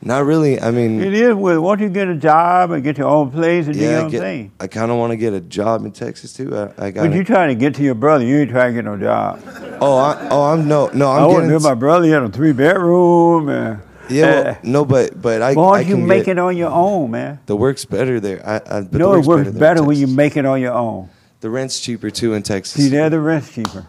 not 0.00 0.24
really. 0.24 0.60
I 0.60 0.70
mean, 0.70 1.02
It 1.02 1.12
is. 1.12 1.34
Well, 1.34 1.60
won't 1.60 1.80
you 1.80 1.88
get 1.88 2.06
a 2.06 2.14
job 2.14 2.70
and 2.70 2.84
get 2.84 2.98
your 2.98 3.08
own 3.08 3.32
place 3.32 3.66
and 3.66 3.74
do 3.74 3.80
your 3.82 3.90
yeah, 3.90 3.98
I, 3.98 4.02
own 4.02 4.10
get, 4.10 4.20
thing? 4.20 4.52
I 4.60 4.68
kind 4.68 4.92
of 4.92 4.98
want 4.98 5.10
to 5.10 5.16
get 5.16 5.32
a 5.32 5.40
job 5.40 5.84
in 5.84 5.90
Texas 5.90 6.32
too. 6.32 6.56
I, 6.56 6.86
I 6.86 6.90
got. 6.92 7.08
But 7.08 7.16
you 7.16 7.24
trying 7.24 7.48
to 7.48 7.56
get 7.56 7.74
to 7.74 7.82
your 7.82 7.96
brother. 7.96 8.24
You 8.24 8.38
ain't 8.38 8.50
trying 8.50 8.74
to 8.74 8.74
get 8.80 8.84
no 8.84 8.96
job. 8.96 9.42
Oh, 9.80 9.96
I, 9.96 10.28
oh, 10.30 10.44
I'm 10.44 10.68
no, 10.68 10.88
no. 10.94 11.10
I 11.10 11.16
I'm 11.16 11.22
want 11.22 11.32
getting. 11.32 11.48
to 11.48 11.54
live 11.54 11.62
with 11.62 11.64
my 11.64 11.74
brother. 11.74 12.06
He 12.06 12.12
had 12.12 12.22
a 12.22 12.28
three 12.28 12.52
bedroom. 12.52 13.48
And, 13.48 13.82
yeah, 14.08 14.24
well, 14.24 14.46
uh, 14.46 14.54
no, 14.62 14.84
but 14.84 15.20
but 15.20 15.42
I. 15.42 15.54
why 15.54 15.62
don't 15.62 15.74
I 15.74 15.80
you 15.80 15.96
can 15.96 16.06
make 16.06 16.28
it 16.28 16.38
on 16.38 16.56
your 16.56 16.70
own, 16.70 17.10
man? 17.10 17.40
The 17.46 17.56
work's 17.56 17.84
better 17.84 18.20
there. 18.20 18.40
I, 18.46 18.54
I, 18.54 18.60
but 18.82 18.92
the 18.92 18.98
no, 18.98 19.14
it 19.14 19.26
works 19.26 19.48
in 19.48 19.58
better 19.58 19.82
when 19.82 19.98
you 19.98 20.06
make 20.06 20.36
it 20.36 20.46
on 20.46 20.60
your 20.60 20.74
own. 20.74 21.10
The 21.42 21.50
rent's 21.50 21.78
cheaper 21.80 22.08
too 22.08 22.32
in 22.34 22.44
Texas. 22.44 22.80
See, 22.80 22.88
there 22.88 23.10
the 23.10 23.18
rent's 23.18 23.52
cheaper. 23.52 23.84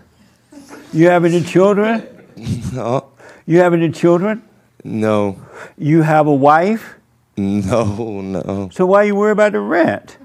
You 0.91 1.09
have 1.09 1.23
any 1.23 1.43
children? 1.43 2.03
no. 2.73 3.11
You 3.45 3.59
have 3.59 3.75
any 3.75 3.91
children? 3.91 4.41
No. 4.83 5.39
You 5.77 6.01
have 6.01 6.25
a 6.25 6.33
wife? 6.33 6.95
No, 7.37 8.21
no. 8.21 8.69
So 8.73 8.87
why 8.87 9.03
you 9.03 9.15
worry 9.15 9.33
about 9.33 9.51
the 9.51 9.59
rent? 9.59 10.17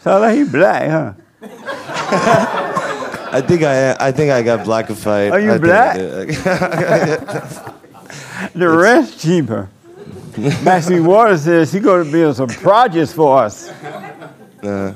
Sound 0.00 0.04
like 0.04 0.36
you 0.36 0.46
black, 0.46 0.90
huh? 0.90 1.14
I 3.32 3.40
think 3.40 3.62
I 3.62 3.96
I 3.98 4.12
think 4.12 4.30
I 4.30 4.42
got 4.42 4.66
blackified. 4.66 5.32
Are 5.32 5.40
you 5.40 5.52
I 5.52 5.58
black? 5.58 5.96
The 8.54 8.68
rent's 8.68 9.22
cheaper. 9.22 9.70
Maxine 10.62 11.04
Waters 11.04 11.42
says 11.42 11.70
she's 11.70 11.82
going 11.82 12.04
to 12.06 12.10
build 12.10 12.36
some 12.36 12.48
projects 12.48 13.12
for 13.12 13.38
us. 13.38 13.68
Uh, 14.62 14.94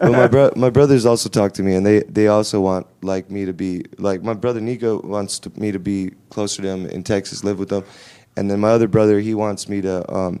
but 0.00 0.12
my 0.12 0.26
bro- 0.26 0.52
my 0.56 0.70
brothers 0.70 1.04
also 1.04 1.28
talk 1.28 1.52
to 1.54 1.62
me, 1.62 1.74
and 1.74 1.84
they, 1.84 2.00
they 2.04 2.28
also 2.28 2.60
want 2.60 2.86
like 3.02 3.30
me 3.30 3.44
to 3.44 3.52
be 3.52 3.84
like 3.98 4.22
my 4.22 4.32
brother 4.32 4.60
Nico 4.60 5.00
wants 5.02 5.38
to, 5.40 5.50
me 5.60 5.72
to 5.72 5.78
be 5.78 6.12
closer 6.30 6.62
to 6.62 6.68
him 6.68 6.86
in 6.86 7.02
Texas, 7.02 7.44
live 7.44 7.58
with 7.58 7.68
them, 7.68 7.84
and 8.36 8.50
then 8.50 8.60
my 8.60 8.70
other 8.70 8.88
brother 8.88 9.20
he 9.20 9.34
wants 9.34 9.68
me 9.68 9.82
to 9.82 10.10
um, 10.14 10.40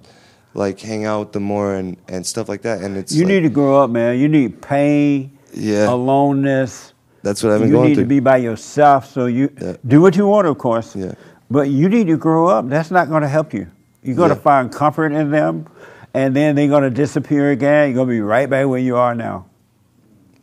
like 0.54 0.80
hang 0.80 1.04
out 1.04 1.20
with 1.20 1.32
them 1.32 1.42
more 1.42 1.74
and, 1.74 1.98
and 2.08 2.26
stuff 2.26 2.48
like 2.48 2.62
that. 2.62 2.80
And 2.80 2.96
it's 2.96 3.12
You 3.12 3.24
like, 3.24 3.28
need 3.34 3.40
to 3.40 3.50
grow 3.50 3.82
up, 3.84 3.90
man. 3.90 4.18
You 4.18 4.28
need 4.28 4.62
pain, 4.62 5.36
Yeah. 5.52 5.90
aloneness. 5.92 6.94
That's 7.22 7.42
what 7.42 7.52
I've 7.52 7.60
been 7.60 7.68
you 7.68 7.74
going 7.74 7.88
need 7.90 7.96
to 7.96 8.06
be 8.06 8.18
by 8.20 8.38
yourself. 8.38 9.12
So 9.12 9.26
you 9.26 9.48
do 9.86 10.00
what 10.00 10.16
you 10.16 10.26
want, 10.26 10.46
of 10.46 10.56
course. 10.56 10.96
Yeah. 10.96 11.12
But 11.50 11.68
you 11.68 11.88
need 11.88 12.06
to 12.06 12.16
grow 12.16 12.46
up. 12.46 12.68
That's 12.68 12.90
not 12.90 13.08
going 13.08 13.22
to 13.22 13.28
help 13.28 13.52
you. 13.52 13.70
You're 14.02 14.16
going 14.16 14.30
to 14.30 14.36
find 14.36 14.72
comfort 14.72 15.12
in 15.12 15.30
them, 15.30 15.68
and 16.14 16.34
then 16.34 16.54
they're 16.54 16.68
going 16.68 16.84
to 16.84 16.90
disappear 16.90 17.50
again. 17.50 17.88
You're 17.88 17.96
going 17.96 18.08
to 18.08 18.14
be 18.14 18.20
right 18.20 18.48
back 18.48 18.66
where 18.66 18.78
you 18.78 18.96
are 18.96 19.14
now. 19.14 19.46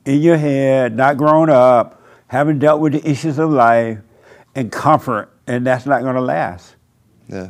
In 0.06 0.22
your 0.22 0.38
head, 0.38 0.96
not 0.96 1.18
grown 1.18 1.50
up, 1.50 2.02
haven't 2.28 2.60
dealt 2.60 2.82
with 2.82 2.94
the 2.94 3.10
issues 3.10 3.40
of 3.40 3.50
life, 3.50 4.00
and 4.54 4.72
comfort, 4.72 5.32
and 5.48 5.66
that's 5.66 5.86
not 5.86 6.02
going 6.02 6.16
to 6.16 6.22
last. 6.22 6.76
Yeah. 7.30 7.50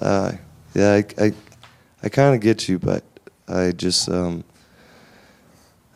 Uh, 0.00 0.32
yeah, 0.74 0.94
I, 0.94 1.24
I, 1.24 1.32
I 2.02 2.08
kind 2.08 2.34
of 2.34 2.40
get 2.40 2.68
you, 2.68 2.78
but 2.78 3.04
I 3.46 3.72
just, 3.72 4.08
um, 4.08 4.44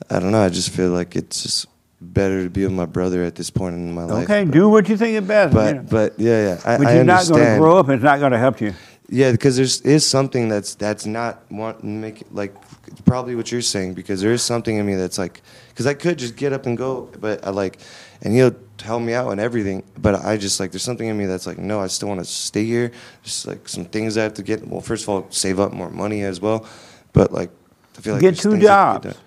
I 0.09 0.21
don't 0.21 0.31
know. 0.31 0.43
I 0.43 0.49
just 0.49 0.71
feel 0.71 0.91
like 0.91 1.17
it's 1.17 1.43
just, 1.43 1.67
better 2.01 2.45
to 2.45 2.51
be 2.51 2.65
with 2.65 2.73
my 2.73 2.87
brother 2.87 3.25
at 3.25 3.35
this 3.35 3.51
point 3.51 3.75
in 3.75 3.93
my 3.93 4.05
life. 4.05 4.25
Okay, 4.25 4.45
do 4.45 4.69
what 4.69 4.89
you 4.89 4.97
think 4.97 5.17
is 5.17 5.27
best. 5.27 5.55
But 5.55 5.77
know. 5.77 5.83
but 5.83 6.19
yeah, 6.19 6.49
yeah. 6.49 6.61
I, 6.65 6.79
but 6.79 6.95
you're 6.95 7.05
not 7.05 7.27
going 7.29 7.45
to 7.45 7.59
grow 7.59 7.79
up. 7.79 7.87
And 7.87 7.97
it's 7.97 8.05
not 8.05 8.21
going 8.21 8.33
to 8.33 8.39
help 8.39 8.61
you. 8.61 8.75
Yeah, 9.11 9.33
because 9.33 9.57
there's 9.57 9.81
is 9.83 10.07
something 10.07 10.49
that's 10.49 10.75
that's 10.75 11.07
not 11.07 11.51
want 11.51 11.83
make 11.83 12.25
like 12.31 12.55
it's 12.87 13.01
probably 13.01 13.35
what 13.37 13.51
you're 13.51 13.63
saying 13.63 13.95
because 13.95 14.21
there 14.21 14.33
is 14.33 14.43
something 14.43 14.77
in 14.77 14.85
me 14.85 14.97
that's 14.97 15.17
like 15.17 15.41
because 15.71 15.87
I 15.87 15.95
could 15.95 16.19
just 16.19 16.37
get 16.37 16.53
up 16.53 16.67
and 16.67 16.77
go, 16.77 17.11
but 17.19 17.45
I 17.47 17.49
like 17.49 17.79
and 18.21 18.35
he'll 18.35 18.55
help 18.83 19.03
me 19.03 19.15
out 19.15 19.31
and 19.31 19.41
everything, 19.41 19.83
but 19.97 20.15
I 20.15 20.37
just 20.37 20.61
like 20.61 20.73
there's 20.73 20.83
something 20.83 21.07
in 21.07 21.17
me 21.17 21.25
that's 21.25 21.47
like 21.47 21.57
no, 21.57 21.81
I 21.81 21.87
still 21.87 22.09
want 22.09 22.21
to 22.21 22.27
stay 22.27 22.67
here. 22.67 22.93
Just 23.23 23.47
like 23.47 23.67
some 23.67 23.87
things 23.87 24.19
I 24.19 24.25
have 24.25 24.35
to 24.35 24.43
get. 24.43 24.67
Well, 24.69 24.83
first 24.83 25.05
of 25.05 25.09
all, 25.09 25.27
save 25.31 25.59
up 25.59 25.73
more 25.73 25.89
money 25.89 26.23
as 26.23 26.43
well, 26.43 26.69
but 27.15 27.33
like 27.33 27.51
I 27.97 28.03
feel 28.03 28.13
like 28.13 28.21
Get 28.21 28.37
two 28.37 28.51
things 28.53 28.65
that 28.65 28.93
can 28.93 29.01
be 29.01 29.09
jobs. 29.09 29.21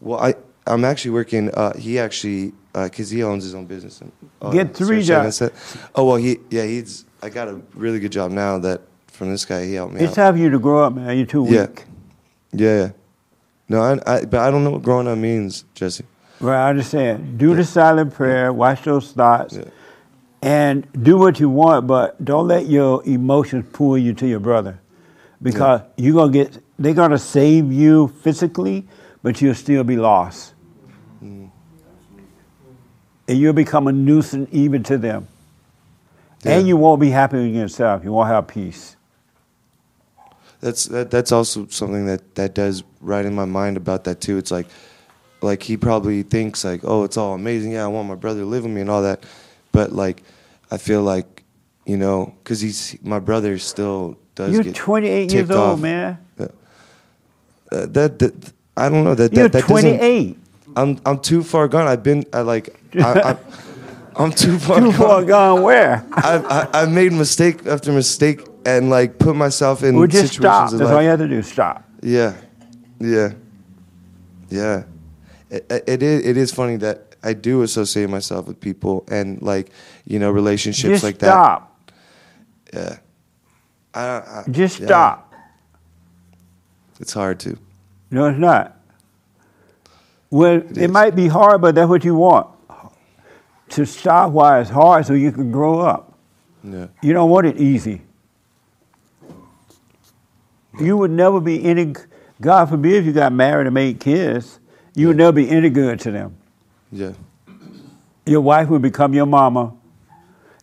Well, 0.00 0.20
I 0.20 0.34
I'm 0.66 0.84
actually 0.84 1.12
working. 1.12 1.50
Uh, 1.54 1.76
he 1.76 1.98
actually 1.98 2.52
because 2.72 3.10
he 3.10 3.22
owns 3.22 3.44
his 3.44 3.54
own 3.54 3.66
business. 3.66 4.00
And, 4.00 4.12
uh, 4.42 4.50
Get 4.50 4.74
three 4.74 5.02
jobs. 5.02 5.42
Oh 5.94 6.06
well, 6.06 6.16
he 6.16 6.38
yeah 6.50 6.64
he's. 6.64 7.04
I 7.22 7.30
got 7.30 7.48
a 7.48 7.60
really 7.74 8.00
good 8.00 8.12
job 8.12 8.30
now 8.30 8.58
that 8.58 8.82
from 9.06 9.30
this 9.30 9.44
guy. 9.44 9.64
He 9.64 9.74
helped 9.74 9.94
me. 9.94 10.00
It's 10.00 10.12
out. 10.12 10.26
time 10.26 10.34
for 10.34 10.40
you 10.40 10.50
to 10.50 10.58
grow 10.58 10.84
up, 10.84 10.94
man. 10.94 11.16
You're 11.16 11.26
too 11.26 11.46
Yeah. 11.48 11.66
weak. 11.66 11.84
Yeah, 12.52 12.76
yeah. 12.78 12.90
No, 13.68 13.80
I, 13.80 14.16
I, 14.16 14.24
but 14.24 14.40
I 14.40 14.50
don't 14.50 14.62
know 14.62 14.70
what 14.70 14.82
growing 14.82 15.08
up 15.08 15.16
means, 15.16 15.64
Jesse. 15.74 16.04
Right, 16.40 16.66
I 16.66 16.70
understand. 16.70 17.38
Do 17.38 17.54
the 17.54 17.64
silent 17.64 18.12
prayer, 18.12 18.52
watch 18.52 18.82
those 18.82 19.12
thoughts, 19.12 19.58
and 20.42 20.86
do 21.02 21.16
what 21.16 21.40
you 21.40 21.48
want, 21.48 21.86
but 21.86 22.22
don't 22.22 22.46
let 22.46 22.66
your 22.66 23.02
emotions 23.06 23.64
pull 23.72 23.96
you 23.96 24.12
to 24.14 24.26
your 24.26 24.40
brother. 24.40 24.78
Because 25.40 25.82
you're 25.96 26.14
gonna 26.14 26.32
get 26.32 26.58
they're 26.78 26.94
gonna 26.94 27.18
save 27.18 27.72
you 27.72 28.08
physically, 28.22 28.86
but 29.22 29.40
you'll 29.40 29.54
still 29.54 29.84
be 29.84 29.96
lost. 29.96 30.53
Mm. 31.24 31.50
And 33.26 33.38
you'll 33.38 33.54
become 33.54 33.86
a 33.86 33.92
nuisance 33.92 34.48
even 34.52 34.82
to 34.84 34.98
them. 34.98 35.28
And 36.44 36.68
you 36.68 36.76
won't 36.76 37.00
be 37.00 37.08
happy 37.08 37.38
in 37.38 37.54
yourself. 37.54 38.04
You 38.04 38.12
won't 38.12 38.28
have 38.28 38.46
peace. 38.46 38.96
That's 40.60 40.84
that, 40.86 41.10
that's 41.10 41.32
also 41.32 41.66
something 41.68 42.06
that 42.06 42.34
that 42.34 42.54
does 42.54 42.84
right 43.00 43.24
in 43.24 43.34
my 43.34 43.44
mind 43.44 43.76
about 43.76 44.04
that 44.04 44.20
too. 44.20 44.38
It's 44.38 44.50
like, 44.50 44.66
like 45.40 45.62
he 45.62 45.76
probably 45.76 46.22
thinks 46.22 46.64
like, 46.64 46.80
oh, 46.84 47.04
it's 47.04 47.16
all 47.16 47.34
amazing. 47.34 47.72
Yeah, 47.72 47.84
I 47.84 47.88
want 47.88 48.08
my 48.08 48.14
brother 48.14 48.40
to 48.40 48.46
live 48.46 48.64
with 48.64 48.72
me 48.72 48.80
and 48.80 48.90
all 48.90 49.02
that, 49.02 49.24
but 49.72 49.92
like, 49.92 50.22
I 50.70 50.78
feel 50.78 51.02
like, 51.02 51.44
you 51.86 51.96
know, 51.96 52.34
because 52.42 52.60
he's 52.60 52.96
my 53.02 53.18
brother 53.18 53.58
still 53.58 54.18
does. 54.34 54.52
You're 54.52 54.64
get 54.64 54.74
28 54.74 55.32
years 55.32 55.50
old, 55.50 55.60
off. 55.60 55.80
man. 55.80 56.18
Uh, 56.38 57.86
that, 57.86 58.18
that 58.18 58.52
I 58.76 58.88
don't 58.88 59.04
know 59.04 59.14
that 59.14 59.32
You're 59.32 59.48
that, 59.48 59.62
that 59.62 59.68
28. 59.68 60.38
I'm 60.76 60.98
I'm 61.06 61.18
too 61.18 61.42
far 61.42 61.68
gone. 61.68 61.86
I've 61.86 62.02
been 62.02 62.24
I 62.32 62.40
like 62.40 62.76
I, 62.94 63.20
I, 63.20 63.36
I'm 64.16 64.32
too 64.32 64.58
far. 64.58 64.80
Too 64.80 64.92
far 64.92 65.24
gone 65.24 65.62
where? 65.62 66.06
I've 66.12 66.44
I, 66.46 66.68
I've 66.72 66.92
made 66.92 67.12
mistake 67.12 67.66
after 67.66 67.92
mistake 67.92 68.46
and 68.66 68.90
like 68.90 69.18
put 69.18 69.36
myself 69.36 69.82
in 69.82 69.94
just 70.08 70.34
situations 70.34 70.70
stop. 70.70 70.70
That's 70.70 70.90
all 70.90 71.02
you 71.02 71.08
have 71.08 71.18
to 71.18 71.28
do. 71.28 71.42
Stop. 71.42 71.88
Yeah, 72.02 72.34
yeah, 73.00 73.32
yeah. 74.50 74.84
It, 75.50 75.84
it 75.86 76.02
is. 76.02 76.26
It 76.26 76.36
is 76.36 76.52
funny 76.52 76.76
that 76.76 77.14
I 77.22 77.32
do 77.32 77.62
associate 77.62 78.10
myself 78.10 78.46
with 78.46 78.60
people 78.60 79.04
and 79.10 79.40
like 79.40 79.70
you 80.04 80.18
know 80.18 80.30
relationships 80.30 80.90
Just 80.94 81.04
like 81.04 81.16
stop. 81.16 81.86
that. 82.72 82.74
Yeah. 82.74 82.98
I, 83.94 84.00
I, 84.00 84.44
Just 84.50 84.80
yeah. 84.80 84.86
stop. 84.86 85.32
It's 87.00 87.12
hard 87.12 87.40
to. 87.40 87.56
No, 88.10 88.26
it's 88.26 88.38
not. 88.38 88.76
Well, 90.34 90.64
it, 90.76 90.90
might 90.90 91.14
be 91.14 91.28
hard, 91.28 91.60
but 91.60 91.76
that's 91.76 91.88
what 91.88 92.04
you 92.04 92.16
want. 92.16 92.48
To 93.68 93.86
stop 93.86 94.32
while 94.32 94.60
it's 94.60 94.68
hard 94.68 95.06
so 95.06 95.12
you 95.12 95.30
can 95.30 95.52
grow 95.52 95.78
up. 95.78 96.12
Yeah. 96.64 96.88
You 97.02 97.12
don't 97.12 97.30
want 97.30 97.46
it 97.46 97.56
easy. 97.56 98.02
You 100.80 100.96
would 100.96 101.12
never 101.12 101.38
be 101.38 101.64
any, 101.64 101.94
God 102.40 102.68
forbid 102.68 102.94
if 102.94 103.04
you 103.04 103.12
got 103.12 103.32
married 103.32 103.68
and 103.68 103.74
made 103.74 104.00
kids, 104.00 104.58
you 104.96 105.06
would 105.06 105.16
never 105.16 105.30
be 105.30 105.48
any 105.48 105.70
good 105.70 106.00
to 106.00 106.10
them. 106.10 106.36
Yeah. 106.90 107.12
Your 108.26 108.40
wife 108.40 108.68
would 108.70 108.82
become 108.82 109.14
your 109.14 109.26
mama. 109.26 109.72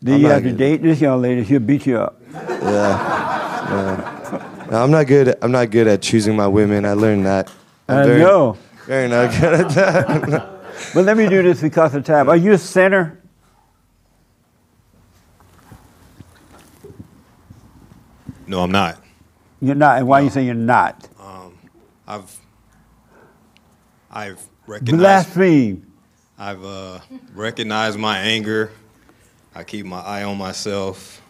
Then 0.01 0.15
I'm 0.15 0.21
you 0.21 0.27
have 0.27 0.43
to 0.43 0.51
date 0.51 0.81
this 0.81 0.99
young 0.99 1.21
lady, 1.21 1.45
she'll 1.45 1.61
beat 1.61 1.85
you 1.85 1.97
up. 1.97 2.21
Yeah. 2.33 2.59
yeah. 2.61 4.67
No, 4.69 4.83
I'm 4.83 4.91
not 4.91 5.07
good. 5.07 5.29
At, 5.29 5.37
I'm 5.41 5.53
not 5.53 5.69
good 5.69 5.87
at 5.87 6.01
choosing 6.01 6.35
my 6.35 6.47
women. 6.47 6.83
I 6.83 6.91
learned 6.91 7.25
that. 7.25 7.49
I'm 7.87 7.99
I 7.99 8.05
very, 8.05 8.19
know. 8.19 8.57
Very 8.91 9.07
not 9.07 9.31
good 9.39 9.53
at 9.53 9.69
that. 9.69 10.49
But 10.93 11.05
let 11.05 11.15
me 11.15 11.29
do 11.29 11.41
this 11.41 11.61
because 11.61 11.95
of 11.95 12.03
time. 12.03 12.27
Are 12.27 12.35
you 12.35 12.51
a 12.51 12.57
sinner? 12.57 13.21
No, 18.47 18.59
I'm 18.59 18.71
not. 18.71 19.01
You're 19.61 19.75
not. 19.75 19.99
And 19.99 20.09
why 20.09 20.19
you 20.19 20.29
say 20.29 20.43
you're 20.43 20.55
not? 20.55 21.07
Um, 21.17 21.57
I've 22.05 22.37
I've 24.11 24.45
recognized 24.67 24.99
Blaspheme. 24.99 25.89
I've 26.37 26.65
uh, 26.65 26.99
recognized 27.33 27.97
my 27.97 28.17
anger. 28.17 28.73
I 29.55 29.63
keep 29.63 29.85
my 29.85 30.01
eye 30.01 30.23
on 30.23 30.37
myself, 30.37 31.21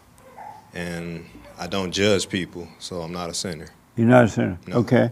and 0.73 1.27
I 1.59 1.67
don't 1.67 1.91
judge 1.91 2.27
people. 2.27 2.67
So 2.79 3.01
I'm 3.01 3.11
not 3.11 3.29
a 3.29 3.35
sinner. 3.35 3.67
You're 3.95 4.07
not 4.07 4.25
a 4.25 4.29
sinner. 4.29 4.57
Okay. 4.67 5.11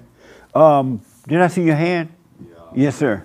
Um, 0.56 1.00
did 1.28 1.42
I 1.42 1.48
see 1.48 1.62
your 1.62 1.76
hand? 1.76 2.10
Yes, 2.76 2.96
sir. 2.96 3.24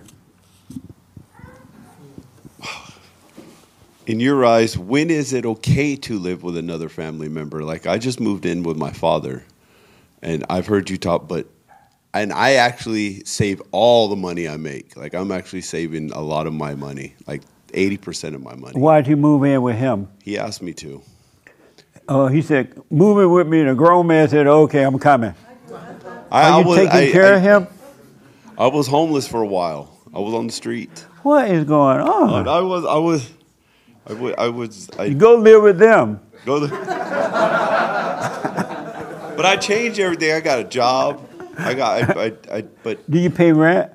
in 4.07 4.21
your 4.21 4.45
eyes, 4.45 4.77
when 4.77 5.11
is 5.11 5.33
it 5.33 5.47
okay 5.47 5.97
to 5.97 6.19
live 6.19 6.43
with 6.43 6.57
another 6.57 6.89
family 6.89 7.29
member? 7.29 7.63
Like 7.63 7.87
I 7.87 7.99
just 7.99 8.21
moved 8.21 8.47
in 8.47 8.63
with 8.63 8.77
my 8.77 8.91
father, 8.91 9.45
and 10.23 10.45
I've 10.51 10.67
heard 10.67 10.91
you 10.91 10.97
talk, 10.97 11.29
but 11.29 11.47
and 12.13 12.33
I 12.33 12.55
actually 12.55 13.25
save 13.25 13.61
all 13.73 14.09
the 14.09 14.17
money 14.17 14.49
I 14.49 14.57
make. 14.57 14.97
Like 14.97 15.15
I'm 15.15 15.31
actually 15.33 15.63
saving 15.63 16.11
a 16.13 16.21
lot 16.21 16.47
of 16.47 16.53
my 16.53 16.75
money, 16.75 17.15
like 17.27 17.43
eighty 17.75 17.97
percent 17.97 18.35
of 18.35 18.43
my 18.43 18.55
money. 18.55 18.79
Why 18.79 19.01
did 19.01 19.09
you 19.11 19.17
move 19.17 19.45
in 19.45 19.63
with 19.63 19.77
him? 19.77 20.09
He 20.23 20.39
asked 20.39 20.63
me 20.63 20.73
to. 20.75 21.03
Oh, 22.07 22.27
he 22.27 22.43
said, 22.43 22.79
move 22.91 23.19
in 23.19 23.31
with 23.31 23.47
me. 23.47 23.61
And 23.61 23.71
a 23.71 23.75
grown 23.75 24.07
man 24.07 24.29
said, 24.29 24.47
okay, 24.47 24.83
I'm 24.83 24.99
coming. 24.99 25.35
I, 25.73 25.73
Are 26.51 26.53
I 26.53 26.59
you 26.61 26.67
was- 26.67 26.77
taking 26.77 26.97
I- 26.99 27.11
care 27.13 27.33
I- 27.33 27.37
of 27.37 27.43
him? 27.43 27.67
I 28.59 28.67
was 28.69 28.87
homeless 28.87 29.27
for 29.27 29.43
a 29.43 29.47
while. 29.47 29.91
I 30.15 30.19
was 30.21 30.33
on 30.35 30.47
the 30.47 30.53
street. 30.53 31.07
What 31.23 31.51
is 31.51 31.65
going 31.65 32.01
on? 32.01 32.47
I 32.49 32.61
was. 32.61 32.85
I 32.85 32.97
was. 32.99 33.31
I 34.07 34.13
was. 34.13 34.35
I 34.39 34.49
was. 34.49 34.91
I, 34.99 35.05
You 35.07 35.15
go 35.15 35.35
live 35.37 35.63
with 35.63 35.79
them. 35.79 36.21
Go 36.45 36.61
the- 36.61 36.69
but 39.37 39.45
I 39.47 39.57
changed 39.57 39.99
everything. 39.99 40.33
I 40.33 40.41
got 40.41 40.59
a 40.61 40.65
job. 40.65 41.29
I 41.59 41.75
got. 41.75 42.17
I. 42.17 42.25
I, 42.27 42.33
I 42.59 42.63
but 42.83 43.11
Do 43.11 43.19
you 43.19 43.31
pay 43.31 43.53
rent? 43.53 43.91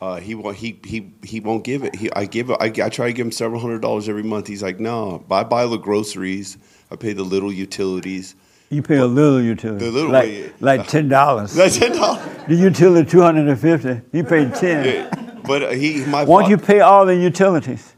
uh, 0.00 0.16
he 0.20 0.34
won't. 0.34 0.56
He 0.56 0.78
he 0.84 1.12
he 1.22 1.40
won't 1.40 1.64
give 1.64 1.82
it. 1.84 1.94
He. 1.94 2.12
I 2.12 2.26
give 2.26 2.50
it. 2.50 2.58
I, 2.60 2.66
I 2.66 2.88
try 2.90 3.06
to 3.06 3.12
give 3.12 3.24
him 3.26 3.32
several 3.32 3.60
hundred 3.60 3.80
dollars 3.80 4.08
every 4.08 4.22
month. 4.22 4.46
He's 4.46 4.62
like, 4.62 4.78
no. 4.80 5.24
I 5.30 5.44
buy 5.44 5.66
the 5.66 5.78
groceries. 5.78 6.58
I 6.90 6.96
pay 6.96 7.12
the 7.14 7.22
little 7.24 7.52
utilities. 7.52 8.34
You 8.70 8.82
pay 8.82 8.96
a 8.96 9.06
little 9.06 9.40
utility. 9.40 9.84
The 9.86 9.90
little- 9.90 10.10
like, 10.10 10.54
like 10.60 10.86
ten 10.88 11.08
dollars. 11.08 11.56
Like 11.56 11.72
$10. 11.72 12.46
The 12.48 12.54
utility 12.54 13.08
two 13.10 13.20
hundred 13.22 13.48
and 13.48 13.58
fifty. 13.58 14.00
He 14.12 14.22
paid 14.22 14.54
ten. 14.54 15.40
But 15.44 15.62
uh, 15.62 15.70
he. 15.70 16.04
My. 16.04 16.24
Why 16.24 16.42
don't 16.42 16.50
you 16.50 16.58
pay 16.58 16.80
all 16.80 17.06
the 17.06 17.16
utilities? 17.16 17.94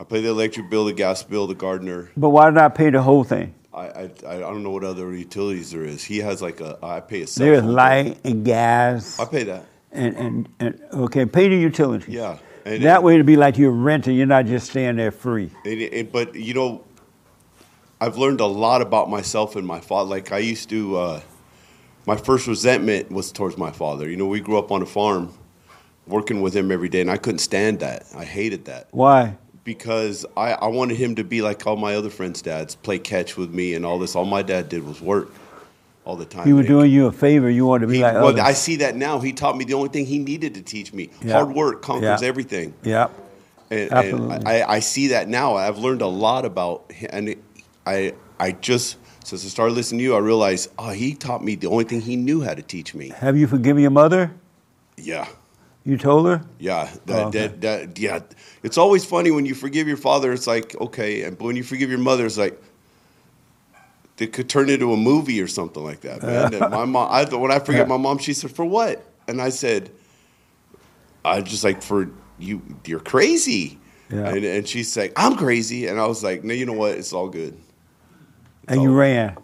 I 0.00 0.04
pay 0.04 0.20
the 0.20 0.28
electric 0.28 0.70
bill, 0.70 0.84
the 0.86 0.92
gas 0.92 1.22
bill, 1.22 1.46
the 1.46 1.54
gardener. 1.54 2.10
But 2.16 2.30
why 2.30 2.50
did 2.50 2.58
I 2.58 2.68
pay 2.68 2.90
the 2.90 3.02
whole 3.02 3.24
thing? 3.24 3.54
I, 3.74 3.80
I, 3.88 4.10
I 4.26 4.38
don't 4.38 4.62
know 4.62 4.70
what 4.70 4.84
other 4.84 5.14
utilities 5.14 5.70
there 5.70 5.84
is. 5.84 6.02
He 6.04 6.18
has 6.18 6.40
like 6.40 6.60
a. 6.62 6.78
I 6.82 7.00
pay 7.00 7.22
a 7.22 7.26
cell 7.26 7.44
There's 7.46 7.60
phone 7.60 7.66
bill. 7.68 7.74
light 7.76 8.18
and 8.24 8.44
gas. 8.44 9.18
I 9.20 9.24
pay 9.26 9.42
that. 9.44 9.66
And, 9.92 10.16
and, 10.16 10.48
and 10.60 10.80
okay, 10.92 11.24
pay 11.26 11.48
the 11.48 11.56
utilities. 11.56 12.08
Yeah. 12.08 12.38
And- 12.64 12.82
that 12.84 13.02
way 13.02 13.14
it'd 13.14 13.26
be 13.26 13.36
like 13.36 13.56
you're 13.58 13.70
renting. 13.70 14.16
You're 14.16 14.26
not 14.26 14.46
just 14.46 14.70
staying 14.70 14.96
there 14.96 15.10
free. 15.10 15.50
But 16.12 16.34
you 16.34 16.54
know, 16.54 16.84
I've 18.00 18.18
learned 18.18 18.40
a 18.40 18.46
lot 18.46 18.82
about 18.82 19.08
myself 19.08 19.56
and 19.56 19.66
my 19.66 19.80
father. 19.80 20.10
Like 20.10 20.32
I 20.32 20.38
used 20.38 20.68
to, 20.70 20.96
uh, 20.96 21.20
my 22.06 22.16
first 22.16 22.46
resentment 22.46 23.10
was 23.10 23.32
towards 23.32 23.56
my 23.56 23.70
father. 23.70 24.08
You 24.08 24.16
know, 24.16 24.26
we 24.26 24.40
grew 24.40 24.58
up 24.58 24.70
on 24.70 24.82
a 24.82 24.86
farm, 24.86 25.32
working 26.06 26.40
with 26.42 26.54
him 26.54 26.70
every 26.70 26.88
day, 26.88 27.00
and 27.00 27.10
I 27.10 27.16
couldn't 27.16 27.38
stand 27.38 27.80
that. 27.80 28.04
I 28.14 28.24
hated 28.24 28.66
that 28.66 28.88
Why? 28.90 29.36
because 29.64 30.26
I, 30.36 30.52
I 30.52 30.66
wanted 30.66 30.98
him 30.98 31.16
to 31.16 31.24
be 31.24 31.42
like 31.42 31.66
all 31.66 31.76
my 31.76 31.94
other 31.96 32.10
friends' 32.10 32.42
dads, 32.42 32.74
play 32.76 32.98
catch 32.98 33.36
with 33.36 33.50
me 33.50 33.74
and 33.74 33.84
all 33.86 33.98
this. 33.98 34.14
All 34.14 34.24
my 34.24 34.42
dad 34.42 34.68
did 34.68 34.86
was 34.86 35.00
work 35.00 35.30
all 36.04 36.16
the 36.16 36.24
time. 36.26 36.46
He 36.46 36.52
was 36.52 36.66
doing 36.66 36.90
you 36.90 37.06
a 37.06 37.12
favor. 37.12 37.50
You 37.50 37.66
wanted 37.66 37.86
to 37.86 37.92
be 37.92 38.02
like 38.02 38.14
well, 38.14 38.28
others. 38.28 38.40
I 38.40 38.52
see 38.52 38.76
that 38.76 38.94
now. 38.94 39.18
He 39.20 39.32
taught 39.32 39.56
me 39.56 39.64
the 39.64 39.74
only 39.74 39.88
thing 39.88 40.06
he 40.06 40.18
needed 40.18 40.54
to 40.54 40.62
teach 40.62 40.92
me: 40.92 41.10
Yeah. 41.22 41.32
hard 41.32 41.54
work 41.54 41.82
conquers 41.82 42.22
Yeah. 42.22 42.28
everything. 42.28 42.74
Yep. 42.84 43.22
And, 43.70 43.80
and 43.80 43.92
Absolutely. 43.92 44.46
I, 44.46 44.74
I 44.74 44.78
see 44.78 45.08
that 45.08 45.28
now. 45.28 45.56
I've 45.56 45.78
learned 45.78 46.02
a 46.02 46.06
lot 46.06 46.44
about 46.44 46.92
and 47.10 47.34
I 47.86 48.14
I 48.38 48.52
just 48.52 48.98
since 49.24 49.44
I 49.44 49.48
started 49.48 49.74
listening 49.74 49.98
to 50.00 50.04
you, 50.04 50.14
I 50.14 50.18
realized 50.18 50.70
oh, 50.78 50.90
he 50.90 51.14
taught 51.14 51.42
me 51.42 51.54
the 51.54 51.68
only 51.68 51.84
thing 51.84 52.00
he 52.00 52.16
knew 52.16 52.42
how 52.42 52.54
to 52.54 52.62
teach 52.62 52.94
me. 52.94 53.08
Have 53.10 53.36
you 53.36 53.46
forgiven 53.46 53.82
your 53.82 53.90
mother? 53.90 54.32
Yeah, 54.96 55.28
You 55.84 55.98
told 55.98 56.26
her? 56.26 56.42
Yeah, 56.58 56.90
that, 57.06 57.24
Oh, 57.24 57.28
okay. 57.28 57.48
that, 57.48 57.60
that, 57.60 57.98
yeah. 57.98 58.20
It's 58.62 58.78
always 58.78 59.04
funny 59.04 59.30
when 59.30 59.44
you 59.44 59.54
forgive 59.54 59.86
your 59.86 59.96
father. 59.98 60.32
It's 60.32 60.46
like 60.46 60.74
okay, 60.80 61.22
and 61.22 61.36
but 61.38 61.44
when 61.44 61.56
you 61.56 61.62
forgive 61.64 61.90
your 61.90 61.98
mother, 61.98 62.24
it's 62.26 62.38
like 62.38 62.60
it 64.18 64.32
could 64.32 64.48
turn 64.48 64.70
into 64.70 64.92
a 64.92 64.96
movie 64.96 65.40
or 65.42 65.46
something 65.46 65.84
like 65.84 66.00
that. 66.00 66.22
Man, 66.22 66.54
And 66.54 66.70
my 66.70 66.84
mom, 66.94 67.08
I, 67.10 67.24
when 67.24 67.50
I 67.52 67.58
forget 67.58 67.86
my 67.88 67.98
mom, 67.98 68.18
she 68.18 68.32
said, 68.32 68.50
"For 68.50 68.64
what?" 68.64 69.04
And 69.28 69.42
I 69.42 69.50
said, 69.50 69.90
"I 71.24 71.40
just 71.42 71.64
like 71.64 71.82
for 71.82 72.10
you. 72.38 72.62
You're 72.86 73.00
crazy." 73.00 73.78
Yeah. 74.10 74.28
And, 74.28 74.44
and 74.44 74.66
she's 74.68 74.96
like, 74.96 75.12
"I'm 75.16 75.36
crazy," 75.36 75.86
and 75.88 76.00
I 76.00 76.06
was 76.06 76.22
like, 76.24 76.44
"No, 76.44 76.54
you 76.54 76.64
know 76.64 76.72
what? 76.72 76.92
It's 76.92 77.12
all 77.12 77.28
good." 77.28 77.58
And 78.68 78.82
you 78.82 78.90
oh. 78.90 78.94
ran. 78.94 79.36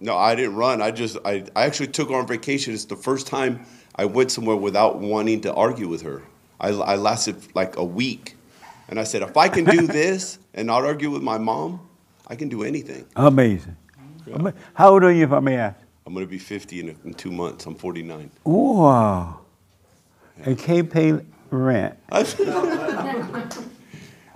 No, 0.00 0.16
I 0.16 0.34
didn't 0.34 0.56
run. 0.56 0.82
I 0.82 0.90
just 0.90 1.16
I, 1.24 1.44
I 1.54 1.64
actually 1.64 1.88
took 1.88 2.10
her 2.10 2.16
on 2.16 2.26
vacation. 2.26 2.74
It's 2.74 2.84
the 2.84 2.96
first 2.96 3.26
time 3.26 3.64
I 3.94 4.04
went 4.04 4.30
somewhere 4.30 4.56
without 4.56 4.98
wanting 4.98 5.40
to 5.42 5.54
argue 5.54 5.88
with 5.88 6.02
her. 6.02 6.22
I, 6.60 6.68
I 6.68 6.96
lasted 6.96 7.36
like 7.54 7.76
a 7.76 7.84
week, 7.84 8.36
and 8.88 9.00
I 9.00 9.04
said, 9.04 9.22
if 9.22 9.36
I 9.36 9.48
can 9.48 9.64
do 9.64 9.86
this 9.86 10.38
and 10.54 10.66
not 10.66 10.84
argue 10.84 11.10
with 11.10 11.22
my 11.22 11.38
mom, 11.38 11.80
I 12.26 12.36
can 12.36 12.48
do 12.48 12.62
anything. 12.62 13.06
Amazing. 13.16 13.76
Ama- 14.32 14.54
How 14.74 14.90
old 14.90 15.04
are 15.04 15.12
you, 15.12 15.24
if 15.24 15.32
I 15.32 15.40
may 15.40 15.56
ask? 15.56 15.78
I'm 16.04 16.14
gonna 16.14 16.26
be 16.26 16.38
50 16.38 16.80
in, 16.80 16.96
in 17.04 17.14
two 17.14 17.32
months. 17.32 17.66
I'm 17.66 17.74
49. 17.74 18.30
Wow. 18.44 19.40
And 20.44 20.58
can't 20.58 20.90
pay 20.90 21.18
rent. 21.50 21.98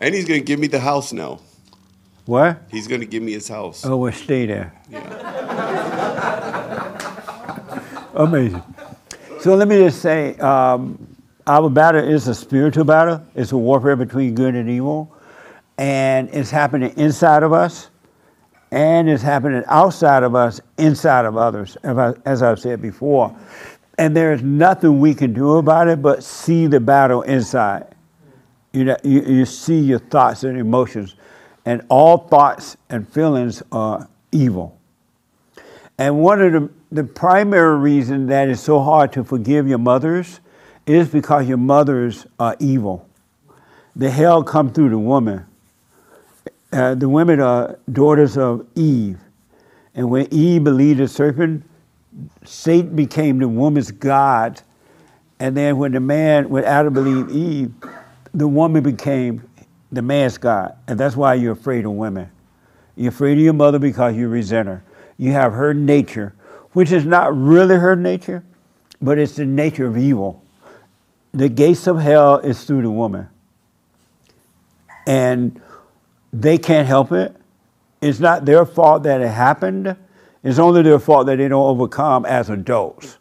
and 0.00 0.14
he's 0.14 0.26
gonna 0.26 0.40
give 0.40 0.58
me 0.58 0.66
the 0.66 0.80
house 0.80 1.12
now. 1.12 1.40
What? 2.26 2.62
He's 2.70 2.86
gonna 2.86 3.04
give 3.06 3.22
me 3.22 3.32
his 3.32 3.48
house. 3.48 3.84
Oh, 3.84 3.96
we'll 3.96 4.12
stay 4.12 4.46
there. 4.46 4.72
Yeah. 4.90 5.00
Amazing. 8.14 8.62
So 9.40 9.54
let 9.54 9.68
me 9.68 9.78
just 9.78 10.00
say, 10.02 10.36
um, 10.38 10.98
our 11.46 11.70
battle 11.70 12.04
is 12.06 12.28
a 12.28 12.34
spiritual 12.34 12.84
battle. 12.84 13.22
It's 13.34 13.52
a 13.52 13.56
warfare 13.56 13.96
between 13.96 14.34
good 14.34 14.54
and 14.54 14.68
evil, 14.68 15.10
and 15.78 16.28
it's 16.32 16.50
happening 16.50 16.92
inside 16.96 17.42
of 17.42 17.52
us, 17.52 17.88
and 18.70 19.08
it's 19.08 19.22
happening 19.22 19.62
outside 19.66 20.22
of 20.22 20.34
us, 20.34 20.60
inside 20.78 21.24
of 21.24 21.36
others, 21.36 21.76
as 21.82 21.96
I- 21.98 22.14
as 22.26 22.42
I've 22.42 22.58
said 22.58 22.82
before. 22.82 23.34
And 23.98 24.14
there 24.16 24.32
is 24.32 24.42
nothing 24.42 25.00
we 25.00 25.14
can 25.14 25.32
do 25.32 25.56
about 25.56 25.88
it 25.88 26.02
but 26.02 26.22
see 26.22 26.66
the 26.66 26.80
battle 26.80 27.22
inside. 27.22 27.86
You 28.72 28.84
know, 28.84 28.96
you, 29.02 29.20
you 29.22 29.44
see 29.46 29.78
your 29.80 29.98
thoughts 29.98 30.44
and 30.44 30.56
emotions, 30.58 31.16
and 31.64 31.82
all 31.88 32.18
thoughts 32.18 32.76
and 32.88 33.08
feelings 33.08 33.62
are 33.70 34.08
evil. 34.32 34.78
And 35.98 36.18
one 36.18 36.40
of 36.40 36.52
the, 36.52 36.70
the 36.90 37.04
primary 37.04 37.78
reason 37.78 38.26
that 38.28 38.48
it's 38.48 38.62
so 38.62 38.80
hard 38.80 39.12
to 39.12 39.24
forgive 39.24 39.68
your 39.68 39.78
mothers 39.78 40.40
is 40.86 41.08
because 41.08 41.46
your 41.46 41.58
mothers 41.58 42.26
are 42.38 42.56
evil. 42.58 43.06
The 43.94 44.10
hell 44.10 44.42
come 44.42 44.72
through 44.72 44.90
the 44.90 44.98
woman. 44.98 45.44
Uh, 46.72 46.94
the 46.94 47.08
women 47.08 47.40
are 47.40 47.78
daughters 47.92 48.38
of 48.38 48.66
Eve. 48.76 49.18
And 49.94 50.08
when 50.08 50.28
Eve 50.32 50.64
believed 50.64 51.00
the 51.00 51.08
serpent, 51.08 51.64
Satan 52.44 52.94
became 52.94 53.38
the 53.38 53.48
woman's 53.48 53.90
God. 53.90 54.62
And 55.38 55.56
then 55.56 55.78
when 55.78 55.92
the 55.92 56.00
man, 56.00 56.48
when 56.48 56.64
Adam 56.64 56.94
believed 56.94 57.30
Eve, 57.30 57.72
the 58.32 58.46
woman 58.48 58.82
became 58.82 59.42
the 59.92 60.02
man's 60.02 60.38
God. 60.38 60.76
And 60.86 60.98
that's 60.98 61.16
why 61.16 61.34
you're 61.34 61.52
afraid 61.52 61.84
of 61.84 61.92
women. 61.92 62.30
You're 62.96 63.10
afraid 63.10 63.38
of 63.38 63.44
your 63.44 63.52
mother 63.52 63.78
because 63.78 64.16
you 64.16 64.28
resent 64.28 64.68
her. 64.68 64.84
You 65.16 65.32
have 65.32 65.52
her 65.52 65.74
nature, 65.74 66.34
which 66.72 66.92
is 66.92 67.04
not 67.04 67.36
really 67.36 67.76
her 67.76 67.96
nature, 67.96 68.44
but 69.00 69.18
it's 69.18 69.36
the 69.36 69.46
nature 69.46 69.86
of 69.86 69.96
evil. 69.96 70.42
The 71.32 71.48
gates 71.48 71.86
of 71.86 71.98
hell 71.98 72.38
is 72.38 72.64
through 72.64 72.82
the 72.82 72.90
woman. 72.90 73.28
And 75.06 75.60
they 76.32 76.58
can't 76.58 76.86
help 76.86 77.12
it. 77.12 77.34
It's 78.00 78.20
not 78.20 78.44
their 78.44 78.64
fault 78.64 79.02
that 79.02 79.20
it 79.20 79.28
happened. 79.28 79.96
It's 80.42 80.58
only 80.58 80.82
their 80.82 80.98
fault 80.98 81.26
that 81.26 81.36
they 81.36 81.48
don't 81.48 81.66
overcome 81.66 82.24
as 82.24 82.48
adults. 82.48 83.18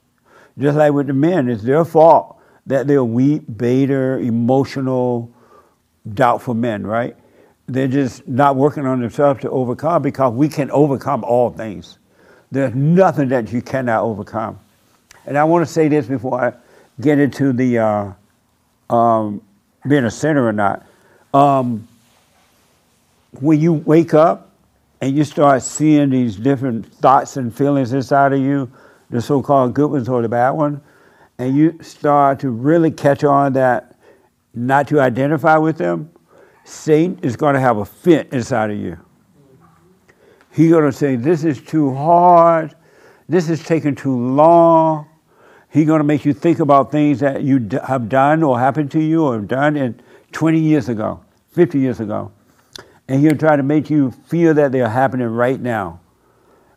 Just 0.57 0.77
like 0.77 0.93
with 0.93 1.07
the 1.07 1.13
men, 1.13 1.49
it's 1.49 1.63
their 1.63 1.85
fault 1.85 2.37
that 2.65 2.87
they're 2.87 3.03
weak, 3.03 3.43
beta, 3.57 4.17
emotional, 4.17 5.33
doubtful 6.13 6.53
men, 6.53 6.85
right? 6.85 7.15
They're 7.67 7.87
just 7.87 8.27
not 8.27 8.55
working 8.55 8.85
on 8.85 8.99
themselves 8.99 9.41
to 9.41 9.49
overcome 9.49 10.01
because 10.01 10.33
we 10.33 10.49
can 10.49 10.71
overcome 10.71 11.23
all 11.23 11.51
things. 11.51 11.99
There's 12.51 12.73
nothing 12.73 13.29
that 13.29 13.51
you 13.51 13.61
cannot 13.61 14.03
overcome. 14.03 14.59
And 15.25 15.37
I 15.37 15.43
want 15.43 15.67
to 15.67 15.71
say 15.71 15.87
this 15.87 16.07
before 16.07 16.41
I 16.41 16.53
get 16.99 17.19
into 17.19 17.53
the 17.53 17.77
uh, 17.79 18.93
um, 18.93 19.41
being 19.87 20.05
a 20.05 20.11
sinner 20.11 20.45
or 20.45 20.53
not. 20.53 20.85
Um, 21.33 21.87
when 23.39 23.59
you 23.59 23.73
wake 23.73 24.13
up 24.15 24.49
and 25.01 25.15
you 25.15 25.23
start 25.23 25.61
seeing 25.61 26.09
these 26.09 26.35
different 26.35 26.91
thoughts 26.95 27.37
and 27.37 27.55
feelings 27.55 27.93
inside 27.93 28.33
of 28.33 28.39
you, 28.39 28.69
the 29.09 29.21
so 29.21 29.41
called 29.41 29.73
good 29.73 29.91
ones 29.91 30.09
or 30.09 30.21
the 30.21 30.29
bad 30.29 30.51
ones, 30.51 30.79
and 31.37 31.55
you 31.55 31.77
start 31.81 32.39
to 32.39 32.49
really 32.49 32.91
catch 32.91 33.23
on 33.23 33.53
that 33.53 33.88
not 34.53 34.87
to 34.89 34.99
identify 34.99 35.57
with 35.57 35.77
them, 35.77 36.11
Satan 36.65 37.19
is 37.23 37.35
going 37.35 37.53
to 37.55 37.59
have 37.59 37.77
a 37.77 37.85
fit 37.85 38.31
inside 38.31 38.71
of 38.71 38.77
you. 38.77 38.97
He's 40.51 40.71
going 40.71 40.83
to 40.85 40.91
say, 40.91 41.15
This 41.15 41.43
is 41.43 41.61
too 41.61 41.93
hard. 41.93 42.75
This 43.27 43.49
is 43.49 43.63
taking 43.63 43.95
too 43.95 44.15
long. 44.17 45.07
He's 45.71 45.85
going 45.85 45.99
to 45.99 46.03
make 46.03 46.25
you 46.25 46.33
think 46.33 46.59
about 46.59 46.91
things 46.91 47.19
that 47.19 47.43
you 47.43 47.59
d- 47.59 47.77
have 47.87 48.09
done 48.09 48.41
or 48.41 48.59
happened 48.59 48.89
to 48.91 48.99
you 48.99 49.23
or 49.23 49.33
have 49.35 49.47
done 49.47 49.77
in 49.77 50.01
20 50.31 50.59
years 50.59 50.89
ago, 50.89 51.21
50 51.51 51.77
years 51.79 51.99
ago. 51.99 52.31
And 53.07 53.21
he'll 53.21 53.37
try 53.37 53.55
to 53.55 53.61
make 53.63 53.89
you 53.89 54.09
feel 54.11 54.53
that 54.55 54.71
they're 54.71 54.89
happening 54.89 55.27
right 55.27 55.59
now. 55.59 55.99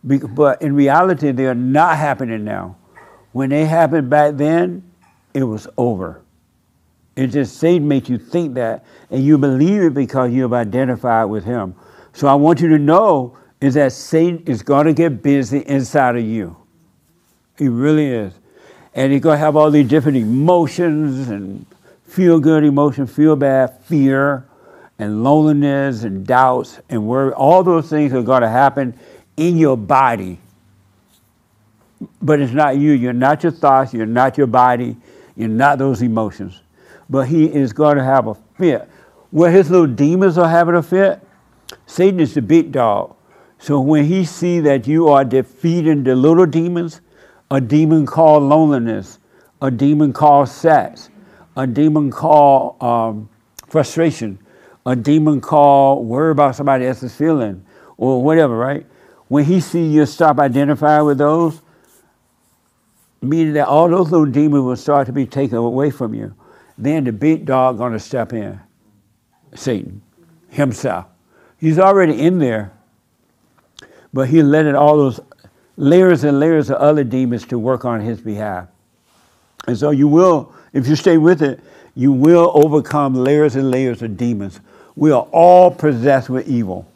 Be- 0.07 0.19
But 0.19 0.61
in 0.61 0.74
reality, 0.74 1.32
they're 1.32 1.55
not 1.55 1.97
happening 1.97 2.44
now. 2.44 2.77
When 3.32 3.49
they 3.49 3.65
happened 3.65 4.11
back 4.11 4.36
then, 4.36 4.82
it 5.32 5.44
was 5.44 5.66
over. 5.78 6.22
It 7.14 7.28
just 7.28 7.59
Satan 7.59 7.86
makes 7.89 8.09
you 8.09 8.18
think 8.18 8.55
that, 8.55 8.84
and 9.10 9.22
you 9.22 9.36
believe 9.39 9.82
it 9.82 9.94
because 9.94 10.32
you 10.32 10.43
have 10.43 10.52
identified 10.52 11.28
with 11.28 11.44
him. 11.44 11.74
So 12.12 12.26
I 12.26 12.34
want 12.34 12.60
you 12.60 12.68
to 12.68 12.78
know 12.78 13.36
is 13.60 13.74
that 13.74 13.93
Satan 13.93 14.43
is 14.47 14.62
going 14.62 14.86
to 14.86 14.93
get 14.93 15.22
busy 15.22 15.60
inside 15.60 16.16
of 16.16 16.24
you. 16.24 16.56
He 17.59 17.68
really 17.68 18.06
is. 18.06 18.32
And 18.94 19.12
he's 19.12 19.22
going 19.22 19.36
to 19.36 19.39
have 19.39 19.56
all 19.56 19.70
these 19.70 19.89
different 19.89 20.18
emotions 20.18 21.28
and 21.28 21.64
feel 22.05 22.40
good 22.40 22.64
emotion, 22.64 23.06
feel 23.06 23.36
bad, 23.36 23.78
fear, 23.84 24.47
and 24.98 25.24
loneliness 25.24 26.02
and 26.02 26.26
doubts 26.26 26.80
and 26.89 27.06
worry. 27.06 27.32
All 27.32 27.62
those 27.62 27.89
things 27.89 28.12
are 28.12 28.22
going 28.22 28.43
to 28.43 28.48
happen 28.48 28.98
in 29.36 29.56
your 29.56 29.76
body. 29.76 30.39
But 32.20 32.40
it's 32.40 32.52
not 32.52 32.76
you. 32.76 32.93
You're 32.93 33.12
not 33.12 33.43
your 33.43 33.52
thoughts. 33.52 33.94
You're 33.94 34.06
not 34.06 34.36
your 34.36 34.47
body. 34.47 34.97
You're 35.36 35.48
not 35.48 35.78
those 35.78 36.02
emotions. 36.02 36.60
But 37.12 37.28
he 37.28 37.44
is 37.44 37.74
going 37.74 37.98
to 37.98 38.05
have 38.05 38.26
a 38.26 38.34
fit. 38.34 38.89
Where 39.30 39.51
his 39.51 39.70
little 39.70 39.86
demons 39.86 40.39
are 40.39 40.48
having 40.48 40.76
a 40.76 40.82
fit, 40.82 41.20
Satan 41.84 42.20
is 42.20 42.32
the 42.32 42.40
big 42.40 42.72
dog. 42.72 43.14
So 43.59 43.80
when 43.80 44.06
he 44.06 44.24
see 44.24 44.60
that 44.60 44.86
you 44.86 45.09
are 45.09 45.22
defeating 45.22 46.05
the 46.05 46.16
little 46.16 46.47
demons, 46.47 47.02
a 47.51 47.60
demon 47.60 48.06
called 48.06 48.44
loneliness, 48.44 49.18
a 49.60 49.70
demon 49.70 50.14
called 50.14 50.48
sex, 50.48 51.10
a 51.55 51.66
demon 51.66 52.10
called 52.10 52.82
um, 52.82 53.28
frustration, 53.68 54.39
a 54.86 54.97
demon 54.97 55.43
called 55.43 56.06
worry 56.06 56.30
about 56.30 56.56
somebody 56.56 56.86
else's 56.86 57.14
feeling, 57.14 57.62
or 57.98 58.22
whatever, 58.22 58.56
right? 58.56 58.86
When 59.28 59.44
he 59.44 59.60
see 59.60 59.84
you 59.84 60.06
stop 60.06 60.39
identifying 60.39 61.05
with 61.05 61.18
those, 61.18 61.60
meaning 63.20 63.52
that 63.52 63.68
all 63.68 63.90
those 63.90 64.10
little 64.10 64.24
demons 64.24 64.64
will 64.64 64.76
start 64.76 65.09
to 65.09 65.12
be 65.12 65.26
taken 65.26 65.59
away 65.59 65.90
from 65.90 66.14
you. 66.14 66.34
Then 66.82 67.04
the 67.04 67.12
big 67.12 67.44
dog 67.44 67.78
gonna 67.78 68.00
step 68.00 68.32
in, 68.32 68.59
Satan, 69.54 70.02
himself. 70.48 71.06
He's 71.56 71.78
already 71.78 72.20
in 72.20 72.40
there, 72.40 72.72
but 74.12 74.28
he 74.28 74.42
letting 74.42 74.74
all 74.74 74.96
those 74.96 75.20
layers 75.76 76.24
and 76.24 76.40
layers 76.40 76.70
of 76.70 76.78
other 76.78 77.04
demons 77.04 77.46
to 77.46 77.59
work 77.59 77.84
on 77.84 78.00
his 78.00 78.20
behalf. 78.20 78.66
And 79.68 79.78
so 79.78 79.90
you 79.90 80.09
will, 80.09 80.52
if 80.72 80.88
you 80.88 80.96
stay 80.96 81.18
with 81.18 81.40
it, 81.40 81.60
you 81.94 82.10
will 82.10 82.50
overcome 82.52 83.14
layers 83.14 83.54
and 83.54 83.70
layers 83.70 84.02
of 84.02 84.16
demons. 84.16 84.59
We 84.96 85.12
are 85.12 85.28
all 85.30 85.70
possessed 85.70 86.28
with 86.28 86.48
evil. 86.48 86.90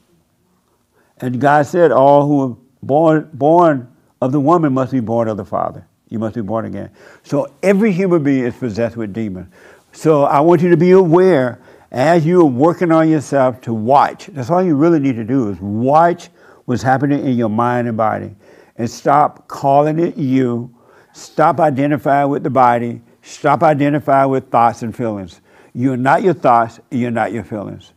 And 1.21 1.41
God 1.41 1.65
said, 1.65 1.93
all 1.93 2.27
who 2.27 2.43
are 2.43 2.57
born, 2.83 3.31
born 3.33 3.95
of 4.21 4.33
the 4.33 4.41
woman 4.41 4.73
must 4.73 4.91
be 4.91 4.99
born 4.99 5.29
of 5.29 5.37
the 5.37 5.45
Father. 5.45 5.87
You 6.09 6.19
must 6.19 6.35
be 6.35 6.41
born 6.41 6.65
again. 6.65 6.91
So 7.25 7.53
every 7.63 7.93
human 7.93 8.23
being 8.23 8.45
is 8.45 8.55
possessed 8.55 8.97
with 8.97 9.13
demons. 9.13 9.53
So 9.97 10.25
I 10.25 10.41
want 10.41 10.61
you 10.61 10.69
to 10.69 10.77
be 10.77 10.91
aware 10.91 11.59
as 11.91 12.27
you 12.27 12.43
are 12.43 12.45
working 12.45 12.93
on 12.93 13.09
yourself 13.09 13.63
to 13.63 13.73
watch. 13.73 14.27
That's 14.27 14.51
all 14.51 14.63
you 14.63 14.77
really 14.77 15.01
need 15.01 15.17
to 15.17 15.25
do 15.25 15.49
is 15.49 15.59
watch 15.59 16.29
what's 16.67 16.83
happening 16.83 17.25
in 17.25 17.39
your 17.39 17.49
mind 17.49 17.89
and 17.89 17.97
body. 17.97 18.37
And 18.77 18.91
stop 18.91 19.49
calling 19.49 19.99
it 19.99 20.19
you. 20.19 20.71
Stop 21.15 21.61
identifying 21.61 22.29
with 22.29 22.43
the 22.43 22.51
body. 22.51 23.01
Stop 23.23 23.63
identifying 23.63 24.29
with 24.29 24.51
thoughts 24.51 24.83
and 24.83 24.95
feelings. 24.95 25.41
You're 25.73 25.97
not 25.97 26.23
your 26.23 26.35
thoughts, 26.35 26.79
you're 26.91 27.11
not 27.11 27.33
your 27.33 27.45
feelings. 27.45 27.95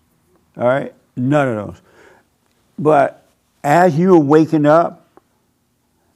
All 0.55 0.67
right? 0.67 0.93
None 1.17 1.49
of 1.49 1.67
those. 1.67 1.81
But 2.77 3.25
as 3.61 3.99
you 3.99 4.15
are 4.15 4.19
waking 4.19 4.65
up, 4.65 5.05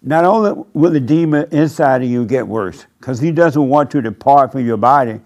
not 0.01 0.23
only 0.23 0.63
will 0.73 0.91
the 0.91 1.01
demon 1.01 1.49
inside 1.51 2.03
of 2.03 2.09
you 2.09 2.25
get 2.25 2.47
worse, 2.47 2.85
because 3.01 3.19
he 3.19 3.31
doesn't 3.33 3.67
want 3.67 3.91
to 3.91 4.01
depart 4.01 4.53
from 4.53 4.65
your 4.65 4.77
body, 4.77 5.19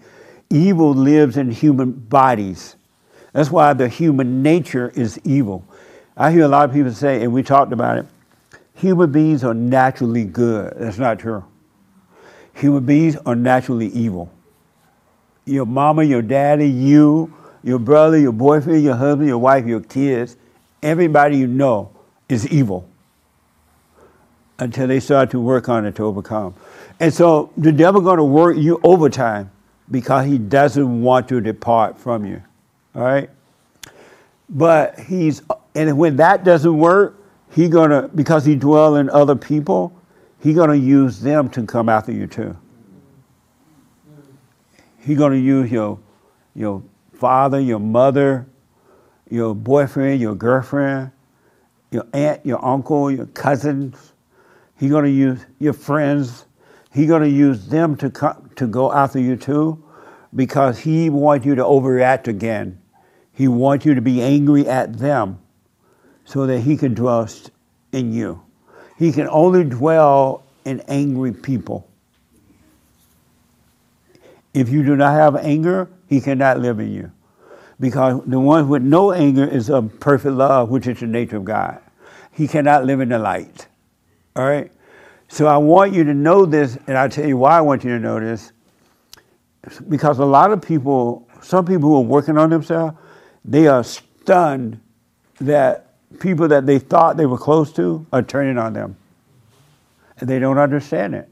evil 0.50 0.94
lives 0.94 1.36
in 1.36 1.50
human 1.50 1.92
bodies. 1.92 2.76
That's 3.32 3.50
why 3.50 3.72
the 3.74 3.88
human 3.88 4.42
nature 4.42 4.90
is 4.94 5.20
evil. 5.24 5.64
I 6.16 6.32
hear 6.32 6.44
a 6.44 6.48
lot 6.48 6.68
of 6.68 6.74
people 6.74 6.92
say, 6.92 7.22
and 7.22 7.32
we 7.32 7.42
talked 7.42 7.72
about 7.72 7.98
it, 7.98 8.06
human 8.74 9.12
beings 9.12 9.44
are 9.44 9.54
naturally 9.54 10.24
good. 10.24 10.74
That's 10.76 10.98
not 10.98 11.18
true. 11.18 11.44
Human 12.54 12.84
beings 12.84 13.16
are 13.24 13.36
naturally 13.36 13.88
evil. 13.88 14.30
Your 15.44 15.66
mama, 15.66 16.02
your 16.02 16.22
daddy, 16.22 16.68
you, 16.68 17.32
your 17.62 17.78
brother, 17.78 18.18
your 18.18 18.32
boyfriend, 18.32 18.82
your 18.82 18.96
husband, 18.96 19.28
your 19.28 19.38
wife, 19.38 19.66
your 19.66 19.80
kids, 19.80 20.36
everybody 20.82 21.36
you 21.36 21.46
know 21.46 21.90
is 22.28 22.48
evil 22.48 22.88
until 24.58 24.88
they 24.88 25.00
start 25.00 25.30
to 25.30 25.40
work 25.40 25.68
on 25.68 25.86
it 25.86 25.94
to 25.96 26.04
overcome. 26.04 26.54
And 26.98 27.14
so 27.14 27.52
the 27.56 27.70
devil 27.70 28.00
going 28.00 28.16
to 28.16 28.24
work 28.24 28.56
you 28.56 28.80
overtime 28.82 29.50
because 29.90 30.26
he 30.26 30.38
doesn't 30.38 31.02
want 31.02 31.28
to 31.28 31.40
depart 31.40 31.98
from 31.98 32.24
you. 32.24 32.42
All 32.94 33.02
right? 33.02 33.30
But 34.48 34.98
he's 34.98 35.42
and 35.74 35.96
when 35.98 36.16
that 36.16 36.44
doesn't 36.44 36.76
work, 36.76 37.16
he 37.52 37.68
to 37.90 38.10
because 38.14 38.44
he 38.44 38.54
dwell 38.54 38.96
in 38.96 39.10
other 39.10 39.36
people, 39.36 39.92
he 40.42 40.54
to 40.70 40.78
use 40.78 41.20
them 41.20 41.50
to 41.50 41.64
come 41.64 41.88
after 41.88 42.12
you 42.12 42.26
too. 42.26 42.56
He 45.00 45.14
to 45.32 45.38
use 45.38 45.70
your 45.70 45.98
your 46.54 46.82
father, 47.12 47.60
your 47.60 47.80
mother, 47.80 48.46
your 49.30 49.54
boyfriend, 49.54 50.20
your 50.20 50.34
girlfriend, 50.34 51.10
your 51.90 52.06
aunt, 52.12 52.44
your 52.44 52.64
uncle, 52.64 53.10
your 53.10 53.26
cousins. 53.26 54.12
He's 54.78 54.90
going 54.90 55.04
to 55.04 55.10
use 55.10 55.44
your 55.58 55.72
friends. 55.72 56.44
He's 56.92 57.06
going 57.06 57.22
to 57.22 57.28
use 57.28 57.66
them 57.68 57.96
to 57.96 58.10
to 58.56 58.66
go 58.66 58.92
after 58.92 59.20
you 59.20 59.36
too, 59.36 59.82
because 60.34 60.78
he 60.78 61.10
wants 61.10 61.46
you 61.46 61.54
to 61.54 61.62
overreact 61.62 62.26
again. 62.26 62.80
He 63.32 63.46
wants 63.46 63.86
you 63.86 63.94
to 63.94 64.00
be 64.00 64.22
angry 64.22 64.66
at 64.66 64.98
them, 64.98 65.38
so 66.24 66.46
that 66.46 66.60
he 66.60 66.76
can 66.76 66.94
dwell 66.94 67.28
in 67.92 68.12
you. 68.12 68.42
He 68.98 69.12
can 69.12 69.28
only 69.28 69.64
dwell 69.64 70.44
in 70.64 70.80
angry 70.88 71.32
people. 71.32 71.88
If 74.52 74.68
you 74.70 74.82
do 74.82 74.96
not 74.96 75.12
have 75.12 75.36
anger, 75.36 75.88
he 76.08 76.20
cannot 76.20 76.58
live 76.58 76.80
in 76.80 76.92
you. 76.92 77.12
Because 77.78 78.22
the 78.26 78.40
one 78.40 78.68
with 78.68 78.82
no 78.82 79.12
anger 79.12 79.46
is 79.46 79.70
of 79.70 80.00
perfect 80.00 80.34
love, 80.34 80.68
which 80.68 80.88
is 80.88 80.98
the 80.98 81.06
nature 81.06 81.36
of 81.36 81.44
God. 81.44 81.80
He 82.32 82.48
cannot 82.48 82.84
live 82.84 83.00
in 83.00 83.10
the 83.10 83.18
light. 83.18 83.68
All 84.34 84.44
right? 84.44 84.72
So 85.28 85.46
I 85.46 85.58
want 85.58 85.92
you 85.92 86.04
to 86.04 86.14
know 86.14 86.46
this, 86.46 86.76
and 86.86 86.96
I'll 86.96 87.10
tell 87.10 87.26
you 87.26 87.36
why 87.36 87.58
I 87.58 87.60
want 87.60 87.84
you 87.84 87.90
to 87.90 87.98
know 87.98 88.18
this. 88.18 88.52
Because 89.88 90.18
a 90.18 90.24
lot 90.24 90.50
of 90.50 90.62
people, 90.62 91.28
some 91.42 91.66
people 91.66 91.90
who 91.90 91.96
are 91.96 92.00
working 92.00 92.38
on 92.38 92.50
themselves, 92.50 92.96
they 93.44 93.66
are 93.66 93.84
stunned 93.84 94.80
that 95.40 95.92
people 96.18 96.48
that 96.48 96.66
they 96.66 96.78
thought 96.78 97.16
they 97.16 97.26
were 97.26 97.38
close 97.38 97.72
to 97.74 98.06
are 98.12 98.22
turning 98.22 98.56
on 98.56 98.72
them. 98.72 98.96
And 100.18 100.28
they 100.28 100.38
don't 100.38 100.58
understand 100.58 101.14
it. 101.14 101.28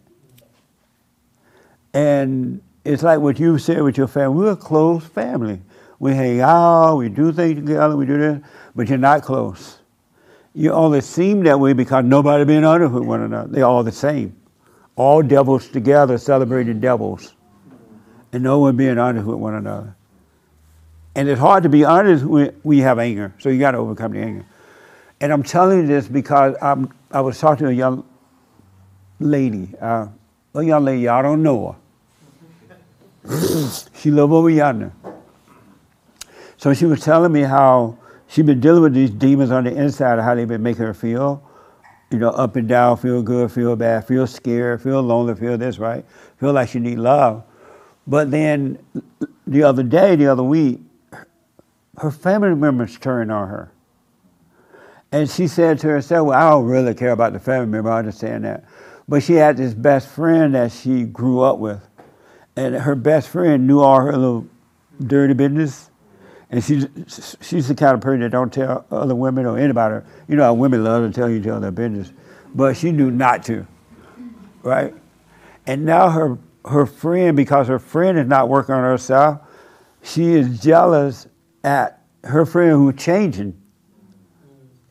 And 1.94 2.60
it's 2.84 3.02
like 3.02 3.20
what 3.20 3.40
you 3.40 3.58
said 3.58 3.82
with 3.82 3.96
your 3.96 4.06
family. 4.06 4.36
We're 4.36 4.52
a 4.52 4.56
close 4.56 5.04
family. 5.04 5.60
We 5.98 6.14
hang 6.14 6.40
out, 6.40 6.96
we 6.96 7.08
do 7.08 7.32
things 7.32 7.56
together, 7.56 7.96
we 7.96 8.04
do 8.04 8.18
this, 8.18 8.42
but 8.74 8.88
you're 8.88 8.98
not 8.98 9.22
close. 9.22 9.78
You 10.56 10.72
only 10.72 11.02
seem 11.02 11.42
that 11.42 11.60
way 11.60 11.74
because 11.74 12.06
nobody 12.06 12.46
being 12.46 12.64
honest 12.64 12.90
with 12.94 13.04
one 13.04 13.20
another. 13.20 13.46
They're 13.46 13.66
all 13.66 13.84
the 13.84 13.92
same. 13.92 14.34
All 14.96 15.22
devils 15.22 15.68
together 15.68 16.16
celebrating 16.16 16.80
devils. 16.80 17.34
And 18.32 18.42
no 18.42 18.60
one 18.60 18.74
being 18.74 18.96
honest 18.96 19.26
with 19.26 19.36
one 19.36 19.52
another. 19.52 19.94
And 21.14 21.28
it's 21.28 21.38
hard 21.38 21.64
to 21.64 21.68
be 21.68 21.84
honest 21.84 22.24
when 22.24 22.58
we 22.64 22.78
have 22.78 22.98
anger. 22.98 23.34
So 23.38 23.50
you 23.50 23.58
got 23.58 23.72
to 23.72 23.78
overcome 23.78 24.12
the 24.12 24.20
anger. 24.20 24.46
And 25.20 25.30
I'm 25.30 25.42
telling 25.42 25.82
you 25.82 25.86
this 25.86 26.08
because 26.08 26.56
I'm, 26.62 26.90
I 27.10 27.20
was 27.20 27.38
talking 27.38 27.66
to 27.66 27.70
a 27.70 27.74
young 27.74 28.02
lady, 29.20 29.74
uh, 29.78 30.08
a 30.54 30.62
young 30.62 30.86
lady, 30.86 31.06
I 31.06 31.20
don't 31.20 31.42
know 31.42 31.76
her. 33.24 33.38
she 33.94 34.10
live 34.10 34.32
over 34.32 34.48
yonder. 34.48 34.90
So 36.56 36.72
she 36.72 36.86
was 36.86 37.00
telling 37.02 37.32
me 37.32 37.42
how 37.42 37.98
she'd 38.28 38.46
been 38.46 38.60
dealing 38.60 38.82
with 38.82 38.94
these 38.94 39.10
demons 39.10 39.50
on 39.50 39.64
the 39.64 39.74
inside 39.74 40.18
of 40.18 40.24
how 40.24 40.34
they've 40.34 40.48
been 40.48 40.62
making 40.62 40.84
her 40.84 40.94
feel. 40.94 41.42
You 42.10 42.18
know, 42.18 42.30
up 42.30 42.56
and 42.56 42.68
down, 42.68 42.96
feel 42.98 43.22
good, 43.22 43.50
feel 43.50 43.74
bad, 43.74 44.06
feel 44.06 44.26
scared, 44.26 44.80
feel 44.80 45.02
lonely, 45.02 45.34
feel 45.34 45.58
this, 45.58 45.78
right? 45.78 46.04
Feel 46.38 46.52
like 46.52 46.68
she 46.68 46.78
need 46.78 46.98
love. 46.98 47.42
But 48.06 48.30
then 48.30 48.78
the 49.46 49.64
other 49.64 49.82
day, 49.82 50.14
the 50.14 50.28
other 50.28 50.42
week, 50.42 50.80
her 51.98 52.10
family 52.10 52.54
members 52.54 52.98
turned 52.98 53.32
on 53.32 53.48
her. 53.48 53.72
And 55.12 55.30
she 55.30 55.48
said 55.48 55.78
to 55.80 55.88
herself, 55.88 56.28
Well, 56.28 56.38
I 56.38 56.50
don't 56.50 56.66
really 56.66 56.94
care 56.94 57.12
about 57.12 57.32
the 57.32 57.40
family 57.40 57.66
member, 57.66 57.90
I 57.90 57.98
understand 57.98 58.44
that. 58.44 58.64
But 59.08 59.22
she 59.22 59.34
had 59.34 59.56
this 59.56 59.72
best 59.72 60.08
friend 60.08 60.54
that 60.54 60.72
she 60.72 61.04
grew 61.04 61.40
up 61.40 61.58
with. 61.58 61.80
And 62.56 62.74
her 62.74 62.94
best 62.94 63.28
friend 63.28 63.66
knew 63.66 63.80
all 63.80 64.00
her 64.00 64.12
little 64.12 64.46
dirty 65.04 65.34
business. 65.34 65.90
And 66.50 66.62
she's, 66.62 66.86
she's 67.40 67.68
the 67.68 67.74
kind 67.74 67.94
of 67.94 68.00
person 68.00 68.20
that 68.20 68.30
don't 68.30 68.52
tell 68.52 68.86
other 68.90 69.14
women 69.14 69.46
or 69.46 69.58
anybody. 69.58 70.06
You 70.28 70.36
know 70.36 70.44
how 70.44 70.54
women 70.54 70.84
love 70.84 71.02
to 71.02 71.12
tell 71.12 71.28
each 71.28 71.46
other 71.46 71.70
business. 71.70 72.12
But 72.54 72.76
she 72.76 72.92
knew 72.92 73.10
not 73.10 73.42
to, 73.44 73.66
right? 74.62 74.94
And 75.66 75.84
now 75.84 76.08
her, 76.10 76.38
her 76.64 76.86
friend, 76.86 77.36
because 77.36 77.66
her 77.68 77.80
friend 77.80 78.16
is 78.16 78.26
not 78.26 78.48
working 78.48 78.74
on 78.74 78.82
herself, 78.82 79.40
she 80.02 80.34
is 80.34 80.60
jealous 80.60 81.26
at 81.64 82.02
her 82.22 82.46
friend 82.46 82.72
who's 82.72 82.94
changing. 82.96 83.60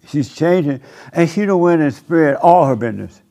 She's 0.08 0.36
changing. 0.36 0.82
And 1.14 1.30
she 1.30 1.46
don't 1.46 1.62
went 1.62 1.82
and 1.82 1.94
spread 1.94 2.36
all 2.36 2.66
her 2.66 2.76
business. 2.76 3.22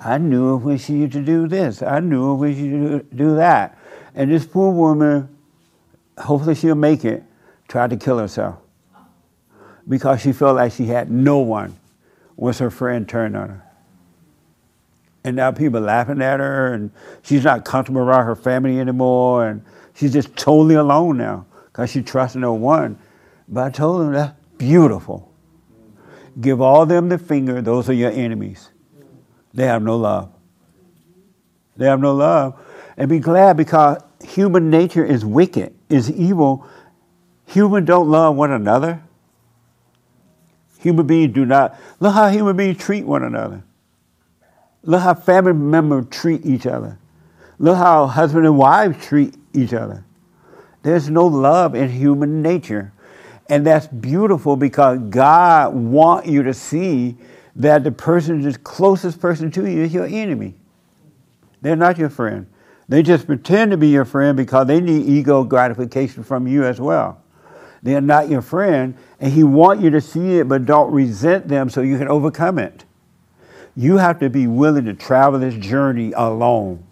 I 0.00 0.18
knew 0.18 0.48
her 0.48 0.56
when 0.56 0.78
she 0.78 0.94
used 0.94 1.12
to 1.14 1.22
do 1.22 1.48
this. 1.48 1.82
I 1.82 2.00
knew 2.00 2.28
her 2.28 2.34
when 2.34 2.54
she 2.54 2.66
used 2.66 3.10
to 3.10 3.16
do 3.16 3.36
that. 3.36 3.78
And 4.14 4.30
this 4.30 4.46
poor 4.46 4.72
woman 4.72 5.33
hopefully 6.18 6.54
she'll 6.54 6.74
make 6.74 7.04
it, 7.04 7.22
tried 7.68 7.90
to 7.90 7.96
kill 7.96 8.18
herself 8.18 8.58
because 9.88 10.20
she 10.20 10.32
felt 10.32 10.56
like 10.56 10.72
she 10.72 10.86
had 10.86 11.10
no 11.10 11.38
one 11.38 11.76
once 12.36 12.58
her 12.58 12.70
friend 12.70 13.08
turned 13.08 13.36
on 13.36 13.48
her. 13.48 13.64
And 15.24 15.36
now 15.36 15.52
people 15.52 15.78
are 15.78 15.82
laughing 15.82 16.20
at 16.20 16.40
her, 16.40 16.74
and 16.74 16.90
she's 17.22 17.44
not 17.44 17.64
comfortable 17.64 18.02
around 18.02 18.26
her 18.26 18.36
family 18.36 18.78
anymore, 18.78 19.46
and 19.46 19.64
she's 19.94 20.12
just 20.12 20.36
totally 20.36 20.74
alone 20.74 21.16
now 21.16 21.46
because 21.66 21.90
she 21.90 22.02
trusts 22.02 22.36
no 22.36 22.52
one. 22.52 22.98
But 23.48 23.64
I 23.64 23.70
told 23.70 24.02
them 24.02 24.12
that's 24.12 24.38
beautiful. 24.58 25.32
Give 26.40 26.60
all 26.60 26.84
them 26.84 27.08
the 27.08 27.18
finger, 27.18 27.62
those 27.62 27.88
are 27.88 27.94
your 27.94 28.10
enemies. 28.10 28.68
They 29.54 29.66
have 29.66 29.82
no 29.82 29.96
love. 29.96 30.30
They 31.76 31.86
have 31.86 32.00
no 32.00 32.14
love. 32.14 32.60
And 32.96 33.08
be 33.08 33.18
glad 33.18 33.56
because 33.56 34.02
human 34.22 34.68
nature 34.68 35.04
is 35.04 35.24
wicked, 35.24 35.74
is 35.94 36.10
evil. 36.10 36.66
human 37.46 37.84
don't 37.84 38.08
love 38.08 38.36
one 38.36 38.50
another. 38.50 39.02
Human 40.80 41.06
beings 41.06 41.32
do 41.32 41.46
not. 41.46 41.78
Look 42.00 42.14
how 42.14 42.28
human 42.28 42.56
beings 42.56 42.78
treat 42.78 43.04
one 43.04 43.22
another. 43.22 43.62
Look 44.82 45.00
how 45.00 45.14
family 45.14 45.54
members 45.54 46.06
treat 46.10 46.44
each 46.44 46.66
other. 46.66 46.98
Look 47.58 47.76
how 47.76 48.06
husband 48.06 48.44
and 48.44 48.58
wife 48.58 49.02
treat 49.02 49.34
each 49.54 49.72
other. 49.72 50.04
There's 50.82 51.08
no 51.08 51.26
love 51.26 51.74
in 51.74 51.88
human 51.88 52.42
nature. 52.42 52.92
And 53.48 53.66
that's 53.66 53.86
beautiful 53.86 54.56
because 54.56 54.98
God 54.98 55.74
wants 55.74 56.28
you 56.28 56.42
to 56.42 56.52
see 56.52 57.16
that 57.56 57.84
the 57.84 57.92
person, 57.92 58.42
the 58.42 58.58
closest 58.58 59.20
person 59.20 59.50
to 59.52 59.70
you, 59.70 59.82
is 59.84 59.94
your 59.94 60.06
enemy. 60.06 60.54
They're 61.62 61.76
not 61.76 61.96
your 61.96 62.10
friend. 62.10 62.46
They 62.88 63.02
just 63.02 63.26
pretend 63.26 63.70
to 63.70 63.76
be 63.76 63.88
your 63.88 64.04
friend 64.04 64.36
because 64.36 64.66
they 64.66 64.80
need 64.80 65.06
ego 65.06 65.44
gratification 65.44 66.22
from 66.22 66.46
you 66.46 66.64
as 66.64 66.80
well. 66.80 67.22
They 67.82 67.94
are 67.94 68.00
not 68.00 68.28
your 68.28 68.42
friend, 68.42 68.96
and 69.20 69.32
He 69.32 69.44
wants 69.44 69.82
you 69.82 69.90
to 69.90 70.00
see 70.00 70.38
it, 70.38 70.48
but 70.48 70.64
don't 70.64 70.92
resent 70.92 71.48
them 71.48 71.68
so 71.68 71.82
you 71.82 71.98
can 71.98 72.08
overcome 72.08 72.58
it. 72.58 72.84
You 73.76 73.96
have 73.96 74.20
to 74.20 74.30
be 74.30 74.46
willing 74.46 74.84
to 74.84 74.94
travel 74.94 75.38
this 75.40 75.54
journey 75.54 76.12
alone. 76.12 76.84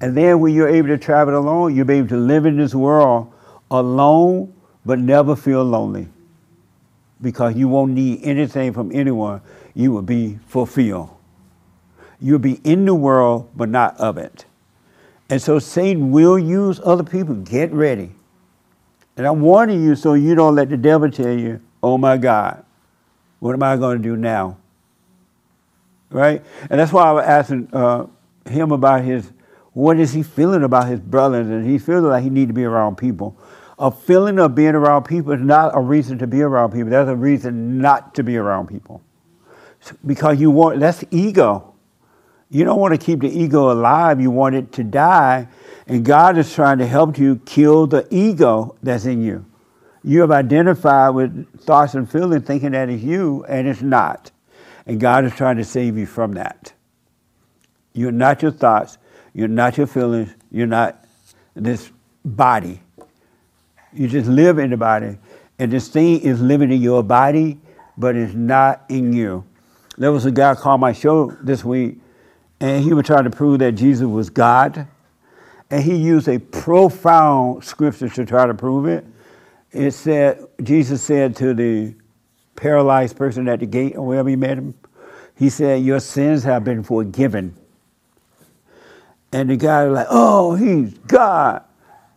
And 0.00 0.16
then 0.16 0.40
when 0.40 0.54
you're 0.54 0.68
able 0.68 0.88
to 0.88 0.98
travel 0.98 1.36
alone, 1.36 1.74
you'll 1.74 1.86
be 1.86 1.94
able 1.94 2.08
to 2.08 2.16
live 2.16 2.46
in 2.46 2.56
this 2.56 2.74
world 2.74 3.32
alone, 3.70 4.54
but 4.84 4.98
never 4.98 5.34
feel 5.34 5.64
lonely. 5.64 6.08
Because 7.20 7.56
you 7.56 7.68
won't 7.68 7.92
need 7.92 8.22
anything 8.22 8.74
from 8.74 8.90
anyone. 8.92 9.40
You 9.74 9.92
will 9.92 10.02
be 10.02 10.38
fulfilled. 10.48 11.15
You'll 12.20 12.38
be 12.38 12.60
in 12.64 12.84
the 12.86 12.94
world, 12.94 13.50
but 13.54 13.68
not 13.68 13.96
of 13.98 14.18
it. 14.18 14.46
And 15.28 15.42
so 15.42 15.58
Satan 15.58 16.12
will 16.12 16.38
use 16.38 16.80
other 16.84 17.02
people. 17.02 17.34
Get 17.34 17.72
ready. 17.72 18.12
And 19.16 19.26
I'm 19.26 19.40
warning 19.40 19.82
you 19.82 19.96
so 19.96 20.14
you 20.14 20.34
don't 20.34 20.54
let 20.54 20.68
the 20.68 20.76
devil 20.76 21.10
tell 21.10 21.32
you, 21.32 21.60
oh 21.82 21.98
my 21.98 22.16
God, 22.16 22.64
what 23.40 23.54
am 23.54 23.62
I 23.62 23.76
going 23.76 23.98
to 23.98 24.02
do 24.02 24.16
now? 24.16 24.58
Right? 26.10 26.44
And 26.70 26.78
that's 26.78 26.92
why 26.92 27.04
I 27.04 27.12
was 27.12 27.24
asking 27.24 27.68
uh, 27.72 28.06
him 28.48 28.72
about 28.72 29.02
his, 29.02 29.32
what 29.72 29.98
is 29.98 30.12
he 30.12 30.22
feeling 30.22 30.62
about 30.62 30.88
his 30.88 31.00
brothers? 31.00 31.48
And 31.48 31.66
he 31.66 31.78
feels 31.78 32.04
like 32.04 32.22
he 32.22 32.30
need 32.30 32.48
to 32.48 32.54
be 32.54 32.64
around 32.64 32.96
people. 32.96 33.36
A 33.78 33.90
feeling 33.90 34.38
of 34.38 34.54
being 34.54 34.74
around 34.74 35.04
people 35.04 35.32
is 35.32 35.40
not 35.40 35.76
a 35.76 35.80
reason 35.80 36.18
to 36.18 36.26
be 36.26 36.42
around 36.42 36.72
people. 36.72 36.90
That's 36.90 37.10
a 37.10 37.16
reason 37.16 37.78
not 37.78 38.14
to 38.14 38.22
be 38.22 38.36
around 38.36 38.68
people. 38.68 39.02
Because 40.04 40.40
you 40.40 40.50
want, 40.50 40.80
that's 40.80 41.04
ego. 41.10 41.74
You 42.50 42.64
don't 42.64 42.78
want 42.78 42.98
to 42.98 43.04
keep 43.04 43.20
the 43.20 43.28
ego 43.28 43.72
alive. 43.72 44.20
You 44.20 44.30
want 44.30 44.54
it 44.54 44.72
to 44.72 44.84
die. 44.84 45.48
And 45.86 46.04
God 46.04 46.38
is 46.38 46.52
trying 46.52 46.78
to 46.78 46.86
help 46.86 47.18
you 47.18 47.36
kill 47.44 47.86
the 47.86 48.06
ego 48.10 48.76
that's 48.82 49.04
in 49.04 49.22
you. 49.22 49.44
You 50.02 50.20
have 50.20 50.30
identified 50.30 51.14
with 51.14 51.60
thoughts 51.60 51.94
and 51.94 52.10
feelings 52.10 52.46
thinking 52.46 52.72
that 52.72 52.88
it's 52.88 53.02
you, 53.02 53.44
and 53.48 53.66
it's 53.66 53.82
not. 53.82 54.30
And 54.86 55.00
God 55.00 55.24
is 55.24 55.34
trying 55.34 55.56
to 55.56 55.64
save 55.64 55.98
you 55.98 56.06
from 56.06 56.32
that. 56.34 56.72
You're 57.92 58.12
not 58.12 58.42
your 58.42 58.52
thoughts. 58.52 58.98
You're 59.34 59.48
not 59.48 59.76
your 59.76 59.88
feelings. 59.88 60.32
You're 60.50 60.68
not 60.68 61.04
this 61.54 61.90
body. 62.24 62.80
You 63.92 64.08
just 64.08 64.28
live 64.28 64.58
in 64.58 64.70
the 64.70 64.76
body. 64.76 65.18
And 65.58 65.72
this 65.72 65.88
thing 65.88 66.20
is 66.20 66.40
living 66.40 66.70
in 66.70 66.80
your 66.80 67.02
body, 67.02 67.58
but 67.96 68.14
it's 68.14 68.34
not 68.34 68.84
in 68.88 69.12
you. 69.12 69.44
There 69.98 70.12
was 70.12 70.26
a 70.26 70.30
guy 70.30 70.54
called 70.54 70.80
my 70.80 70.92
show 70.92 71.30
this 71.42 71.64
week, 71.64 71.98
and 72.60 72.82
he 72.82 72.92
was 72.92 73.06
trying 73.06 73.24
to 73.24 73.30
prove 73.30 73.58
that 73.58 73.72
Jesus 73.72 74.06
was 74.06 74.30
God. 74.30 74.86
And 75.70 75.82
he 75.82 75.96
used 75.96 76.28
a 76.28 76.38
profound 76.38 77.64
scripture 77.64 78.08
to 78.08 78.24
try 78.24 78.46
to 78.46 78.54
prove 78.54 78.86
it. 78.86 79.04
It 79.72 79.92
said, 79.92 80.46
Jesus 80.62 81.02
said 81.02 81.36
to 81.36 81.52
the 81.54 81.94
paralyzed 82.54 83.16
person 83.16 83.48
at 83.48 83.60
the 83.60 83.66
gate 83.66 83.96
or 83.96 84.06
wherever 84.06 84.28
he 84.28 84.36
met 84.36 84.58
him, 84.58 84.74
he 85.36 85.50
said, 85.50 85.82
Your 85.82 86.00
sins 86.00 86.44
have 86.44 86.64
been 86.64 86.82
forgiven. 86.82 87.54
And 89.32 89.50
the 89.50 89.56
guy 89.56 89.84
was 89.84 89.94
like, 89.96 90.06
Oh, 90.08 90.54
he's 90.54 90.94
God. 91.06 91.62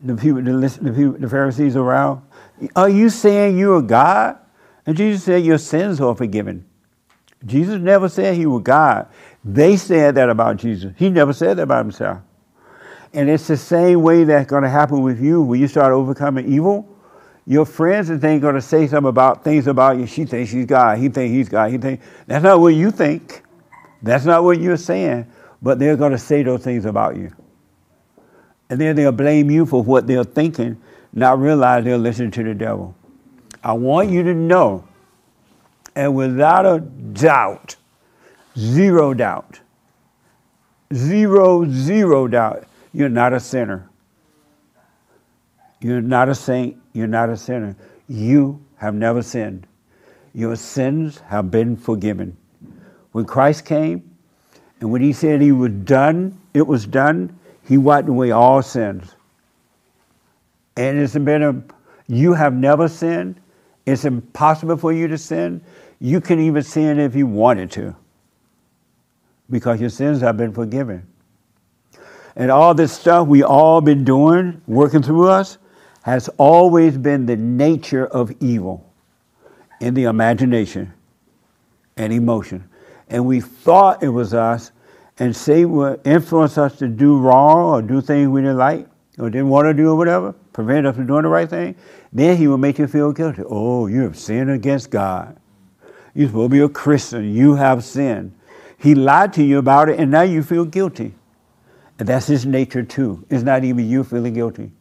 The 0.01 0.15
people, 0.15 0.41
the, 0.41 0.51
the, 0.81 0.93
people, 0.93 1.17
the 1.19 1.27
Pharisees 1.27 1.75
around, 1.75 2.21
Are 2.75 2.87
you 2.87 3.09
saying 3.09 3.57
you're 3.57 3.81
God? 3.81 4.37
And 4.85 4.95
Jesus 4.95 5.23
said, 5.23 5.43
Your 5.43 5.57
sins 5.57 5.99
are 5.99 6.15
forgiven. 6.15 6.65
Jesus 7.45 7.81
never 7.81 8.07
said 8.09 8.35
he 8.35 8.45
was 8.45 8.63
God. 8.63 9.07
They 9.53 9.77
said 9.77 10.15
that 10.15 10.29
about 10.29 10.57
Jesus. 10.57 10.93
He 10.95 11.09
never 11.09 11.33
said 11.33 11.57
that 11.57 11.63
about 11.63 11.85
himself. 11.85 12.19
And 13.13 13.29
it's 13.29 13.47
the 13.47 13.57
same 13.57 14.03
way 14.03 14.23
that's 14.23 14.47
going 14.47 14.61
to 14.61 14.69
happen 14.69 15.01
with 15.01 15.19
you 15.19 15.41
when 15.41 15.59
you 15.59 15.67
start 15.67 15.91
overcoming 15.91 16.51
evil. 16.51 16.87
Your 17.47 17.65
friends 17.65 18.09
things 18.09 18.41
going 18.41 18.53
to 18.53 18.61
say 18.61 18.85
something 18.85 19.09
about 19.09 19.43
things 19.43 19.65
about 19.65 19.97
you. 19.97 20.05
She 20.05 20.25
thinks 20.25 20.51
she's 20.51 20.67
God. 20.67 20.99
He 20.99 21.09
thinks 21.09 21.31
he's 21.31 21.49
God. 21.49 21.71
He 21.71 21.79
thinks 21.79 22.05
that's 22.27 22.43
not 22.43 22.59
what 22.59 22.75
you 22.75 22.91
think. 22.91 23.41
That's 24.03 24.23
not 24.23 24.43
what 24.43 24.59
you're 24.61 24.77
saying. 24.77 25.25
But 25.63 25.79
they're 25.79 25.97
going 25.97 26.11
to 26.11 26.19
say 26.19 26.43
those 26.43 26.63
things 26.63 26.85
about 26.85 27.17
you. 27.17 27.31
And 28.69 28.79
then 28.79 28.95
they'll 28.95 29.11
blame 29.11 29.49
you 29.49 29.65
for 29.65 29.81
what 29.81 30.05
they're 30.05 30.23
thinking, 30.23 30.79
not 31.11 31.39
realize 31.39 31.85
they're 31.85 31.97
listening 31.97 32.29
to 32.31 32.43
the 32.43 32.53
devil. 32.53 32.95
I 33.63 33.73
want 33.73 34.11
you 34.11 34.21
to 34.21 34.33
know, 34.35 34.87
and 35.95 36.15
without 36.15 36.67
a 36.67 36.79
doubt, 36.79 37.77
zero 38.57 39.13
doubt, 39.13 39.59
zero, 40.93 41.69
zero 41.69 42.27
doubt, 42.27 42.65
you're 42.93 43.09
not 43.09 43.33
a 43.33 43.39
sinner. 43.39 43.89
You're 45.81 46.01
not 46.01 46.29
a 46.29 46.35
saint. 46.35 46.77
You're 46.93 47.07
not 47.07 47.29
a 47.29 47.37
sinner. 47.37 47.75
You 48.07 48.63
have 48.77 48.93
never 48.93 49.21
sinned. 49.21 49.67
Your 50.33 50.55
sins 50.55 51.19
have 51.27 51.51
been 51.51 51.75
forgiven. 51.75 52.35
When 53.11 53.25
Christ 53.25 53.65
came, 53.65 54.03
and 54.79 54.91
when 54.91 55.01
he 55.01 55.13
said 55.13 55.41
he 55.41 55.51
was 55.51 55.71
done, 55.71 56.39
it 56.53 56.65
was 56.65 56.85
done, 56.85 57.37
he 57.67 57.77
wiped 57.77 58.09
away 58.09 58.31
all 58.31 58.61
sins. 58.61 59.15
And 60.77 60.97
it's 60.97 61.17
been 61.17 61.43
a, 61.43 61.63
you 62.07 62.33
have 62.33 62.53
never 62.53 62.87
sinned. 62.87 63.39
It's 63.85 64.05
impossible 64.05 64.77
for 64.77 64.93
you 64.93 65.07
to 65.07 65.17
sin. 65.17 65.61
You 65.99 66.21
can 66.21 66.39
even 66.39 66.63
sin 66.63 66.99
if 66.99 67.15
you 67.15 67.27
wanted 67.27 67.71
to 67.71 67.95
because 69.49 69.81
your 69.81 69.89
sins 69.89 70.21
have 70.21 70.37
been 70.37 70.53
forgiven. 70.53 71.07
And 72.35 72.51
all 72.51 72.73
this 72.73 72.93
stuff 72.93 73.27
we 73.27 73.43
all 73.43 73.81
been 73.81 74.03
doing, 74.03 74.61
working 74.67 75.01
through 75.01 75.27
us, 75.27 75.57
has 76.03 76.29
always 76.37 76.97
been 76.97 77.25
the 77.25 77.35
nature 77.35 78.05
of 78.05 78.31
evil 78.41 78.89
in 79.81 79.93
the 79.93 80.03
imagination 80.03 80.93
and 81.97 82.13
emotion. 82.13 82.63
And 83.09 83.25
we 83.25 83.41
thought 83.41 84.03
it 84.03 84.09
was 84.09 84.33
us, 84.33 84.71
and 85.17 85.35
Satan 85.35 85.71
would 85.71 86.01
influence 86.05 86.57
us 86.57 86.77
to 86.77 86.87
do 86.87 87.17
wrong 87.17 87.73
or 87.73 87.81
do 87.81 88.01
things 88.01 88.29
we 88.29 88.41
didn't 88.41 88.57
like 88.57 88.87
or 89.17 89.29
didn't 89.29 89.49
want 89.49 89.65
to 89.65 89.73
do 89.73 89.89
or 89.89 89.95
whatever, 89.95 90.33
prevent 90.53 90.87
us 90.87 90.95
from 90.95 91.07
doing 91.07 91.23
the 91.23 91.29
right 91.29 91.49
thing. 91.49 91.75
Then 92.13 92.37
he 92.37 92.47
would 92.47 92.59
make 92.59 92.79
you 92.79 92.87
feel 92.87 93.11
guilty. 93.11 93.43
Oh, 93.45 93.87
you 93.87 94.01
have 94.01 94.17
sinned 94.17 94.49
against 94.49 94.89
God. 94.89 95.37
You're 96.15 96.27
supposed 96.27 96.51
to 96.51 96.55
be 96.55 96.61
a 96.61 96.69
Christian. 96.69 97.33
You 97.33 97.55
have 97.55 97.83
sinned. 97.83 98.33
He 98.79 98.95
lied 98.95 99.33
to 99.33 99.43
you 99.43 99.57
about 99.59 99.89
it, 99.89 99.99
and 99.99 100.09
now 100.09 100.21
you 100.21 100.41
feel 100.41 100.65
guilty. 100.65 101.13
And 101.99 102.07
that's 102.07 102.27
his 102.27 102.45
nature 102.45 102.83
too. 102.83 103.25
It's 103.29 103.43
not 103.43 103.65
even 103.65 103.87
you 103.87 104.05
feeling 104.05 104.33
guilty. 104.33 104.71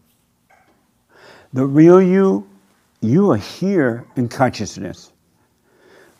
The 1.52 1.66
real 1.66 2.00
you, 2.00 2.48
you 3.00 3.32
are 3.32 3.36
here 3.36 4.06
in 4.14 4.28
consciousness. 4.28 5.12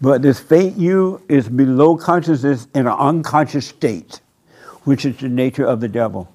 But 0.00 0.22
this 0.22 0.40
fake 0.40 0.74
you 0.76 1.22
is 1.28 1.48
below 1.48 1.96
consciousness 1.96 2.66
in 2.74 2.86
an 2.86 2.92
unconscious 2.92 3.66
state, 3.66 4.20
which 4.84 5.05
is 5.05 5.16
the 5.18 5.28
nature 5.28 5.64
of 5.64 5.80
the 5.80 5.88
devil. 5.88 6.32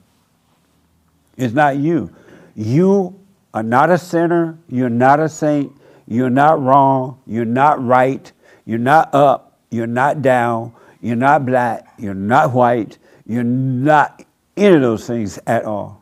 It's 1.36 1.54
not 1.54 1.78
you. 1.78 2.14
You 2.56 3.20
are 3.54 3.64
not 3.64 3.90
a 3.90 3.98
sinner. 3.98 4.58
You're 4.70 4.90
not 4.90 5.20
a 5.20 5.28
saint. 5.28 5.76
You're 6.08 6.30
not 6.30 6.62
wrong. 6.62 7.22
You're 7.26 7.46
not 7.46 7.84
right. 7.84 8.32
You're 8.66 8.80
not 8.80 9.14
up. 9.14 9.60
You're 9.72 9.88
not 9.88 10.22
down. 10.22 10.74
You're 11.04 11.18
not 11.18 11.46
black. 11.46 11.94
You're 12.00 12.14
not 12.14 12.54
white. 12.54 12.98
You're 13.28 13.44
not 13.44 14.24
any 14.56 14.76
of 14.76 14.82
those 14.82 15.06
things 15.06 15.38
at 15.46 15.66
all. 15.66 16.02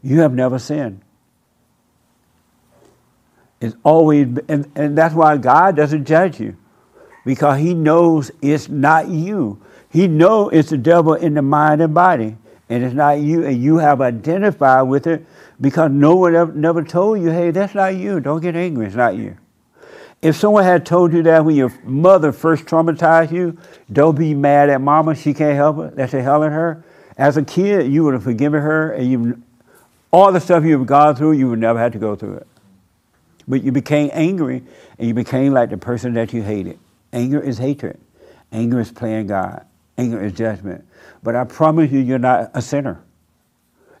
You 0.00 0.20
have 0.20 0.32
never 0.32 0.60
sinned. 0.60 1.00
It's 3.60 3.74
always, 3.82 4.28
and, 4.48 4.70
and 4.76 4.96
that's 4.96 5.12
why 5.12 5.36
God 5.38 5.74
doesn't 5.74 6.04
judge 6.04 6.38
you, 6.38 6.56
because 7.26 7.58
He 7.58 7.74
knows 7.74 8.30
it's 8.40 8.68
not 8.68 9.08
you. 9.08 9.60
He 9.90 10.06
knows 10.06 10.50
it's 10.52 10.70
the 10.70 10.78
devil 10.78 11.14
in 11.14 11.34
the 11.34 11.42
mind 11.42 11.82
and 11.82 11.92
body, 11.92 12.36
and 12.68 12.84
it's 12.84 12.94
not 12.94 13.18
you, 13.18 13.44
and 13.44 13.60
you 13.60 13.78
have 13.78 14.00
identified 14.00 14.86
with 14.86 15.08
it 15.08 15.26
because 15.60 15.90
no 15.90 16.14
one 16.14 16.36
ever, 16.36 16.52
never 16.52 16.84
told 16.84 17.20
you, 17.20 17.30
hey, 17.30 17.50
that's 17.50 17.74
not 17.74 17.96
you. 17.96 18.20
Don't 18.20 18.40
get 18.40 18.54
angry, 18.54 18.86
it's 18.86 18.94
not 18.94 19.16
you. 19.16 19.36
If 20.20 20.36
someone 20.36 20.64
had 20.64 20.84
told 20.84 21.12
you 21.12 21.22
that 21.22 21.44
when 21.44 21.54
your 21.54 21.72
mother 21.84 22.32
first 22.32 22.64
traumatized 22.64 23.30
you, 23.30 23.56
don't 23.92 24.18
be 24.18 24.34
mad 24.34 24.68
at 24.68 24.80
mama, 24.80 25.14
she 25.14 25.32
can't 25.32 25.54
help 25.54 25.78
it, 25.78 25.96
that's 25.96 26.12
a 26.12 26.22
hell 26.22 26.42
in 26.42 26.50
her. 26.50 26.82
As 27.16 27.36
a 27.36 27.44
kid, 27.44 27.90
you 27.92 28.04
would 28.04 28.14
have 28.14 28.24
forgiven 28.24 28.60
her, 28.60 28.92
and 28.92 29.10
you, 29.10 29.42
all 30.10 30.32
the 30.32 30.40
stuff 30.40 30.64
you've 30.64 30.86
gone 30.86 31.14
through, 31.14 31.32
you 31.32 31.48
would 31.48 31.58
never 31.58 31.78
have 31.78 31.92
to 31.92 31.98
go 31.98 32.16
through 32.16 32.34
it. 32.34 32.46
But 33.46 33.62
you 33.62 33.70
became 33.70 34.10
angry, 34.12 34.62
and 34.98 35.08
you 35.08 35.14
became 35.14 35.52
like 35.52 35.70
the 35.70 35.78
person 35.78 36.14
that 36.14 36.32
you 36.32 36.42
hated. 36.42 36.78
Anger 37.12 37.40
is 37.40 37.58
hatred. 37.58 37.98
Anger 38.52 38.80
is 38.80 38.90
playing 38.90 39.28
God. 39.28 39.64
Anger 39.96 40.22
is 40.22 40.32
judgment. 40.32 40.84
But 41.22 41.36
I 41.36 41.44
promise 41.44 41.90
you, 41.90 42.00
you're 42.00 42.18
not 42.18 42.50
a 42.54 42.62
sinner. 42.62 43.02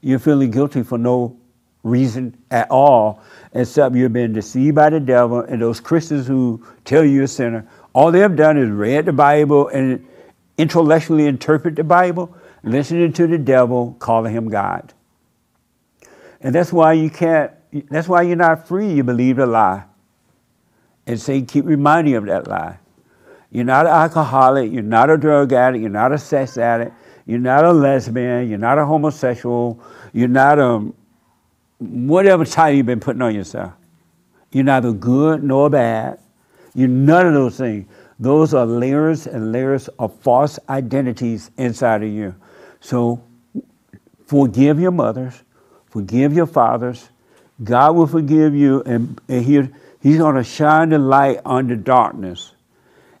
You're 0.00 0.18
feeling 0.18 0.50
guilty 0.50 0.82
for 0.82 0.98
no 0.98 1.36
reason 1.82 2.36
at 2.50 2.70
all, 2.70 3.22
except 3.52 3.94
you've 3.94 4.12
been 4.12 4.32
deceived 4.32 4.74
by 4.74 4.90
the 4.90 5.00
devil 5.00 5.40
and 5.40 5.62
those 5.62 5.80
Christians 5.80 6.26
who 6.26 6.64
tell 6.84 7.04
you 7.04 7.22
a 7.22 7.28
sinner. 7.28 7.66
All 7.92 8.12
they 8.12 8.20
have 8.20 8.36
done 8.36 8.56
is 8.56 8.70
read 8.70 9.06
the 9.06 9.12
Bible 9.12 9.68
and 9.68 10.06
intellectually 10.56 11.26
interpret 11.26 11.76
the 11.76 11.84
Bible, 11.84 12.34
listening 12.62 13.12
to 13.14 13.26
the 13.26 13.38
devil, 13.38 13.96
calling 13.98 14.32
him 14.32 14.48
God. 14.48 14.92
And 16.40 16.54
that's 16.54 16.72
why 16.72 16.92
you 16.92 17.10
can't, 17.10 17.52
that's 17.90 18.08
why 18.08 18.22
you're 18.22 18.36
not 18.36 18.68
free. 18.68 18.92
You 18.92 19.04
believe 19.04 19.38
a 19.38 19.46
lie. 19.46 19.84
And 21.06 21.20
Satan 21.20 21.46
keep 21.46 21.64
reminding 21.64 22.12
you 22.12 22.18
of 22.18 22.26
that 22.26 22.46
lie. 22.46 22.78
You're 23.50 23.64
not 23.64 23.86
an 23.86 23.92
alcoholic, 23.92 24.70
you're 24.70 24.82
not 24.82 25.08
a 25.08 25.16
drug 25.16 25.54
addict, 25.54 25.80
you're 25.80 25.90
not 25.90 26.12
a 26.12 26.18
sex 26.18 26.58
addict, 26.58 26.92
you're 27.24 27.38
not 27.38 27.64
a 27.64 27.72
lesbian, 27.72 28.46
you're 28.48 28.58
not 28.58 28.78
a 28.78 28.84
homosexual, 28.84 29.82
you're 30.12 30.28
not 30.28 30.58
a 30.58 30.92
whatever 31.78 32.44
title 32.44 32.76
you've 32.76 32.86
been 32.86 33.00
putting 33.00 33.22
on 33.22 33.34
yourself. 33.34 33.72
You're 34.52 34.64
neither 34.64 34.92
good 34.92 35.42
nor 35.42 35.70
bad. 35.70 36.18
You're 36.74 36.88
none 36.88 37.26
of 37.26 37.34
those 37.34 37.56
things. 37.56 37.88
Those 38.18 38.54
are 38.54 38.66
layers 38.66 39.26
and 39.26 39.52
layers 39.52 39.88
of 39.98 40.14
false 40.20 40.58
identities 40.68 41.50
inside 41.56 42.02
of 42.02 42.08
you. 42.08 42.34
So 42.80 43.22
forgive 44.26 44.80
your 44.80 44.90
mothers, 44.90 45.42
forgive 45.86 46.32
your 46.32 46.46
fathers. 46.46 47.10
God 47.62 47.96
will 47.96 48.06
forgive 48.06 48.54
you, 48.54 48.82
and, 48.86 49.20
and 49.28 49.44
he, 49.44 49.68
He's 50.00 50.18
going 50.18 50.36
to 50.36 50.44
shine 50.44 50.90
the 50.90 50.98
light 50.98 51.40
on 51.44 51.66
the 51.66 51.76
darkness. 51.76 52.52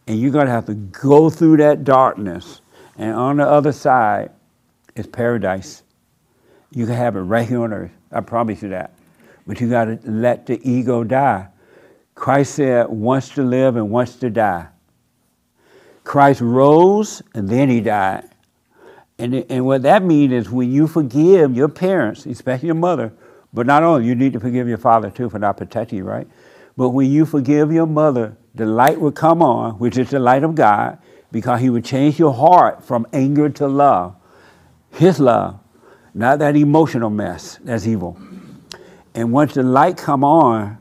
And 0.06 0.20
you're 0.20 0.30
going 0.30 0.46
to 0.46 0.52
have 0.52 0.66
to 0.66 0.74
go 0.74 1.28
through 1.28 1.58
that 1.58 1.84
darkness. 1.84 2.60
And 2.96 3.14
on 3.14 3.36
the 3.36 3.46
other 3.46 3.72
side 3.72 4.30
is 4.94 5.06
paradise. 5.06 5.82
You 6.70 6.86
can 6.86 6.94
have 6.94 7.16
it 7.16 7.20
right 7.20 7.48
here 7.48 7.62
on 7.62 7.72
earth. 7.72 7.97
I 8.12 8.20
promise 8.20 8.62
you 8.62 8.70
that. 8.70 8.92
But 9.46 9.60
you 9.60 9.70
got 9.70 9.84
to 9.86 9.98
let 10.04 10.46
the 10.46 10.60
ego 10.68 11.04
die. 11.04 11.48
Christ 12.14 12.56
said, 12.56 12.88
wants 12.88 13.30
to 13.30 13.42
live 13.42 13.76
and 13.76 13.90
wants 13.90 14.16
to 14.16 14.30
die. 14.30 14.68
Christ 16.04 16.40
rose 16.40 17.22
and 17.34 17.48
then 17.48 17.68
he 17.68 17.80
died. 17.80 18.24
And, 19.18 19.34
and 19.50 19.66
what 19.66 19.82
that 19.82 20.02
means 20.02 20.32
is 20.32 20.50
when 20.50 20.70
you 20.70 20.86
forgive 20.86 21.56
your 21.56 21.68
parents, 21.68 22.24
especially 22.26 22.66
your 22.66 22.74
mother, 22.74 23.12
but 23.52 23.66
not 23.66 23.82
only, 23.82 24.06
you 24.06 24.14
need 24.14 24.32
to 24.34 24.40
forgive 24.40 24.68
your 24.68 24.78
father 24.78 25.10
too 25.10 25.28
for 25.28 25.38
not 25.38 25.56
protecting 25.56 25.98
you, 25.98 26.04
right? 26.04 26.26
But 26.76 26.90
when 26.90 27.10
you 27.10 27.24
forgive 27.26 27.72
your 27.72 27.86
mother, 27.86 28.36
the 28.54 28.66
light 28.66 29.00
will 29.00 29.12
come 29.12 29.42
on, 29.42 29.78
which 29.78 29.98
is 29.98 30.10
the 30.10 30.18
light 30.18 30.44
of 30.44 30.54
God, 30.54 30.98
because 31.32 31.60
he 31.60 31.70
would 31.70 31.84
change 31.84 32.18
your 32.18 32.32
heart 32.32 32.84
from 32.84 33.06
anger 33.12 33.48
to 33.48 33.66
love. 33.66 34.16
His 34.92 35.18
love, 35.18 35.58
not 36.18 36.40
that 36.40 36.56
emotional 36.56 37.10
mess 37.10 37.60
that's 37.62 37.86
evil. 37.86 38.18
And 39.14 39.30
once 39.32 39.54
the 39.54 39.62
light 39.62 39.96
come 39.96 40.24
on, 40.24 40.76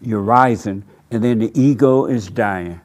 you're 0.00 0.22
rising, 0.22 0.84
and 1.10 1.24
then 1.24 1.40
the 1.40 1.50
ego 1.60 2.06
is 2.06 2.28
dying. 2.28 2.80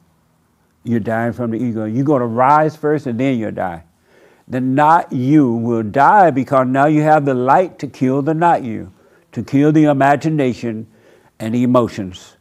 You're 0.83 0.99
dying 0.99 1.33
from 1.33 1.51
the 1.51 1.57
ego. 1.57 1.85
You're 1.85 2.05
going 2.05 2.21
to 2.21 2.25
rise 2.25 2.75
first, 2.75 3.05
and 3.05 3.19
then 3.19 3.37
you'll 3.37 3.51
die. 3.51 3.83
The 4.47 4.59
not 4.59 5.13
you 5.13 5.53
will 5.53 5.83
die 5.83 6.31
because 6.31 6.65
now 6.65 6.87
you 6.87 7.03
have 7.03 7.25
the 7.25 7.35
light 7.35 7.77
to 7.79 7.87
kill 7.87 8.23
the 8.23 8.33
not 8.33 8.63
you, 8.63 8.91
to 9.33 9.43
kill 9.43 9.71
the 9.71 9.83
imagination 9.83 10.87
and 11.37 11.53
the 11.53 11.61
emotions. 11.61 12.35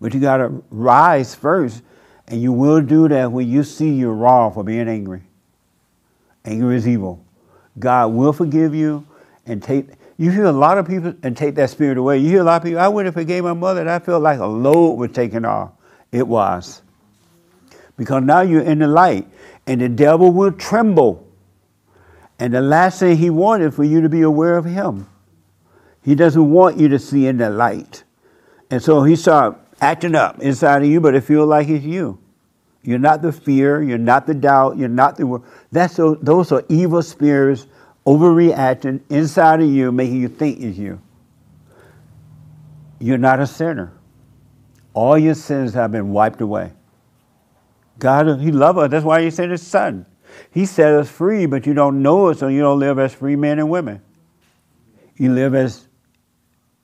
But 0.00 0.14
you 0.14 0.20
got 0.20 0.38
to 0.38 0.62
rise 0.70 1.34
first, 1.34 1.82
and 2.28 2.40
you 2.40 2.52
will 2.52 2.80
do 2.80 3.08
that 3.08 3.30
when 3.30 3.46
you 3.46 3.62
see 3.62 3.90
you're 3.90 4.14
wrong 4.14 4.54
for 4.54 4.64
being 4.64 4.88
angry. 4.88 5.20
Anger 6.46 6.72
is 6.72 6.88
evil. 6.88 7.25
God 7.78 8.12
will 8.12 8.32
forgive 8.32 8.74
you 8.74 9.06
and 9.46 9.62
take. 9.62 9.88
You 10.16 10.30
hear 10.30 10.44
a 10.44 10.52
lot 10.52 10.78
of 10.78 10.86
people 10.86 11.14
and 11.22 11.36
take 11.36 11.56
that 11.56 11.70
spirit 11.70 11.98
away. 11.98 12.18
You 12.18 12.28
hear 12.28 12.40
a 12.40 12.44
lot 12.44 12.56
of 12.56 12.62
people. 12.64 12.80
I 12.80 12.88
went 12.88 13.06
and 13.06 13.14
forgave 13.14 13.44
my 13.44 13.52
mother, 13.52 13.80
and 13.80 13.90
I 13.90 13.98
felt 13.98 14.22
like 14.22 14.38
a 14.38 14.46
load 14.46 14.92
was 14.92 15.10
taken 15.12 15.44
off. 15.44 15.72
It 16.10 16.26
was 16.26 16.82
because 17.96 18.22
now 18.22 18.40
you're 18.40 18.62
in 18.62 18.78
the 18.78 18.86
light, 18.86 19.26
and 19.66 19.80
the 19.80 19.88
devil 19.88 20.30
will 20.32 20.52
tremble. 20.52 21.26
And 22.38 22.52
the 22.52 22.60
last 22.60 23.00
thing 23.00 23.16
he 23.16 23.30
wanted 23.30 23.74
for 23.74 23.84
you 23.84 24.02
to 24.02 24.08
be 24.08 24.22
aware 24.22 24.56
of 24.56 24.64
him. 24.64 25.08
He 26.02 26.14
doesn't 26.14 26.50
want 26.50 26.78
you 26.78 26.88
to 26.88 26.98
see 26.98 27.26
in 27.26 27.38
the 27.38 27.50
light. 27.50 28.04
And 28.70 28.82
so 28.82 29.02
he 29.02 29.16
started 29.16 29.58
acting 29.80 30.14
up 30.14 30.40
inside 30.40 30.82
of 30.82 30.88
you, 30.88 31.00
but 31.00 31.14
it 31.14 31.22
feels 31.22 31.48
like 31.48 31.68
it's 31.68 31.84
you. 31.84 32.18
You're 32.86 33.00
not 33.00 33.20
the 33.20 33.32
fear, 33.32 33.82
you're 33.82 33.98
not 33.98 34.26
the 34.26 34.34
doubt, 34.34 34.78
you're 34.78 34.88
not 34.88 35.16
the 35.16 35.42
that's 35.72 35.96
those 35.96 36.52
are 36.52 36.64
evil 36.68 37.02
spirits 37.02 37.66
overreacting 38.06 39.00
inside 39.10 39.60
of 39.60 39.68
you, 39.68 39.90
making 39.90 40.20
you 40.20 40.28
think 40.28 40.60
it's 40.60 40.78
you. 40.78 41.00
You're 43.00 43.18
not 43.18 43.40
a 43.40 43.46
sinner. 43.46 43.92
All 44.94 45.18
your 45.18 45.34
sins 45.34 45.74
have 45.74 45.90
been 45.90 46.12
wiped 46.12 46.40
away. 46.40 46.72
God, 47.98 48.40
He 48.40 48.52
loves 48.52 48.78
us. 48.78 48.90
That's 48.90 49.04
why 49.04 49.22
He 49.22 49.30
sent 49.30 49.50
His 49.50 49.66
Son. 49.66 50.06
He 50.52 50.64
set 50.64 50.92
us 50.92 51.10
free, 51.10 51.46
but 51.46 51.66
you 51.66 51.74
don't 51.74 52.02
know 52.02 52.28
it, 52.28 52.38
so 52.38 52.46
you 52.46 52.60
don't 52.60 52.78
live 52.78 53.00
as 53.00 53.12
free 53.12 53.36
men 53.36 53.58
and 53.58 53.68
women. 53.68 54.00
You 55.16 55.32
live 55.32 55.54
as 55.54 55.88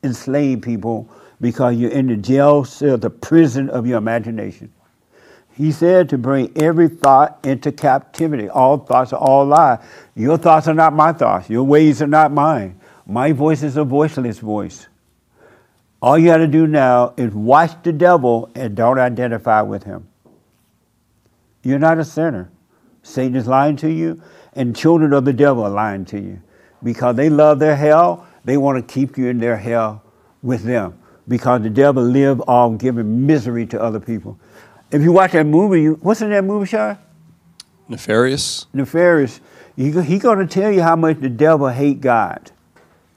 enslaved 0.03 0.65
people 0.65 1.09
because 1.41 1.77
you're 1.77 1.91
in 1.91 2.09
the 2.09 2.16
jail 2.16 2.65
cell, 2.65 2.99
the 2.99 3.11
prison 3.11 3.70
of 3.70 3.87
your 3.87 3.99
imagination. 3.99 4.73
He 5.55 5.70
said 5.70 6.09
to 6.09 6.19
bring 6.19 6.53
every 6.57 6.89
thought 6.89 7.39
into 7.45 7.73
captivity. 7.73 8.49
All 8.49 8.79
thoughts 8.79 9.12
are 9.12 9.20
all 9.20 9.45
lie. 9.45 9.79
Your 10.15 10.39
thoughts 10.39 10.66
are 10.66 10.74
not 10.74 10.95
my 10.95 11.12
thoughts. 11.12 11.51
Your 11.51 11.65
ways 11.65 12.01
are 12.01 12.07
not 12.07 12.33
mine. 12.33 12.81
My 13.07 13.33
voice 13.33 13.62
is 13.62 13.77
a 13.77 13.85
voiceless 13.85 14.39
voice. 14.39 14.89
All 16.01 16.19
you 16.19 16.27
got 16.27 16.39
to 16.39 16.49
do 16.49 16.66
now 16.66 17.15
is 17.16 17.33
watch 17.33 17.70
the 17.83 17.93
devil 17.93 18.51
and 18.55 18.74
don't 18.74 18.99
identify 18.99 19.62
with 19.62 19.85
him. 19.85 20.09
You're 21.62 21.79
not 21.79 21.99
a 21.99 22.05
sinner. 22.05 22.51
Satan 23.03 23.37
is 23.37 23.47
lying 23.47 23.77
to 23.77 23.91
you, 23.91 24.23
and 24.55 24.74
children 24.74 25.12
of 25.12 25.24
the 25.24 25.33
devil 25.33 25.65
are 25.65 25.70
lying 25.70 26.05
to 26.07 26.19
you 26.19 26.41
because 26.83 27.16
they 27.16 27.29
love 27.29 27.59
their 27.59 27.77
hell. 27.77 28.27
They 28.45 28.57
want 28.57 28.77
to 28.87 28.95
keep 28.95 29.16
you 29.16 29.29
in 29.29 29.39
their 29.39 29.57
hell 29.57 30.03
with 30.43 30.65
them 30.65 30.99
because 31.29 31.62
the 31.62 31.70
devil 31.70 32.03
live 32.03 32.41
on 32.49 32.79
giving 32.79 33.27
misery 33.27 33.66
to 33.66 33.81
other 33.81 34.01
people. 34.01 34.39
If 34.93 35.01
you 35.01 35.10
watch 35.10 35.32
that 35.32 35.47
movie, 35.47 35.82
you, 35.82 35.98
what's 36.02 36.20
in 36.20 36.31
that 36.31 36.44
movie, 36.44 36.66
Sean? 36.66 36.98
Nefarious. 37.89 38.66
Nefarious. 38.74 39.40
He's 39.74 39.98
he 40.05 40.19
going 40.19 40.39
to 40.39 40.47
tell 40.47 40.70
you 40.70 40.82
how 40.82 40.97
much 40.97 41.20
the 41.20 41.31
devil 41.31 41.66
hate 41.69 42.02
God 42.02 42.51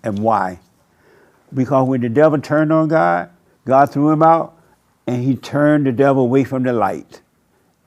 and 0.01 0.19
why. 0.19 0.59
Because 1.53 1.87
when 1.87 1.99
the 1.99 2.07
devil 2.07 2.39
turned 2.39 2.71
on 2.71 2.87
God, 2.87 3.29
God 3.65 3.91
threw 3.91 4.09
him 4.09 4.23
out, 4.23 4.57
and 5.05 5.21
he 5.21 5.35
turned 5.35 5.85
the 5.85 5.91
devil 5.91 6.23
away 6.23 6.45
from 6.45 6.63
the 6.63 6.71
light. 6.71 7.21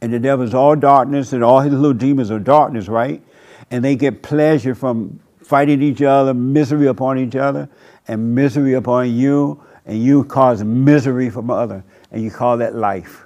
And 0.02 0.12
the 0.12 0.18
devil's 0.18 0.52
all 0.52 0.76
darkness, 0.76 1.32
and 1.32 1.42
all 1.42 1.60
his 1.60 1.72
little 1.72 1.94
demons 1.94 2.30
are 2.30 2.38
darkness, 2.38 2.88
right? 2.88 3.22
And 3.70 3.82
they 3.82 3.96
get 3.96 4.22
pleasure 4.22 4.74
from 4.74 5.18
fighting 5.42 5.80
each 5.80 6.02
other, 6.02 6.34
misery 6.34 6.88
upon 6.88 7.18
each 7.18 7.36
other, 7.36 7.70
and 8.06 8.34
misery 8.34 8.74
upon 8.74 9.14
you, 9.14 9.62
and 9.86 10.02
you 10.02 10.24
cause 10.24 10.62
misery 10.62 11.30
from 11.30 11.50
other, 11.50 11.82
and 12.12 12.22
you 12.22 12.30
call 12.30 12.58
that 12.58 12.74
life. 12.74 13.24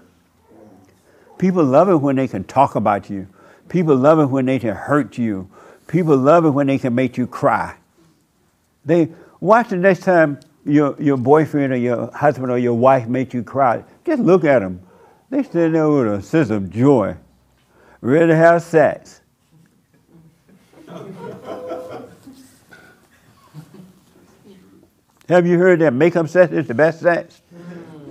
People 1.42 1.64
love 1.64 1.88
it 1.88 1.96
when 1.96 2.14
they 2.14 2.28
can 2.28 2.44
talk 2.44 2.76
about 2.76 3.10
you. 3.10 3.26
People 3.68 3.96
love 3.96 4.20
it 4.20 4.26
when 4.26 4.46
they 4.46 4.60
can 4.60 4.76
hurt 4.76 5.18
you. 5.18 5.50
People 5.88 6.16
love 6.16 6.44
it 6.44 6.50
when 6.50 6.68
they 6.68 6.78
can 6.78 6.94
make 6.94 7.16
you 7.16 7.26
cry. 7.26 7.74
They 8.84 9.08
watch 9.40 9.70
the 9.70 9.76
next 9.76 10.04
time 10.04 10.38
your 10.64 10.94
your 11.00 11.16
boyfriend 11.16 11.72
or 11.72 11.76
your 11.78 12.12
husband 12.12 12.52
or 12.52 12.58
your 12.58 12.74
wife 12.74 13.08
make 13.08 13.34
you 13.34 13.42
cry. 13.42 13.82
Just 14.06 14.22
look 14.22 14.44
at 14.44 14.60
them. 14.60 14.82
They 15.30 15.42
stand 15.42 15.74
there 15.74 15.90
with 15.90 16.06
a 16.06 16.22
sense 16.22 16.50
of 16.50 16.70
joy, 16.70 17.16
ready 18.00 18.28
to 18.28 18.36
have 18.36 18.62
sex. 18.62 19.20
Have 25.28 25.44
you 25.44 25.58
heard 25.58 25.80
that 25.80 25.92
makeup 25.92 26.28
sex 26.28 26.52
is 26.52 26.68
the 26.68 26.74
best 26.74 27.00
sex? 27.00 27.42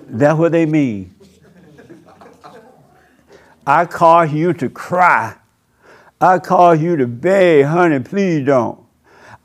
That's 0.10 0.38
what 0.38 0.52
they 0.52 0.66
mean. 0.66 1.16
I 3.72 3.86
cause 3.86 4.34
you 4.34 4.52
to 4.56 4.70
cry. 4.70 5.34
I 6.20 6.40
cause 6.40 6.82
you 6.82 6.98
to 6.98 7.08
beg, 7.08 7.64
honey, 7.64 8.02
please 8.02 8.46
don't. 8.46 8.78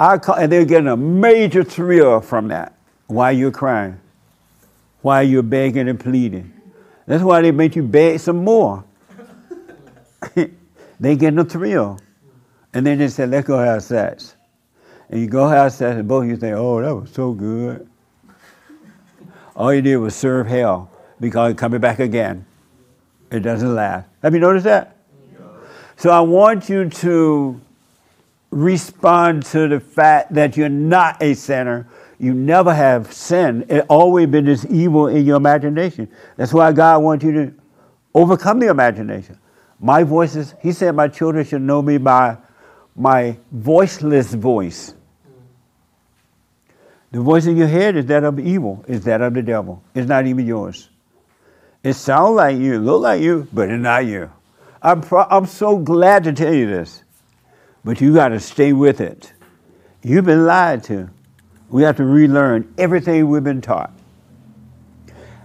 I 0.01 0.19
call, 0.19 0.35
and 0.35 0.51
they're 0.51 0.65
getting 0.65 0.89
a 0.89 0.97
major 0.97 1.63
thrill 1.63 2.21
from 2.21 2.49
that. 2.49 2.77
Why 3.07 3.31
you're 3.31 3.53
crying? 3.53 4.01
Why 5.03 5.21
you're 5.23 5.45
begging 5.45 5.89
and 5.89 6.01
pleading? 6.01 6.53
That's 7.07 7.23
why 7.23 7.41
they 7.41 7.53
make 7.53 7.77
you 7.77 7.85
beg 7.85 8.19
some 8.19 8.43
more. 8.43 8.83
they 10.99 11.15
get 11.15 11.39
a 11.39 11.45
thrill. 11.45 12.01
And 12.75 12.85
then 12.85 12.99
they 12.99 13.07
say, 13.07 13.27
let's 13.27 13.47
go 13.47 13.59
have 13.59 13.85
sex. 13.85 14.35
And 15.09 15.21
you 15.21 15.29
go 15.29 15.47
have 15.47 15.73
sex, 15.73 16.01
and 16.01 16.09
both 16.09 16.25
of 16.25 16.31
you 16.31 16.37
think, 16.37 16.57
oh, 16.57 16.83
that 16.83 16.93
was 16.93 17.13
so 17.13 17.33
good. 17.33 17.89
All 19.55 19.73
you 19.73 19.83
did 19.83 19.99
was 19.99 20.17
serve 20.17 20.49
hell 20.49 20.91
because 21.21 21.53
it's 21.53 21.61
coming 21.61 21.81
back 21.81 22.01
again. 22.01 22.45
It 23.31 23.41
doesn't 23.41 23.75
last. 23.75 24.09
Have 24.23 24.35
you 24.35 24.41
noticed 24.41 24.65
that? 24.65 24.97
So 25.97 26.11
I 26.11 26.21
want 26.21 26.69
you 26.69 26.89
to 26.89 27.61
respond 28.51 29.45
to 29.47 29.69
the 29.69 29.81
fact 29.81 30.35
that 30.35 30.57
you're 30.57 30.69
not 30.69 31.23
a 31.23 31.35
sinner. 31.35 31.89
You 32.19 32.35
never 32.35 32.75
have 32.75 33.13
sinned. 33.13 33.71
It 33.71 33.85
always 33.89 34.29
been 34.29 34.45
this 34.45 34.67
evil 34.71 35.09
in 35.09 35.27
your 35.27 35.37
imagination. 35.37 36.09
That's 36.37 36.53
why 36.53 36.73
God 36.73 37.03
wants 37.03 37.25
you 37.25 37.33
to 37.33 37.55
overcome 38.15 38.59
the 38.59 38.69
imagination. 38.69 39.39
My 39.81 40.03
voice 40.03 40.37
is, 40.37 40.55
He 40.63 40.73
said, 40.73 40.95
my 40.95 41.09
children 41.09 41.45
should 41.45 41.63
know 41.63 41.83
me 41.83 41.99
by 41.99 42.39
my 42.95 43.39
voiceless 43.53 44.33
voice. 44.33 44.95
The 47.13 47.21
voice 47.21 47.47
in 47.47 47.57
your 47.57 47.69
head 47.69 47.97
is 47.97 48.07
that 48.07 48.25
of 48.25 48.39
evil, 48.39 48.85
is 48.89 49.05
that 49.05 49.21
of 49.21 49.35
the 49.35 49.43
devil. 49.43 49.83
It's 49.95 50.09
not 50.09 50.27
even 50.27 50.47
yours. 50.47 50.89
It 51.87 51.95
sounds 51.95 52.35
like 52.35 52.57
you, 52.57 52.81
look 52.81 53.03
like 53.03 53.23
you, 53.23 53.47
but 53.53 53.71
it's 53.71 53.81
not 53.81 54.07
you. 54.07 54.29
I'm, 54.83 55.01
pro- 55.03 55.29
I'm 55.31 55.47
so 55.47 55.79
glad 55.79 56.25
to 56.25 56.33
tell 56.33 56.53
you 56.53 56.67
this, 56.67 57.05
but 57.85 58.01
you 58.01 58.13
got 58.13 58.31
to 58.31 58.41
stay 58.41 58.73
with 58.73 59.01
it. 59.01 59.33
You've 60.03 60.25
been 60.25 60.47
lied 60.47 60.83
to. 60.85 61.09
We 61.69 61.85
have 61.85 61.97
to 61.99 62.05
relearn 62.05 62.75
everything 62.77 63.29
we've 63.29 63.45
been 63.45 63.61
taught. 63.61 63.93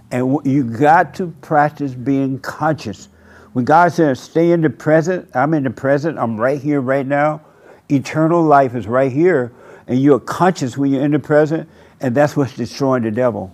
And 0.09 0.43
you 0.43 0.63
got 0.63 1.13
to 1.13 1.27
practice 1.41 1.93
being 1.93 2.39
conscious. 2.39 3.09
When 3.53 3.63
God 3.63 3.93
says, 3.93 4.19
stay 4.19 4.49
in 4.49 4.61
the 4.61 4.69
present, 4.71 5.29
I'm 5.35 5.53
in 5.53 5.61
the 5.61 5.69
present, 5.69 6.17
I'm 6.17 6.41
right 6.41 6.59
here, 6.59 6.81
right 6.81 7.05
now. 7.05 7.41
Eternal 7.87 8.41
life 8.41 8.73
is 8.73 8.87
right 8.87 9.11
here. 9.11 9.51
And 9.85 10.01
you're 10.01 10.19
conscious 10.19 10.75
when 10.75 10.91
you're 10.91 11.05
in 11.05 11.11
the 11.11 11.19
present, 11.19 11.69
and 11.99 12.15
that's 12.15 12.35
what's 12.35 12.55
destroying 12.55 13.03
the 13.03 13.11
devil 13.11 13.53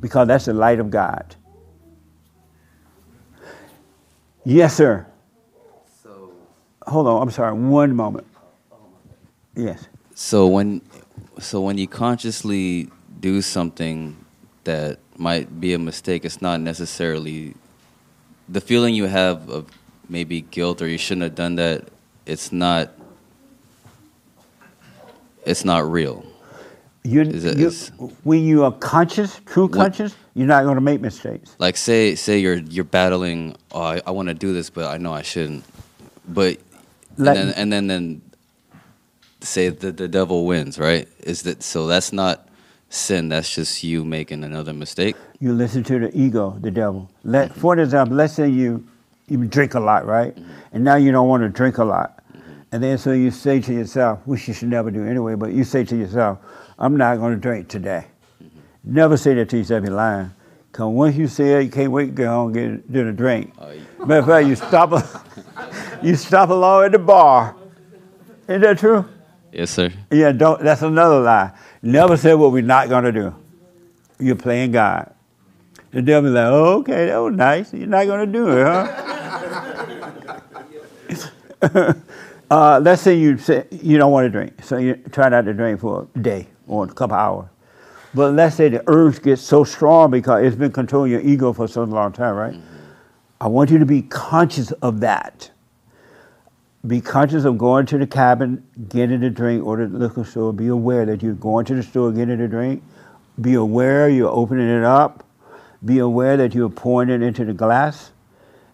because 0.00 0.26
that's 0.26 0.46
the 0.46 0.54
light 0.54 0.80
of 0.80 0.90
God. 0.90 1.36
Yes, 4.44 4.76
sir. 4.76 5.06
So, 6.02 6.32
Hold 6.86 7.06
on, 7.06 7.22
I'm 7.22 7.30
sorry, 7.30 7.52
one 7.54 7.96
moment. 7.96 8.26
Yes. 9.56 9.86
so 10.14 10.48
when, 10.48 10.82
so 11.38 11.60
when 11.60 11.78
you 11.78 11.86
consciously 11.86 12.90
do 13.20 13.40
something 13.40 14.16
that 14.64 14.98
might 15.16 15.60
be 15.60 15.72
a 15.74 15.78
mistake, 15.78 16.24
it's 16.24 16.42
not 16.42 16.60
necessarily 16.60 17.54
the 18.48 18.60
feeling 18.60 18.94
you 18.94 19.06
have 19.06 19.48
of 19.48 19.70
maybe 20.08 20.40
guilt 20.42 20.82
or 20.82 20.88
you 20.88 20.98
shouldn't 20.98 21.22
have 21.22 21.34
done 21.34 21.54
that. 21.56 21.88
It's 22.26 22.52
not. 22.52 22.92
It's 25.46 25.64
not 25.64 25.90
real. 25.90 26.24
You, 27.06 27.20
Is 27.20 27.44
it- 27.44 27.58
you- 27.58 27.66
is- 27.66 27.92
when 28.22 28.44
you 28.44 28.64
are 28.64 28.72
conscious, 28.72 29.38
true 29.44 29.68
conscious, 29.68 30.14
you're 30.34 30.46
not 30.46 30.64
going 30.64 30.76
to 30.76 30.80
make 30.80 31.00
mistakes. 31.02 31.54
like 31.58 31.76
say 31.76 32.14
say 32.14 32.38
you're 32.38 32.56
you're 32.56 32.84
battling 32.84 33.56
oh, 33.72 33.82
I, 33.82 34.00
I 34.06 34.10
want 34.10 34.28
to 34.28 34.34
do 34.34 34.52
this 34.54 34.70
but 34.70 34.86
I 34.86 34.96
know 34.96 35.12
I 35.12 35.22
shouldn't 35.22 35.64
but 36.26 36.56
Like- 37.18 37.36
and 37.36 37.48
then 37.50 37.54
and 37.56 37.72
then 37.72 37.86
then 37.88 38.22
say 39.42 39.68
the 39.68 39.92
the 39.92 40.08
devil 40.08 40.46
wins 40.46 40.78
right 40.78 41.06
is 41.20 41.42
that 41.42 41.62
so 41.62 41.86
that's 41.86 42.12
not 42.12 42.48
sin 42.88 43.28
that's 43.28 43.54
just 43.54 43.84
you 43.84 44.04
making 44.04 44.42
another 44.42 44.72
mistake 44.72 45.14
You 45.40 45.52
listen 45.52 45.84
to 45.84 45.98
the 45.98 46.10
ego, 46.16 46.56
the 46.60 46.70
devil. 46.70 47.10
Let, 47.22 47.50
mm-hmm. 47.50 47.60
for 47.60 47.78
example, 47.78 48.16
let's 48.16 48.32
say 48.32 48.48
you 48.48 48.82
you 49.28 49.36
drink 49.44 49.74
a 49.74 49.80
lot, 49.80 50.06
right? 50.06 50.34
Mm-hmm. 50.34 50.50
And 50.72 50.84
now 50.84 50.96
you 50.96 51.12
don't 51.12 51.28
want 51.28 51.42
to 51.42 51.48
drink 51.50 51.76
a 51.78 51.84
lot. 51.84 52.08
Mm-hmm. 52.32 52.52
And 52.72 52.82
then 52.82 52.96
so 52.98 53.12
you 53.12 53.30
say 53.30 53.60
to 53.60 53.72
yourself, 53.72 54.20
which 54.26 54.48
you 54.48 54.54
should 54.54 54.70
never 54.70 54.90
do 54.90 55.04
anyway, 55.04 55.34
but 55.34 55.52
you 55.52 55.64
say 55.64 55.84
to 55.84 55.96
yourself, 55.96 56.38
I'm 56.78 56.96
not 56.96 57.18
going 57.18 57.34
to 57.34 57.40
drink 57.40 57.68
today. 57.68 58.06
Never 58.82 59.16
say 59.16 59.34
that 59.34 59.48
to 59.50 59.56
yourself, 59.58 59.84
you're 59.84 59.94
lying. 59.94 60.32
Because 60.70 60.92
once 60.92 61.16
you 61.16 61.28
say 61.28 61.60
it, 61.60 61.64
you 61.64 61.70
can't 61.70 61.92
wait 61.92 62.06
to 62.06 62.12
go 62.12 62.26
home 62.26 62.56
and 62.56 62.82
get, 62.82 62.92
get 62.92 63.06
a 63.06 63.12
drink. 63.12 63.52
Matter 63.98 64.18
of 64.20 64.26
fact, 64.26 64.46
you 64.48 64.56
stop, 64.56 64.92
a- 64.92 65.22
you 66.02 66.16
stop 66.16 66.50
along 66.50 66.86
at 66.86 66.92
the 66.92 66.98
bar. 66.98 67.54
Isn't 68.48 68.60
that 68.62 68.78
true? 68.78 69.06
yes 69.52 69.70
sir 69.70 69.92
Yeah, 70.10 70.32
don't. 70.32 70.60
That's 70.60 70.82
another 70.82 71.20
lie. 71.20 71.52
Never 71.80 72.16
say 72.16 72.34
what 72.34 72.50
we're 72.50 72.62
not 72.62 72.88
gonna 72.88 73.12
do. 73.12 73.34
You're 74.18 74.34
playing 74.36 74.72
God. 74.72 75.14
The 75.92 76.02
devil 76.02 76.28
is 76.30 76.34
like, 76.34 76.46
oh, 76.46 76.78
okay, 76.80 77.06
that 77.06 77.18
was 77.18 77.34
nice. 77.34 77.72
You're 77.72 77.86
not 77.86 78.06
gonna 78.06 78.26
do 78.26 78.48
it, 78.48 78.64
huh? 78.64 78.84
uh, 82.50 82.80
let's 82.82 83.00
say 83.00 83.14
you 83.14 83.38
say 83.38 83.64
you 83.70 83.96
don't 83.96 84.10
want 84.10 84.26
to 84.26 84.30
drink, 84.30 84.54
so 84.64 84.76
you 84.76 84.96
try 85.12 85.28
not 85.28 85.42
to 85.42 85.54
drink 85.54 85.80
for 85.80 86.08
a 86.14 86.18
day 86.18 86.48
or 86.66 86.84
a 86.84 86.88
couple 86.88 87.16
hours. 87.16 87.48
But 88.14 88.34
let's 88.34 88.56
say 88.56 88.68
the 88.68 88.82
urge 88.86 89.22
gets 89.22 89.42
so 89.42 89.64
strong 89.64 90.10
because 90.10 90.44
it's 90.44 90.56
been 90.56 90.72
controlling 90.72 91.10
your 91.10 91.20
ego 91.20 91.52
for 91.52 91.66
so 91.66 91.84
long 91.84 92.12
time, 92.12 92.34
right? 92.34 92.54
Mm-hmm. 92.54 92.84
I 93.40 93.48
want 93.48 93.70
you 93.70 93.78
to 93.78 93.86
be 93.86 94.02
conscious 94.02 94.70
of 94.72 95.00
that 95.00 95.50
be 96.86 97.00
conscious 97.00 97.44
of 97.44 97.56
going 97.56 97.86
to 97.86 97.98
the 97.98 98.06
cabin, 98.06 98.62
getting 98.88 99.22
a 99.22 99.30
drink, 99.30 99.64
or 99.64 99.78
the 99.78 99.86
liquor 99.86 100.24
store. 100.24 100.52
Be 100.52 100.66
aware 100.68 101.06
that 101.06 101.22
you're 101.22 101.32
going 101.32 101.64
to 101.66 101.74
the 101.74 101.82
store, 101.82 102.12
getting 102.12 102.40
a 102.40 102.48
drink. 102.48 102.82
Be 103.40 103.54
aware 103.54 104.08
you're 104.08 104.30
opening 104.30 104.68
it 104.68 104.84
up. 104.84 105.24
Be 105.84 105.98
aware 105.98 106.36
that 106.36 106.54
you're 106.54 106.68
pouring 106.68 107.08
it 107.08 107.22
into 107.22 107.44
the 107.44 107.54
glass. 107.54 108.10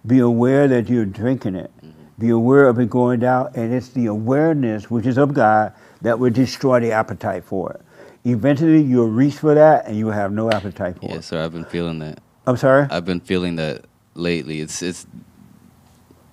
Be 0.07 0.19
aware 0.19 0.67
that 0.67 0.89
you're 0.89 1.05
drinking 1.05 1.55
it. 1.55 1.71
Mm-hmm. 1.79 1.91
Be 2.19 2.31
aware 2.31 2.69
of 2.69 2.81
it 2.81 2.91
going 2.91 3.21
down, 3.21 3.53
and 3.55 3.73
it's 3.73 3.91
the 3.91 4.07
awareness, 4.07 4.91
which 4.91 5.07
is 5.07 5.17
of 5.17 5.33
God, 5.33 5.73
that 6.03 6.19
would 6.19 6.33
destroy 6.35 6.81
the 6.81 6.93
appetite 6.93 7.45
for 7.45 7.73
it. 7.73 7.81
Eventually, 8.25 8.83
you'll 8.83 9.09
reach 9.09 9.37
for 9.37 9.55
that, 9.55 9.87
and 9.87 9.97
you 9.97 10.07
will 10.07 10.13
have 10.13 10.33
no 10.33 10.51
appetite 10.51 10.99
for 10.99 11.07
it. 11.07 11.15
yes 11.15 11.27
sir 11.27 11.43
I've 11.43 11.53
been 11.53 11.65
feeling 11.65 11.99
that 12.01 12.21
I'm 12.47 12.57
sorry. 12.57 12.87
I've 12.91 13.05
been 13.05 13.21
feeling 13.21 13.57
that 13.57 13.85
lately 14.15 14.61
it's 14.61 14.83
it's 14.83 15.07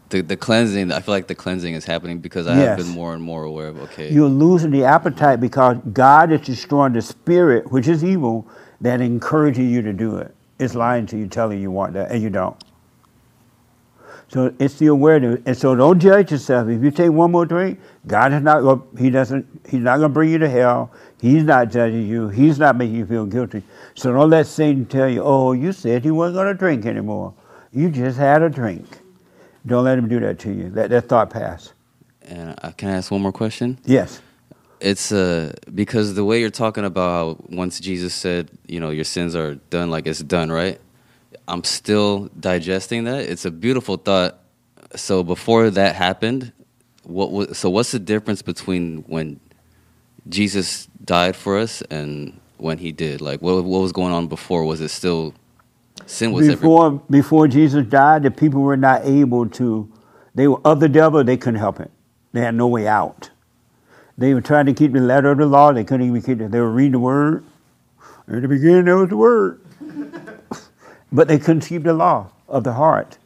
the 0.10 0.22
the 0.22 0.38
cleansing 0.38 0.92
I 0.92 1.00
feel 1.02 1.14
like 1.14 1.28
the 1.28 1.36
cleansing 1.36 1.74
is 1.74 1.86
happening 1.86 2.20
because 2.20 2.48
I 2.48 2.56
have 2.56 2.78
been 2.78 2.90
more 2.90 3.14
and 3.14 3.22
more 3.22 3.44
aware 3.44 3.68
of 3.68 3.78
okay 3.82 4.12
You're 4.12 4.30
losing 4.30 4.72
the 4.72 4.84
appetite 4.86 5.40
because 5.40 5.78
God 5.94 6.32
is 6.32 6.42
destroying 6.42 6.94
the 6.94 7.02
spirit, 7.02 7.72
which 7.72 7.88
is 7.88 8.04
evil, 8.04 8.48
that 8.82 9.02
encourages 9.02 9.66
you 9.66 9.82
to 9.82 9.94
do 9.94 10.18
it. 10.18 10.34
It's 10.60 10.76
lying 10.76 11.06
to 11.08 11.18
you, 11.18 11.28
telling 11.28 11.62
you 11.62 11.72
want 11.72 11.94
that, 11.94 12.12
and 12.12 12.22
you 12.22 12.30
don't. 12.30 12.56
So 14.30 14.54
it's 14.60 14.76
the 14.76 14.88
awareness, 14.88 15.40
and 15.46 15.58
so 15.58 15.74
don't 15.74 16.00
judge 16.00 16.32
yourself. 16.32 16.68
If 16.68 16.84
you 16.84 16.92
take 16.92 17.12
one 17.12 17.32
more 17.32 17.46
drink, 17.46 17.80
God 18.08 18.34
is 18.34 18.42
not 18.42 18.62
going. 18.62 18.82
He 18.98 19.10
doesn't. 19.10 19.46
He's 19.70 19.80
not 19.80 19.98
going 19.98 20.10
to 20.10 20.14
bring 20.14 20.30
you 20.30 20.38
to 20.40 20.50
hell. 20.50 20.92
He's 21.22 21.44
not 21.44 21.72
judging 21.72 22.06
you. 22.06 22.28
He's 22.28 22.60
not 22.60 22.76
making 22.76 22.96
you 22.96 23.06
feel 23.06 23.26
guilty. 23.26 23.64
So 23.96 24.12
don't 24.12 24.30
let 24.30 24.48
Satan 24.48 24.86
tell 24.86 25.08
you, 25.10 25.24
"Oh, 25.24 25.54
you 25.54 25.72
said 25.72 26.04
you 26.04 26.14
weren't 26.14 26.34
going 26.34 26.48
to 26.48 26.54
drink 26.54 26.86
anymore. 26.86 27.34
You 27.72 27.90
just 27.90 28.18
had 28.18 28.42
a 28.42 28.50
drink." 28.50 28.86
Don't 29.66 29.84
let 29.84 29.98
him 29.98 30.08
do 30.08 30.20
that 30.22 30.40
to 30.40 30.52
you. 30.52 30.72
Let 30.74 30.90
that 30.92 31.08
thought 31.10 31.30
pass. 31.30 31.74
and 32.24 32.56
I, 32.62 32.72
can 32.72 32.90
I 32.90 32.94
ask 32.94 33.12
one 33.12 33.22
more 33.22 33.32
question 33.34 33.78
Yes. 33.86 34.22
It's 34.80 35.12
uh 35.12 35.54
because 35.74 36.14
the 36.14 36.24
way 36.24 36.40
you're 36.40 36.50
talking 36.50 36.86
about 36.86 37.10
how 37.10 37.46
once 37.50 37.80
Jesus 37.80 38.14
said, 38.14 38.50
you 38.68 38.80
know, 38.80 38.92
your 38.92 39.04
sins 39.06 39.36
are 39.36 39.56
done, 39.56 39.90
like 39.90 40.06
it's 40.06 40.20
done, 40.20 40.52
right? 40.52 40.80
I'm 41.48 41.64
still 41.64 42.30
digesting 42.40 43.06
that. 43.06 43.22
It's 43.22 43.46
a 43.46 43.52
beautiful 43.52 43.98
thought. 43.98 44.40
So 44.96 45.24
before 45.24 45.70
that 45.70 45.96
happened, 45.96 46.52
what 47.04 47.32
was 47.32 47.58
so 47.58 47.70
what's 47.70 47.92
the 47.92 48.00
difference 48.00 48.42
between 48.42 49.04
when 49.08 49.40
Jesus 50.30 50.88
died 51.04 51.36
for 51.36 51.58
us 51.58 51.82
and 51.84 52.40
when 52.58 52.78
he 52.78 52.92
did? 52.92 53.22
Like 53.22 53.42
what 53.42 53.64
what 53.64 53.80
was 53.82 53.92
going 53.92 54.14
on 54.14 54.28
before? 54.28 54.64
Was 54.66 54.82
it 54.82 54.90
still 54.90 55.34
sin 56.06 56.32
was 56.32 56.48
before 56.48 57.02
before 57.10 57.48
Jesus 57.48 57.86
died, 57.88 58.24
the 58.24 58.32
people 58.32 58.62
were 58.62 58.78
not 58.78 59.06
able 59.06 59.48
to. 59.50 59.92
They 60.36 60.48
were 60.48 60.62
of 60.66 60.80
the 60.80 60.90
devil. 60.90 61.24
They 61.24 61.38
couldn't 61.38 61.60
help 61.60 61.80
it. 61.80 61.92
They 62.34 62.42
had 62.42 62.56
no 62.56 62.68
way 62.68 62.88
out. 62.88 63.30
They 64.18 64.34
were 64.34 64.42
trying 64.42 64.66
to 64.66 64.74
keep 64.74 64.94
the 64.94 65.00
letter 65.00 65.32
of 65.32 65.38
the 65.38 65.46
law. 65.46 65.72
They 65.72 65.84
couldn't 65.84 66.08
even 66.08 66.22
keep 66.22 66.42
it. 66.42 66.52
They 66.52 66.60
were 66.60 66.72
reading 66.72 66.94
the 66.94 67.00
word. 67.00 67.44
In 68.28 68.42
the 68.42 68.48
beginning, 68.48 68.86
there 68.86 68.98
was 68.98 69.10
the 69.10 69.18
word, 69.18 69.62
but 71.12 71.28
they 71.28 71.38
couldn't 71.38 71.66
keep 71.66 71.84
the 71.84 71.94
law 71.94 72.30
of 72.48 72.64
the 72.64 72.74
heart, 72.74 73.18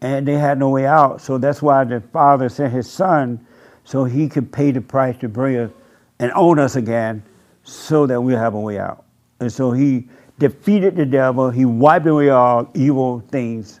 and 0.00 0.26
they 0.26 0.34
had 0.34 0.58
no 0.58 0.70
way 0.70 0.86
out. 0.86 1.20
So 1.20 1.38
that's 1.38 1.62
why 1.62 1.84
the 1.84 2.00
Father 2.00 2.48
sent 2.48 2.72
His 2.72 2.90
Son, 2.90 3.44
so 3.84 4.04
He 4.04 4.28
could 4.28 4.50
pay 4.52 4.70
the 4.70 4.80
price 4.80 5.16
to 5.18 5.28
bring 5.28 5.56
us 5.56 5.70
and 6.18 6.32
own 6.32 6.58
us 6.58 6.76
again, 6.76 7.22
so 7.62 8.06
that 8.06 8.20
we'll 8.20 8.38
have 8.38 8.54
a 8.54 8.60
way 8.60 8.78
out. 8.78 9.04
And 9.40 9.52
so 9.52 9.72
He 9.72 10.08
defeated 10.38 10.96
the 10.96 11.06
devil. 11.06 11.50
He 11.50 11.64
wiped 11.64 12.06
away 12.06 12.30
all 12.30 12.70
evil 12.74 13.20
things, 13.30 13.80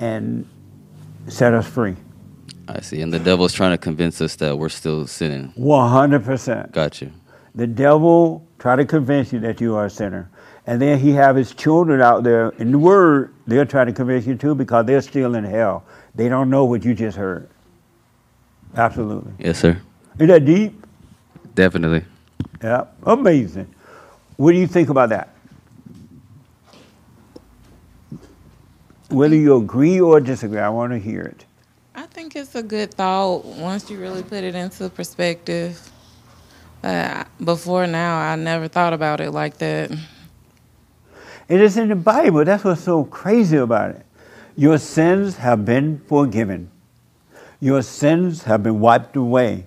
and 0.00 0.48
set 1.26 1.54
us 1.54 1.66
free. 1.68 1.96
I 2.68 2.80
see. 2.80 3.00
And 3.00 3.12
the 3.12 3.18
devil's 3.18 3.52
trying 3.52 3.72
to 3.72 3.78
convince 3.78 4.20
us 4.20 4.36
that 4.36 4.58
we're 4.58 4.68
still 4.68 5.06
sinning. 5.06 5.52
One 5.56 5.90
hundred 5.90 6.24
percent. 6.24 6.72
Got 6.72 7.00
you. 7.00 7.10
The 7.54 7.66
devil 7.66 8.46
try 8.58 8.76
to 8.76 8.84
convince 8.84 9.32
you 9.32 9.40
that 9.40 9.60
you 9.60 9.74
are 9.74 9.86
a 9.86 9.90
sinner, 9.90 10.30
and 10.68 10.82
then 10.82 10.98
he 10.98 11.12
have 11.12 11.34
his 11.34 11.54
children 11.54 12.02
out 12.02 12.24
there 12.24 12.50
in 12.58 12.72
the 12.72 12.78
word. 12.78 13.32
They're 13.46 13.64
trying 13.64 13.86
to 13.86 13.92
convince 13.94 14.26
you 14.26 14.34
too 14.34 14.54
because 14.54 14.84
they're 14.84 15.00
still 15.00 15.34
in 15.34 15.42
hell. 15.42 15.82
They 16.14 16.28
don't 16.28 16.50
know 16.50 16.66
what 16.66 16.84
you 16.84 16.92
just 16.92 17.16
heard. 17.16 17.48
Absolutely. 18.76 19.32
Yes, 19.38 19.58
sir. 19.58 19.80
Is 20.18 20.28
that 20.28 20.44
deep? 20.44 20.86
Definitely. 21.54 22.04
Yeah. 22.62 22.84
Amazing. 23.04 23.74
What 24.36 24.52
do 24.52 24.58
you 24.58 24.66
think 24.66 24.90
about 24.90 25.08
that? 25.08 25.30
Whether 29.08 29.36
you 29.36 29.56
agree 29.56 30.02
or 30.02 30.20
disagree, 30.20 30.58
I 30.58 30.68
want 30.68 30.92
to 30.92 30.98
hear 30.98 31.22
it. 31.22 31.46
I 31.94 32.02
think 32.02 32.36
it's 32.36 32.54
a 32.54 32.62
good 32.62 32.92
thought 32.92 33.46
once 33.46 33.88
you 33.88 33.98
really 33.98 34.22
put 34.22 34.44
it 34.44 34.54
into 34.54 34.90
perspective. 34.90 35.80
Uh, 36.84 37.24
before 37.42 37.86
now, 37.86 38.18
I 38.18 38.36
never 38.36 38.68
thought 38.68 38.92
about 38.92 39.22
it 39.22 39.30
like 39.30 39.56
that. 39.58 39.90
It 41.48 41.60
is 41.60 41.76
in 41.78 41.88
the 41.88 41.96
Bible. 41.96 42.44
That's 42.44 42.62
what's 42.62 42.82
so 42.82 43.04
crazy 43.04 43.56
about 43.56 43.90
it. 43.90 44.06
Your 44.54 44.76
sins 44.76 45.36
have 45.36 45.64
been 45.64 46.00
forgiven. 46.06 46.70
Your 47.60 47.82
sins 47.82 48.44
have 48.44 48.62
been 48.62 48.80
wiped 48.80 49.16
away. 49.16 49.64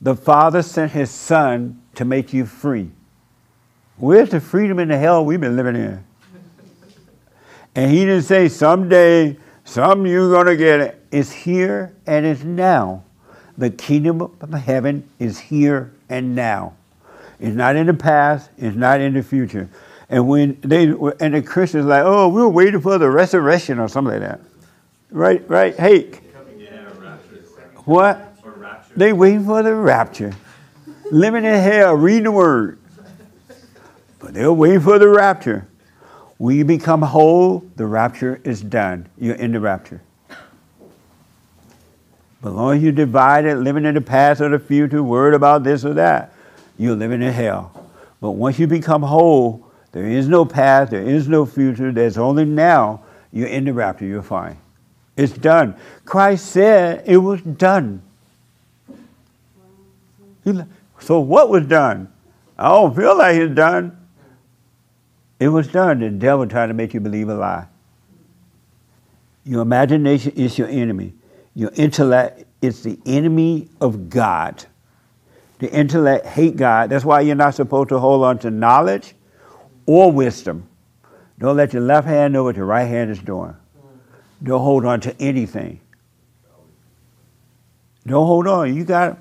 The 0.00 0.14
Father 0.14 0.62
sent 0.62 0.92
His 0.92 1.10
Son 1.10 1.82
to 1.96 2.04
make 2.04 2.32
you 2.32 2.46
free. 2.46 2.90
Where's 3.96 4.30
the 4.30 4.40
freedom 4.40 4.78
in 4.78 4.88
the 4.88 4.96
hell 4.96 5.24
we've 5.24 5.40
been 5.40 5.56
living 5.56 5.76
in? 5.76 6.04
And 7.74 7.90
He 7.90 8.00
didn't 8.00 8.22
say 8.22 8.48
someday, 8.48 9.36
some 9.64 10.06
you're 10.06 10.30
going 10.30 10.46
to 10.46 10.56
get 10.56 10.80
it. 10.80 11.04
It's 11.10 11.30
here 11.30 11.94
and 12.06 12.24
it's 12.24 12.42
now. 12.42 13.04
The 13.58 13.70
kingdom 13.70 14.22
of 14.22 14.52
heaven 14.52 15.08
is 15.18 15.38
here 15.38 15.92
and 16.08 16.34
now. 16.34 16.74
It's 17.40 17.54
not 17.54 17.76
in 17.76 17.86
the 17.86 17.94
past, 17.94 18.50
it's 18.56 18.76
not 18.76 19.00
in 19.00 19.14
the 19.14 19.22
future. 19.22 19.68
And 20.10 20.26
when 20.26 20.58
they 20.62 20.84
and 20.84 21.34
the 21.34 21.42
Christians 21.42 21.84
were 21.84 21.90
like, 21.90 22.04
oh, 22.04 22.28
we're 22.28 22.48
waiting 22.48 22.80
for 22.80 22.96
the 22.98 23.10
resurrection 23.10 23.78
or 23.78 23.88
something 23.88 24.20
like 24.20 24.22
that. 24.22 24.40
Right, 25.10 25.48
right, 25.48 25.74
hey. 25.76 26.10
What? 27.84 28.24
They 28.96 29.12
waiting 29.12 29.44
for 29.44 29.62
the 29.62 29.74
rapture. 29.74 30.34
Living 31.10 31.44
in 31.44 31.54
hell, 31.54 31.94
reading 31.94 32.24
the 32.24 32.32
word. 32.32 32.78
But 34.18 34.34
they're 34.34 34.52
waiting 34.52 34.80
for 34.80 34.98
the 34.98 35.08
rapture. 35.08 35.66
When 36.38 36.56
you 36.56 36.64
become 36.64 37.02
whole, 37.02 37.60
the 37.76 37.86
rapture 37.86 38.40
is 38.44 38.62
done. 38.62 39.08
You're 39.18 39.36
in 39.36 39.52
the 39.52 39.60
rapture. 39.60 40.02
But 42.40 42.52
long 42.52 42.76
as 42.76 42.82
you're 42.82 42.92
divided, 42.92 43.58
living 43.58 43.84
in 43.84 43.94
the 43.94 44.00
past 44.00 44.40
or 44.40 44.48
the 44.48 44.58
future, 44.58 45.02
worried 45.02 45.34
about 45.34 45.64
this 45.64 45.84
or 45.84 45.94
that, 45.94 46.32
you're 46.78 46.94
living 46.94 47.22
in 47.22 47.32
hell. 47.32 47.90
But 48.20 48.32
once 48.32 48.58
you 48.58 48.66
become 48.66 49.02
whole, 49.02 49.67
there 49.92 50.06
is 50.06 50.28
no 50.28 50.44
past, 50.44 50.90
there 50.90 51.02
is 51.02 51.28
no 51.28 51.46
future, 51.46 51.92
there's 51.92 52.18
only 52.18 52.44
now. 52.44 53.02
You're 53.32 53.48
in 53.48 53.64
the 53.64 53.72
rapture, 53.72 54.06
you're 54.06 54.22
fine. 54.22 54.58
It's 55.16 55.32
done. 55.32 55.76
Christ 56.04 56.46
said 56.46 57.02
it 57.06 57.16
was 57.16 57.42
done. 57.42 58.02
So 61.00 61.20
what 61.20 61.48
was 61.48 61.66
done? 61.66 62.12
I 62.56 62.68
don't 62.68 62.94
feel 62.94 63.16
like 63.16 63.36
it's 63.36 63.54
done. 63.54 63.96
It 65.38 65.48
was 65.48 65.68
done. 65.68 66.00
The 66.00 66.10
devil 66.10 66.46
trying 66.46 66.68
to 66.68 66.74
make 66.74 66.94
you 66.94 67.00
believe 67.00 67.28
a 67.28 67.34
lie. 67.34 67.66
Your 69.44 69.62
imagination 69.62 70.32
is 70.32 70.58
your 70.58 70.68
enemy. 70.68 71.14
Your 71.54 71.70
intellect 71.74 72.44
is 72.60 72.82
the 72.82 72.98
enemy 73.06 73.68
of 73.80 74.10
God. 74.10 74.64
The 75.58 75.72
intellect 75.72 76.26
hate 76.26 76.56
God. 76.56 76.90
That's 76.90 77.04
why 77.04 77.20
you're 77.20 77.34
not 77.34 77.54
supposed 77.54 77.88
to 77.90 77.98
hold 77.98 78.24
on 78.24 78.38
to 78.40 78.50
knowledge 78.50 79.14
or 79.88 80.12
wisdom. 80.12 80.68
Don't 81.38 81.56
let 81.56 81.72
your 81.72 81.80
left 81.80 82.06
hand 82.06 82.34
know 82.34 82.44
what 82.44 82.56
your 82.56 82.66
right 82.66 82.84
hand 82.84 83.10
is 83.10 83.18
doing. 83.20 83.56
Don't 84.42 84.60
hold 84.60 84.84
on 84.84 85.00
to 85.00 85.16
anything. 85.18 85.80
Don't 88.06 88.26
hold 88.26 88.46
on. 88.46 88.76
You 88.76 88.84
got 88.84 89.18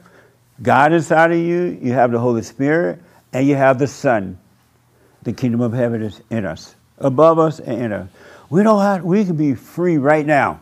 God 0.62 0.92
inside 0.92 1.32
of 1.32 1.38
you, 1.38 1.80
you 1.82 1.94
have 1.94 2.12
the 2.12 2.20
Holy 2.20 2.42
Spirit, 2.42 3.00
and 3.32 3.48
you 3.48 3.56
have 3.56 3.80
the 3.80 3.88
Son. 3.88 4.38
The 5.24 5.32
kingdom 5.32 5.62
of 5.62 5.72
heaven 5.72 6.02
is 6.02 6.22
in 6.30 6.46
us, 6.46 6.76
above 6.98 7.40
us 7.40 7.60
and 7.60 7.82
in 7.82 7.94
us. 7.94 8.10
We 8.50 8.62
don't 8.62 8.82
have 8.82 9.06
we 9.06 9.24
can 9.24 9.38
be 9.38 9.56
free 9.56 9.98
right 9.98 10.26
now. 10.26 10.60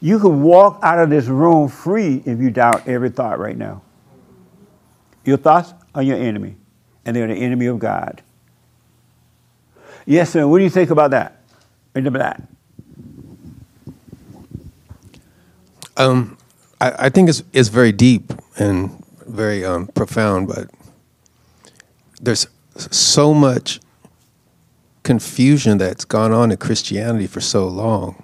You 0.00 0.18
can 0.18 0.42
walk 0.42 0.80
out 0.82 0.98
of 0.98 1.08
this 1.08 1.26
room 1.26 1.68
free 1.68 2.20
if 2.26 2.40
you 2.40 2.50
doubt 2.50 2.88
every 2.88 3.10
thought 3.10 3.38
right 3.38 3.56
now. 3.56 3.82
Your 5.24 5.36
thoughts 5.36 5.72
are 5.94 6.02
your 6.02 6.16
enemy, 6.16 6.56
and 7.04 7.14
they're 7.14 7.28
the 7.28 7.34
enemy 7.34 7.66
of 7.66 7.78
God. 7.78 8.22
Yes, 10.06 10.30
sir. 10.30 10.46
What 10.46 10.58
do 10.58 10.64
you 10.64 10.70
think 10.70 10.90
about 10.90 11.10
that? 11.10 11.42
Remember 11.94 12.18
that. 12.20 12.42
Um, 15.96 16.38
I, 16.80 17.06
I 17.06 17.08
think 17.08 17.28
it's 17.28 17.42
it's 17.52 17.68
very 17.68 17.92
deep 17.92 18.32
and 18.58 19.04
very 19.26 19.64
um, 19.64 19.88
profound, 19.88 20.48
but 20.48 20.70
there's 22.20 22.46
so 22.76 23.34
much 23.34 23.80
confusion 25.02 25.78
that's 25.78 26.04
gone 26.04 26.32
on 26.32 26.50
in 26.50 26.56
Christianity 26.56 27.26
for 27.26 27.40
so 27.40 27.66
long. 27.66 28.22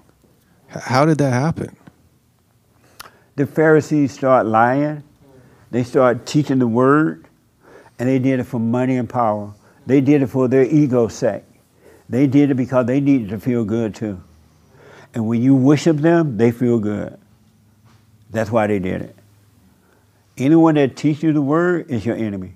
How 0.69 1.05
did 1.05 1.19
that 1.19 1.33
happen? 1.33 1.77
the 3.37 3.47
Pharisees 3.47 4.13
start 4.13 4.47
lying, 4.47 5.03
they 5.71 5.83
start 5.85 6.27
teaching 6.27 6.59
the 6.59 6.67
word, 6.67 7.27
and 7.99 8.09
they 8.09 8.19
did 8.19 8.41
it 8.41 8.45
for 8.45 8.61
money 8.61 8.97
and 8.97 9.09
power. 9.09 9.53
They 9.87 10.01
did 10.01 10.23
it 10.23 10.29
for 10.29 10.49
their 10.49 10.65
ego's 10.65 11.15
sake. 11.15 11.43
They 12.13 12.27
did 12.27 12.51
it 12.51 12.57
because 12.57 12.85
they 12.85 13.01
needed 13.01 13.31
to 13.31 13.41
feel 13.41 13.65
good 13.65 13.95
too. 13.95 14.23
And 15.15 15.27
when 15.27 15.41
you 15.41 15.57
worship 15.57 15.97
them, 15.97 16.37
they 16.37 16.51
feel 16.51 16.79
good. 16.79 17.19
That's 18.29 18.51
why 18.51 18.67
they 18.67 18.79
did 18.79 19.01
it. 19.01 19.17
Anyone 20.37 20.75
that 20.75 20.95
teaches 20.95 21.23
you 21.23 21.33
the 21.33 21.41
word 21.41 21.91
is 21.91 22.05
your 22.05 22.15
enemy. 22.15 22.53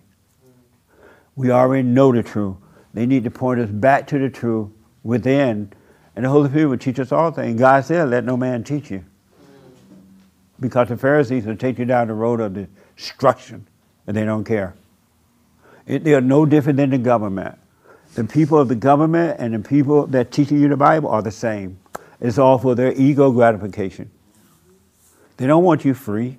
We 1.36 1.50
already 1.50 1.84
know 1.88 2.12
the 2.12 2.22
truth. 2.22 2.56
They 2.92 3.06
need 3.06 3.24
to 3.24 3.30
point 3.30 3.58
us 3.60 3.70
back 3.70 4.06
to 4.08 4.18
the 4.18 4.28
truth 4.28 4.68
within, 5.02 5.72
and 6.14 6.24
the 6.26 6.28
Holy 6.28 6.50
Spirit 6.50 6.66
will 6.66 6.76
teach 6.76 7.00
us 7.00 7.10
all 7.10 7.30
things. 7.30 7.58
God 7.58 7.82
said, 7.82 8.10
"Let 8.10 8.24
no 8.24 8.36
man 8.36 8.62
teach 8.62 8.90
you." 8.90 9.04
because 10.60 10.88
the 10.88 10.98
Pharisees 10.98 11.46
will 11.46 11.56
take 11.56 11.78
you 11.78 11.86
down 11.86 12.08
the 12.08 12.14
road 12.14 12.40
of 12.40 12.68
destruction, 12.94 13.66
and 14.06 14.14
they 14.14 14.24
don't 14.26 14.44
care. 14.44 14.74
It, 15.86 16.04
they 16.04 16.14
are 16.14 16.20
no 16.20 16.44
different 16.44 16.76
than 16.76 16.90
the 16.90 16.98
government. 16.98 17.58
The 18.16 18.24
people 18.24 18.58
of 18.58 18.68
the 18.68 18.74
government 18.74 19.36
and 19.38 19.54
the 19.54 19.58
people 19.60 20.06
that 20.08 20.32
teaching 20.32 20.60
you 20.60 20.68
the 20.68 20.76
Bible 20.76 21.08
are 21.08 21.22
the 21.22 21.30
same. 21.30 21.78
It's 22.20 22.38
all 22.38 22.58
for 22.58 22.74
their 22.74 22.92
ego 22.92 23.30
gratification. 23.30 24.10
They 25.36 25.46
don't 25.46 25.62
want 25.62 25.84
you 25.84 25.94
free. 25.94 26.38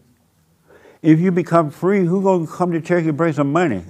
If 1.01 1.19
you 1.19 1.31
become 1.31 1.69
free, 1.69 2.03
who's 2.03 2.23
gonna 2.23 2.47
come 2.47 2.71
to 2.71 2.81
church 2.81 3.05
and 3.05 3.15
bring 3.15 3.31
some 3.33 3.51
money? 3.51 3.83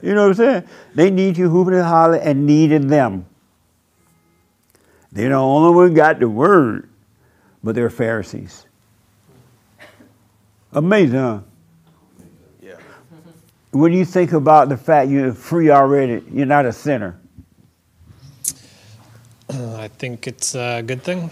You 0.00 0.14
know 0.14 0.28
what 0.28 0.28
I'm 0.28 0.34
saying? 0.34 0.64
They 0.94 1.10
need 1.10 1.36
you 1.36 1.50
hooping 1.50 1.74
and 1.74 1.82
hollering 1.82 2.22
and 2.22 2.46
needed 2.46 2.88
them. 2.88 3.26
They're 5.10 5.30
the 5.30 5.34
only 5.34 5.74
one 5.74 5.94
got 5.94 6.20
the 6.20 6.28
word 6.28 6.88
but 7.66 7.74
they're 7.74 7.90
Pharisees. 7.90 8.64
Amazing, 10.72 11.18
huh? 11.18 11.40
Yeah. 12.62 12.76
When 13.76 13.92
you 13.92 14.06
think 14.06 14.32
about 14.32 14.70
the 14.70 14.76
fact 14.78 15.10
you're 15.10 15.34
free 15.34 15.70
already, 15.70 16.24
you're 16.32 16.46
not 16.46 16.64
a 16.64 16.72
sinner. 16.72 17.20
Uh, 19.52 19.76
I 19.76 19.88
think 19.88 20.26
it's 20.26 20.54
a 20.54 20.82
good 20.82 21.02
thing. 21.02 21.30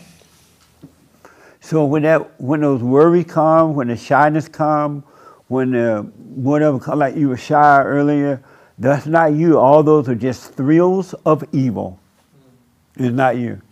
So 1.62 1.86
when 1.86 2.02
that, 2.02 2.38
when 2.38 2.60
those 2.60 2.82
worries 2.82 3.24
come, 3.24 3.74
when 3.74 3.88
the 3.88 3.96
shyness 3.96 4.46
come, 4.46 5.02
when 5.48 5.70
the 5.70 6.02
whatever 6.18 6.78
come, 6.78 6.98
like 6.98 7.16
you 7.16 7.30
were 7.30 7.38
shy 7.38 7.82
earlier, 7.82 8.42
that's 8.78 9.06
not 9.06 9.32
you. 9.32 9.58
All 9.58 9.82
those 9.82 10.06
are 10.10 10.14
just 10.14 10.52
thrills 10.52 11.14
of 11.24 11.44
evil. 11.52 11.98
It's 12.96 13.14
not 13.14 13.38
you. 13.38 13.62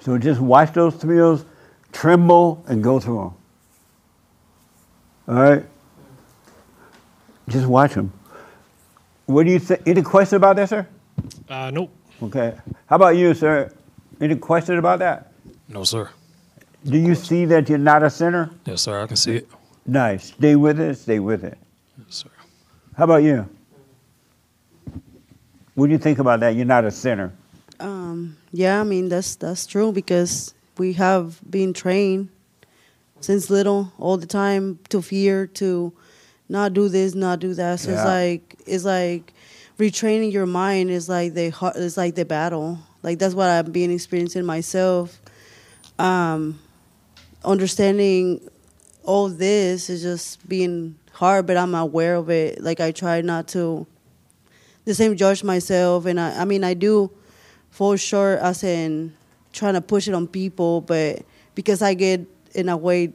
So 0.00 0.18
just 0.18 0.40
watch 0.40 0.72
those 0.72 0.96
thrills, 0.96 1.44
tremble, 1.92 2.64
and 2.66 2.82
go 2.82 2.98
through 2.98 3.32
them. 5.26 5.36
All 5.36 5.42
right. 5.42 5.64
Just 7.48 7.66
watch 7.66 7.94
them. 7.94 8.12
What 9.26 9.46
do 9.46 9.52
you 9.52 9.58
think? 9.58 9.82
Any 9.86 10.02
question 10.02 10.36
about 10.36 10.56
that, 10.56 10.68
sir? 10.68 10.86
Uh, 11.48 11.70
nope. 11.70 11.90
Okay. 12.22 12.54
How 12.86 12.96
about 12.96 13.16
you, 13.16 13.34
sir? 13.34 13.72
Any 14.20 14.36
question 14.36 14.78
about 14.78 14.98
that? 15.00 15.32
No, 15.68 15.84
sir. 15.84 16.10
Do 16.84 16.98
you 16.98 17.14
see 17.14 17.44
that 17.46 17.68
you're 17.68 17.78
not 17.78 18.02
a 18.02 18.10
sinner? 18.10 18.50
Yes, 18.64 18.82
sir. 18.82 19.00
I 19.00 19.06
can 19.06 19.16
see 19.16 19.36
it. 19.36 19.48
Nice. 19.86 20.28
Stay 20.28 20.56
with 20.56 20.80
it. 20.80 20.96
Stay 20.96 21.18
with 21.18 21.44
it. 21.44 21.58
Yes, 21.98 22.16
sir. 22.16 22.30
How 22.96 23.04
about 23.04 23.22
you? 23.22 23.48
What 25.74 25.86
do 25.86 25.92
you 25.92 25.98
think 25.98 26.18
about 26.18 26.40
that? 26.40 26.50
You're 26.50 26.66
not 26.66 26.84
a 26.84 26.90
sinner. 26.90 27.32
Um, 27.80 28.36
yeah, 28.52 28.80
I 28.80 28.84
mean 28.84 29.08
that's 29.08 29.34
that's 29.36 29.66
true 29.66 29.90
because 29.92 30.54
we 30.78 30.92
have 30.94 31.40
been 31.48 31.72
trained 31.72 32.28
since 33.20 33.50
little 33.50 33.92
all 33.98 34.16
the 34.16 34.26
time 34.26 34.78
to 34.90 35.00
fear 35.02 35.46
to 35.46 35.92
not 36.52 36.74
do 36.74 36.90
this, 36.90 37.14
not 37.14 37.40
do 37.40 37.54
that. 37.54 37.80
So 37.80 37.92
it's 37.92 38.04
like 38.04 38.56
it's 38.66 38.84
like 38.84 39.32
retraining 39.78 40.32
your 40.32 40.44
mind 40.44 40.90
is 40.90 41.08
like 41.08 41.32
the 41.32 41.46
is 41.76 41.96
like 41.96 42.14
the 42.14 42.26
battle. 42.26 42.78
Like 43.02 43.18
that's 43.18 43.34
what 43.34 43.48
I've 43.48 43.72
been 43.72 43.90
experiencing 43.90 44.44
myself. 44.44 45.18
Um, 45.98 46.60
understanding 47.42 48.46
all 49.02 49.30
this 49.30 49.88
is 49.88 50.02
just 50.02 50.46
being 50.46 50.96
hard, 51.12 51.46
but 51.46 51.56
I'm 51.56 51.74
aware 51.74 52.16
of 52.16 52.28
it. 52.28 52.62
Like 52.62 52.80
I 52.80 52.92
try 52.92 53.22
not 53.22 53.48
to 53.48 53.86
the 54.84 54.94
same 54.94 55.16
judge 55.16 55.42
myself, 55.42 56.04
and 56.04 56.20
I, 56.20 56.42
I 56.42 56.44
mean 56.44 56.64
I 56.64 56.74
do 56.74 57.10
fall 57.70 57.96
short 57.96 58.40
as 58.40 58.62
in 58.62 59.14
trying 59.54 59.72
to 59.74 59.80
push 59.80 60.06
it 60.06 60.12
on 60.12 60.26
people, 60.28 60.82
but 60.82 61.24
because 61.54 61.80
I 61.80 61.94
get 61.94 62.20
in 62.54 62.68
a 62.68 62.76
way 62.76 63.14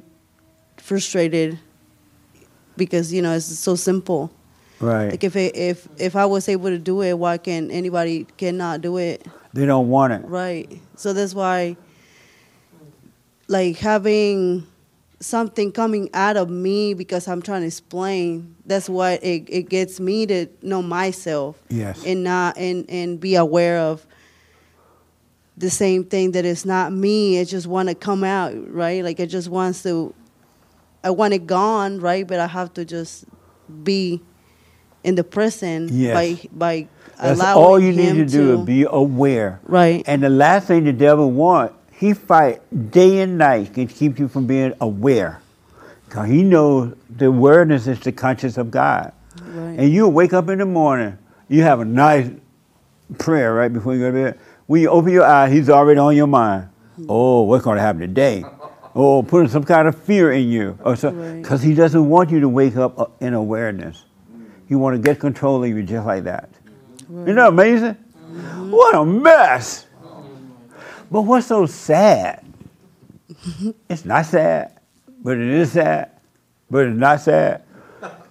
frustrated 0.78 1.60
because 2.78 3.12
you 3.12 3.22
know 3.22 3.34
it's 3.34 3.46
so 3.46 3.76
simple. 3.76 4.32
Right. 4.80 5.10
Like 5.10 5.24
if 5.24 5.36
it, 5.36 5.56
if 5.56 5.88
if 5.98 6.16
I 6.16 6.26
was 6.26 6.48
able 6.48 6.70
to 6.70 6.78
do 6.78 7.02
it, 7.02 7.18
why 7.18 7.38
can 7.38 7.72
anybody 7.72 8.28
cannot 8.38 8.82
do 8.82 8.98
it? 8.98 9.26
They 9.54 9.66
don't 9.66 9.90
want 9.90 10.14
it. 10.14 10.22
Right. 10.26 10.80
So 10.96 11.14
that's 11.14 11.34
why, 11.34 11.78
like 13.48 13.78
having 13.78 14.68
something 15.20 15.72
coming 15.72 16.10
out 16.14 16.38
of 16.38 16.50
me 16.50 16.94
because 16.94 17.28
I'm 17.28 17.42
trying 17.42 17.62
to 17.62 17.68
explain. 17.68 18.56
That's 18.66 18.88
what 18.88 19.24
it, 19.24 19.46
it 19.48 19.70
gets 19.70 20.00
me 20.00 20.28
to 20.28 20.48
know 20.62 20.84
myself. 20.84 21.62
Yes. 21.70 22.04
And 22.06 22.24
not 22.24 22.58
and 22.58 22.86
and 22.90 23.20
be 23.20 23.36
aware 23.36 23.80
of 23.80 24.06
the 25.58 25.72
same 25.72 26.04
thing 26.04 26.34
that 26.34 26.46
it's 26.46 26.66
not 26.66 26.94
me. 26.94 27.38
It 27.38 27.46
just 27.46 27.66
want 27.66 27.90
to 27.90 27.96
come 27.96 28.24
out, 28.24 28.54
right? 28.72 29.04
Like 29.04 29.20
it 29.20 29.28
just 29.28 29.50
wants 29.50 29.84
to. 29.84 30.14
I 31.08 31.10
want 31.10 31.34
it 31.34 31.48
gone, 31.48 32.00
right? 32.02 32.28
But 32.28 32.40
I 32.42 32.48
have 32.48 32.74
to 32.74 32.84
just 32.84 33.24
be 33.84 34.22
in 35.06 35.16
the 35.16 35.24
present 35.24 35.90
Yes. 35.90 36.14
by 36.14 36.50
by 36.52 36.88
That's 37.18 37.40
allowing 37.40 37.64
all 37.64 37.80
you 37.80 37.94
need 37.94 38.16
to 38.16 38.26
do 38.26 38.60
is 38.60 38.66
be 38.66 38.86
aware. 38.90 39.62
Right. 39.64 40.04
And 40.06 40.22
the 40.22 40.30
last 40.30 40.68
thing 40.68 40.84
the 40.84 40.92
devil 40.92 41.32
wants, 41.32 41.76
he 41.94 42.14
fight 42.14 42.60
day 42.92 43.22
and 43.22 43.38
night 43.38 43.74
to 43.76 43.86
keep 43.86 44.20
you 44.20 44.28
from 44.28 44.48
being 44.48 44.74
aware. 44.82 45.40
Because 46.06 46.28
he 46.28 46.44
knows 46.44 46.94
the 47.10 47.28
awareness 47.28 47.88
is 47.88 48.02
the 48.02 48.12
conscience 48.12 48.58
of 48.58 48.70
God. 48.70 49.14
Right. 49.42 49.80
And 49.80 49.90
you 49.90 50.10
wake 50.10 50.34
up 50.34 50.50
in 50.50 50.60
the 50.60 50.66
morning, 50.66 51.18
you 51.48 51.64
have 51.64 51.80
a 51.80 51.86
nice 51.86 52.30
prayer 53.18 53.54
right 53.54 53.72
before 53.72 53.94
you 53.96 54.02
go 54.02 54.12
to 54.12 54.14
bed. 54.14 54.40
When 54.66 54.82
you 54.82 54.90
open 54.90 55.14
your 55.14 55.24
eyes, 55.24 55.54
he's 55.54 55.70
already 55.70 56.00
on 56.00 56.18
your 56.18 56.28
mind. 56.28 56.68
Hmm. 56.98 57.06
Oh, 57.08 57.44
what's 57.44 57.64
going 57.64 57.78
to 57.78 57.82
happen 57.82 58.02
today? 58.02 58.44
Oh, 59.00 59.22
putting 59.22 59.48
some 59.48 59.64
kind 59.64 59.88
of 59.88 59.96
fear 59.96 60.32
in 60.32 60.50
you, 60.50 60.76
or 60.84 60.96
so, 60.96 61.12
because 61.12 61.62
he 61.62 61.76
doesn't 61.76 62.10
want 62.10 62.32
you 62.32 62.40
to 62.40 62.50
wake 62.50 62.78
up 62.78 63.00
uh, 63.00 63.06
in 63.20 63.36
awareness. 63.36 64.06
He 64.68 64.74
want 64.74 64.96
to 64.96 65.00
get 65.00 65.20
control 65.20 65.64
of 65.64 65.70
you 65.70 65.84
just 65.84 66.08
like 66.08 66.24
that. 66.24 66.50
Isn't 67.02 67.36
that 67.36 67.50
amazing? 67.50 67.94
What 67.94 68.96
a 68.96 69.06
mess! 69.06 69.86
But 71.12 71.22
what's 71.22 71.46
so 71.46 71.68
sad? 71.68 72.44
It's 73.88 74.04
not 74.04 74.26
sad, 74.26 74.80
but 75.24 75.38
it 75.38 75.48
is 75.48 75.74
sad. 75.74 76.10
But 76.72 76.88
it's 76.88 76.98
not 76.98 77.22
sad. 77.22 77.62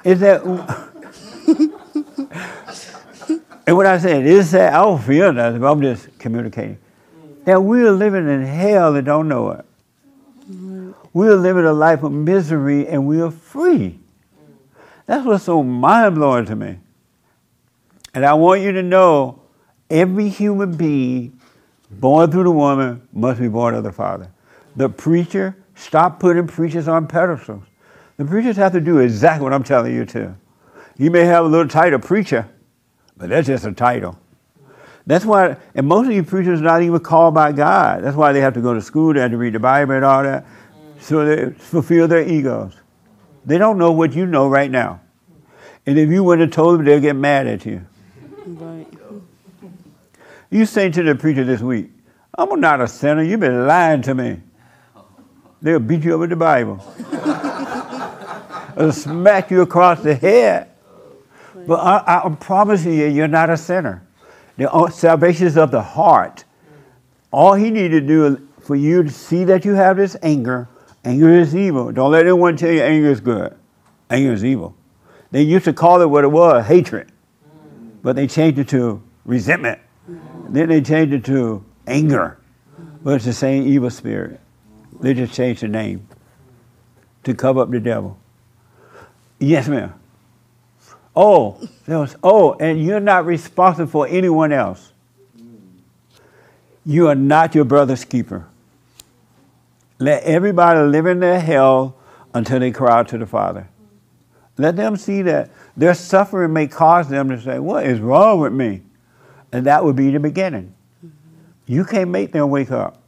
Is 0.02 0.18
that? 0.18 0.42
and 3.68 3.76
when 3.76 3.86
I 3.86 3.98
say 3.98 4.18
it 4.18 4.26
is 4.26 4.50
sad, 4.50 4.74
I 4.74 4.82
don't 4.82 5.00
feel 5.00 5.32
nothing. 5.32 5.60
But 5.60 5.70
I'm 5.70 5.80
just 5.80 6.18
communicating 6.18 6.78
that 7.44 7.62
we're 7.62 7.92
living 7.92 8.28
in 8.28 8.44
hell 8.44 8.96
and 8.96 9.06
don't 9.06 9.28
know 9.28 9.52
it. 9.52 9.64
We're 11.16 11.34
living 11.34 11.64
a 11.64 11.72
life 11.72 12.02
of 12.02 12.12
misery 12.12 12.86
and 12.86 13.06
we 13.06 13.22
are 13.22 13.30
free. 13.30 13.98
That's 15.06 15.24
what's 15.24 15.44
so 15.44 15.62
mind 15.62 16.16
blowing 16.16 16.44
to 16.44 16.54
me. 16.54 16.78
And 18.12 18.26
I 18.26 18.34
want 18.34 18.60
you 18.60 18.70
to 18.72 18.82
know 18.82 19.40
every 19.88 20.28
human 20.28 20.76
being 20.76 21.40
born 21.90 22.30
through 22.30 22.42
the 22.42 22.50
woman 22.50 23.08
must 23.14 23.40
be 23.40 23.48
born 23.48 23.74
of 23.74 23.82
the 23.82 23.92
Father. 23.92 24.30
The 24.76 24.90
preacher, 24.90 25.56
stop 25.74 26.20
putting 26.20 26.46
preachers 26.46 26.86
on 26.86 27.06
pedestals. 27.06 27.64
The 28.18 28.26
preachers 28.26 28.58
have 28.58 28.72
to 28.72 28.80
do 28.82 28.98
exactly 28.98 29.42
what 29.42 29.54
I'm 29.54 29.64
telling 29.64 29.94
you 29.94 30.04
to. 30.04 30.36
You 30.98 31.10
may 31.10 31.24
have 31.24 31.46
a 31.46 31.48
little 31.48 31.66
title 31.66 31.98
preacher, 31.98 32.46
but 33.16 33.30
that's 33.30 33.46
just 33.46 33.64
a 33.64 33.72
title. 33.72 34.18
That's 35.06 35.24
why, 35.24 35.56
and 35.74 35.86
most 35.86 36.08
of 36.08 36.12
you 36.12 36.24
preachers 36.24 36.60
are 36.60 36.64
not 36.64 36.82
even 36.82 37.00
called 37.00 37.32
by 37.32 37.52
God. 37.52 38.04
That's 38.04 38.16
why 38.16 38.34
they 38.34 38.42
have 38.42 38.52
to 38.52 38.60
go 38.60 38.74
to 38.74 38.82
school, 38.82 39.14
they 39.14 39.20
have 39.20 39.30
to 39.30 39.38
read 39.38 39.54
the 39.54 39.60
Bible 39.60 39.94
and 39.94 40.04
all 40.04 40.22
that, 40.22 40.44
so 41.06 41.24
they 41.24 41.50
fulfill 41.52 42.08
their 42.08 42.26
egos. 42.26 42.74
They 43.44 43.58
don't 43.58 43.78
know 43.78 43.92
what 43.92 44.12
you 44.12 44.26
know 44.26 44.48
right 44.48 44.70
now. 44.70 45.00
And 45.86 45.96
if 45.98 46.10
you 46.10 46.24
would 46.24 46.40
have 46.40 46.50
told 46.50 46.80
them, 46.80 46.84
they'll 46.84 47.00
get 47.00 47.14
mad 47.14 47.46
at 47.46 47.64
you. 47.64 47.86
Right. 48.44 48.88
You 50.50 50.66
say 50.66 50.90
to 50.90 51.02
the 51.04 51.14
preacher 51.14 51.44
this 51.44 51.60
week, 51.60 51.90
I'm 52.36 52.60
not 52.60 52.80
a 52.80 52.88
sinner, 52.88 53.22
you've 53.22 53.38
been 53.38 53.68
lying 53.68 54.02
to 54.02 54.14
me. 54.16 54.40
They'll 55.62 55.78
beat 55.78 56.02
you 56.02 56.14
up 56.14 56.20
with 56.20 56.30
the 56.30 56.36
Bible. 56.36 56.84
or 58.76 58.90
smack 58.90 59.52
you 59.52 59.62
across 59.62 60.02
the 60.02 60.14
head. 60.16 60.70
But 61.68 61.76
I, 61.76 62.22
I 62.24 62.28
promise 62.34 62.84
you, 62.84 62.92
you're 62.92 63.28
not 63.28 63.48
a 63.48 63.56
sinner. 63.56 64.02
The 64.56 64.70
uh, 64.70 64.90
salvation 64.90 65.46
is 65.46 65.56
of 65.56 65.70
the 65.70 65.82
heart. 65.82 66.44
All 67.30 67.54
he 67.54 67.70
needed 67.70 68.00
to 68.00 68.06
do 68.06 68.48
for 68.60 68.74
you 68.74 69.04
to 69.04 69.10
see 69.10 69.44
that 69.44 69.64
you 69.64 69.74
have 69.74 69.96
this 69.96 70.16
anger. 70.22 70.68
Anger 71.06 71.38
is 71.38 71.54
evil. 71.54 71.92
Don't 71.92 72.10
let 72.10 72.24
anyone 72.26 72.56
tell 72.56 72.72
you 72.72 72.82
anger 72.82 73.10
is 73.10 73.20
good. 73.20 73.56
Anger 74.10 74.32
is 74.32 74.44
evil. 74.44 74.74
They 75.30 75.42
used 75.42 75.64
to 75.66 75.72
call 75.72 76.02
it 76.02 76.06
what 76.06 76.24
it 76.24 76.32
was, 76.32 76.66
hatred. 76.66 77.12
But 78.02 78.16
they 78.16 78.26
changed 78.26 78.58
it 78.58 78.68
to 78.70 79.00
resentment. 79.24 79.78
Then 80.48 80.68
they 80.68 80.80
changed 80.80 81.14
it 81.14 81.24
to 81.26 81.64
anger. 81.86 82.38
But 83.04 83.14
it's 83.14 83.24
the 83.24 83.32
same 83.32 83.68
evil 83.68 83.88
spirit. 83.88 84.40
They 85.00 85.14
just 85.14 85.32
changed 85.32 85.62
the 85.62 85.68
name 85.68 86.08
to 87.22 87.34
cover 87.34 87.60
up 87.60 87.70
the 87.70 87.78
devil. 87.78 88.18
Yes, 89.38 89.68
ma'am. 89.68 89.94
Oh, 91.14 91.60
there 91.86 92.00
was, 92.00 92.16
oh, 92.24 92.54
and 92.54 92.82
you're 92.82 92.98
not 92.98 93.26
responsible 93.26 93.86
for 93.88 94.08
anyone 94.08 94.52
else. 94.52 94.92
You 96.84 97.06
are 97.06 97.14
not 97.14 97.54
your 97.54 97.64
brother's 97.64 98.04
keeper. 98.04 98.48
Let 99.98 100.22
everybody 100.24 100.80
live 100.80 101.06
in 101.06 101.20
their 101.20 101.40
hell 101.40 101.96
until 102.34 102.60
they 102.60 102.70
cry 102.70 102.98
out 102.98 103.08
to 103.08 103.18
the 103.18 103.26
Father. 103.26 103.68
Let 104.58 104.76
them 104.76 104.96
see 104.96 105.22
that 105.22 105.50
their 105.76 105.94
suffering 105.94 106.52
may 106.52 106.66
cause 106.66 107.08
them 107.08 107.28
to 107.28 107.40
say, 107.40 107.58
What 107.58 107.86
is 107.86 108.00
wrong 108.00 108.40
with 108.40 108.52
me? 108.52 108.82
And 109.52 109.66
that 109.66 109.84
would 109.84 109.96
be 109.96 110.10
the 110.10 110.20
beginning. 110.20 110.74
Mm-hmm. 111.04 111.08
You 111.66 111.84
can't 111.84 112.10
make 112.10 112.32
them 112.32 112.50
wake 112.50 112.70
up. 112.70 113.02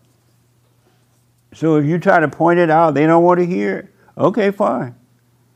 So 1.54 1.76
if 1.76 1.86
you 1.86 1.98
try 1.98 2.20
to 2.20 2.28
point 2.28 2.58
it 2.58 2.70
out, 2.70 2.94
they 2.94 3.06
don't 3.06 3.24
want 3.24 3.40
to 3.40 3.46
hear 3.46 3.78
it. 3.78 3.94
Okay, 4.16 4.50
fine. 4.50 4.94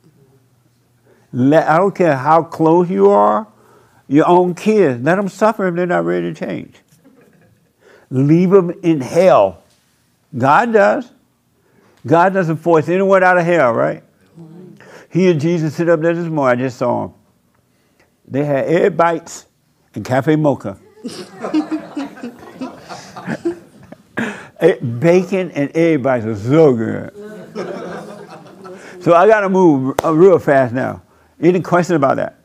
Mm-hmm. 0.07 1.51
Let, 1.51 1.69
I 1.69 1.77
don't 1.77 1.95
care 1.95 2.17
how 2.17 2.43
close 2.43 2.91
you 2.91 3.11
are, 3.11 3.47
your 4.09 4.29
own 4.29 4.55
kids, 4.55 5.03
let 5.03 5.17
them 5.17 5.29
suffer 5.29 5.69
if 5.69 5.75
they're 5.75 5.87
not 5.87 6.05
ready 6.05 6.33
to 6.33 6.35
change. 6.35 6.77
Leave 8.11 8.51
them 8.51 8.71
in 8.83 9.01
hell. 9.01 9.63
God 10.37 10.73
does. 10.73 11.12
God 12.07 12.35
doesn't 12.35 12.57
force 12.57 12.89
anyone 12.89 13.23
out 13.23 13.39
of 13.39 13.45
hell, 13.45 13.73
right? 13.73 14.03
He 15.11 15.31
and 15.31 15.41
Jesus 15.41 15.75
sit 15.75 15.89
up 15.89 16.01
there 16.01 16.15
this 16.15 16.27
morning. 16.27 16.59
I 16.59 16.63
just 16.63 16.79
saw 16.79 17.07
them. 17.07 17.15
They 18.27 18.45
had 18.45 18.65
egg 18.67 18.97
bites 18.97 19.47
and 19.95 20.05
cafe 20.05 20.37
mocha. 20.37 20.79
Bacon 25.01 25.51
and 25.51 25.77
egg 25.77 26.03
bites 26.03 26.25
are 26.25 26.37
so 26.37 26.73
good. 26.75 27.13
So 29.03 29.15
I 29.15 29.27
got 29.27 29.41
to 29.41 29.49
move 29.49 29.97
uh, 30.05 30.15
real 30.15 30.39
fast 30.39 30.73
now. 30.73 31.03
Any 31.41 31.61
question 31.61 31.97
about 31.97 32.17
that? 32.17 32.39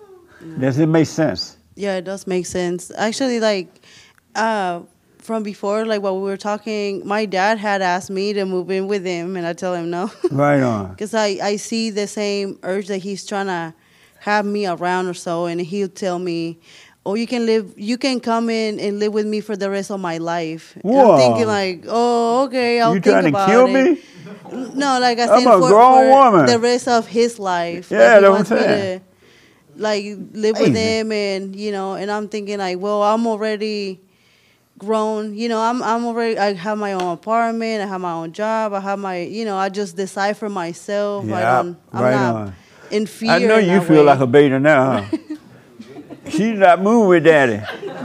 Does 0.60 0.80
it 0.80 0.88
make 0.88 1.06
sense? 1.08 1.58
Yeah, 1.76 1.98
it 1.98 2.04
does 2.04 2.26
make 2.26 2.48
sense. 2.48 2.92
Actually, 2.98 3.40
like 3.40 3.70
uh, 4.36 4.82
from 5.28 5.44
before, 5.44 5.86
like 5.86 6.02
while 6.02 6.16
we 6.16 6.24
were 6.24 6.38
talking, 6.38 7.06
my 7.06 7.26
dad 7.26 7.58
had 7.60 7.82
asked 7.82 8.10
me 8.10 8.34
to 8.34 8.46
move 8.46 8.72
in 8.72 8.88
with 8.88 9.06
him, 9.06 9.36
and 9.36 9.46
I 9.46 9.54
tell 9.54 9.76
him 9.76 9.90
no. 9.92 10.10
Right 10.32 10.62
on. 10.64 10.92
Because 10.92 11.14
I, 11.14 11.38
I 11.44 11.58
see 11.58 11.90
the 11.92 12.08
same 12.08 12.58
urge 12.64 12.88
that 12.88 13.00
he's 13.00 13.26
trying 13.26 13.48
to 13.48 13.74
have 14.22 14.46
me 14.46 14.66
around 14.66 15.08
or 15.08 15.14
so, 15.14 15.46
and 15.46 15.60
he'll 15.62 15.90
tell 15.90 16.18
me, 16.18 16.58
"Oh, 17.06 17.14
you 17.16 17.28
can 17.28 17.46
live, 17.46 17.74
you 17.78 17.98
can 17.98 18.20
come 18.22 18.50
in 18.50 18.80
and 18.80 19.00
live 19.00 19.14
with 19.14 19.28
me 19.28 19.42
for 19.42 19.56
the 19.58 19.70
rest 19.70 19.92
of 19.92 20.00
my 20.00 20.18
life." 20.18 20.78
Whoa. 20.82 21.12
I'm 21.12 21.20
thinking 21.20 21.48
like, 21.48 21.84
"Oh, 21.88 22.46
okay, 22.46 22.80
I'll 22.82 22.96
You 22.96 23.02
think 23.02 23.14
trying 23.14 23.24
to 23.24 23.30
about 23.30 23.50
kill 23.50 23.68
it." 23.68 23.74
me? 23.74 24.02
No, 24.76 24.98
like 25.00 25.20
I 25.20 25.24
I'm 25.24 25.44
said, 25.44 25.48
a 25.48 25.60
for, 25.60 25.68
grown 25.70 26.04
for 26.04 26.32
woman. 26.32 26.46
the 26.48 26.58
rest 26.60 26.88
of 26.88 27.06
his 27.08 27.38
life. 27.38 27.92
Yeah, 27.92 27.98
Like, 27.98 28.22
that's 28.22 28.24
what 28.32 28.40
I'm 28.40 28.46
saying. 28.46 29.00
to, 29.00 29.82
like 29.82 30.06
live 30.32 30.58
with 30.58 30.74
him, 30.76 31.12
and 31.12 31.54
you 31.56 31.72
know, 31.72 31.96
and 31.96 32.10
I'm 32.10 32.28
thinking 32.30 32.58
like, 32.60 32.80
well, 32.80 33.04
I'm 33.04 33.28
already 33.28 34.00
grown. 34.78 35.36
You 35.36 35.50
know, 35.50 35.60
I'm 35.60 35.82
I'm 35.84 36.06
already. 36.06 36.38
I 36.38 36.54
have 36.54 36.78
my 36.78 36.94
own 36.94 37.14
apartment. 37.14 37.82
I 37.82 37.88
have 37.88 38.02
my 38.02 38.14
own 38.14 38.32
job. 38.34 38.74
I 38.74 38.80
have 38.80 39.00
my. 39.00 39.20
You 39.22 39.46
know, 39.46 39.58
I 39.58 39.70
just 39.70 39.96
decide 39.96 40.38
for 40.38 40.50
myself. 40.50 41.26
I 41.26 41.30
Yeah, 41.30 41.58
don't. 41.64 41.78
I'm 41.94 42.04
right 42.04 42.12
not 42.14 42.36
on. 42.36 42.54
in 42.92 43.06
fear. 43.06 43.32
I 43.32 43.40
know 43.40 43.58
you 43.58 43.82
feel 43.82 43.98
way. 44.00 44.04
like 44.04 44.20
a 44.20 44.28
beta 44.28 44.60
now, 44.60 45.02
huh? 45.04 45.18
She's 46.30 46.58
not 46.58 46.82
moving 46.82 47.10
with 47.10 47.24
daddy. 47.24 47.62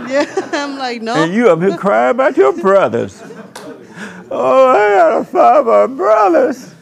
Yeah, 0.09 0.25
I'm 0.53 0.79
like 0.79 1.03
no. 1.03 1.15
And 1.17 1.35
you 1.35 1.49
up 1.51 1.61
here 1.61 1.77
crying 1.77 2.13
about 2.13 2.37
your 2.37 2.53
brothers. 2.53 3.21
Oh, 4.31 4.69
I 4.69 5.21
got 5.21 5.29
five 5.29 5.67
of 5.67 5.97
brothers. 5.97 6.75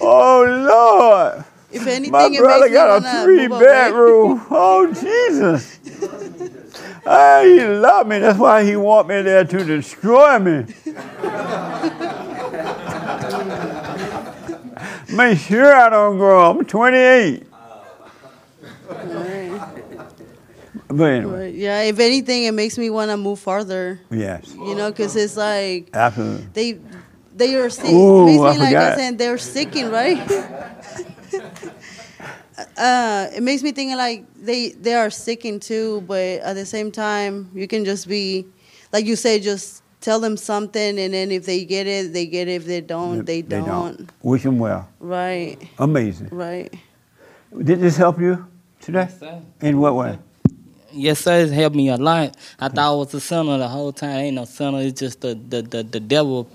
Oh, 0.00 0.44
Lord. 0.68 1.44
If 1.70 1.86
anything, 1.86 2.10
My 2.10 2.28
brother 2.38 2.68
got 2.68 3.04
a 3.04 3.24
three 3.24 3.46
bedroom. 3.46 4.44
Oh, 4.50 4.92
Jesus. 4.92 5.78
Ah, 7.10 7.40
he 7.42 7.64
love 7.64 8.06
me. 8.06 8.18
That's 8.18 8.38
why 8.38 8.64
he 8.64 8.76
want 8.76 9.08
me 9.08 9.22
there 9.22 9.44
to 9.44 9.64
destroy 9.64 10.38
me. 10.38 10.66
Make 15.10 15.38
sure 15.38 15.74
I 15.74 15.88
don't 15.88 16.18
grow. 16.18 16.50
I'm 16.50 16.64
28. 16.64 17.44
But 20.88 21.04
anyway, 21.04 21.52
yeah, 21.52 21.82
if 21.82 21.98
anything, 21.98 22.44
it 22.44 22.52
makes 22.52 22.78
me 22.78 22.90
want 22.90 23.10
to 23.10 23.16
move 23.16 23.38
farther. 23.38 24.00
yes, 24.10 24.54
You 24.54 24.74
know, 24.74 24.90
because 24.90 25.16
it's 25.16 25.36
like 25.36 25.90
absolutely. 25.92 26.46
they 26.52 26.78
they 27.36 27.54
are 27.56 27.68
sick. 27.70 27.86
Ooh, 27.86 28.24
makes 28.26 28.40
me 28.40 28.46
I 28.48 28.56
like 28.56 28.76
I 28.76 28.96
said, 28.96 29.18
they're 29.18 29.38
sicking, 29.38 29.90
right? 29.90 30.18
uh, 32.76 33.26
it 33.34 33.42
makes 33.42 33.62
me 33.62 33.72
think 33.72 33.96
like 33.96 34.24
they 34.48 34.70
they 34.70 34.94
are 34.94 35.10
sicking 35.10 35.60
too, 35.60 36.02
but 36.06 36.40
at 36.40 36.54
the 36.54 36.66
same 36.66 36.90
time, 36.90 37.50
you 37.54 37.68
can 37.68 37.84
just 37.84 38.08
be, 38.08 38.46
like 38.92 39.04
you 39.06 39.16
say, 39.16 39.38
just 39.38 39.82
tell 40.00 40.20
them 40.20 40.36
something, 40.36 40.98
and 40.98 41.14
then 41.14 41.30
if 41.30 41.46
they 41.46 41.64
get 41.64 41.86
it, 41.86 42.12
they 42.12 42.26
get 42.26 42.48
it. 42.48 42.52
If 42.62 42.66
they 42.66 42.80
don't, 42.80 43.24
they, 43.24 43.42
They 43.42 43.60
don't. 43.60 44.10
Wish 44.22 44.42
them 44.42 44.58
well. 44.58 44.88
Right. 45.00 45.58
Amazing. 45.78 46.28
Right. 46.30 46.72
Did 47.62 47.80
this 47.80 47.96
help 47.96 48.20
you 48.20 48.46
today? 48.80 49.06
Yes, 49.08 49.20
sir. 49.20 49.42
In 49.60 49.78
what 49.78 49.94
way? 49.94 50.18
Yes, 50.92 51.20
sir. 51.20 51.40
It's 51.40 51.52
helped 51.52 51.76
me 51.76 51.88
a 51.90 51.96
lot. 51.96 52.36
I 52.58 52.68
thought 52.68 52.78
I 52.78 52.94
was 52.94 53.14
a 53.14 53.20
sinner 53.20 53.58
the 53.58 53.68
whole 53.68 53.92
time. 53.92 54.18
Ain't 54.18 54.36
no 54.36 54.44
sinner. 54.44 54.80
It's 54.80 54.98
just 54.98 55.20
the 55.20 55.34
the, 55.34 55.62
the, 55.62 55.82
the 55.82 56.00
devil 56.00 56.50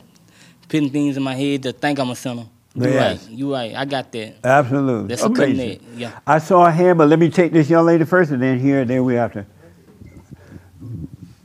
putting 0.67 0.89
things 0.89 1.17
in 1.17 1.23
my 1.23 1.35
head 1.35 1.63
to 1.63 1.71
think 1.71 1.99
I'm 1.99 2.09
a 2.09 2.15
sinner. 2.15 2.47
You 2.75 2.89
Yes. 2.89 3.27
right. 3.27 3.31
You 3.37 3.53
right. 3.53 3.75
I 3.75 3.85
got 3.85 4.11
that. 4.13 4.35
Absolutely. 4.43 5.07
That's 5.09 5.21
a 5.21 5.27
Amazing. 5.27 5.79
connect. 5.79 5.83
Yeah. 5.95 6.19
I 6.25 6.39
saw 6.39 6.65
a 6.65 6.71
hand, 6.71 6.97
but 6.97 7.07
let 7.07 7.19
me 7.19 7.29
take 7.29 7.51
this 7.51 7.69
young 7.69 7.85
lady 7.85 8.03
first, 8.03 8.31
and 8.31 8.41
then 8.41 8.59
here, 8.59 8.81
and 8.81 8.89
then 8.89 9.03
we 9.05 9.13
have 9.15 9.33
to. 9.33 9.45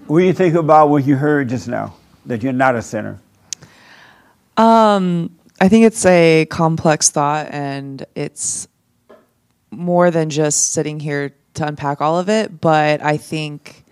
What 0.06 0.20
do 0.20 0.24
you 0.24 0.32
think 0.32 0.54
about 0.54 0.88
what 0.88 1.04
you 1.04 1.16
heard 1.16 1.50
just 1.50 1.68
now? 1.68 1.94
That 2.24 2.42
you're 2.42 2.52
not 2.54 2.76
a 2.76 2.82
sinner. 2.82 3.18
Um, 4.56 5.30
I 5.60 5.68
think 5.68 5.84
it's 5.84 6.04
a 6.06 6.46
complex 6.46 7.10
thought, 7.10 7.48
and 7.50 8.04
it's 8.14 8.66
more 9.70 10.10
than 10.10 10.30
just 10.30 10.72
sitting 10.72 10.98
here 10.98 11.34
to 11.54 11.66
unpack 11.66 12.00
all 12.00 12.18
of 12.18 12.30
it. 12.30 12.58
But 12.60 13.02
I 13.02 13.18
think 13.18 13.84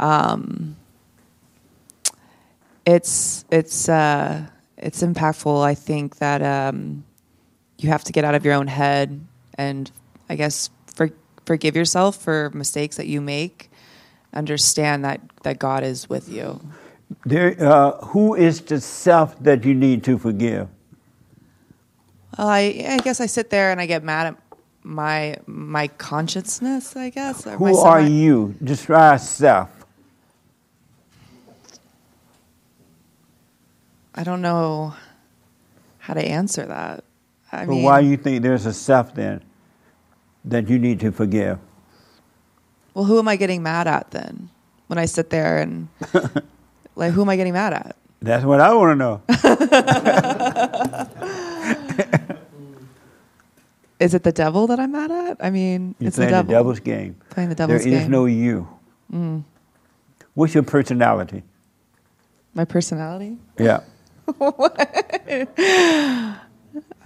um, 0.00 0.74
it's 2.84 3.44
it's 3.50 3.88
uh, 3.88 4.46
it's 4.82 5.02
impactful. 5.02 5.62
I 5.62 5.74
think 5.74 6.16
that 6.16 6.42
um, 6.42 7.04
you 7.78 7.88
have 7.88 8.04
to 8.04 8.12
get 8.12 8.24
out 8.24 8.34
of 8.34 8.44
your 8.44 8.54
own 8.54 8.66
head, 8.66 9.20
and 9.54 9.90
I 10.28 10.36
guess 10.36 10.70
for, 10.94 11.10
forgive 11.46 11.76
yourself 11.76 12.16
for 12.16 12.50
mistakes 12.54 12.96
that 12.96 13.06
you 13.06 13.20
make. 13.20 13.70
Understand 14.32 15.04
that 15.04 15.20
that 15.42 15.58
God 15.58 15.82
is 15.82 16.08
with 16.08 16.28
you. 16.28 16.60
There, 17.24 17.56
uh, 17.60 17.92
who 18.06 18.34
is 18.34 18.60
the 18.60 18.80
self 18.80 19.38
that 19.42 19.64
you 19.64 19.74
need 19.74 20.04
to 20.04 20.18
forgive? 20.18 20.68
Well, 22.38 22.48
I, 22.48 22.84
I 22.88 22.98
guess 22.98 23.20
I 23.20 23.26
sit 23.26 23.50
there 23.50 23.72
and 23.72 23.80
I 23.80 23.86
get 23.86 24.04
mad 24.04 24.28
at 24.28 24.36
my 24.84 25.36
my 25.46 25.88
consciousness. 25.88 26.96
I 26.96 27.10
guess. 27.10 27.46
or 27.46 27.58
my 27.58 27.70
Who 27.70 27.78
are 27.78 28.00
you? 28.00 28.54
Describe 28.62 29.20
self. 29.20 29.79
I 34.14 34.24
don't 34.24 34.42
know 34.42 34.94
how 35.98 36.14
to 36.14 36.24
answer 36.24 36.64
that. 36.66 37.04
I 37.52 37.66
but 37.66 37.72
mean, 37.72 37.82
why 37.82 38.02
do 38.02 38.08
you 38.08 38.16
think 38.16 38.42
there's 38.42 38.66
a 38.66 38.72
self 38.72 39.14
then 39.14 39.42
that 40.44 40.68
you 40.68 40.78
need 40.78 41.00
to 41.00 41.12
forgive? 41.12 41.58
well, 42.94 43.04
who 43.04 43.18
am 43.18 43.28
I 43.28 43.36
getting 43.36 43.62
mad 43.62 43.86
at 43.86 44.10
then? 44.10 44.50
When 44.88 44.98
I 44.98 45.04
sit 45.06 45.30
there 45.30 45.58
and 45.58 45.88
like, 46.96 47.12
who 47.12 47.22
am 47.22 47.28
I 47.28 47.36
getting 47.36 47.52
mad 47.52 47.72
at? 47.72 47.96
That's 48.20 48.44
what 48.44 48.60
I 48.60 48.74
want 48.74 48.92
to 48.92 48.96
know. 48.96 49.22
Is 54.00 54.14
it 54.14 54.22
the 54.22 54.32
devil 54.32 54.66
that 54.68 54.80
I'm 54.80 54.92
mad 54.92 55.10
at? 55.10 55.36
I 55.40 55.50
mean, 55.50 55.94
You're 55.98 56.08
it's 56.08 56.16
the 56.16 56.20
playing 56.22 56.32
devil. 56.32 56.48
the 56.48 56.54
devil's 56.54 56.80
game. 56.80 57.16
Playing 57.30 57.48
the 57.50 57.54
devil's 57.54 57.84
There 57.84 57.92
is 57.92 58.00
game. 58.02 58.10
no 58.10 58.24
you. 58.26 58.66
Mm. 59.12 59.44
What's 60.34 60.54
your 60.54 60.62
personality? 60.62 61.42
My 62.54 62.64
personality. 62.64 63.36
Yeah. 63.58 63.80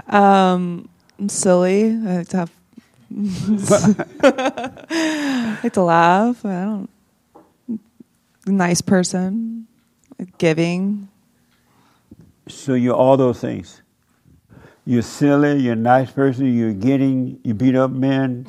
um, 0.09 0.89
I'm 1.19 1.29
silly. 1.29 1.93
I 1.93 2.17
like 2.19 2.29
to 2.29 2.37
have. 2.39 2.51
I 4.23 5.59
like 5.63 5.73
to 5.73 5.83
laugh. 5.83 6.45
I 6.45 6.65
don't. 6.65 6.91
Nice 8.47 8.81
person, 8.81 9.67
giving. 10.39 11.09
So 12.49 12.75
you're 12.75 12.95
all 12.95 13.17
those 13.17 13.41
things. 13.41 13.81
You're 14.85 15.03
silly. 15.03 15.61
You're 15.61 15.73
a 15.73 15.77
nice 15.77 16.11
person. 16.11 16.53
You're 16.53 16.75
getting. 16.75 17.41
You 17.43 17.55
beat 17.55 17.75
up 17.75 17.91
men. 17.91 18.47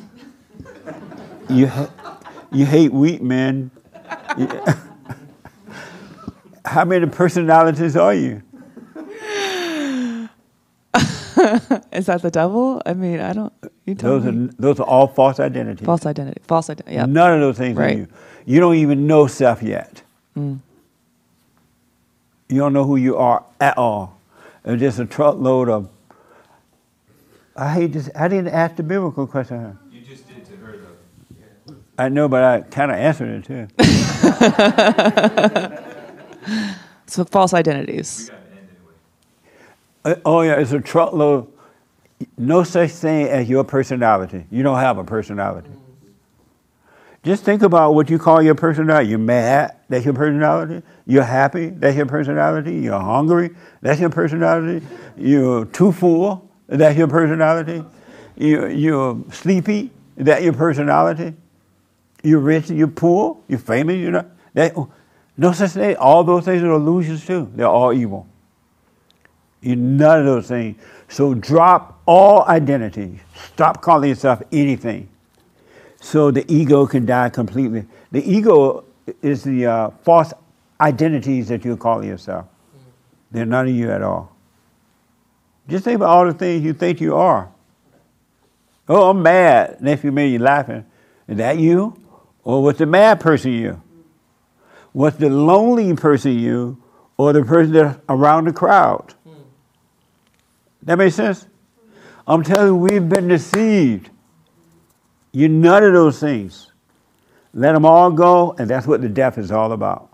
You 1.49 1.67
ha- 1.67 2.19
you 2.51 2.65
hate 2.65 2.91
weak 2.91 3.21
men. 3.21 3.71
How 6.65 6.83
many 6.83 7.05
personalities 7.07 7.95
are 7.95 8.13
you? 8.13 8.41
Is 11.91 12.05
that 12.07 12.21
the 12.21 12.31
devil? 12.31 12.81
I 12.85 12.93
mean, 12.93 13.19
I 13.19 13.33
don't. 13.33 13.53
You 13.85 13.95
tell 13.95 14.19
Those 14.19 14.25
are 14.27 14.53
those 14.59 14.79
are 14.79 14.85
all 14.87 15.07
false 15.07 15.39
identities. 15.39 15.85
False 15.85 16.05
identity. 16.05 16.41
False 16.47 16.69
identity. 16.69 16.95
Yeah. 16.95 17.05
None 17.05 17.33
of 17.33 17.39
those 17.41 17.57
things 17.57 17.77
Right. 17.77 17.95
are 17.95 17.99
you. 17.99 18.07
You 18.45 18.59
don't 18.59 18.75
even 18.75 19.07
know 19.07 19.27
self 19.27 19.61
yet. 19.63 20.01
Mm. 20.37 20.59
You 22.49 22.57
don't 22.59 22.73
know 22.73 22.83
who 22.85 22.95
you 22.95 23.17
are 23.17 23.43
at 23.59 23.77
all. 23.77 24.17
It's 24.63 24.79
just 24.79 24.99
a 24.99 25.05
truckload 25.05 25.69
of. 25.69 25.89
I 27.55 27.71
hate 27.73 27.93
this. 27.93 28.09
I 28.15 28.27
didn't 28.27 28.49
ask 28.49 28.75
the 28.75 28.83
biblical 28.83 29.25
question. 29.27 29.61
Huh? 29.61 29.71
You 29.91 30.01
just 30.01 30.27
did 30.27 30.45
to 30.45 30.55
her 30.57 30.77
though. 30.77 31.75
I 31.97 32.09
know, 32.09 32.27
but 32.27 32.43
I 32.43 32.61
kind 32.61 32.91
of 32.91 32.97
answered 32.97 33.29
it 33.29 33.45
too. 33.45 33.67
So 37.07 37.23
false 37.23 37.53
identities. 37.53 38.31
Uh, 40.05 40.15
oh 40.23 40.41
yeah, 40.41 40.59
it's 40.59 40.71
a 40.71 40.79
truckload. 40.79 41.51
No 42.37 42.63
such 42.63 42.91
thing 42.91 43.27
as 43.27 43.49
your 43.49 43.63
personality. 43.63 44.45
You 44.51 44.61
don't 44.61 44.77
have 44.77 44.99
a 44.99 45.03
personality. 45.03 45.71
Just 47.23 47.43
think 47.43 47.63
about 47.63 47.95
what 47.95 48.07
you 48.11 48.19
call 48.19 48.39
your 48.43 48.53
personality. 48.53 49.09
You're 49.09 49.17
mad, 49.17 49.77
that's 49.89 50.05
your 50.05 50.13
personality. 50.13 50.83
You're 51.07 51.23
happy, 51.23 51.69
that's 51.69 51.97
your 51.97 52.05
personality. 52.05 52.75
You're 52.75 52.99
hungry, 52.99 53.49
that's 53.81 53.99
your 53.99 54.11
personality. 54.11 54.85
You're 55.17 55.65
too 55.65 55.91
full, 55.91 56.51
that's 56.67 56.95
your 56.95 57.07
personality. 57.07 57.83
You're, 58.37 58.69
you're 58.69 59.23
sleepy, 59.31 59.89
that's 60.15 60.43
your 60.43 60.53
personality. 60.53 61.33
You're 62.21 62.41
rich, 62.41 62.69
you're 62.69 62.87
poor, 62.87 63.37
you're 63.47 63.57
famous, 63.57 63.97
you're 63.97 64.11
not. 64.11 64.27
That, 64.53 64.75
no 65.35 65.51
such 65.51 65.71
thing. 65.71 65.95
All 65.95 66.23
those 66.23 66.45
things 66.45 66.61
are 66.61 66.71
illusions 66.71 67.25
too. 67.25 67.51
They're 67.55 67.67
all 67.67 67.91
evil. 67.91 68.27
You're 69.65 69.77
none 69.77 70.19
of 70.19 70.25
those 70.25 70.47
things. 70.47 70.79
So 71.07 71.33
drop 71.33 71.99
all 72.05 72.43
identity. 72.45 73.19
Stop 73.53 73.81
calling 73.81 74.09
yourself 74.09 74.43
anything. 74.51 75.09
So 75.99 76.29
the 76.29 76.45
ego 76.47 76.85
can 76.85 77.07
die 77.07 77.29
completely. 77.29 77.85
The 78.11 78.23
ego 78.31 78.83
is 79.23 79.43
the 79.43 79.65
uh, 79.65 79.89
false 80.03 80.33
identities 80.79 81.47
that 81.47 81.65
you 81.65 81.75
call 81.77 82.05
yourself. 82.05 82.45
They're 83.31 83.47
none 83.47 83.67
of 83.67 83.73
you 83.73 83.89
at 83.89 84.03
all. 84.03 84.35
Just 85.67 85.83
think 85.83 85.95
about 85.95 86.09
all 86.09 86.25
the 86.27 86.33
things 86.33 86.63
you 86.63 86.73
think 86.73 87.01
you 87.01 87.15
are. 87.15 87.49
Oh, 88.87 89.09
I'm 89.09 89.23
mad. 89.23 89.79
Few 89.99 90.11
minutes 90.11 90.33
you're 90.33 90.41
laughing. 90.41 90.85
Is 91.27 91.37
that 91.37 91.57
you? 91.57 91.99
Or 92.43 92.61
was 92.61 92.77
the 92.77 92.85
mad 92.85 93.19
person 93.19 93.51
you? 93.51 93.81
Was 94.93 95.17
the 95.17 95.29
lonely 95.29 95.95
person 95.95 96.37
you? 96.37 96.83
Or 97.17 97.33
the 97.33 97.43
person 97.43 97.73
that's 97.73 97.99
around 98.09 98.45
the 98.45 98.53
crowd? 98.53 99.14
That 100.85 100.97
makes 100.97 101.15
sense? 101.15 101.47
I'm 102.27 102.43
telling 102.43 102.67
you, 102.67 102.75
we've 102.75 103.07
been 103.07 103.27
deceived. 103.27 104.09
You're 105.31 105.49
none 105.49 105.83
of 105.83 105.93
those 105.93 106.19
things. 106.19 106.71
Let 107.53 107.73
them 107.73 107.85
all 107.85 108.11
go, 108.11 108.55
and 108.57 108.69
that's 108.69 108.87
what 108.87 109.01
the 109.01 109.09
death 109.09 109.37
is 109.37 109.51
all 109.51 109.71
about. 109.71 110.09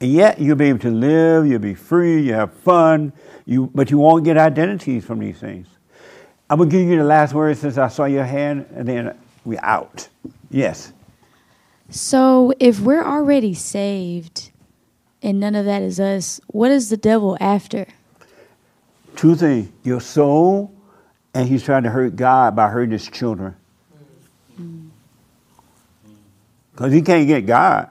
And 0.00 0.12
yet, 0.12 0.38
you'll 0.38 0.56
be 0.56 0.66
able 0.66 0.78
to 0.80 0.90
live, 0.90 1.46
you'll 1.46 1.58
be 1.58 1.74
free, 1.74 2.20
you 2.20 2.34
have 2.34 2.52
fun, 2.52 3.12
you, 3.46 3.70
but 3.74 3.90
you 3.90 3.98
won't 3.98 4.24
get 4.24 4.36
identities 4.36 5.04
from 5.04 5.20
these 5.20 5.38
things. 5.38 5.68
I'm 6.48 6.58
going 6.58 6.70
to 6.70 6.76
give 6.76 6.88
you 6.88 6.98
the 6.98 7.04
last 7.04 7.34
word 7.34 7.56
since 7.56 7.78
I 7.78 7.88
saw 7.88 8.04
your 8.04 8.24
hand, 8.24 8.66
and 8.74 8.86
then 8.86 9.18
we 9.44 9.58
out. 9.58 10.08
Yes. 10.50 10.92
So 11.90 12.52
if 12.60 12.80
we're 12.80 13.04
already 13.04 13.54
saved 13.54 14.50
and 15.22 15.40
none 15.40 15.54
of 15.54 15.64
that 15.64 15.82
is 15.82 15.98
us, 15.98 16.40
what 16.48 16.70
is 16.70 16.90
the 16.90 16.96
devil 16.96 17.36
after? 17.40 17.86
Two 19.16 19.34
things 19.34 19.70
your 19.82 20.00
soul, 20.00 20.72
and 21.34 21.48
he's 21.48 21.64
trying 21.64 21.82
to 21.84 21.90
hurt 21.90 22.16
God 22.16 22.54
by 22.54 22.68
hurting 22.68 22.92
his 22.92 23.08
children. 23.08 23.56
Because 26.72 26.92
he 26.92 27.02
can't 27.02 27.26
get 27.26 27.46
God, 27.46 27.88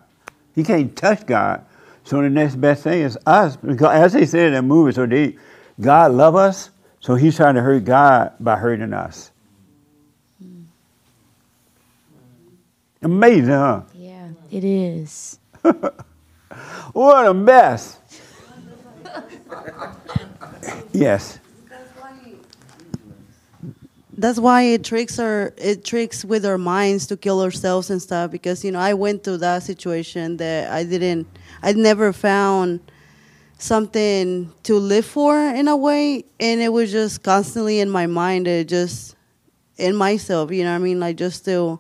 he 0.53 0.63
can't 0.63 0.95
touch 0.95 1.25
God. 1.25 1.65
So 2.03 2.21
the 2.21 2.29
next 2.29 2.55
best 2.55 2.83
thing 2.83 3.01
is 3.01 3.17
us. 3.25 3.55
Because 3.55 3.95
as 3.95 4.13
they 4.13 4.27
said 4.27 4.47
in 4.47 4.53
that 4.53 4.61
movie, 4.61 4.91
so 4.91 5.07
they, 5.07 5.37
God 5.81 6.11
love 6.11 6.35
us, 6.35 6.69
so 6.99 7.15
he's 7.15 7.35
trying 7.35 7.55
to 7.55 7.61
hurt 7.61 7.83
God 7.83 8.33
by 8.39 8.55
hurting 8.55 8.93
us. 8.93 9.31
Amazing, 13.01 13.49
huh? 13.49 13.81
Yeah, 13.93 14.29
it 14.51 14.63
is. 14.63 15.39
What 16.93 17.27
a 17.27 17.33
mess. 17.33 17.99
yes. 20.93 21.39
that's 24.17 24.39
why 24.39 24.61
it 24.61 24.83
tricks 24.83 25.19
our 25.19 25.53
it 25.57 25.83
tricks 25.83 26.23
with 26.23 26.45
our 26.45 26.57
minds 26.57 27.07
to 27.07 27.17
kill 27.17 27.41
ourselves 27.41 27.89
and 27.89 28.01
stuff 28.01 28.31
because 28.31 28.63
you 28.63 28.71
know 28.71 28.79
I 28.79 28.93
went 28.93 29.23
through 29.23 29.37
that 29.37 29.63
situation 29.63 30.37
that 30.37 30.71
I 30.71 30.83
didn't 30.83 31.27
I 31.61 31.73
never 31.73 32.13
found 32.13 32.79
something 33.57 34.53
to 34.63 34.77
live 34.77 35.05
for 35.05 35.37
in 35.37 35.67
a 35.67 35.75
way 35.75 36.23
and 36.39 36.61
it 36.61 36.69
was 36.69 36.91
just 36.91 37.23
constantly 37.23 37.79
in 37.79 37.89
my 37.89 38.07
mind 38.07 38.47
it 38.47 38.69
just 38.69 39.15
in 39.77 39.95
myself 39.95 40.51
you 40.51 40.63
know 40.63 40.71
what 40.71 40.77
I 40.77 40.79
mean 40.79 40.99
like 40.99 41.17
just 41.17 41.43
to 41.45 41.79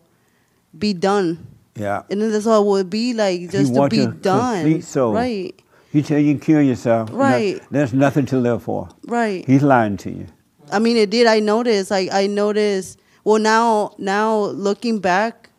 be 0.77 0.93
done. 0.93 1.47
Yeah. 1.75 2.03
And 2.09 2.21
then 2.21 2.31
that's 2.31 2.47
all 2.47 2.61
it 2.61 2.69
would 2.69 2.89
be 2.89 3.13
like 3.13 3.49
just 3.49 3.73
to 3.73 3.89
be 3.89 4.07
done. 4.07 4.81
Right. 5.13 5.61
He 5.95 6.01
tell 6.03 6.19
you 6.19 6.37
kill 6.37 6.61
yourself. 6.61 7.09
No- 7.09 7.17
Right. 7.19 7.61
there's 7.71 7.93
nothing 7.93 8.25
to 8.25 8.37
live 8.37 8.63
for. 8.63 8.89
Right. 9.07 9.45
He's 9.47 9.63
lying 9.63 9.95
to 10.03 10.11
you. 10.11 10.25
I 10.69 10.79
mean, 10.79 10.97
it 10.97 11.09
did. 11.09 11.25
I 11.25 11.39
noticed. 11.39 11.89
I 11.89 12.09
I 12.11 12.27
noticed. 12.27 12.99
Well, 13.23 13.39
now 13.39 13.93
now 13.97 14.39
looking 14.67 14.99
back, 14.99 15.49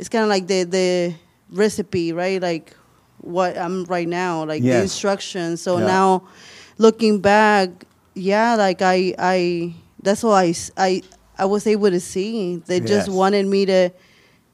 it's 0.00 0.08
kind 0.08 0.24
of 0.24 0.28
like 0.28 0.48
the 0.48 0.64
the 0.64 1.14
recipe, 1.52 2.12
right? 2.12 2.42
Like 2.42 2.74
what 3.18 3.56
I'm 3.56 3.84
right 3.84 4.08
now, 4.08 4.44
like 4.44 4.60
the 4.64 4.82
instructions. 4.82 5.62
So 5.62 5.78
Yeah. 5.78 5.86
now, 5.86 6.24
looking 6.78 7.20
back, 7.20 7.68
yeah, 8.16 8.56
like 8.56 8.82
I 8.82 9.14
I 9.20 9.72
that's 10.02 10.24
what 10.24 10.34
I 11.38 11.44
was 11.44 11.64
able 11.68 11.90
to 11.90 12.00
see. 12.00 12.56
They 12.66 12.80
just 12.80 13.08
wanted 13.08 13.46
me 13.46 13.66
to, 13.66 13.90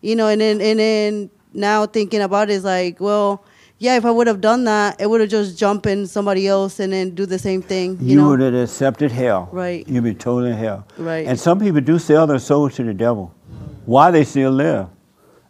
you 0.03 0.15
know, 0.15 0.29
and 0.29 0.43
then 0.43 0.61
and 0.61 0.79
then 0.79 1.31
now 1.55 1.87
thinking 1.87 2.21
about 2.21 2.51
it 2.51 2.53
is 2.61 2.65
like, 2.65 3.01
well. 3.01 3.46
Yeah, 3.79 3.97
if 3.97 4.07
I 4.07 4.11
would 4.11 4.27
have 4.27 4.41
done 4.41 4.65
that, 4.65 4.99
it 5.01 5.09
would 5.11 5.21
have 5.21 5.29
just 5.29 5.59
jumped 5.59 5.85
in 5.87 6.07
somebody 6.07 6.49
else 6.49 6.81
and 6.81 6.93
then 6.93 7.15
do 7.15 7.27
the 7.27 7.39
same 7.39 7.61
thing. 7.61 7.99
You, 8.01 8.09
You, 8.09 8.17
know, 8.17 8.29
would 8.31 8.41
have 8.41 8.55
accepted 8.55 9.13
hell. 9.13 9.51
Right. 9.53 9.87
You'd 9.87 10.03
be 10.05 10.15
totally 10.15 10.53
in 10.53 10.57
hell. 10.57 10.87
Right. 10.97 11.27
And 11.27 11.39
some 11.39 11.61
people 11.61 11.83
do 11.83 11.99
sell 11.99 12.27
their 12.27 12.39
souls 12.39 12.75
to 12.77 12.85
the 12.85 12.95
devil. 12.95 13.35
Why 13.85 14.11
they 14.11 14.25
still 14.25 14.51
live? 14.51 14.89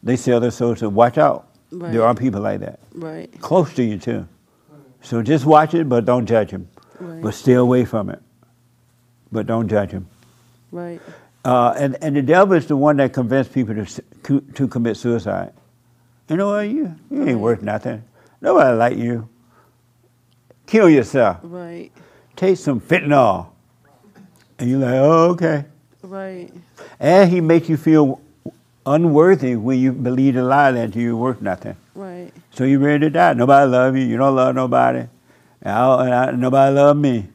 They 0.03 0.17
sell 0.17 0.41
their 0.41 0.51
souls 0.51 0.81
to 0.81 0.91
watch 0.91 1.19
out. 1.19 1.49
Right. 1.71 1.93
There 1.93 2.03
are 2.05 2.15
people 2.15 2.41
like 2.41 2.61
that. 2.61 2.81
right. 2.95 3.31
Close 3.41 3.73
to 3.75 3.85
you 3.85 3.97
too. 3.99 4.27
So 5.03 5.23
just 5.23 5.47
watch 5.47 5.75
it, 5.75 5.89
but 5.89 6.05
don't 6.05 6.27
judge 6.27 6.51
them. 6.51 6.69
Right. 6.99 7.23
But 7.23 7.35
stay 7.35 7.53
away 7.55 7.85
from 7.85 8.11
it. 8.11 8.21
But 9.31 9.47
don't 9.47 9.69
judge 9.69 9.93
them. 9.93 10.09
Right. 10.73 11.01
Uh, 11.45 11.75
and, 11.79 11.97
and 12.03 12.17
the 12.17 12.23
devil 12.23 12.57
is 12.57 12.67
the 12.67 12.77
one 12.77 12.97
that 12.97 13.13
convinced 13.13 13.53
people 13.53 13.75
to, 13.75 14.03
to, 14.25 14.41
to 14.41 14.67
commit 14.67 14.97
suicide. 14.97 15.53
You 16.29 16.37
know 16.37 16.49
what? 16.49 16.63
You, 16.69 16.93
you 17.09 17.25
ain't 17.29 17.39
worth 17.39 17.63
nothing. 17.63 18.03
Nobody 18.47 18.77
like 18.77 18.97
you. 18.97 19.29
Kill 20.67 20.89
yourself. 20.89 21.39
Right. 21.43 21.91
Take 22.37 22.57
some 22.59 22.81
fentanyl. 22.81 23.49
And 24.61 24.71
you're 24.71 24.79
like, 24.79 24.95
oh, 24.95 25.31
okay. 25.31 25.65
Right. 26.01 26.53
And 27.01 27.29
he 27.29 27.41
makes 27.41 27.69
you 27.69 27.77
feel 27.77 28.21
unworthy 28.87 29.57
when 29.57 29.81
you 29.81 29.91
believe 29.91 30.35
the 30.35 30.45
lie 30.45 30.71
that 30.71 30.95
you're 30.95 31.17
worth 31.17 31.43
nothing. 31.43 31.75
Right. 31.97 32.31
So 32.53 32.63
you're 32.63 32.79
ready 32.79 33.01
to 33.01 33.11
die. 33.11 33.33
Nobody 33.33 33.69
love 33.69 33.97
you. 33.97 34.05
You 34.05 34.17
don't 34.17 34.37
love 34.37 34.55
nobody. 34.55 35.09
And 35.63 35.73
I, 35.73 36.05
and 36.05 36.15
I, 36.15 36.31
nobody 36.31 36.73
love 36.73 36.97
me. 36.97 37.27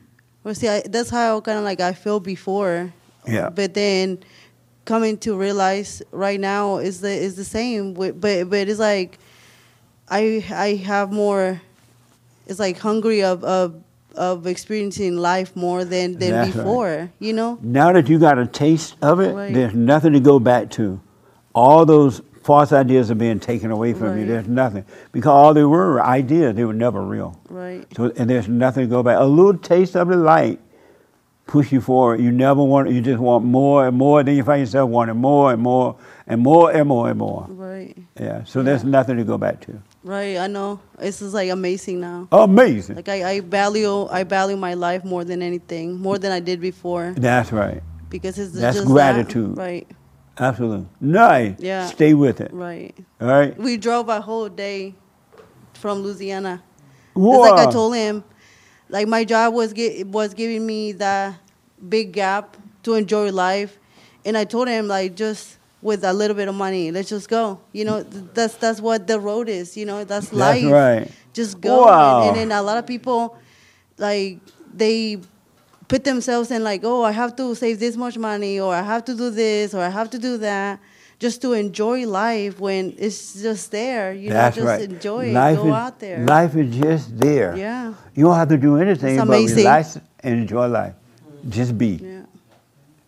Well, 0.45 0.55
see, 0.55 0.69
I, 0.69 0.81
that's 0.85 1.09
how 1.09 1.41
kind 1.41 1.57
of 1.57 1.65
like 1.65 1.81
I 1.81 1.91
feel 1.91 2.21
before. 2.21 2.93
Yeah. 3.27 3.49
But 3.49 3.73
then 3.73 4.19
coming 4.85 5.17
to 5.17 5.35
realize 5.35 6.01
right 6.11 6.39
now 6.39 6.77
is 6.77 7.01
the 7.01 7.11
is 7.11 7.35
the 7.35 7.43
same. 7.43 7.95
But 7.95 8.21
but 8.21 8.69
it's 8.69 8.79
like 8.79 9.19
I 10.11 10.43
I 10.51 10.75
have 10.85 11.11
more. 11.11 11.61
It's 12.45 12.59
like 12.59 12.77
hungry 12.77 13.23
of 13.23 13.43
of 13.43 13.81
of 14.15 14.45
experiencing 14.45 15.15
life 15.17 15.55
more 15.55 15.85
than 15.85 16.19
than 16.19 16.31
That's 16.31 16.55
right. 16.55 16.63
before. 16.63 17.09
You 17.19 17.33
know. 17.33 17.57
Now 17.61 17.93
that 17.93 18.09
you 18.09 18.19
got 18.19 18.37
a 18.37 18.45
taste 18.45 18.95
of 19.01 19.19
it, 19.21 19.33
Right. 19.33 19.53
there's 19.53 19.73
nothing 19.73 20.13
to 20.13 20.19
go 20.19 20.37
back 20.39 20.69
to. 20.71 20.99
All 21.55 21.85
those 21.85 22.21
false 22.43 22.71
ideas 22.73 23.09
are 23.11 23.15
being 23.15 23.39
taken 23.39 23.71
away 23.71 23.93
from 23.93 24.17
you. 24.19 24.25
There's 24.25 24.47
nothing. 24.47 24.83
Because 25.11 25.29
all 25.29 25.53
they 25.53 25.63
were 25.63 25.93
were 25.93 26.03
ideas, 26.03 26.55
they 26.55 26.65
were 26.65 26.73
never 26.73 27.01
real. 27.01 27.39
Right. 27.49 27.85
So 27.95 28.11
and 28.17 28.29
there's 28.29 28.49
nothing 28.49 28.83
to 28.83 28.89
go 28.89 29.03
back. 29.03 29.17
A 29.19 29.23
little 29.23 29.57
taste 29.57 29.95
of 29.95 30.09
the 30.09 30.17
light 30.17 30.59
push 31.47 31.71
you 31.71 31.81
forward. 31.81 32.19
You 32.19 32.31
never 32.31 32.63
want 32.63 32.89
you 32.89 33.01
just 33.01 33.19
want 33.19 33.45
more 33.45 33.87
and 33.87 33.97
more, 33.97 34.23
then 34.23 34.35
you 34.35 34.43
find 34.43 34.59
yourself 34.61 34.89
wanting 34.89 35.17
more 35.17 35.53
and 35.53 35.61
more 35.61 35.95
and 36.27 36.41
more 36.41 36.71
and 36.71 36.87
more 36.87 37.09
and 37.09 37.19
more. 37.19 37.45
Right. 37.49 37.97
Yeah. 38.19 38.43
So 38.43 38.63
there's 38.63 38.83
nothing 38.83 39.17
to 39.17 39.23
go 39.23 39.37
back 39.37 39.61
to. 39.61 39.81
Right. 40.03 40.37
I 40.37 40.47
know. 40.47 40.79
This 40.97 41.21
is 41.21 41.33
like 41.33 41.49
amazing 41.49 41.99
now. 41.99 42.27
Amazing. 42.31 42.95
Like 42.95 43.09
I, 43.09 43.29
I 43.33 43.39
value 43.41 44.07
I 44.07 44.23
value 44.23 44.57
my 44.57 44.73
life 44.73 45.03
more 45.05 45.23
than 45.23 45.41
anything, 45.41 45.99
more 45.99 46.17
than 46.17 46.31
I 46.31 46.39
did 46.39 46.59
before. 46.59 47.13
That's 47.15 47.51
right. 47.51 47.83
Because 48.09 48.39
it's 48.39 48.53
That's 48.53 48.77
just 48.77 48.87
gratitude. 48.87 49.55
That, 49.55 49.61
right. 49.61 49.87
Absolutely. 50.39 50.87
Nice. 50.99 51.55
Yeah. 51.59 51.85
Stay 51.87 52.13
with 52.13 52.41
it. 52.41 52.51
Right. 52.51 52.95
All 53.19 53.27
right. 53.27 53.57
We 53.57 53.77
drove 53.77 54.09
a 54.09 54.21
whole 54.21 54.49
day 54.49 54.95
from 55.73 55.99
Louisiana. 55.99 56.63
It's 57.15 57.25
like 57.51 57.67
I 57.67 57.71
told 57.71 57.95
him, 57.95 58.23
like 58.89 59.07
my 59.07 59.23
job 59.23 59.53
was 59.53 59.73
gi- 59.73 60.03
was 60.05 60.33
giving 60.33 60.65
me 60.65 60.93
that 60.93 61.35
big 61.87 62.13
gap 62.13 62.57
to 62.83 62.95
enjoy 62.95 63.31
life, 63.31 63.77
and 64.25 64.37
I 64.37 64.45
told 64.45 64.67
him 64.67 64.87
like 64.87 65.15
just 65.15 65.57
with 65.81 66.03
a 66.03 66.13
little 66.13 66.35
bit 66.35 66.47
of 66.47 66.55
money, 66.55 66.91
let's 66.91 67.09
just 67.09 67.27
go. 67.29 67.59
You 67.73 67.85
know, 67.85 68.03
th- 68.03 68.25
that's 68.33 68.55
that's 68.55 68.79
what 68.79 69.07
the 69.07 69.19
road 69.19 69.49
is. 69.49 69.75
You 69.75 69.85
know, 69.85 70.03
that's, 70.03 70.29
That's 70.29 70.33
life. 70.63 70.71
right. 70.71 71.11
Just 71.33 71.59
go. 71.61 71.85
Wow. 71.85 72.21
And, 72.21 72.37
and 72.37 72.51
then 72.51 72.57
a 72.57 72.61
lot 72.61 72.77
of 72.77 72.85
people, 72.85 73.37
like 73.97 74.39
they 74.73 75.19
put 75.87 76.03
themselves 76.03 76.51
in 76.51 76.63
like, 76.63 76.81
oh, 76.83 77.03
I 77.03 77.11
have 77.11 77.35
to 77.37 77.55
save 77.55 77.79
this 77.79 77.95
much 77.97 78.17
money, 78.17 78.59
or 78.59 78.73
I 78.73 78.81
have 78.81 79.03
to 79.05 79.15
do 79.15 79.29
this, 79.29 79.73
or 79.73 79.81
I 79.81 79.89
have 79.89 80.09
to 80.11 80.19
do 80.19 80.37
that, 80.37 80.79
just 81.19 81.41
to 81.41 81.53
enjoy 81.53 82.05
life 82.07 82.59
when 82.59 82.93
it's 82.97 83.41
just 83.41 83.71
there. 83.71 84.13
You 84.13 84.29
That's 84.29 84.55
know, 84.57 84.63
just 84.63 84.79
right. 84.81 84.89
enjoy 84.89 85.25
it. 85.29 85.33
life 85.33 85.57
Go 85.57 85.67
is, 85.67 85.73
out 85.73 85.99
there. 85.99 86.19
Life 86.25 86.55
is 86.55 86.75
just 86.75 87.17
there. 87.17 87.55
Yeah. 87.57 87.93
You 88.15 88.25
don't 88.25 88.35
have 88.35 88.49
to 88.49 88.57
do 88.57 88.77
anything 88.77 89.15
It's 89.15 89.25
but 89.25 89.33
amazing. 89.35 89.57
relax 89.57 89.97
and 90.21 90.39
enjoy 90.41 90.67
life. 90.67 90.93
Just 91.49 91.77
be. 91.77 91.99
Yeah. 92.01 92.20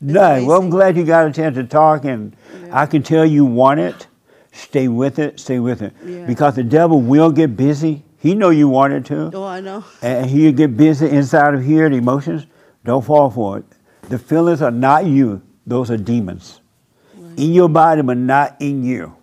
Nice. 0.04 0.46
Well, 0.46 0.60
I'm 0.62 0.70
glad 0.70 0.98
you 0.98 1.06
got 1.06 1.28
a 1.28 1.32
chance 1.32 1.56
to 1.56 1.64
talk, 1.64 2.04
and 2.04 2.36
I 2.72 2.86
can 2.86 3.04
tell 3.04 3.26
you 3.26 3.46
want 3.46 3.80
it. 3.80 4.08
Stay 4.52 4.88
with 4.88 5.18
it. 5.18 5.40
Stay 5.40 5.60
with 5.60 5.82
it. 5.82 5.94
Yeah. 6.06 6.26
Because 6.26 6.56
the 6.56 6.64
devil 6.64 7.02
will 7.02 7.32
get 7.32 7.56
busy. 7.56 8.04
He 8.20 8.36
know 8.36 8.50
you 8.52 8.68
want 8.68 8.94
it 8.94 9.06
to. 9.06 9.32
Oh, 9.34 9.44
I 9.46 9.62
know. 9.62 9.84
and 10.02 10.30
he'll 10.30 10.54
get 10.54 10.78
busy 10.78 11.10
inside 11.10 11.54
of 11.54 11.64
here, 11.64 11.90
the 11.90 11.96
emotions. 11.98 12.46
Don't 12.86 13.04
fall 13.04 13.30
for 13.30 13.60
it. 13.60 13.66
The 14.10 14.20
feelings 14.20 14.62
are 14.62 14.72
not 14.72 15.06
you, 15.06 15.42
those 15.66 15.90
are 15.90 15.98
demons. 15.98 16.60
In 17.38 17.54
your 17.54 17.70
body, 17.70 18.02
but 18.02 18.18
not 18.18 18.58
in 18.60 18.84
you. 18.84 19.16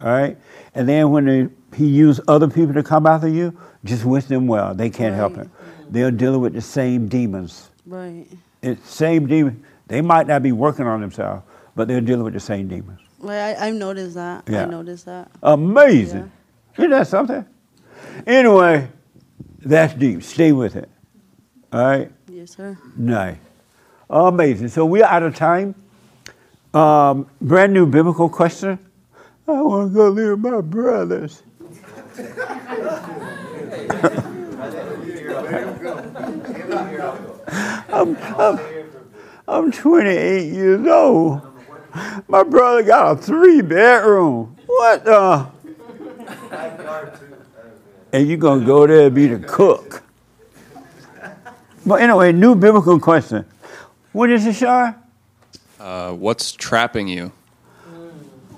All 0.00 0.08
right? 0.12 0.36
And 0.74 0.88
then 0.88 1.10
when 1.10 1.24
they, 1.24 1.48
he 1.76 1.86
used 1.86 2.20
other 2.28 2.46
people 2.48 2.74
to 2.74 2.82
come 2.82 3.06
after 3.06 3.28
you, 3.28 3.58
just 3.84 4.04
wish 4.04 4.26
them 4.26 4.46
well. 4.46 4.74
They 4.74 4.90
can't 4.90 5.14
help 5.14 5.36
it. 5.38 5.48
They're 5.90 6.10
dealing 6.10 6.40
with 6.40 6.52
the 6.52 6.60
same 6.60 7.08
demons. 7.08 7.70
Right. 7.86 8.26
It's 8.62 8.88
same 8.88 9.26
demon. 9.26 9.64
They 9.88 10.02
might 10.02 10.26
not 10.26 10.42
be 10.42 10.52
working 10.52 10.86
on 10.86 11.00
themselves, 11.00 11.42
but 11.74 11.88
they're 11.88 12.00
dealing 12.00 12.24
with 12.24 12.34
the 12.34 12.40
same 12.40 12.68
demons. 12.68 13.00
Well, 13.18 13.56
I, 13.58 13.66
I've 13.66 13.74
noticed 13.74 14.14
that. 14.14 14.44
Yeah. 14.48 14.62
I 14.62 14.66
noticed 14.66 15.06
that. 15.06 15.30
Amazing. 15.42 16.30
Isn't 16.76 16.90
that 16.90 17.08
something? 17.08 17.44
Anyway, 18.26 18.88
that's 19.58 19.94
deep. 19.94 20.22
Stay 20.22 20.52
with 20.52 20.76
it. 20.76 20.88
All 21.72 21.84
right? 21.84 22.12
Yes, 22.28 22.54
sir. 22.54 22.78
Nice. 22.96 23.38
Amazing. 24.08 24.68
So 24.68 24.86
we're 24.86 25.04
out 25.04 25.22
of 25.22 25.34
time. 25.34 25.74
Um, 26.72 27.28
brand 27.40 27.72
new 27.72 27.86
biblical 27.86 28.28
question. 28.28 28.78
I 29.48 29.62
want 29.62 29.90
to 29.90 29.94
go 29.94 30.08
live 30.10 30.42
with 30.42 30.52
my 30.52 30.60
brothers. 30.60 31.42
I'm, 37.90 38.16
I'm, 38.16 38.58
I'm 39.48 39.72
28 39.72 40.52
years 40.52 40.86
old. 40.86 41.40
My 42.28 42.42
brother 42.42 42.82
got 42.82 43.12
a 43.12 43.16
three 43.16 43.62
bedroom. 43.62 44.54
What 44.66 45.04
the? 45.06 45.46
And 48.12 48.28
you're 48.28 48.36
going 48.36 48.60
to 48.60 48.66
go 48.66 48.86
there 48.86 49.06
and 49.06 49.14
be 49.14 49.26
the 49.26 49.38
cook. 49.38 50.02
But 51.86 52.02
anyway, 52.02 52.32
new 52.32 52.54
biblical 52.54 53.00
question. 53.00 53.46
What 54.12 54.28
is 54.28 54.44
it, 54.46 54.54
Shar? 54.54 54.94
Uh, 55.80 56.12
what's 56.12 56.52
trapping 56.52 57.08
you? 57.08 57.32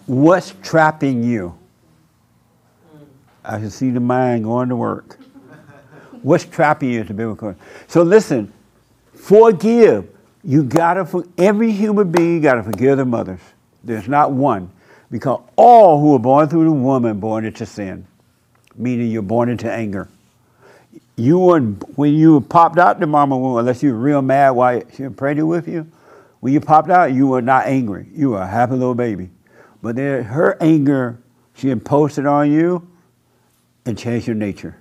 What's 0.06 0.54
trapping 0.60 1.22
you? 1.22 1.56
I 3.44 3.58
can 3.58 3.70
see 3.70 3.90
the 3.90 4.00
mind 4.00 4.42
going 4.42 4.68
to 4.68 4.76
work. 4.76 5.20
What's 6.22 6.44
trapping 6.44 6.90
you 6.90 7.02
is 7.02 7.08
the 7.08 7.14
biblical 7.14 7.52
question. 7.52 7.64
So 7.86 8.02
listen, 8.02 8.52
forgive. 9.14 10.08
You 10.42 10.62
gotta 10.62 11.04
for 11.04 11.24
every 11.36 11.72
human 11.72 12.10
being 12.10 12.36
You 12.36 12.40
gotta 12.40 12.62
forgive 12.62 12.96
their 12.96 13.06
mothers. 13.06 13.40
There's 13.84 14.08
not 14.08 14.32
one. 14.32 14.70
Because 15.10 15.40
all 15.56 16.00
who 16.00 16.14
are 16.14 16.20
born 16.20 16.48
through 16.48 16.64
the 16.64 16.72
woman 16.72 17.18
born 17.18 17.44
into 17.44 17.66
sin. 17.66 18.06
Meaning 18.76 19.10
you're 19.10 19.22
born 19.22 19.48
into 19.48 19.70
anger. 19.70 20.08
You 21.16 21.38
weren't 21.38 21.98
when 21.98 22.14
you 22.14 22.40
popped 22.40 22.78
out 22.78 23.00
the 23.00 23.06
mama 23.06 23.36
womb, 23.36 23.58
unless 23.58 23.82
you 23.82 23.92
were 23.92 23.98
real 23.98 24.22
mad 24.22 24.50
while 24.50 24.82
she 24.94 25.02
was 25.02 25.14
pregnant 25.14 25.48
with 25.48 25.68
you. 25.68 25.86
When 26.40 26.54
you 26.54 26.60
popped 26.60 26.88
out, 26.88 27.12
you 27.12 27.26
were 27.26 27.42
not 27.42 27.66
angry. 27.66 28.06
You 28.14 28.30
were 28.30 28.40
a 28.40 28.46
happy 28.46 28.72
little 28.72 28.94
baby. 28.94 29.28
But 29.82 29.96
then 29.96 30.24
her 30.24 30.56
anger, 30.60 31.18
she 31.54 31.70
imposed 31.70 32.18
it 32.18 32.26
on 32.26 32.50
you 32.50 32.88
and 33.84 33.98
changed 33.98 34.26
your 34.26 34.36
nature. 34.36 34.79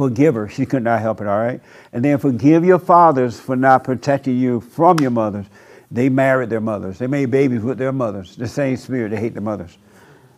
Forgive 0.00 0.34
her. 0.34 0.48
She 0.48 0.64
could 0.72 0.82
not 0.82 1.02
help 1.02 1.20
it, 1.20 1.26
all 1.26 1.38
right? 1.38 1.60
And 1.92 2.02
then 2.02 2.16
forgive 2.16 2.64
your 2.64 2.78
fathers 2.78 3.38
for 3.38 3.54
not 3.54 3.84
protecting 3.84 4.38
you 4.38 4.62
from 4.62 4.98
your 4.98 5.10
mothers. 5.10 5.44
They 5.90 6.08
married 6.08 6.48
their 6.48 6.62
mothers. 6.62 6.96
They 6.96 7.06
made 7.06 7.30
babies 7.30 7.60
with 7.60 7.76
their 7.76 7.92
mothers. 7.92 8.34
The 8.34 8.48
same 8.48 8.78
spirit, 8.78 9.10
they 9.10 9.18
hate 9.18 9.34
the 9.34 9.42
mothers. 9.42 9.76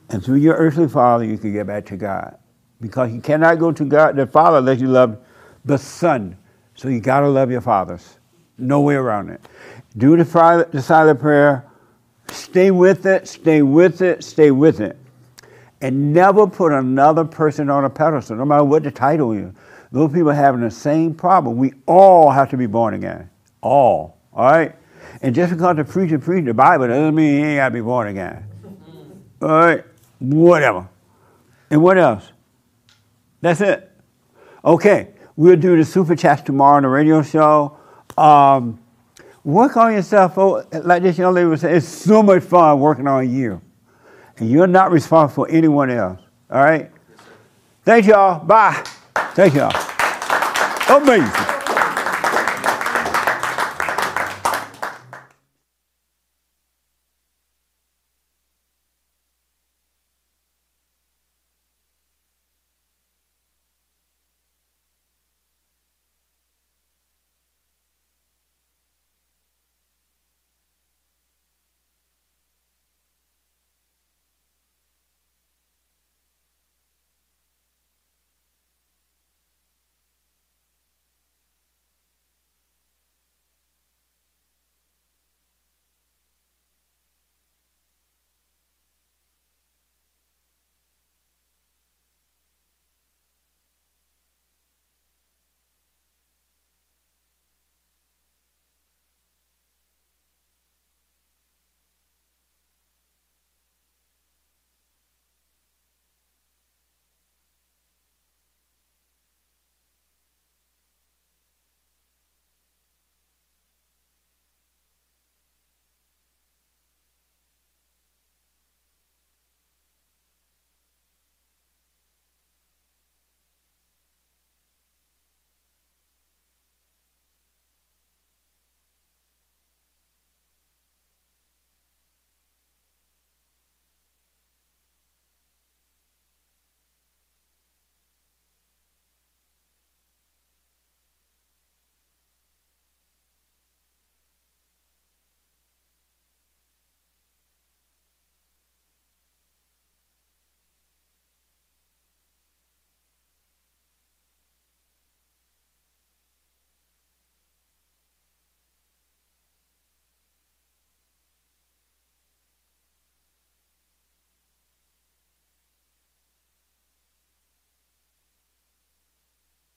And 0.09 0.24
through 0.24 0.39
your 0.39 0.56
earthly 0.56 0.89
father, 0.89 1.24
you 1.24 1.39
can 1.39 1.52
get 1.52 1.68
back 1.68 1.86
to 1.86 1.97
God. 1.97 2.39
Because 2.80 3.12
you 3.12 3.20
cannot 3.20 3.60
go 3.60 3.70
to 3.70 3.84
God, 3.84 4.16
the 4.16 4.26
Father, 4.26 4.59
unless 4.59 4.80
you 4.80 4.89
love 4.89 5.16
the 5.64 5.78
Son. 5.78 6.36
So 6.74 6.89
you 6.89 6.98
got 6.98 7.20
to 7.20 7.28
love 7.28 7.48
your 7.48 7.60
fathers. 7.60 8.18
No 8.59 8.80
way 8.80 8.97
around 8.97 9.30
it. 9.30 9.43
Do 9.97 10.16
the, 10.16 10.68
the 10.72 10.82
silent 10.82 11.20
prayer. 11.20 11.64
Stay 12.32 12.72
with 12.72 13.06
it, 13.06 13.28
stay 13.28 13.62
with 13.62 14.02
it, 14.02 14.24
stay 14.24 14.51
with 14.51 14.80
it. 14.80 14.98
And 15.82 16.12
never 16.12 16.46
put 16.46 16.72
another 16.72 17.24
person 17.24 17.68
on 17.68 17.84
a 17.84 17.90
pedestal, 17.90 18.36
no 18.36 18.44
matter 18.44 18.62
what 18.62 18.84
the 18.84 18.90
title 18.92 19.32
is. 19.32 19.52
Those 19.90 20.12
people 20.12 20.30
are 20.30 20.34
having 20.34 20.60
the 20.60 20.70
same 20.70 21.12
problem. 21.12 21.56
We 21.56 21.74
all 21.86 22.30
have 22.30 22.48
to 22.50 22.56
be 22.56 22.66
born 22.66 22.94
again. 22.94 23.28
All. 23.60 24.16
All 24.32 24.44
right? 24.44 24.76
And 25.20 25.34
just 25.34 25.52
because 25.52 25.76
the 25.76 25.84
preacher 25.84 26.20
preach 26.20 26.44
the 26.44 26.54
Bible 26.54 26.86
doesn't 26.86 27.14
mean 27.14 27.34
he 27.34 27.42
ain't 27.42 27.59
got 27.59 27.68
to 27.68 27.74
be 27.74 27.80
born 27.80 28.06
again. 28.06 28.46
All 29.42 29.48
right? 29.48 29.84
Whatever. 30.20 30.88
And 31.68 31.82
what 31.82 31.98
else? 31.98 32.30
That's 33.40 33.60
it. 33.60 33.90
Okay. 34.64 35.09
We'll 35.34 35.56
do 35.56 35.76
the 35.76 35.84
super 35.84 36.14
chats 36.14 36.42
tomorrow 36.42 36.76
on 36.76 36.84
the 36.84 36.88
radio 36.88 37.22
show. 37.22 37.76
Um, 38.16 38.78
work 39.42 39.76
on 39.76 39.94
yourself. 39.94 40.38
Oh, 40.38 40.64
like 40.84 41.02
this 41.02 41.18
young 41.18 41.34
lady 41.34 41.48
was 41.48 41.62
saying, 41.62 41.76
it's 41.76 41.88
so 41.88 42.22
much 42.22 42.44
fun 42.44 42.78
working 42.78 43.09
on 43.09 43.28
you. 43.28 43.60
And 44.43 44.51
you're 44.51 44.66
not 44.66 44.90
responsible 44.90 45.44
for 45.44 45.51
anyone 45.52 45.89
else. 45.89 46.19
All 46.51 46.64
right? 46.64 46.90
Thank 47.85 48.06
y'all. 48.06 48.44
Bye. 48.44 48.82
Thank 49.36 49.55
y'all. 49.55 49.70
Amazing. 51.01 51.51